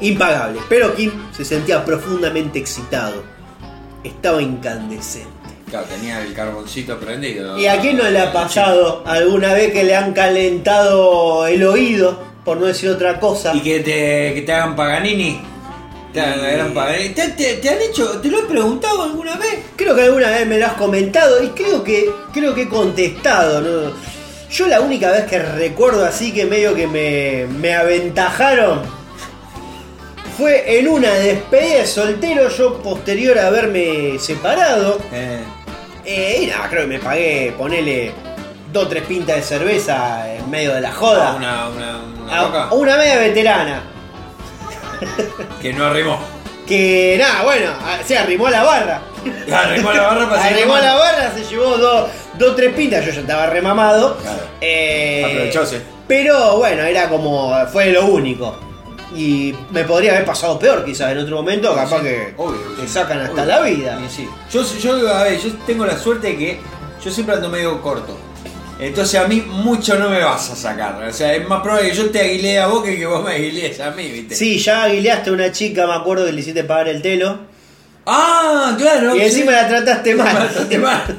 Impagable. 0.00 0.60
Pero 0.68 0.94
Kim 0.94 1.12
se 1.32 1.44
sentía 1.44 1.84
profundamente 1.84 2.58
excitado. 2.58 3.22
Estaba 4.02 4.40
incandescente. 4.40 5.28
Claro, 5.68 5.86
tenía 5.86 6.20
el 6.24 6.34
carboncito 6.34 6.98
prendido. 6.98 7.56
¿Y 7.56 7.66
a 7.66 7.80
quién 7.80 7.96
no 7.96 8.08
le 8.08 8.18
ha 8.18 8.32
pasado 8.32 9.04
alguna 9.06 9.52
vez 9.52 9.72
que 9.72 9.84
le 9.84 9.94
han 9.94 10.12
calentado 10.12 11.46
el 11.46 11.62
oído, 11.64 12.18
por 12.44 12.56
no 12.56 12.66
decir 12.66 12.90
otra 12.90 13.20
cosa? 13.20 13.54
Y 13.54 13.60
que 13.60 13.78
te, 13.80 14.34
que 14.34 14.42
te 14.44 14.52
hagan 14.52 14.74
Paganini. 14.74 15.40
Te 16.12 16.20
hagan 16.20 16.74
Paganini. 16.74 17.10
¿Te, 17.10 17.28
te, 17.28 17.54
te 17.54 17.68
han 17.68 17.80
hecho, 17.82 18.20
te 18.20 18.28
lo 18.28 18.40
he 18.40 18.42
preguntado 18.42 19.04
alguna 19.04 19.36
vez? 19.36 19.60
Creo 19.76 19.94
que 19.94 20.02
alguna 20.02 20.30
vez 20.30 20.46
me 20.46 20.58
lo 20.58 20.66
has 20.66 20.72
comentado 20.72 21.40
y 21.40 21.48
creo 21.50 21.84
que 21.84 22.10
creo 22.32 22.52
que 22.52 22.62
he 22.62 22.68
contestado. 22.68 23.60
¿no? 23.60 23.92
Yo 24.50 24.66
la 24.66 24.80
única 24.80 25.12
vez 25.12 25.26
que 25.26 25.38
recuerdo 25.38 26.04
así 26.04 26.32
que 26.32 26.46
medio 26.46 26.74
que 26.74 26.88
me, 26.88 27.46
me 27.46 27.74
aventajaron 27.74 28.99
fue 30.40 30.78
en 30.78 30.88
una 30.88 31.10
despedida 31.10 31.76
de 31.78 31.86
soltero, 31.86 32.48
yo 32.48 32.82
posterior 32.82 33.38
a 33.38 33.46
haberme 33.46 34.18
separado. 34.18 34.98
Eh, 35.12 35.40
Eh, 36.04 36.40
y 36.42 36.46
nada, 36.46 36.66
creo 36.68 36.82
que 36.82 36.88
me 36.88 36.98
pagué, 36.98 37.54
ponele 37.56 38.12
dos 38.72 38.84
o 38.86 38.88
tres 38.88 39.04
pintas 39.04 39.36
de 39.36 39.42
cerveza 39.42 40.32
en 40.34 40.48
medio 40.50 40.72
de 40.74 40.80
la 40.80 40.90
joda. 40.92 41.34
una, 41.36 41.68
una, 41.68 41.98
una 42.24 42.40
A- 42.40 42.44
coca 42.46 42.62
a 42.64 42.74
una 42.74 42.96
media 42.96 43.18
veterana. 43.18 43.82
que 45.60 45.72
no 45.72 45.84
arrimó. 45.86 46.18
Que 46.66 47.16
nada, 47.18 47.42
bueno, 47.42 47.70
a- 47.72 48.02
se 48.02 48.16
arrimó 48.16 48.46
a 48.46 48.50
la 48.50 48.62
barra. 48.64 49.02
Arrimó 49.52 49.92
la 49.92 50.02
barra 50.02 50.28
para 50.30 50.44
Arrimó 50.44 50.74
a 50.76 50.80
la 50.80 50.94
barra, 50.94 51.32
se 51.34 51.44
llevó 51.44 51.76
dos 51.76 52.08
dos, 52.38 52.56
tres 52.56 52.72
pintas, 52.74 53.04
yo 53.04 53.12
ya 53.12 53.20
estaba 53.20 53.46
remamado. 53.46 54.16
Claro. 54.16 54.38
Eh, 54.62 55.22
Aprovechóse. 55.26 55.82
Pero 56.08 56.56
bueno, 56.56 56.82
era 56.82 57.08
como. 57.08 57.54
fue 57.72 57.92
lo 57.92 58.06
único. 58.06 58.56
Y 59.14 59.54
me 59.72 59.84
podría 59.84 60.12
haber 60.12 60.24
pasado 60.24 60.58
peor 60.58 60.84
quizás 60.84 61.10
en 61.12 61.18
otro 61.18 61.36
momento, 61.36 61.74
capaz 61.74 61.98
Sí, 61.98 62.04
que 62.04 62.34
obvio, 62.36 62.60
te 62.80 62.86
sacan 62.86 63.20
hasta 63.20 63.32
Obvio. 63.42 63.44
la 63.44 63.60
vida. 63.62 63.98
Sí. 64.08 64.28
Yo, 64.52 64.62
yo, 64.78 65.12
a 65.14 65.24
ver, 65.24 65.40
yo 65.40 65.50
tengo 65.66 65.84
la 65.84 65.98
suerte 65.98 66.28
de 66.28 66.36
que 66.38 66.60
yo 67.04 67.10
siempre 67.10 67.34
ando 67.34 67.48
medio 67.48 67.80
corto. 67.82 68.16
Entonces 68.78 69.20
a 69.20 69.26
mí 69.28 69.42
mucho 69.46 69.98
no 69.98 70.08
me 70.08 70.22
vas 70.22 70.48
a 70.50 70.56
sacar. 70.56 71.02
O 71.06 71.12
sea, 71.12 71.34
es 71.34 71.46
más 71.46 71.60
probable 71.60 71.90
que 71.90 71.96
yo 71.96 72.08
te 72.10 72.20
aguilé 72.20 72.58
a 72.60 72.66
vos 72.68 72.82
que 72.84 72.96
que 72.96 73.04
vos 73.04 73.22
me 73.24 73.32
aguilees 73.32 73.78
a 73.80 73.90
mí, 73.90 74.08
¿viste? 74.10 74.34
Sí, 74.36 74.58
ya 74.58 74.84
aguileaste 74.84 75.28
a 75.30 75.32
una 75.34 75.52
chica, 75.52 75.86
me 75.86 75.94
acuerdo 75.94 76.24
que 76.24 76.32
le 76.32 76.40
hiciste 76.40 76.64
pagar 76.64 76.88
el 76.88 77.02
telo. 77.02 77.40
Ah, 78.06 78.74
claro. 78.78 79.14
y 79.16 79.20
encima 79.20 79.52
sí. 79.52 79.56
la 79.56 79.68
trataste 79.68 80.14
mal. 80.16 80.36
trataste 80.48 80.78
mal. 80.78 81.18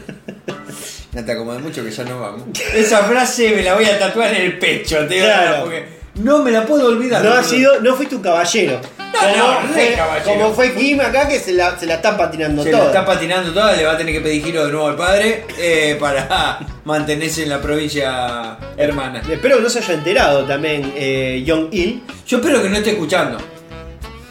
No 1.13 1.25
te 1.25 1.31
acomodé 1.33 1.59
mucho 1.59 1.83
que 1.83 1.91
ya 1.91 2.03
no 2.05 2.19
vamos. 2.19 2.43
Esa 2.73 3.03
frase 3.03 3.51
me 3.55 3.61
la 3.63 3.75
voy 3.75 3.85
a 3.85 3.99
tatuar 3.99 4.33
en 4.33 4.41
el 4.43 4.57
pecho, 4.57 4.97
te 5.07 5.15
digo, 5.15 5.25
Claro. 5.27 5.63
porque 5.65 6.00
no 6.15 6.39
me 6.39 6.51
la 6.51 6.65
puedo 6.65 6.87
olvidar. 6.87 7.23
No 7.23 7.33
ha 7.33 7.43
sido, 7.43 7.79
no 7.81 7.95
fuiste 7.95 8.15
un 8.15 8.21
caballero. 8.21 8.79
No, 8.97 9.37
no, 9.37 9.61
re 9.61 9.67
fue, 9.73 9.93
caballero. 9.95 10.25
como 10.25 10.53
fue 10.53 10.73
Kim 10.73 10.99
acá 11.01 11.27
que 11.27 11.39
se 11.39 11.53
la, 11.53 11.77
se 11.77 11.85
la 11.85 11.95
están 11.95 12.17
patinando 12.17 12.63
Se 12.63 12.71
todo. 12.71 12.81
la 12.81 12.87
está 12.87 13.05
patinando 13.05 13.51
toda, 13.53 13.73
le 13.73 13.85
va 13.85 13.91
a 13.93 13.97
tener 13.97 14.13
que 14.15 14.21
pedir 14.21 14.43
giro 14.43 14.65
de 14.65 14.71
nuevo 14.71 14.87
al 14.87 14.95
padre 14.95 15.45
eh, 15.59 15.95
para 15.99 16.59
mantenerse 16.85 17.43
en 17.43 17.49
la 17.49 17.61
provincia 17.61 18.57
hermana. 18.77 19.21
Espero 19.29 19.57
que 19.57 19.63
no 19.63 19.69
se 19.69 19.79
haya 19.79 19.93
enterado 19.93 20.45
también 20.45 20.93
eh, 20.95 21.43
Young 21.45 21.67
Il. 21.71 22.01
Yo 22.25 22.37
espero 22.37 22.61
que 22.63 22.69
no 22.69 22.77
esté 22.77 22.91
escuchando. 22.91 23.37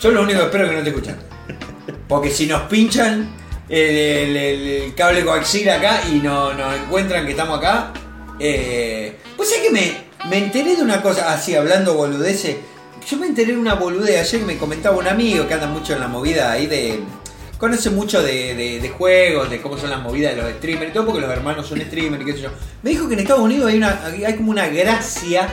Yo 0.01 0.11
lo 0.11 0.23
único 0.23 0.41
que 0.41 0.45
espero 0.47 0.65
es 0.65 0.71
que 0.71 0.75
no 0.75 0.79
esté 0.81 0.91
escuchando. 0.91 1.23
Porque 2.09 2.31
si 2.31 2.47
nos 2.47 2.63
pinchan 2.63 3.31
el, 3.69 4.37
el- 4.37 4.95
cable 4.97 5.25
coaxial 5.25 5.79
acá 5.79 6.01
y 6.11 6.15
no- 6.17 6.53
nos 6.55 6.75
encuentran 6.75 7.25
que 7.27 7.31
estamos 7.33 7.59
acá. 7.59 7.93
Eh, 8.41 9.17
pues 9.37 9.53
es 9.53 9.59
que 9.59 9.71
me, 9.71 9.93
me 10.29 10.39
enteré 10.39 10.77
de 10.77 10.83
una 10.83 11.03
cosa, 11.03 11.33
así 11.33 11.55
hablando 11.55 11.95
boludeces. 11.95 12.57
Yo 13.09 13.17
me 13.17 13.27
enteré 13.27 13.53
de 13.53 13.59
una 13.59 13.75
boludez 13.75 14.21
ayer 14.21 14.41
que 14.41 14.47
me 14.47 14.59
comentaba 14.59 14.97
un 14.99 15.07
amigo 15.09 15.49
que 15.49 15.55
anda 15.55 15.67
mucho 15.67 15.95
en 15.95 16.01
la 16.01 16.09
movida 16.09 16.53
ahí 16.53 16.67
de. 16.67 17.01
Conoce 17.59 17.91
mucho 17.91 18.23
de, 18.23 18.55
de- 18.55 18.81
de 18.81 18.89
juegos, 18.89 19.51
de 19.51 19.61
cómo 19.61 19.77
son 19.77 19.91
las 19.91 20.01
movidas 20.01 20.35
de 20.35 20.41
los 20.43 20.51
streamers 20.53 20.91
y 20.91 20.95
todo, 20.95 21.07
porque 21.07 21.21
los 21.21 21.31
hermanos 21.31 21.67
son 21.67 21.79
streamers 21.81 22.23
y 22.23 22.27
qué 22.27 22.33
sé 22.33 22.41
yo. 22.43 22.51
Me 22.83 22.91
dijo 22.91 23.07
que 23.07 23.15
en 23.15 23.21
Estados 23.21 23.43
Unidos 23.43 23.69
hay, 23.71 23.77
una, 23.77 24.01
hay 24.05 24.35
como 24.37 24.51
una 24.51 24.67
gracia 24.69 25.49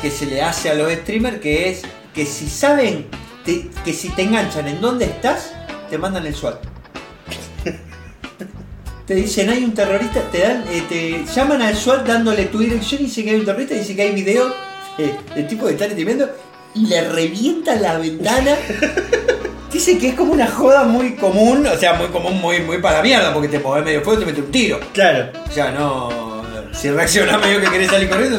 que 0.00 0.10
se 0.10 0.26
le 0.26 0.40
hace 0.42 0.70
a 0.70 0.74
los 0.74 0.90
streamers 0.92 1.38
que 1.40 1.68
es 1.70 1.82
que 2.14 2.24
si 2.26 2.48
saben 2.48 3.06
que 3.44 3.92
si 3.92 4.08
te 4.10 4.22
enganchan 4.22 4.68
en 4.68 4.80
dónde 4.80 5.06
estás, 5.06 5.52
te 5.88 5.98
mandan 5.98 6.26
el 6.26 6.34
SWAT. 6.34 6.60
Te 9.10 9.16
dicen 9.16 9.50
hay 9.50 9.64
un 9.64 9.74
terrorista, 9.74 10.20
te 10.30 10.38
dan, 10.38 10.62
eh, 10.70 10.84
te 10.88 11.24
llaman 11.34 11.60
al 11.62 11.74
SWAT 11.74 12.06
dándole 12.06 12.44
tu 12.44 12.60
dirección 12.60 13.00
y 13.00 13.06
dice 13.06 13.24
que 13.24 13.30
hay 13.30 13.40
un 13.40 13.44
terrorista, 13.44 13.74
dice 13.74 13.96
que 13.96 14.02
hay 14.02 14.12
video 14.12 14.54
eh, 14.98 15.16
el 15.34 15.48
tipo 15.48 15.66
que 15.66 15.72
está 15.72 15.86
streamiendo 15.86 16.30
y 16.76 16.86
le 16.86 17.08
revienta 17.08 17.74
la 17.74 17.98
ventana. 17.98 18.56
Dice 19.72 19.98
que 19.98 20.10
es 20.10 20.14
como 20.14 20.32
una 20.32 20.46
joda 20.46 20.84
muy 20.84 21.16
común, 21.16 21.66
o 21.66 21.76
sea, 21.76 21.94
muy 21.94 22.06
común, 22.08 22.40
muy, 22.40 22.60
muy 22.60 22.78
para 22.78 22.98
la 22.98 23.02
mierda, 23.02 23.34
porque 23.34 23.48
te 23.48 23.58
mueves 23.58 23.84
medio 23.84 24.02
fuego 24.02 24.20
y 24.20 24.24
te 24.24 24.30
mete 24.30 24.42
un 24.42 24.52
tiro. 24.52 24.80
Claro. 24.92 25.32
O 25.48 25.50
sea, 25.50 25.72
no. 25.72 26.29
Si 26.72 26.90
reaccionás 26.90 27.40
medio 27.40 27.60
que 27.60 27.70
querés 27.70 27.90
salir 27.90 28.08
corriendo. 28.08 28.38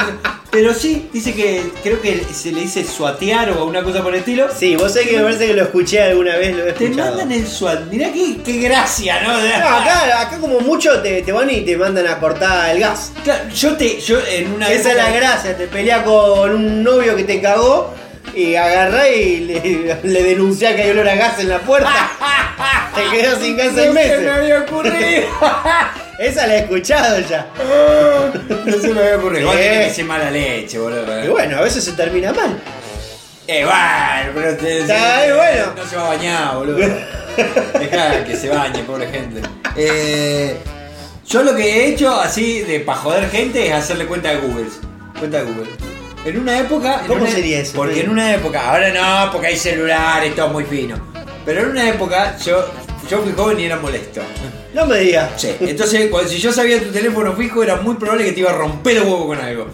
Pero 0.52 0.74
sí, 0.74 1.10
dice 1.14 1.34
que 1.34 1.72
creo 1.82 2.02
que 2.02 2.26
se 2.34 2.52
le 2.52 2.62
dice 2.62 2.84
suatear 2.84 3.52
o 3.52 3.64
una 3.66 3.84
cosa 3.84 4.04
por 4.04 4.14
el 4.14 4.20
estilo. 4.20 4.48
Sí, 4.54 4.76
vos 4.76 4.92
sabés 4.92 5.08
que 5.08 5.18
me 5.18 5.24
parece 5.24 5.48
que 5.48 5.54
lo 5.54 5.62
escuché 5.64 6.02
alguna 6.02 6.36
vez, 6.36 6.56
lo 6.58 6.68
he 6.68 6.74
Te 6.74 6.84
escuchado. 6.86 7.10
mandan 7.12 7.32
el 7.32 7.48
SWAT. 7.48 7.80
Mirá 7.90 8.12
qué, 8.12 8.38
qué 8.44 8.58
gracia, 8.60 9.22
¿no? 9.22 9.30
No, 9.40 9.48
acá, 9.48 10.22
acá 10.22 10.38
como 10.40 10.60
mucho 10.60 11.02
te, 11.02 11.22
te 11.22 11.32
van 11.32 11.50
y 11.50 11.62
te 11.62 11.78
mandan 11.78 12.06
a 12.08 12.20
cortar 12.20 12.70
el 12.72 12.82
gas. 12.82 13.14
Claro, 13.24 13.48
yo 13.50 13.78
te. 13.78 14.02
Yo 14.02 14.20
en 14.28 14.52
una 14.54 14.70
Esa 14.70 14.92
es 14.92 14.98
la 14.98 15.12
gracia, 15.12 15.56
te 15.56 15.68
peleas 15.68 16.04
con 16.04 16.54
un 16.54 16.84
novio 16.84 17.16
que 17.16 17.24
te 17.24 17.40
cagó 17.42 17.94
y 18.36 18.56
agarrá 18.56 19.08
y 19.10 19.42
le, 19.42 19.98
le 20.04 20.24
denunciás 20.24 20.74
que 20.76 20.82
hay 20.84 20.90
olor 20.92 21.08
a 21.08 21.16
gas 21.16 21.40
en 21.40 21.48
la 21.48 21.60
puerta. 21.60 21.90
te 22.96 23.18
quedas 23.18 23.40
sin 23.40 23.56
gas 23.56 23.72
seis 23.74 23.88
No 23.88 23.94
se 23.94 23.94
me 23.94 24.04
meses. 24.18 24.32
había 24.32 24.60
ocurrido. 24.60 25.28
Esa 26.22 26.46
la 26.48 26.56
he 26.56 26.60
escuchado 26.60 27.20
ya. 27.22 27.48
no 28.66 28.78
se 28.80 28.88
me 28.94 29.00
había 29.02 29.18
ocurrido. 29.18 29.42
Igual 29.42 29.58
Eh. 29.58 29.70
tenés 29.70 29.88
que 29.88 29.94
ser 29.96 30.06
mala 30.06 30.30
leche, 30.32 30.78
boludo. 30.78 31.24
Y 31.26 31.28
bueno, 31.30 31.58
a 31.58 31.62
veces 31.62 31.84
se 31.84 31.94
termina 31.94 32.32
mal. 32.32 32.62
Eh, 33.48 33.66
bueno, 33.66 34.32
pero 34.36 34.58
te, 34.58 34.80
Está 34.82 35.24
bien, 35.26 35.36
bueno. 35.36 35.66
no 35.76 35.86
se 35.86 35.96
va 35.96 36.06
a 36.06 36.08
bañar, 36.10 36.56
boludo. 36.58 36.78
Deja 37.80 38.24
que 38.24 38.36
se 38.36 38.50
bañe, 38.50 38.84
pobre 38.84 39.08
gente. 39.10 39.42
Eh, 39.76 40.58
yo 41.28 41.42
lo 41.44 41.56
que 41.56 41.64
he 41.64 41.86
hecho 41.88 42.14
así 42.20 42.62
de 42.62 42.82
para 42.82 43.00
joder 43.00 43.30
gente 43.30 43.66
es 43.68 43.74
hacerle 43.74 44.06
cuenta 44.06 44.30
de 44.30 44.38
Google. 44.38 44.68
Cuenta 45.18 45.40
de 45.40 45.44
Google. 45.46 45.70
En 46.24 46.40
una 46.40 46.60
época. 46.60 47.00
en 47.02 47.08
¿Cómo 47.08 47.24
una- 47.24 47.32
sería 47.32 47.60
eso? 47.62 47.74
Porque 47.76 48.02
en 48.02 48.10
una 48.10 48.34
época, 48.36 48.70
ahora 48.70 48.90
no, 49.26 49.32
porque 49.32 49.48
hay 49.48 49.58
celulares, 49.58 50.36
todo 50.36 50.50
muy 50.50 50.66
fino. 50.66 50.96
Pero 51.46 51.62
en 51.62 51.70
una 51.72 51.90
época 51.90 52.38
yo, 52.46 52.64
yo 53.10 53.22
fui 53.22 53.34
joven 53.34 53.60
y 53.60 53.66
era 53.66 53.78
molesto. 53.78 54.22
No 54.74 54.86
me 54.86 55.00
digas. 55.00 55.42
Sí, 55.42 55.56
entonces 55.60 56.10
cuando, 56.10 56.30
si 56.30 56.40
yo 56.40 56.52
sabía 56.52 56.82
tu 56.82 56.92
teléfono 56.92 57.34
fijo 57.34 57.64
era 57.64 57.78
muy 57.78 57.96
probable 57.96 58.26
que 58.26 58.32
te 58.32 58.40
iba 58.40 58.52
a 58.52 58.56
romper 58.58 58.98
el 58.98 59.04
huevo 59.04 59.28
con 59.28 59.40
algo. 59.40 59.68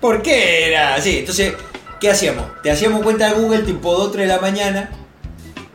¿Por 0.00 0.22
qué 0.22 0.68
era 0.68 0.94
así? 0.94 1.18
Entonces, 1.18 1.54
¿qué 2.00 2.10
hacíamos? 2.10 2.46
Te 2.62 2.70
hacíamos 2.70 3.02
cuenta 3.02 3.28
de 3.28 3.40
Google 3.40 3.62
tipo 3.62 3.94
2, 3.94 4.12
3 4.12 4.28
de 4.28 4.34
la 4.34 4.40
mañana 4.40 4.90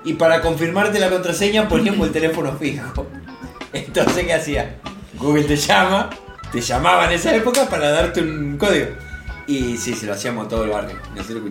y 0.03 0.13
para 0.13 0.41
confirmarte 0.41 0.99
la 0.99 1.09
contraseña 1.09 1.67
poníamos 1.67 2.07
el 2.07 2.13
teléfono 2.13 2.55
fijo. 2.57 3.07
Entonces, 3.73 4.25
¿qué 4.25 4.33
hacía? 4.33 4.77
Google 5.15 5.43
te 5.43 5.55
llama, 5.55 6.09
te 6.51 6.61
llamaba 6.61 7.05
en 7.05 7.11
esa 7.11 7.35
época 7.35 7.67
para 7.69 7.89
darte 7.89 8.21
un 8.21 8.57
código. 8.57 8.87
Y 9.47 9.77
sí, 9.77 9.93
se 9.95 10.05
lo 10.05 10.13
hacíamos 10.13 10.45
a 10.45 10.49
todo 10.49 10.63
el 10.63 10.69
barrio. 10.69 10.95
Nosotros 11.15 11.43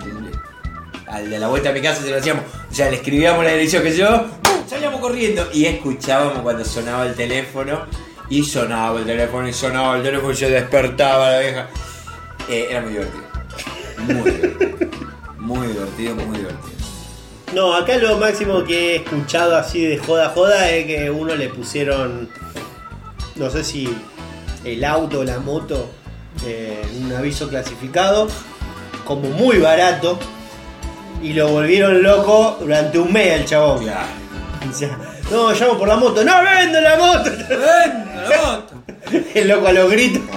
al 1.10 1.30
de 1.30 1.38
la 1.38 1.48
vuelta 1.48 1.70
a 1.70 1.72
mi 1.72 1.80
casa 1.80 2.02
se 2.02 2.10
lo 2.10 2.18
hacíamos. 2.18 2.44
O 2.70 2.74
sea, 2.74 2.90
le 2.90 2.96
escribíamos 2.96 3.44
la 3.44 3.52
dirección 3.52 3.82
que 3.82 3.96
yo, 3.96 4.26
salíamos 4.66 5.00
corriendo 5.00 5.48
y 5.52 5.64
escuchábamos 5.66 6.40
cuando 6.40 6.64
sonaba 6.64 7.06
el 7.06 7.14
teléfono. 7.14 7.86
Y 8.30 8.44
sonaba 8.44 8.98
el 8.98 9.06
teléfono 9.06 9.48
y 9.48 9.54
sonaba 9.54 9.96
el 9.96 10.02
teléfono 10.02 10.32
y 10.32 10.36
yo 10.36 10.50
despertaba 10.50 11.30
la 11.30 11.38
vieja. 11.40 11.68
Eh, 12.48 12.66
era 12.70 12.82
muy 12.82 12.92
divertido. 12.92 13.24
Muy 13.98 14.30
divertido. 14.30 14.90
Muy 15.38 15.66
divertido, 15.68 16.14
muy 16.14 16.38
divertido. 16.38 16.78
No, 17.54 17.74
acá 17.74 17.96
lo 17.96 18.18
máximo 18.18 18.64
que 18.64 18.92
he 18.92 18.96
escuchado 18.96 19.56
así 19.56 19.82
de 19.82 19.96
joda 19.96 20.28
joda 20.28 20.70
es 20.70 20.84
que 20.84 21.10
uno 21.10 21.34
le 21.34 21.48
pusieron, 21.48 22.28
no 23.36 23.50
sé 23.50 23.64
si 23.64 23.88
el 24.64 24.84
auto 24.84 25.20
o 25.20 25.24
la 25.24 25.38
moto, 25.38 25.88
eh, 26.44 26.82
un 27.00 27.10
aviso 27.14 27.48
clasificado, 27.48 28.28
como 29.06 29.30
muy 29.30 29.58
barato, 29.58 30.18
y 31.22 31.32
lo 31.32 31.48
volvieron 31.48 32.02
loco 32.02 32.56
durante 32.60 32.98
un 32.98 33.12
mes 33.12 33.40
el 33.40 33.44
chabón. 33.44 33.82
Claro. 33.84 34.06
O 34.68 34.74
sea, 34.74 34.98
no, 35.30 35.52
llamo 35.52 35.78
por 35.78 35.88
la 35.88 35.96
moto, 35.96 36.24
no 36.24 36.32
vendo 36.42 36.80
la 36.80 36.96
moto. 36.96 37.30
¡Ven, 37.48 38.28
la 38.28 38.42
moto! 38.44 38.74
El 39.34 39.48
loco 39.48 39.68
a 39.68 39.72
los 39.72 39.90
gritos. 39.90 40.22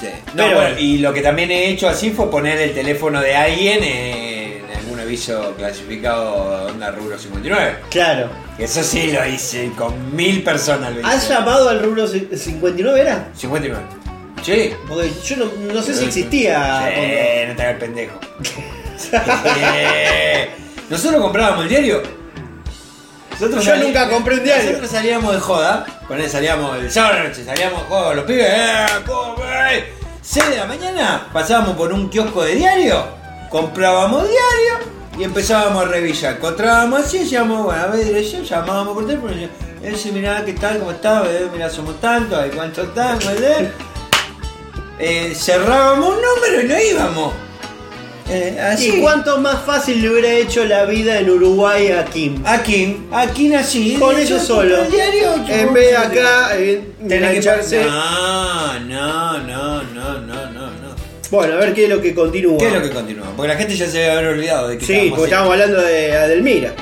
Sí. 0.00 0.06
No, 0.34 0.44
Pero- 0.44 0.56
bueno, 0.60 0.78
y 0.78 0.98
lo 0.98 1.12
que 1.12 1.22
también 1.22 1.50
he 1.50 1.70
hecho 1.70 1.88
así 1.88 2.10
fue 2.10 2.30
poner 2.30 2.56
el 2.58 2.72
teléfono 2.72 3.20
de 3.20 3.34
alguien 3.34 3.82
en 3.82 4.62
algún 4.76 5.00
aviso 5.00 5.54
clasificado 5.56 6.68
onda 6.68 6.92
rubro 6.92 7.18
59. 7.18 7.78
Claro. 7.90 8.28
Eso 8.58 8.84
sí 8.84 9.10
lo 9.10 9.26
hice 9.26 9.72
con 9.76 10.14
mil 10.14 10.44
personas. 10.44 10.92
lo 10.94 11.00
hice. 11.00 11.08
¿Has 11.10 11.28
llamado 11.28 11.68
al 11.68 11.82
rubro 11.82 12.06
59 12.06 13.00
era? 13.00 13.28
59. 13.34 13.84
Sí. 14.42 14.72
Porque 14.86 15.12
yo 15.24 15.36
no, 15.36 15.46
no 15.72 15.82
sé 15.82 15.94
si 15.94 16.04
existía. 16.04 16.88
Sí, 16.88 17.48
no 17.48 17.56
te 17.56 17.62
hagas 17.62 17.74
el 17.74 17.78
pendejo. 17.78 18.18
Nosotros 20.90 21.22
comprábamos 21.22 21.64
el 21.64 21.68
diario. 21.68 22.02
Nosotros 23.32 23.64
Yo 23.64 23.76
nunca 23.76 24.08
compré 24.08 24.34
un 24.34 24.44
diario. 24.44 24.64
Nosotros 24.64 24.90
salíamos 24.90 25.34
de 25.34 25.40
joda. 25.40 25.86
Poné, 26.08 26.28
salíamos 26.28 26.76
el 26.78 26.90
sábado 26.90 27.28
noche, 27.28 27.44
salíamos 27.44 27.82
de 27.82 27.88
joda, 27.88 28.14
los 28.14 28.24
pibes. 28.24 28.46
Eh, 28.48 28.86
eh. 29.72 29.92
6 30.22 30.50
de 30.50 30.56
la 30.56 30.66
mañana 30.66 31.28
pasábamos 31.32 31.76
por 31.76 31.92
un 31.92 32.10
kiosco 32.10 32.42
de 32.42 32.56
diario, 32.56 33.06
comprábamos 33.48 34.24
diario 34.24 34.90
y 35.18 35.24
empezábamos 35.24 35.84
a 35.84 35.88
revisar. 35.88 36.34
Encontrábamos 36.36 37.00
así, 37.00 37.20
decíamos, 37.20 37.64
bueno, 37.64 37.82
a 37.82 37.86
ver 37.86 38.04
dirección, 38.04 38.44
llamábamos 38.44 38.94
por 38.94 39.06
teléfono 39.06 39.32
él 39.82 39.96
se 39.96 40.12
mirá 40.12 40.44
qué 40.44 40.54
tal, 40.54 40.80
cómo 40.80 40.90
está, 40.90 41.22
eh, 41.30 41.48
mirá, 41.52 41.70
somos 41.70 42.00
tantos, 42.00 42.38
hay 42.38 42.50
cuánto 42.50 42.82
están, 42.82 43.18
eh. 43.22 43.72
Eh, 44.98 45.32
cerrábamos 45.34 46.16
un 46.16 46.16
número 46.22 46.62
y 46.62 46.64
no 46.68 46.80
íbamos. 46.80 47.34
Eh, 48.30 48.60
así. 48.60 48.90
¿Y 48.90 49.00
cuánto 49.00 49.38
más 49.38 49.64
fácil 49.64 50.02
le 50.02 50.10
hubiera 50.10 50.30
hecho 50.32 50.64
la 50.66 50.84
vida 50.84 51.18
en 51.18 51.30
Uruguay 51.30 51.92
a 51.92 52.04
Kim? 52.04 52.42
Aquí, 52.44 52.98
aquí 53.10 53.48
nací. 53.48 53.94
Con 53.98 54.16
Yo 54.16 54.18
eso 54.18 54.34
compré 54.34 54.46
solo. 54.46 54.82
el 54.84 54.90
diario, 54.90 55.46
yo 55.46 55.54
En 55.54 55.72
vez 55.72 55.90
de 55.90 55.96
acá, 55.96 56.50
eh, 56.58 56.82
Tenés 56.98 57.08
que 57.08 57.26
engancharse. 57.28 57.84
No, 57.84 58.80
no, 58.80 59.38
no, 59.38 59.82
no, 59.82 60.18
no, 60.20 60.46
no, 60.50 60.66
no. 60.66 60.88
Bueno, 61.30 61.54
a 61.54 61.56
ver 61.56 61.72
qué 61.74 61.84
es 61.84 61.90
lo 61.90 62.02
que 62.02 62.14
continúa. 62.14 62.58
¿Qué 62.58 62.66
es 62.66 62.72
lo 62.72 62.82
que 62.82 62.90
continúa? 62.90 63.26
Porque 63.34 63.48
la 63.52 63.56
gente 63.58 63.74
ya 63.76 63.86
se 63.86 63.98
debe 63.98 64.10
haber 64.12 64.26
olvidado 64.26 64.68
de 64.68 64.78
que 64.78 64.84
Sí, 64.84 65.06
porque 65.10 65.24
estábamos 65.24 65.52
hablando 65.54 65.80
de 65.80 66.16
Adelmira. 66.16 66.72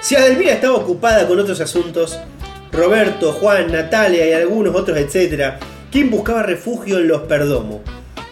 Si 0.00 0.16
Adelmira 0.16 0.52
estaba 0.54 0.74
ocupada 0.76 1.26
con 1.28 1.38
otros 1.38 1.60
asuntos, 1.60 2.18
Roberto, 2.72 3.32
Juan, 3.32 3.70
Natalia 3.70 4.26
y 4.28 4.32
algunos 4.32 4.74
otros, 4.74 4.98
etcétera, 4.98 5.58
Kim 5.96 6.10
buscaba 6.10 6.42
refugio 6.42 6.98
en 6.98 7.08
los 7.08 7.22
Perdomo. 7.22 7.80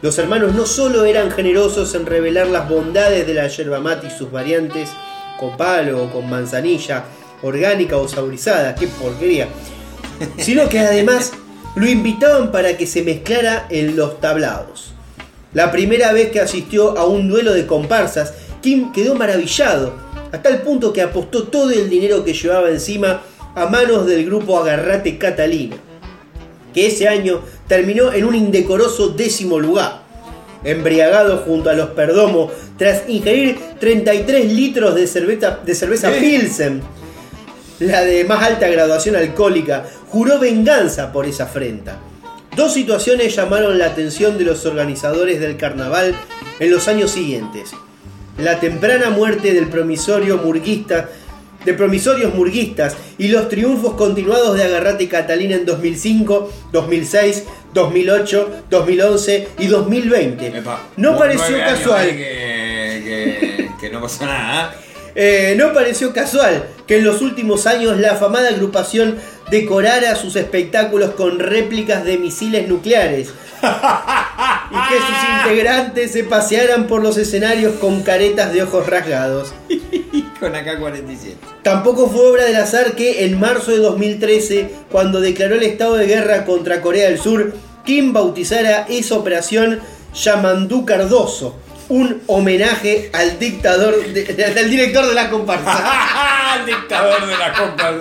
Los 0.03 0.19
hermanos 0.19 0.55
no 0.55 0.67
solo 0.67 1.07
eran 1.07 1.31
generosos 1.31 1.95
en 1.95 2.05
revelar 2.05 2.49
las 2.49 2.69
bondades 2.69 3.27
de 3.27 3.33
la 3.33 3.49
yerba 3.49 3.81
mate 3.81 4.09
y 4.09 4.11
sus 4.11 4.31
variantes, 4.31 4.91
con 5.41 5.57
palo 5.57 6.05
o 6.05 6.11
con 6.11 6.29
manzanilla, 6.29 7.05
orgánica 7.41 7.97
o 7.97 8.07
saborizada, 8.07 8.75
qué 8.75 8.87
porquería, 8.87 9.49
sino 10.37 10.69
que 10.69 10.79
además 10.79 11.33
lo 11.75 11.89
invitaban 11.89 12.53
para 12.53 12.77
que 12.77 12.87
se 12.87 13.03
mezclara 13.03 13.67
en 13.71 13.97
los 13.97 14.21
tablados. 14.21 14.93
La 15.55 15.73
primera 15.73 16.13
vez 16.13 16.33
que 16.33 16.41
asistió 16.41 16.99
a 16.99 17.07
un 17.07 17.31
duelo 17.31 17.55
de 17.55 17.67
comparsas, 17.67 18.35
Kim 18.61 18.93
quedó 18.93 19.15
maravillado, 19.15 19.95
hasta 20.33 20.51
el 20.51 20.59
punto 20.59 20.93
que 20.93 21.01
apostó 21.01 21.45
todo 21.45 21.71
el 21.71 21.89
dinero 21.89 22.27
que 22.27 22.35
llevaba 22.35 22.69
encima 22.69 23.23
a 23.55 23.65
manos 23.69 24.05
del 24.05 24.27
grupo 24.27 24.59
Agarrate 24.59 25.17
Catalina, 25.17 25.77
que 26.75 26.89
ese 26.89 27.09
año 27.09 27.41
terminó 27.69 28.13
en 28.13 28.25
un 28.25 28.35
indecoroso 28.35 29.09
décimo 29.09 29.59
lugar. 29.59 30.03
Embriagado 30.65 31.39
junto 31.39 31.69
a 31.71 31.75
los 31.75 31.91
Perdomo 31.91 32.51
tras 32.79 33.09
ingerir 33.09 33.59
33 33.79 34.53
litros 34.53 34.95
de 34.95 35.07
cerveza, 35.07 35.59
de 35.65 35.75
cerveza. 35.75 36.11
Pilsen, 36.11 36.83
la 37.81 38.03
de 38.03 38.25
más 38.25 38.43
alta 38.43 38.69
graduación 38.69 39.17
alcohólica, 39.17 39.85
juró 40.09 40.39
venganza 40.39 41.13
por 41.13 41.27
esa 41.27 41.45
afrenta. 41.45 41.99
Dos 42.57 42.73
situaciones 42.73 43.35
llamaron 43.35 43.79
la 43.79 43.87
atención 43.87 44.39
de 44.39 44.45
los 44.45 44.65
organizadores 44.65 45.41
del 45.41 45.57
carnaval 45.57 46.15
en 46.61 46.71
los 46.71 46.87
años 46.89 47.11
siguientes. 47.11 47.73
La 48.39 48.61
temprana 48.61 49.11
muerte 49.11 49.53
del 49.53 49.69
promisorio 49.69 50.39
murguista, 50.39 51.09
de 51.65 51.75
promisorios 51.75 52.35
murguistas 52.35 52.97
y 53.19 53.29
los 53.29 53.49
triunfos 53.49 53.95
continuados 53.95 54.57
de 54.57 54.65
Agarrate 54.65 55.09
Catalina 55.09 55.57
en 55.57 55.65
2005, 55.65 56.53
2006, 56.73 57.45
2008, 57.73 58.65
2011 58.71 59.49
y 59.59 59.67
2020. 59.67 60.59
Epa, 60.59 60.81
No 60.97 61.17
pareció 61.19 61.59
casual. 61.59 62.09
Que, 62.09 63.03
que, 63.05 63.71
que 63.81 63.91
no 63.91 64.01
pasó 64.01 64.27
nada. 64.27 64.75
¿eh? 64.75 64.85
Eh, 65.17 65.55
no 65.57 65.73
pareció 65.73 66.13
casual 66.13 66.67
que 66.89 66.99
en 66.99 67.05
los 67.05 67.23
últimos 67.23 67.67
años 67.67 67.99
la 67.99 68.13
afamada 68.13 68.49
agrupación 68.49 69.17
decorara 69.49 70.17
sus 70.17 70.35
espectáculos 70.35 71.11
con 71.11 71.39
réplicas 71.39 72.05
de 72.05 72.19
misiles 72.19 72.67
nucleares 72.67 73.29
y 73.31 74.89
que 74.89 74.99
sus 74.99 75.47
integrantes 75.47 76.13
se 76.13 76.25
pasearan 76.25 76.89
por 76.89 77.01
los 77.01 77.17
escenarios 77.17 77.75
con 77.75 78.03
caretas 78.03 78.53
de 78.53 78.65
ojos 78.65 78.89
rasgados. 78.89 79.55
Con 80.41 80.53
AK-47. 80.55 81.35
Tampoco 81.63 82.09
fue 82.11 82.27
obra 82.31 82.45
del 82.45 82.57
azar 82.57 82.93
que 82.95 83.25
en 83.25 83.39
marzo 83.39 83.71
de 83.71 83.79
2013, 83.79 84.69
cuando 84.91 85.21
declaró 85.21 85.55
el 85.55 85.63
estado 85.63 85.95
de 85.95 86.07
guerra 86.07 86.45
contra 86.45 86.81
Corea 86.81 87.09
del 87.09 87.19
Sur, 87.21 87.55
Kim 87.85 88.13
bautizara 88.13 88.87
esa 88.89 89.15
operación 89.17 89.81
Yamandú 90.15 90.85
Cardoso, 90.85 91.57
un 91.89 92.23
homenaje 92.27 93.11
al 93.13 93.39
dictador, 93.39 93.95
de- 94.13 94.45
al 94.59 94.71
director 94.71 95.07
de 95.07 95.15
la 95.15 95.31
comparsa. 95.31 95.93
El 96.61 96.67
dictador 96.67 97.27
de 97.27 97.37
la 97.37 97.53
compa. 97.53 97.93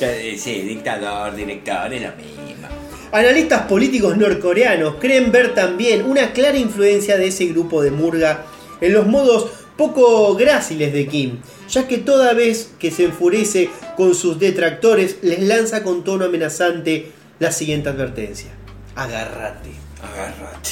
Eh, 0.00 0.36
Sí, 0.38 0.60
dictador, 0.62 1.34
director, 1.34 1.92
es 1.92 2.02
lo 2.02 2.08
mismo. 2.16 2.68
Analistas 3.12 3.62
políticos 3.62 4.16
norcoreanos 4.16 4.94
creen 5.00 5.32
ver 5.32 5.54
también 5.54 6.04
una 6.08 6.32
clara 6.32 6.56
influencia 6.58 7.16
de 7.16 7.26
ese 7.28 7.46
grupo 7.46 7.82
de 7.82 7.90
murga 7.90 8.44
en 8.80 8.92
los 8.92 9.06
modos 9.06 9.50
poco 9.80 10.34
gráciles 10.34 10.92
de 10.92 11.06
Kim, 11.06 11.38
ya 11.70 11.88
que 11.88 11.96
toda 11.96 12.34
vez 12.34 12.70
que 12.78 12.90
se 12.90 13.04
enfurece 13.04 13.70
con 13.96 14.14
sus 14.14 14.38
detractores 14.38 15.16
les 15.22 15.40
lanza 15.40 15.82
con 15.82 16.04
tono 16.04 16.26
amenazante 16.26 17.12
la 17.38 17.50
siguiente 17.50 17.88
advertencia. 17.88 18.50
Agárrate. 18.94 19.70
Agárrate. 20.02 20.70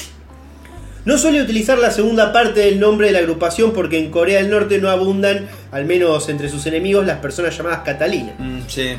No 1.06 1.16
suele 1.16 1.40
utilizar 1.40 1.78
la 1.78 1.90
segunda 1.90 2.34
parte 2.34 2.60
del 2.60 2.78
nombre 2.78 3.06
de 3.06 3.14
la 3.14 3.20
agrupación 3.20 3.72
porque 3.72 3.98
en 3.98 4.10
Corea 4.10 4.42
del 4.42 4.50
Norte 4.50 4.76
no 4.78 4.90
abundan, 4.90 5.48
al 5.72 5.86
menos 5.86 6.28
entre 6.28 6.50
sus 6.50 6.66
enemigos, 6.66 7.06
las 7.06 7.20
personas 7.20 7.56
llamadas 7.56 7.80
Catalina. 7.86 8.34
Mm, 8.38 8.68
sí. 8.68 8.90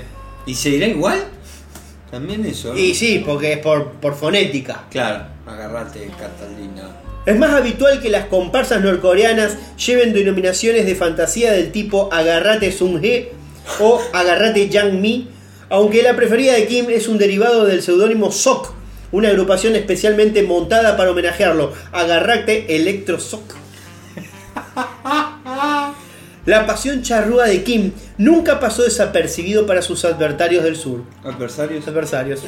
¿Y 0.48 0.56
se 0.56 0.72
dirá 0.72 0.88
igual? 0.88 1.24
También 2.10 2.44
eso. 2.48 2.74
¿no? 2.74 2.80
Y 2.80 2.96
sí, 2.96 3.22
porque 3.24 3.54
es 3.54 3.60
por, 3.60 3.92
por 3.92 4.16
fonética. 4.16 4.86
Claro, 4.90 5.26
agarrate, 5.46 6.10
Catalina. 6.18 6.99
Es 7.26 7.38
más 7.38 7.52
habitual 7.52 8.02
que 8.02 8.10
las 8.10 8.26
comparsas 8.26 8.82
norcoreanas 8.82 9.58
lleven 9.86 10.14
denominaciones 10.14 10.86
de 10.86 10.96
fantasía 10.96 11.52
del 11.52 11.72
tipo 11.72 12.10
Agarrate 12.12 12.72
Sung-he 12.72 13.32
o 13.80 14.02
Agarrate 14.14 14.70
Yang-mi, 14.70 15.30
aunque 15.70 16.02
la 16.02 16.16
preferida 16.16 16.54
de 16.54 16.66
Kim 16.66 16.90
es 16.90 17.08
un 17.08 17.18
derivado 17.18 17.66
del 17.66 17.84
seudónimo 17.84 18.32
Sok, 18.32 18.74
una 19.12 19.30
agrupación 19.30 19.76
especialmente 19.76 20.44
montada 20.44 20.98
para 20.98 21.12
homenajearlo, 21.12 21.74
Agarrate 21.92 22.76
Electro 22.76 23.20
Sok. 23.20 23.56
La 26.46 26.66
pasión 26.66 27.04
charrúa 27.04 27.46
de 27.46 27.64
Kim 27.64 27.92
nunca 28.18 28.60
pasó 28.60 28.84
desapercibido 28.84 29.68
para 29.68 29.84
sus 29.84 30.04
adversarios 30.06 30.64
del 30.64 30.78
sur. 30.78 31.04
Adversarios. 31.24 31.88
Adversarios. 31.88 32.40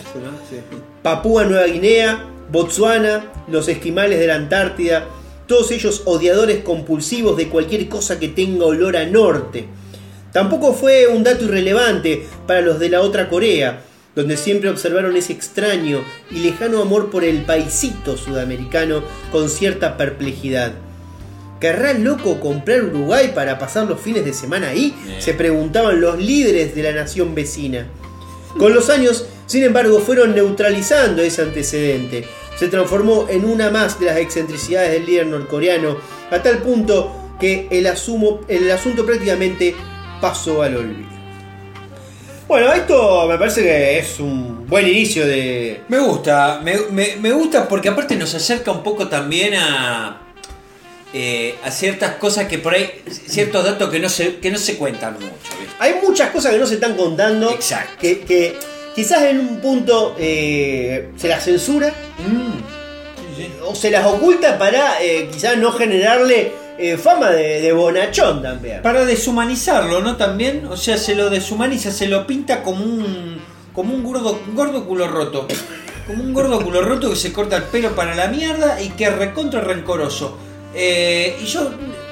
Papúa 1.03 1.43
Nueva 1.43 1.65
Guinea, 1.65 2.30
Botsuana, 2.51 3.31
los 3.47 3.67
esquimales 3.69 4.19
de 4.19 4.27
la 4.27 4.35
Antártida, 4.35 5.07
todos 5.47 5.71
ellos 5.71 6.03
odiadores 6.05 6.63
compulsivos 6.63 7.37
de 7.37 7.47
cualquier 7.47 7.87
cosa 7.87 8.19
que 8.19 8.27
tenga 8.27 8.65
olor 8.65 8.97
a 8.97 9.05
norte. 9.05 9.67
Tampoco 10.33 10.73
fue 10.73 11.07
un 11.07 11.23
dato 11.23 11.45
irrelevante 11.45 12.27
para 12.47 12.61
los 12.61 12.79
de 12.79 12.89
la 12.89 13.01
otra 13.01 13.29
Corea, 13.29 13.83
donde 14.15 14.35
siempre 14.35 14.69
observaron 14.69 15.15
ese 15.15 15.33
extraño 15.33 16.03
y 16.29 16.39
lejano 16.39 16.81
amor 16.81 17.09
por 17.09 17.23
el 17.23 17.43
paisito 17.43 18.17
sudamericano 18.17 19.03
con 19.31 19.49
cierta 19.49 19.95
perplejidad. 19.95 20.73
¿Querrá 21.61 21.91
el 21.91 22.03
loco 22.03 22.39
comprar 22.39 22.83
Uruguay 22.83 23.31
para 23.33 23.59
pasar 23.59 23.87
los 23.87 24.01
fines 24.01 24.25
de 24.25 24.33
semana 24.33 24.69
ahí? 24.69 24.95
Eh. 25.07 25.17
Se 25.19 25.33
preguntaban 25.33 26.01
los 26.01 26.17
líderes 26.19 26.75
de 26.75 26.83
la 26.83 26.91
nación 26.91 27.35
vecina. 27.35 27.87
Con 28.57 28.73
los 28.73 28.89
años, 28.89 29.27
sin 29.51 29.63
embargo, 29.63 29.99
fueron 29.99 30.33
neutralizando 30.33 31.21
ese 31.21 31.41
antecedente. 31.41 32.23
Se 32.57 32.67
transformó 32.69 33.27
en 33.29 33.43
una 33.45 33.69
más 33.69 33.99
de 33.99 34.05
las 34.05 34.17
excentricidades 34.17 34.91
del 34.91 35.05
líder 35.05 35.27
norcoreano, 35.27 35.97
a 36.29 36.41
tal 36.41 36.59
punto 36.59 37.35
que 37.39 37.67
el, 37.71 37.85
asumo- 37.87 38.41
el 38.47 38.69
asunto 38.71 39.05
prácticamente 39.05 39.75
pasó 40.21 40.61
al 40.61 40.77
olvido. 40.77 41.09
Bueno, 42.47 42.71
esto 42.73 43.27
me 43.27 43.37
parece 43.37 43.63
que 43.63 43.99
es 43.99 44.19
un 44.19 44.67
buen 44.67 44.87
inicio 44.87 45.25
de... 45.25 45.81
Me 45.87 45.99
gusta, 45.99 46.59
me, 46.63 46.77
me- 46.91 47.15
me 47.17 47.31
gusta 47.31 47.67
porque 47.67 47.89
aparte 47.89 48.15
nos 48.15 48.33
acerca 48.35 48.71
un 48.71 48.83
poco 48.83 49.07
también 49.07 49.53
a, 49.55 50.21
eh, 51.13 51.55
a 51.63 51.71
ciertas 51.71 52.15
cosas 52.15 52.47
que 52.47 52.57
por 52.57 52.73
ahí, 52.73 52.89
ciertos 53.25 53.63
datos 53.63 53.89
que 53.89 53.99
no 53.99 54.09
se, 54.09 54.35
que 54.37 54.51
no 54.51 54.57
se 54.57 54.75
cuentan 54.77 55.13
mucho. 55.13 55.29
¿viste? 55.59 55.75
Hay 55.79 55.95
muchas 56.03 56.29
cosas 56.31 56.51
que 56.53 56.59
no 56.59 56.65
se 56.67 56.73
están 56.75 56.95
contando, 56.95 57.51
Exacto. 57.51 57.93
que, 57.99 58.19
que 58.21 58.55
quizás 58.95 59.23
en 59.23 59.39
un 59.39 59.59
punto 59.59 60.15
eh, 60.17 61.11
se 61.17 61.27
las 61.27 61.43
censura 61.43 61.93
Mm, 62.19 63.35
sí, 63.35 63.43
sí. 63.43 63.49
o 63.65 63.73
se 63.75 63.91
las 63.91 64.05
oculta 64.05 64.57
para 64.57 65.01
eh, 65.01 65.29
quizás 65.31 65.57
no 65.57 65.71
generarle 65.71 66.51
eh, 66.77 66.97
fama 66.97 67.29
de, 67.29 67.61
de 67.61 67.73
bonachón 67.73 68.41
también. 68.41 68.81
Para 68.81 69.05
deshumanizarlo, 69.05 70.01
¿no? 70.01 70.15
También, 70.17 70.65
o 70.67 70.77
sea, 70.77 70.97
se 70.97 71.15
lo 71.15 71.29
deshumaniza, 71.29 71.91
se 71.91 72.07
lo 72.07 72.25
pinta 72.25 72.63
como 72.63 72.83
un, 72.83 73.39
como 73.73 73.93
un 73.93 74.03
gordo, 74.03 74.39
un 74.47 74.55
gordo 74.55 74.85
culo 74.85 75.07
roto. 75.07 75.47
Como 76.07 76.23
un 76.23 76.33
gordo 76.33 76.59
culo 76.63 76.81
roto 76.81 77.09
que 77.09 77.15
se 77.15 77.31
corta 77.31 77.57
el 77.57 77.63
pelo 77.63 77.95
para 77.95 78.15
la 78.15 78.27
mierda 78.27 78.81
y 78.81 78.89
que 78.89 79.05
es 79.05 79.15
recontra 79.15 79.61
rencoroso. 79.61 80.37
Y 80.73 81.45
yo 81.45 81.69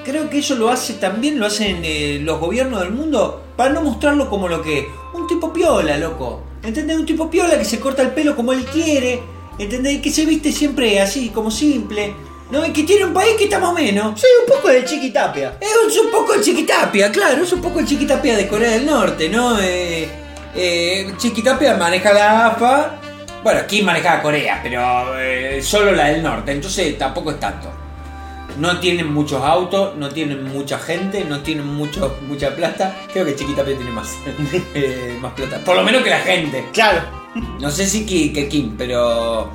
creo 0.09 0.29
que 0.29 0.39
eso 0.39 0.55
lo 0.55 0.69
hace 0.69 0.93
también, 0.93 1.39
lo 1.39 1.45
hacen 1.45 1.81
eh, 1.83 2.19
los 2.21 2.39
gobiernos 2.39 2.81
del 2.81 2.91
mundo 2.91 3.43
para 3.55 3.71
no 3.71 3.81
mostrarlo 3.81 4.29
como 4.29 4.47
lo 4.47 4.61
que 4.61 4.79
es. 4.79 4.85
Un 5.13 5.27
tipo 5.27 5.51
piola, 5.53 5.97
loco. 5.97 6.43
¿Entendés? 6.63 6.97
Un 6.97 7.05
tipo 7.05 7.29
piola 7.29 7.57
que 7.57 7.65
se 7.65 7.79
corta 7.79 8.01
el 8.01 8.11
pelo 8.11 8.35
como 8.35 8.53
él 8.53 8.65
quiere. 8.65 9.21
¿Entendés? 9.57 10.01
Que 10.01 10.11
se 10.11 10.25
viste 10.25 10.51
siempre 10.51 10.99
así, 10.99 11.29
como 11.29 11.51
simple. 11.51 12.13
¿No? 12.51 12.65
Y 12.65 12.71
que 12.71 12.83
tiene 12.83 13.05
un 13.05 13.13
país 13.13 13.35
que 13.37 13.43
está 13.43 13.59
más 13.59 13.69
o 13.69 13.73
menos. 13.73 14.19
Sí, 14.19 14.27
un 14.41 14.55
poco 14.55 14.69
de 14.69 14.83
chiquitapia. 14.83 15.57
Es 15.89 15.97
un 15.97 16.11
poco 16.11 16.33
el 16.35 16.41
Chiquitapia, 16.41 17.11
claro, 17.11 17.43
es 17.43 17.51
un 17.51 17.61
poco 17.61 17.79
el 17.79 17.85
Chiquitapia 17.87 18.37
de 18.37 18.47
Corea 18.47 18.71
del 18.71 18.85
Norte, 18.85 19.27
¿no? 19.27 19.59
Eh, 19.59 20.07
eh, 20.55 21.13
Chiquitapia 21.17 21.75
maneja 21.77 22.13
la 22.13 22.47
AFA. 22.47 22.99
Bueno, 23.43 23.61
aquí 23.61 23.81
maneja 23.81 24.21
Corea, 24.21 24.59
pero 24.61 25.19
eh, 25.19 25.61
solo 25.63 25.91
la 25.93 26.09
del 26.09 26.21
norte, 26.21 26.51
entonces 26.51 26.95
tampoco 26.97 27.31
es 27.31 27.39
tanto. 27.39 27.71
No 28.59 28.79
tienen 28.79 29.13
muchos 29.13 29.41
autos, 29.41 29.95
no 29.95 30.09
tienen 30.09 30.43
mucha 30.43 30.77
gente, 30.79 31.23
no 31.23 31.39
tienen 31.41 31.65
mucho, 31.65 32.17
mucha 32.27 32.55
plata. 32.55 32.95
Creo 33.13 33.25
que 33.25 33.35
Chiquitapia 33.35 33.75
tiene 33.75 33.91
más, 33.91 34.15
eh, 34.75 35.17
más 35.21 35.33
plata. 35.33 35.59
Por 35.63 35.75
lo 35.77 35.83
menos 35.83 36.03
que 36.03 36.09
la 36.09 36.19
gente. 36.19 36.65
Claro. 36.73 37.01
No 37.59 37.71
sé 37.71 37.85
si 37.87 38.05
Ki- 38.05 38.33
que 38.33 38.49
Kim, 38.49 38.75
pero 38.77 39.49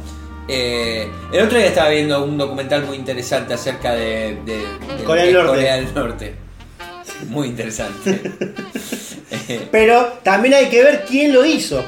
eh, 0.49 1.09
el 1.33 1.43
otro 1.45 1.59
día 1.59 1.67
estaba 1.67 1.91
viendo 1.91 2.25
un 2.25 2.39
documental 2.39 2.85
muy 2.85 2.97
interesante 2.97 3.53
acerca 3.55 3.93
de, 3.95 4.39
de- 4.47 4.67
de- 4.97 5.05
Corea 5.05 5.25
del 5.25 5.35
Norte. 5.35 5.49
Corea 5.51 5.77
del 5.77 5.95
Norte. 5.95 6.35
Muy 7.29 7.49
interesante. 7.49 8.21
Pero 9.71 10.19
también 10.23 10.55
hay 10.55 10.67
que 10.67 10.83
ver 10.83 11.05
quién 11.09 11.33
lo 11.33 11.45
hizo. 11.45 11.85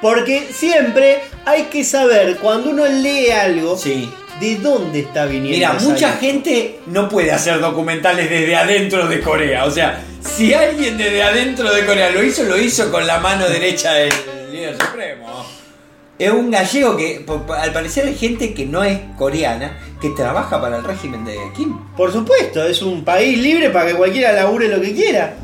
Porque 0.00 0.48
siempre 0.52 1.20
hay 1.46 1.64
que 1.64 1.84
saber, 1.84 2.36
cuando 2.38 2.70
uno 2.70 2.84
lee 2.86 3.30
algo, 3.30 3.76
sí. 3.76 4.10
De 4.40 4.56
dónde 4.56 5.00
está 5.00 5.26
viniendo. 5.26 5.50
Mira, 5.50 5.72
mucha 5.74 6.12
gente 6.12 6.80
no 6.86 7.08
puede 7.08 7.32
hacer 7.32 7.60
documentales 7.60 8.28
desde 8.28 8.56
adentro 8.56 9.06
de 9.06 9.20
Corea. 9.20 9.64
O 9.64 9.70
sea, 9.70 10.02
si 10.20 10.52
alguien 10.52 10.96
desde 10.98 11.22
adentro 11.22 11.72
de 11.72 11.84
Corea 11.86 12.10
lo 12.10 12.22
hizo, 12.22 12.44
lo 12.44 12.58
hizo 12.58 12.90
con 12.90 13.06
la 13.06 13.18
mano 13.18 13.48
derecha 13.48 13.92
del 13.94 14.12
líder 14.50 14.76
supremo. 14.78 15.46
Es 16.16 16.30
un 16.30 16.50
gallego 16.50 16.96
que, 16.96 17.24
al 17.58 17.72
parecer, 17.72 18.06
hay 18.06 18.14
gente 18.14 18.54
que 18.54 18.66
no 18.66 18.84
es 18.84 19.00
coreana 19.18 19.78
que 20.00 20.10
trabaja 20.10 20.60
para 20.60 20.76
el 20.76 20.84
régimen 20.84 21.24
de 21.24 21.36
Kim. 21.56 21.76
Por 21.96 22.12
supuesto, 22.12 22.64
es 22.64 22.82
un 22.82 23.04
país 23.04 23.36
libre 23.36 23.70
para 23.70 23.90
que 23.90 23.94
cualquiera 23.94 24.32
labure 24.32 24.68
lo 24.68 24.80
que 24.80 24.94
quiera. 24.94 25.34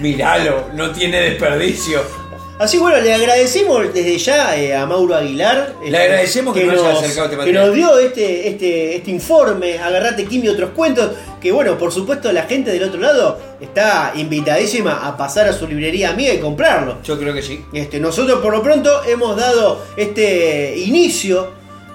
Míralo, 0.00 0.66
no 0.74 0.90
tiene 0.92 1.20
desperdicio. 1.20 2.19
Así 2.60 2.76
bueno, 2.76 3.00
le 3.00 3.14
agradecemos 3.14 3.92
desde 3.94 4.18
ya 4.18 4.54
eh, 4.54 4.76
a 4.76 4.84
Mauro 4.84 5.14
Aguilar. 5.16 5.76
eh, 5.82 5.90
Le 5.90 5.96
agradecemos 5.96 6.52
que 6.54 6.64
nos 6.66 6.78
haya 6.84 6.98
acercado 6.98 7.30
este 7.32 7.44
que 7.46 7.52
nos 7.54 7.72
dio 7.72 7.98
este, 7.98 8.48
este, 8.48 8.96
este 8.96 9.10
informe, 9.10 9.78
Agarrate 9.78 10.26
Kim 10.26 10.44
y 10.44 10.48
otros 10.48 10.70
cuentos. 10.76 11.10
Que 11.40 11.52
bueno, 11.52 11.78
por 11.78 11.90
supuesto 11.90 12.30
la 12.32 12.42
gente 12.42 12.70
del 12.70 12.82
otro 12.84 13.00
lado 13.00 13.38
está 13.62 14.12
invitadísima 14.14 15.06
a 15.06 15.16
pasar 15.16 15.48
a 15.48 15.54
su 15.54 15.66
librería 15.66 16.10
amiga 16.10 16.34
y 16.34 16.38
comprarlo. 16.38 16.98
Yo 17.02 17.18
creo 17.18 17.32
que 17.32 17.40
sí. 17.40 17.64
Este, 17.72 17.98
nosotros 17.98 18.40
por 18.40 18.52
lo 18.52 18.62
pronto 18.62 19.04
hemos 19.04 19.38
dado 19.38 19.82
este 19.96 20.76
inicio. 20.76 21.48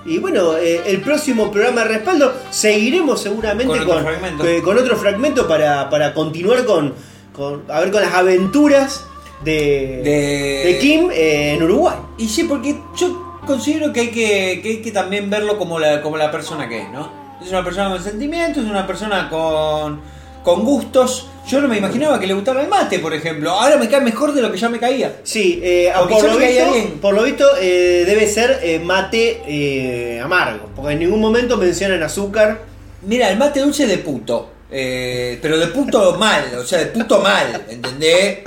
Y 0.04 0.18
bueno, 0.18 0.58
eh, 0.58 0.82
el 0.88 1.00
próximo 1.02 1.52
programa 1.52 1.82
de 1.84 1.90
respaldo 1.90 2.34
seguiremos 2.50 3.22
seguramente 3.22 3.78
Con 3.78 3.86
con, 3.86 3.98
otro 3.98 4.04
fragmento. 4.10 4.46
eh, 4.48 4.62
con 4.64 4.78
otro 4.80 4.98
fragmento 4.98 5.48
para, 5.48 5.92
para 5.92 6.12
continuar 6.16 6.66
con, 6.66 6.96
con- 7.34 7.64
a 7.70 7.80
ver 7.82 7.92
con 7.92 8.02
las 8.02 8.14
aventuras 8.16 9.04
de, 9.44 10.02
De- 10.04 10.64
de 10.74 10.78
Kim 10.80 11.10
eh, 11.12 11.54
en 11.54 11.64
Uruguay. 11.64 11.96
Y 12.18 12.28
sí, 12.28 12.44
porque 12.46 12.76
yo 12.98 13.40
considero 13.46 13.92
que 13.94 14.00
hay 14.02 14.08
que, 14.10 14.60
que 14.62 14.70
hay 14.70 14.82
que 14.82 14.92
también 14.92 15.30
verlo 15.30 15.58
como 15.58 15.80
la, 15.80 16.02
como 16.02 16.18
la 16.18 16.32
persona 16.32 16.68
que 16.70 16.82
es, 16.82 16.90
¿no? 16.92 17.12
Es 17.44 17.50
una 17.50 17.64
persona 17.64 17.90
con 17.90 18.04
sentimientos, 18.04 18.64
es 18.64 18.70
una 18.70 18.88
persona 18.88 19.30
con, 19.30 20.02
con 20.44 20.64
gustos. 20.64 21.30
Yo 21.48 21.62
no 21.62 21.68
me 21.68 21.78
imaginaba 21.78 22.20
que 22.20 22.26
le 22.26 22.34
gustaba 22.34 22.62
el 22.62 22.68
mate, 22.70 22.98
por 22.98 23.14
ejemplo. 23.14 23.52
Ahora 23.52 23.78
me 23.78 23.88
cae 23.88 24.02
mejor 24.02 24.34
de 24.34 24.42
lo 24.42 24.52
que 24.52 24.58
ya 24.58 24.68
me 24.70 24.80
caía. 24.80 25.18
Sí, 25.24 25.60
eh, 25.62 25.92
lo 26.24 26.38
visto, 26.48 27.00
por 27.02 27.14
lo 27.14 27.24
visto 27.24 27.46
eh, 27.62 28.04
debe 28.08 28.28
ser 28.28 28.62
eh, 28.64 28.80
mate 28.80 29.42
eh, 29.48 30.20
amargo, 30.22 30.70
porque 30.76 30.94
en 30.94 31.00
ningún 31.00 31.20
momento 31.22 31.58
mencionan 31.58 32.02
azúcar. 32.02 32.62
Mira, 33.04 33.30
el 33.30 33.38
mate 33.38 33.60
dulce 33.60 33.86
de 33.86 34.00
puto. 34.00 34.50
Eh, 34.72 35.38
pero 35.42 35.58
de 35.58 35.68
puto 35.68 36.16
mal, 36.18 36.56
o 36.58 36.66
sea, 36.66 36.80
de 36.80 36.88
puto 36.88 37.20
mal, 37.20 37.66
¿entendés? 37.70 38.40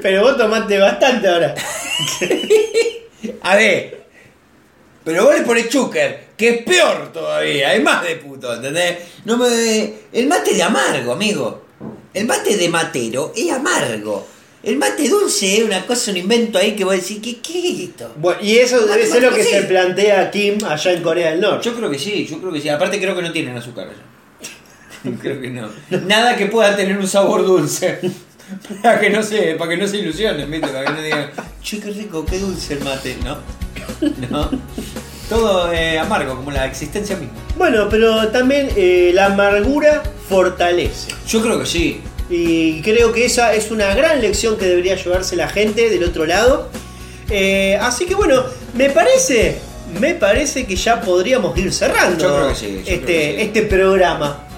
Pero 0.00 0.22
vos 0.22 0.36
tomaste 0.36 0.78
bastante 0.78 1.28
ahora. 1.28 1.54
A 3.42 3.56
ver, 3.56 4.06
pero 5.04 5.24
vos 5.24 5.34
le 5.34 5.42
pones 5.42 5.68
chúcar, 5.68 6.20
que 6.36 6.48
es 6.50 6.62
peor 6.62 7.12
todavía, 7.12 7.74
es 7.74 7.82
más 7.82 8.02
de 8.02 8.16
puto, 8.16 8.54
¿entendés? 8.54 8.98
No 9.24 9.36
me, 9.36 9.92
el 10.12 10.26
mate 10.26 10.54
de 10.54 10.62
amargo, 10.62 11.12
amigo. 11.12 11.64
El 12.12 12.26
mate 12.26 12.56
de 12.56 12.68
matero 12.68 13.32
es 13.36 13.50
amargo. 13.50 14.26
El 14.62 14.76
mate 14.76 15.08
dulce 15.08 15.58
es 15.58 15.64
una 15.64 15.86
cosa, 15.86 16.10
un 16.10 16.18
invento 16.18 16.58
ahí 16.58 16.76
que 16.76 16.84
vos 16.84 16.94
decís, 16.94 17.18
¿qué, 17.22 17.40
qué 17.40 17.72
es 17.72 17.88
esto? 17.88 18.12
Bueno, 18.16 18.40
y 18.42 18.58
eso 18.58 18.86
debe 18.86 19.06
ser 19.06 19.22
lo 19.22 19.32
que 19.32 19.42
sí. 19.42 19.50
se 19.50 19.62
plantea 19.62 20.30
Kim 20.30 20.58
allá 20.64 20.92
en 20.92 21.02
Corea 21.02 21.30
del 21.30 21.40
Norte. 21.40 21.64
Yo 21.64 21.74
creo 21.74 21.90
que 21.90 21.98
sí, 21.98 22.26
yo 22.30 22.38
creo 22.38 22.52
que 22.52 22.60
sí. 22.60 22.68
Aparte 22.68 23.00
creo 23.00 23.16
que 23.16 23.22
no 23.22 23.32
tienen 23.32 23.56
azúcar 23.56 23.88
allá. 23.88 24.02
creo 25.20 25.40
que 25.40 25.50
no. 25.50 25.68
Nada 26.06 26.36
que 26.36 26.46
pueda 26.46 26.76
tener 26.76 26.96
un 26.98 27.08
sabor 27.08 27.44
dulce. 27.44 28.00
Para 28.82 28.98
que 28.98 29.10
no 29.10 29.22
se, 29.22 29.54
para 29.54 29.70
que 29.70 29.76
no 29.76 29.86
se 29.86 29.98
ilusionen, 29.98 30.50
¿viste? 30.50 30.68
Para 30.68 30.84
que 30.84 30.92
no 30.92 31.02
digan, 31.02 31.30
che, 31.62 31.78
qué 31.78 31.90
rico, 31.90 32.24
qué 32.24 32.38
dulce 32.38 32.74
el 32.74 32.84
mate, 32.84 33.16
¿no? 33.24 33.38
No. 34.28 34.50
Todo 35.28 35.72
eh, 35.72 35.98
amargo, 35.98 36.34
como 36.34 36.50
la 36.50 36.66
existencia 36.66 37.16
misma. 37.16 37.34
Bueno, 37.56 37.88
pero 37.88 38.28
también 38.28 38.68
eh, 38.74 39.12
la 39.14 39.26
amargura 39.26 40.02
fortalece. 40.28 41.12
Yo 41.28 41.40
creo 41.40 41.60
que 41.60 41.66
sí. 41.66 42.00
Y 42.28 42.80
creo 42.82 43.12
que 43.12 43.26
esa 43.26 43.54
es 43.54 43.70
una 43.70 43.94
gran 43.94 44.20
lección 44.20 44.56
que 44.56 44.66
debería 44.66 44.96
llevarse 44.96 45.36
la 45.36 45.48
gente 45.48 45.88
del 45.88 46.02
otro 46.02 46.26
lado. 46.26 46.68
Eh, 47.28 47.78
así 47.80 48.06
que 48.06 48.16
bueno, 48.16 48.42
me 48.74 48.90
parece, 48.90 49.58
me 50.00 50.14
parece 50.14 50.66
que 50.66 50.74
ya 50.74 51.00
podríamos 51.00 51.56
ir 51.56 51.72
cerrando 51.72 52.20
Yo 52.20 52.34
creo 52.34 52.48
que 52.48 52.54
sí, 52.56 52.82
este, 52.84 53.34
sí. 53.36 53.40
este 53.42 53.62
programa. 53.62 54.49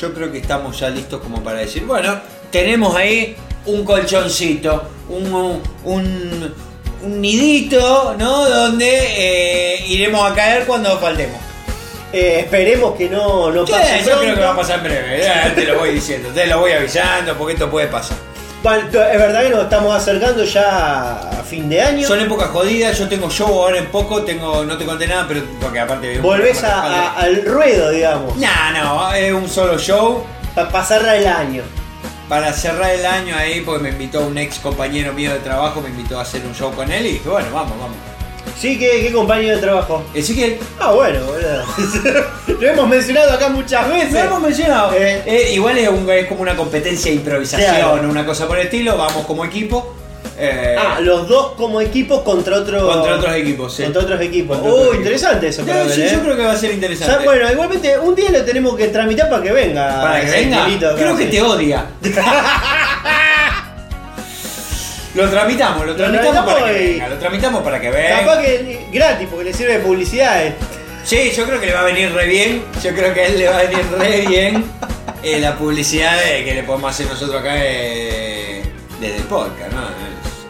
Yo 0.00 0.14
creo 0.14 0.30
que 0.30 0.38
estamos 0.38 0.78
ya 0.78 0.90
listos 0.90 1.20
como 1.20 1.42
para 1.42 1.58
decir, 1.58 1.84
bueno, 1.84 2.20
tenemos 2.50 2.94
ahí 2.96 3.36
un 3.66 3.84
colchoncito, 3.84 4.88
un, 5.08 5.60
un, 5.84 6.54
un 7.02 7.20
nidito, 7.20 8.14
¿no? 8.18 8.48
Donde 8.48 8.88
eh, 8.88 9.84
iremos 9.88 10.30
a 10.30 10.34
caer 10.34 10.64
cuando 10.66 10.98
faltemos. 10.98 11.40
Eh, 12.12 12.40
esperemos 12.40 12.96
que 12.96 13.08
no, 13.10 13.50
no 13.50 13.66
Sí, 13.66 13.72
pase 13.72 14.02
yo 14.06 14.18
creo 14.18 14.34
que 14.34 14.40
va 14.40 14.52
a 14.52 14.56
pasar 14.56 14.78
en 14.78 14.84
breve, 14.84 15.20
ya 15.22 15.54
te 15.54 15.64
lo 15.64 15.78
voy 15.78 15.92
diciendo, 15.92 16.30
te 16.34 16.46
lo 16.46 16.60
voy 16.60 16.72
avisando 16.72 17.36
porque 17.36 17.52
esto 17.52 17.68
puede 17.70 17.88
pasar. 17.88 18.16
Bueno, 18.62 18.86
es 18.88 18.92
verdad 19.18 19.42
que 19.44 19.50
nos 19.50 19.62
estamos 19.64 19.94
acercando 19.94 20.42
ya 20.44 21.12
a 21.30 21.42
fin 21.44 21.68
de 21.68 21.80
año. 21.80 22.08
Son 22.08 22.20
épocas 22.20 22.48
jodidas, 22.48 22.98
yo 22.98 23.08
tengo 23.08 23.30
show 23.30 23.46
ahora 23.48 23.78
en 23.78 23.86
poco, 23.86 24.22
tengo, 24.24 24.64
no 24.64 24.76
te 24.76 24.84
conté 24.84 25.06
nada, 25.06 25.26
pero 25.28 25.42
porque 25.60 25.78
aparte... 25.78 26.18
Volvés 26.18 26.62
a- 26.64 26.82
a- 26.82 27.12
al 27.20 27.44
ruedo, 27.44 27.90
digamos, 27.90 28.36
Nah, 28.36 28.72
no, 28.72 29.12
es 29.14 29.32
un 29.32 29.48
solo 29.48 29.78
show 29.78 30.24
para 30.54 30.84
cerrar 30.84 31.16
el 31.16 31.26
año. 31.28 31.62
para 32.28 32.52
cerrar 32.52 32.90
el 32.90 33.06
año 33.06 33.36
ahí, 33.36 33.60
porque 33.62 33.84
me 33.84 33.88
invitó 33.90 34.26
un 34.26 34.36
ex 34.36 34.58
compañero 34.58 35.12
mío 35.12 35.32
de 35.32 35.38
trabajo, 35.38 35.80
me 35.80 35.88
invitó 35.90 36.18
a 36.18 36.22
hacer 36.22 36.44
un 36.44 36.54
show 36.54 36.72
con 36.74 36.90
él 36.90 37.06
y 37.06 37.12
dije, 37.12 37.28
bueno, 37.28 37.48
vamos, 37.54 37.78
vamos. 37.78 37.96
Sí, 38.60 38.76
¿qué, 38.78 39.02
qué 39.02 39.12
compañero 39.12 39.54
de 39.54 39.62
trabajo? 39.62 40.02
Ezequiel, 40.14 40.58
Ah, 40.80 40.90
bueno, 40.92 41.20
boludo. 41.26 41.64
Lo 42.60 42.68
hemos 42.68 42.88
mencionado 42.88 43.32
acá 43.32 43.48
muchas 43.50 43.88
veces. 43.88 44.12
lo 44.14 44.18
hemos 44.20 44.40
mencionado. 44.42 44.92
Eh. 44.94 45.22
Eh, 45.26 45.50
igual 45.54 45.78
es, 45.78 45.88
un- 45.88 46.10
es 46.10 46.26
como 46.26 46.42
una 46.42 46.56
competencia 46.56 47.10
de 47.12 47.18
improvisación, 47.18 47.72
Claro. 47.76 48.10
una 48.10 48.26
cosa 48.26 48.48
por 48.48 48.58
el 48.58 48.64
estilo, 48.64 48.96
vamos 48.96 49.24
como 49.26 49.44
equipo. 49.44 49.94
eh, 50.40 50.76
Ah, 50.78 50.98
los 51.00 51.28
dos 51.28 51.52
como 51.56 51.80
equipo 51.80 52.22
contra 52.24 52.56
otro. 52.58 52.84
contra 52.88 53.16
otros 53.16 53.34
equipos, 53.36 53.74
sí. 53.74 53.82
Contra 53.84 54.02
otros 54.02 54.20
equipos. 54.20 54.56
Contra 54.58 54.72
otros 54.74 54.96
interesante 54.96 55.46
equipos. 55.48 55.58
eso 55.64 55.66
para 55.66 55.84
ver, 55.84 56.00
¿eh? 56.00 56.10
Yo 56.12 56.20
creo 56.22 56.36
que 56.36 56.42
va 56.44 56.52
a 56.52 56.56
ser 56.56 56.70
O 56.70 56.74
interesante. 56.74 57.14
sea, 57.14 57.24
bueno, 57.24 57.52
igualmente 57.52 57.98
un 57.98 58.14
día 58.16 58.30
lo 58.30 58.44
tenemos 58.44 58.76
que 58.76 58.88
tramitar 58.88 59.28
para 59.30 59.42
que 59.42 59.52
venga. 59.52 60.00
Para 60.02 60.20
que 60.20 60.26
ese 60.26 60.36
venga, 60.40 60.64
acá. 60.66 60.94
creo 60.96 61.16
que 61.16 61.26
te 61.26 61.42
odia. 61.42 61.86
lo 65.24 65.30
tramitamos, 65.30 65.86
lo 65.86 65.96
tramitamos 65.96 66.32
tramitamos 66.32 66.54
para 66.54 66.72
que 66.72 66.82
y- 66.84 66.92
venga, 66.92 67.08
lo 67.08 67.18
tramitamos 67.18 67.62
para 67.62 67.80
que 67.80 67.90
venga. 67.90 68.20
Capaz 68.20 68.38
que 68.40 68.78
gratis, 68.92 69.28
porque 69.30 69.44
le 69.44 69.52
sirve 69.52 69.72
de 69.74 69.78
publicidad. 69.80 70.46
eh. 70.46 70.54
Sí, 71.04 71.32
yo 71.34 71.44
creo 71.46 71.60
que 71.60 71.66
le 71.66 71.72
va 71.74 71.80
a 71.80 71.84
venir 71.84 72.12
re 72.12 72.26
bien. 72.26 72.64
Yo 72.82 72.94
creo 72.94 73.12
que 73.14 73.20
a 73.20 73.26
él 73.26 73.38
le 73.38 73.48
va 73.48 73.58
a 73.58 73.62
venir 73.62 73.84
re 73.98 74.20
bien 74.26 74.64
eh, 75.22 75.38
la 75.40 75.56
publicidad 75.56 76.16
de- 76.22 76.44
que 76.44 76.54
le 76.54 76.62
podemos 76.62 76.90
hacer 76.90 77.06
nosotros 77.06 77.40
acá 77.40 77.52
eh, 77.56 78.62
desde 79.00 79.16
el 79.16 79.22
podcast, 79.24 79.72
¿no? 79.72 79.82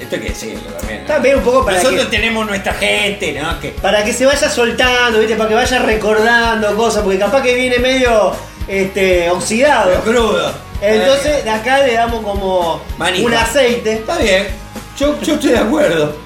Esto 0.01 0.15
hay 0.16 0.23
que 0.23 0.28
decirlo 0.31 0.70
también. 0.78 1.03
¿no? 1.03 1.07
También 1.07 1.36
un 1.36 1.43
poco 1.43 1.65
para 1.65 1.77
Nosotros 1.78 2.05
que, 2.07 2.11
tenemos 2.16 2.47
nuestra 2.47 2.73
gente, 2.74 3.32
¿no? 3.40 3.61
Que 3.61 3.69
para 3.70 4.05
que 4.05 4.12
se 4.12 4.24
vaya 4.27 4.49
soltando, 4.49 5.19
¿viste? 5.19 5.36
Para 5.36 5.49
que 5.49 5.55
vaya 5.55 5.78
recordando 5.81 6.74
cosas, 6.77 7.03
porque 7.03 7.19
capaz 7.19 7.43
que 7.43 7.55
viene 7.55 7.78
medio 7.78 8.32
este, 8.66 9.28
oxidado. 9.31 10.01
crudo. 10.03 10.68
Entonces 10.80 11.44
de 11.44 11.50
acá 11.50 11.78
le 11.80 11.94
damos 11.94 12.22
como 12.22 12.82
un 12.98 13.34
aceite. 13.34 13.94
Está 13.94 14.18
bien, 14.18 14.46
yo, 14.96 15.20
yo 15.20 15.34
estoy 15.34 15.50
de 15.50 15.59
acuerdo. 15.59 16.16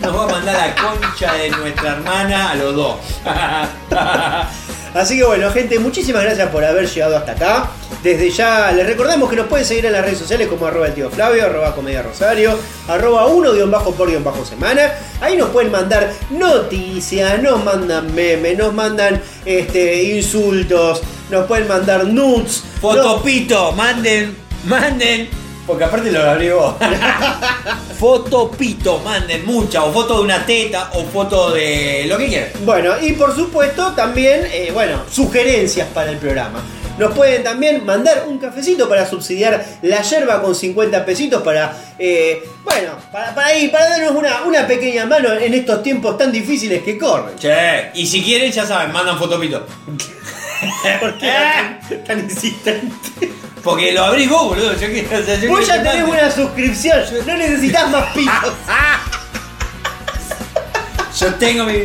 Nos 0.00 0.16
va 0.16 0.24
a 0.24 0.26
mandar 0.26 0.56
la 0.56 0.74
concha 0.74 1.32
de 1.34 1.50
nuestra 1.50 1.92
hermana 1.92 2.50
a 2.50 2.54
los 2.56 2.74
dos. 2.74 2.96
Así 4.94 5.16
que 5.16 5.24
bueno, 5.24 5.50
gente, 5.50 5.78
muchísimas 5.78 6.22
gracias 6.22 6.48
por 6.50 6.64
haber 6.64 6.88
llegado 6.88 7.16
hasta 7.16 7.32
acá. 7.32 7.70
Desde 8.02 8.30
ya 8.30 8.72
les 8.72 8.86
recordamos 8.86 9.30
que 9.30 9.36
nos 9.36 9.46
pueden 9.46 9.64
seguir 9.64 9.86
en 9.86 9.92
las 9.92 10.04
redes 10.04 10.18
sociales 10.18 10.48
como 10.48 10.66
arroba 10.66 10.88
el 10.88 10.94
tío 10.94 11.08
Flavio, 11.08 11.46
arroba 11.46 11.74
comedia 11.74 12.02
rosario, 12.02 12.58
arroba 12.88 13.26
uno 13.26 13.52
guion 13.52 13.70
bajo 13.70 13.94
por 13.94 14.08
guion 14.08 14.24
bajo 14.24 14.44
semana. 14.44 14.92
Ahí 15.20 15.36
nos 15.36 15.50
pueden 15.50 15.70
mandar 15.70 16.12
noticias, 16.30 17.40
nos 17.42 17.64
mandan 17.64 18.14
memes, 18.14 18.58
nos 18.58 18.74
mandan 18.74 19.22
este, 19.46 20.02
insultos, 20.02 21.00
nos 21.30 21.46
pueden 21.46 21.68
mandar 21.68 22.04
nudes. 22.06 22.62
Fotopito, 22.80 23.72
manden, 23.72 24.36
manden. 24.64 25.41
Porque 25.66 25.84
aparte 25.84 26.10
lo 26.10 26.22
abrí 26.22 26.50
vos. 26.50 26.74
Fotopito, 27.98 28.98
manden 28.98 29.46
mucha. 29.46 29.84
O 29.84 29.92
foto 29.92 30.16
de 30.18 30.22
una 30.22 30.44
teta, 30.44 30.90
o 30.94 31.04
foto 31.04 31.52
de 31.52 32.04
lo 32.08 32.18
que 32.18 32.26
quieran. 32.26 32.48
Bueno, 32.64 32.94
y 33.00 33.12
por 33.12 33.34
supuesto 33.34 33.92
también, 33.92 34.48
eh, 34.52 34.70
bueno, 34.72 35.02
sugerencias 35.10 35.86
para 35.88 36.10
el 36.10 36.18
programa. 36.18 36.60
Nos 36.98 37.14
pueden 37.14 37.42
también 37.42 37.86
mandar 37.86 38.24
un 38.28 38.38
cafecito 38.38 38.88
para 38.88 39.08
subsidiar 39.08 39.64
la 39.82 40.02
yerba 40.02 40.42
con 40.42 40.54
50 40.54 41.04
pesitos 41.04 41.42
para, 41.42 41.74
eh, 41.98 42.42
bueno, 42.64 42.92
para, 43.10 43.34
para 43.34 43.54
ir, 43.54 43.70
para 43.70 43.88
darnos 43.88 44.12
una, 44.12 44.42
una 44.42 44.66
pequeña 44.66 45.06
mano 45.06 45.32
en 45.32 45.54
estos 45.54 45.82
tiempos 45.82 46.18
tan 46.18 46.30
difíciles 46.30 46.82
que 46.82 46.98
corren. 46.98 47.36
Che, 47.36 47.92
y 47.94 48.06
si 48.06 48.22
quieren, 48.22 48.52
ya 48.52 48.66
saben, 48.66 48.92
mandan 48.92 49.18
fotopito. 49.18 49.64
¿Por 51.00 51.18
qué 51.18 51.26
tan, 51.88 52.04
tan 52.04 52.18
insistente? 52.20 53.32
Porque 53.62 53.92
lo 53.92 54.04
abrís 54.04 54.28
vos, 54.28 54.48
boludo. 54.48 54.72
Yo, 54.74 54.80
que- 54.88 55.06
o 55.06 55.24
sea, 55.24 55.36
yo 55.36 55.48
Vos 55.50 55.60
que 55.60 55.66
ya 55.66 55.82
te 55.82 55.88
tenés 55.90 56.08
una 56.08 56.30
suscripción, 56.30 57.00
no 57.26 57.36
necesitas 57.36 57.88
más 57.90 58.12
pitos. 58.12 58.52
Yo 61.20 61.34
tengo 61.34 61.64
mi. 61.64 61.82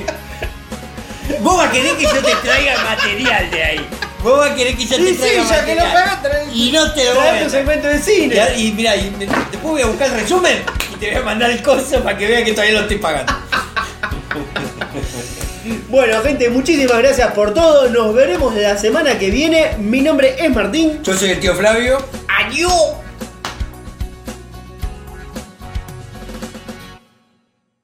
Vos 1.42 1.58
vas 1.58 1.68
a 1.68 1.72
querer 1.72 1.98
que 1.98 2.04
yo 2.06 2.24
te 2.24 2.36
traiga 2.42 2.82
material 2.84 3.52
de 3.52 3.64
ahí. 3.64 3.88
Vos 4.24 4.40
vas 4.40 4.52
a 4.52 4.56
querer 4.56 4.76
que 4.78 4.86
yo 4.86 4.96
te 4.96 5.04
Sí, 5.04 5.10
sí, 5.14 5.18
traiga 5.20 5.44
ya 5.44 5.66
que 5.66 5.76
lo 5.76 5.82
material. 5.86 5.94
pagás, 5.94 6.24
trae- 6.24 6.54
Y 6.54 6.72
no 6.72 6.94
te 6.94 7.04
lo 7.06 7.14
voy 7.16 7.24
Trae 7.24 7.40
a 7.40 7.44
tu 7.44 7.50
segmento 7.50 7.88
de 7.88 8.02
cine. 8.02 8.42
Y, 8.56 8.68
y 8.68 8.72
mira, 8.72 8.96
y 8.96 9.12
me- 9.12 9.26
después 9.28 9.62
voy 9.62 9.82
a 9.82 9.86
buscar 9.88 10.08
el 10.08 10.14
resumen 10.22 10.64
y 10.94 10.96
te 10.96 11.12
voy 11.12 11.22
a 11.22 11.26
mandar 11.26 11.52
el 11.52 11.62
coso 11.62 12.02
para 12.02 12.18
que 12.18 12.28
veas 12.28 12.44
que 12.44 12.52
todavía 12.54 12.74
lo 12.76 12.82
estoy 12.82 12.98
pagando. 12.98 13.34
Bueno, 15.90 16.22
gente, 16.22 16.50
muchísimas 16.50 16.98
gracias 17.00 17.32
por 17.34 17.54
todo. 17.54 17.90
Nos 17.90 18.14
veremos 18.14 18.56
la 18.56 18.78
semana 18.78 19.18
que 19.18 19.30
viene. 19.30 19.76
Mi 19.80 20.02
nombre 20.02 20.36
es 20.38 20.54
Martín. 20.54 21.00
Yo 21.04 21.14
soy 21.14 21.32
el 21.32 21.40
tío 21.40 21.56
Flavio. 21.56 21.98
Adiós. 22.28 23.07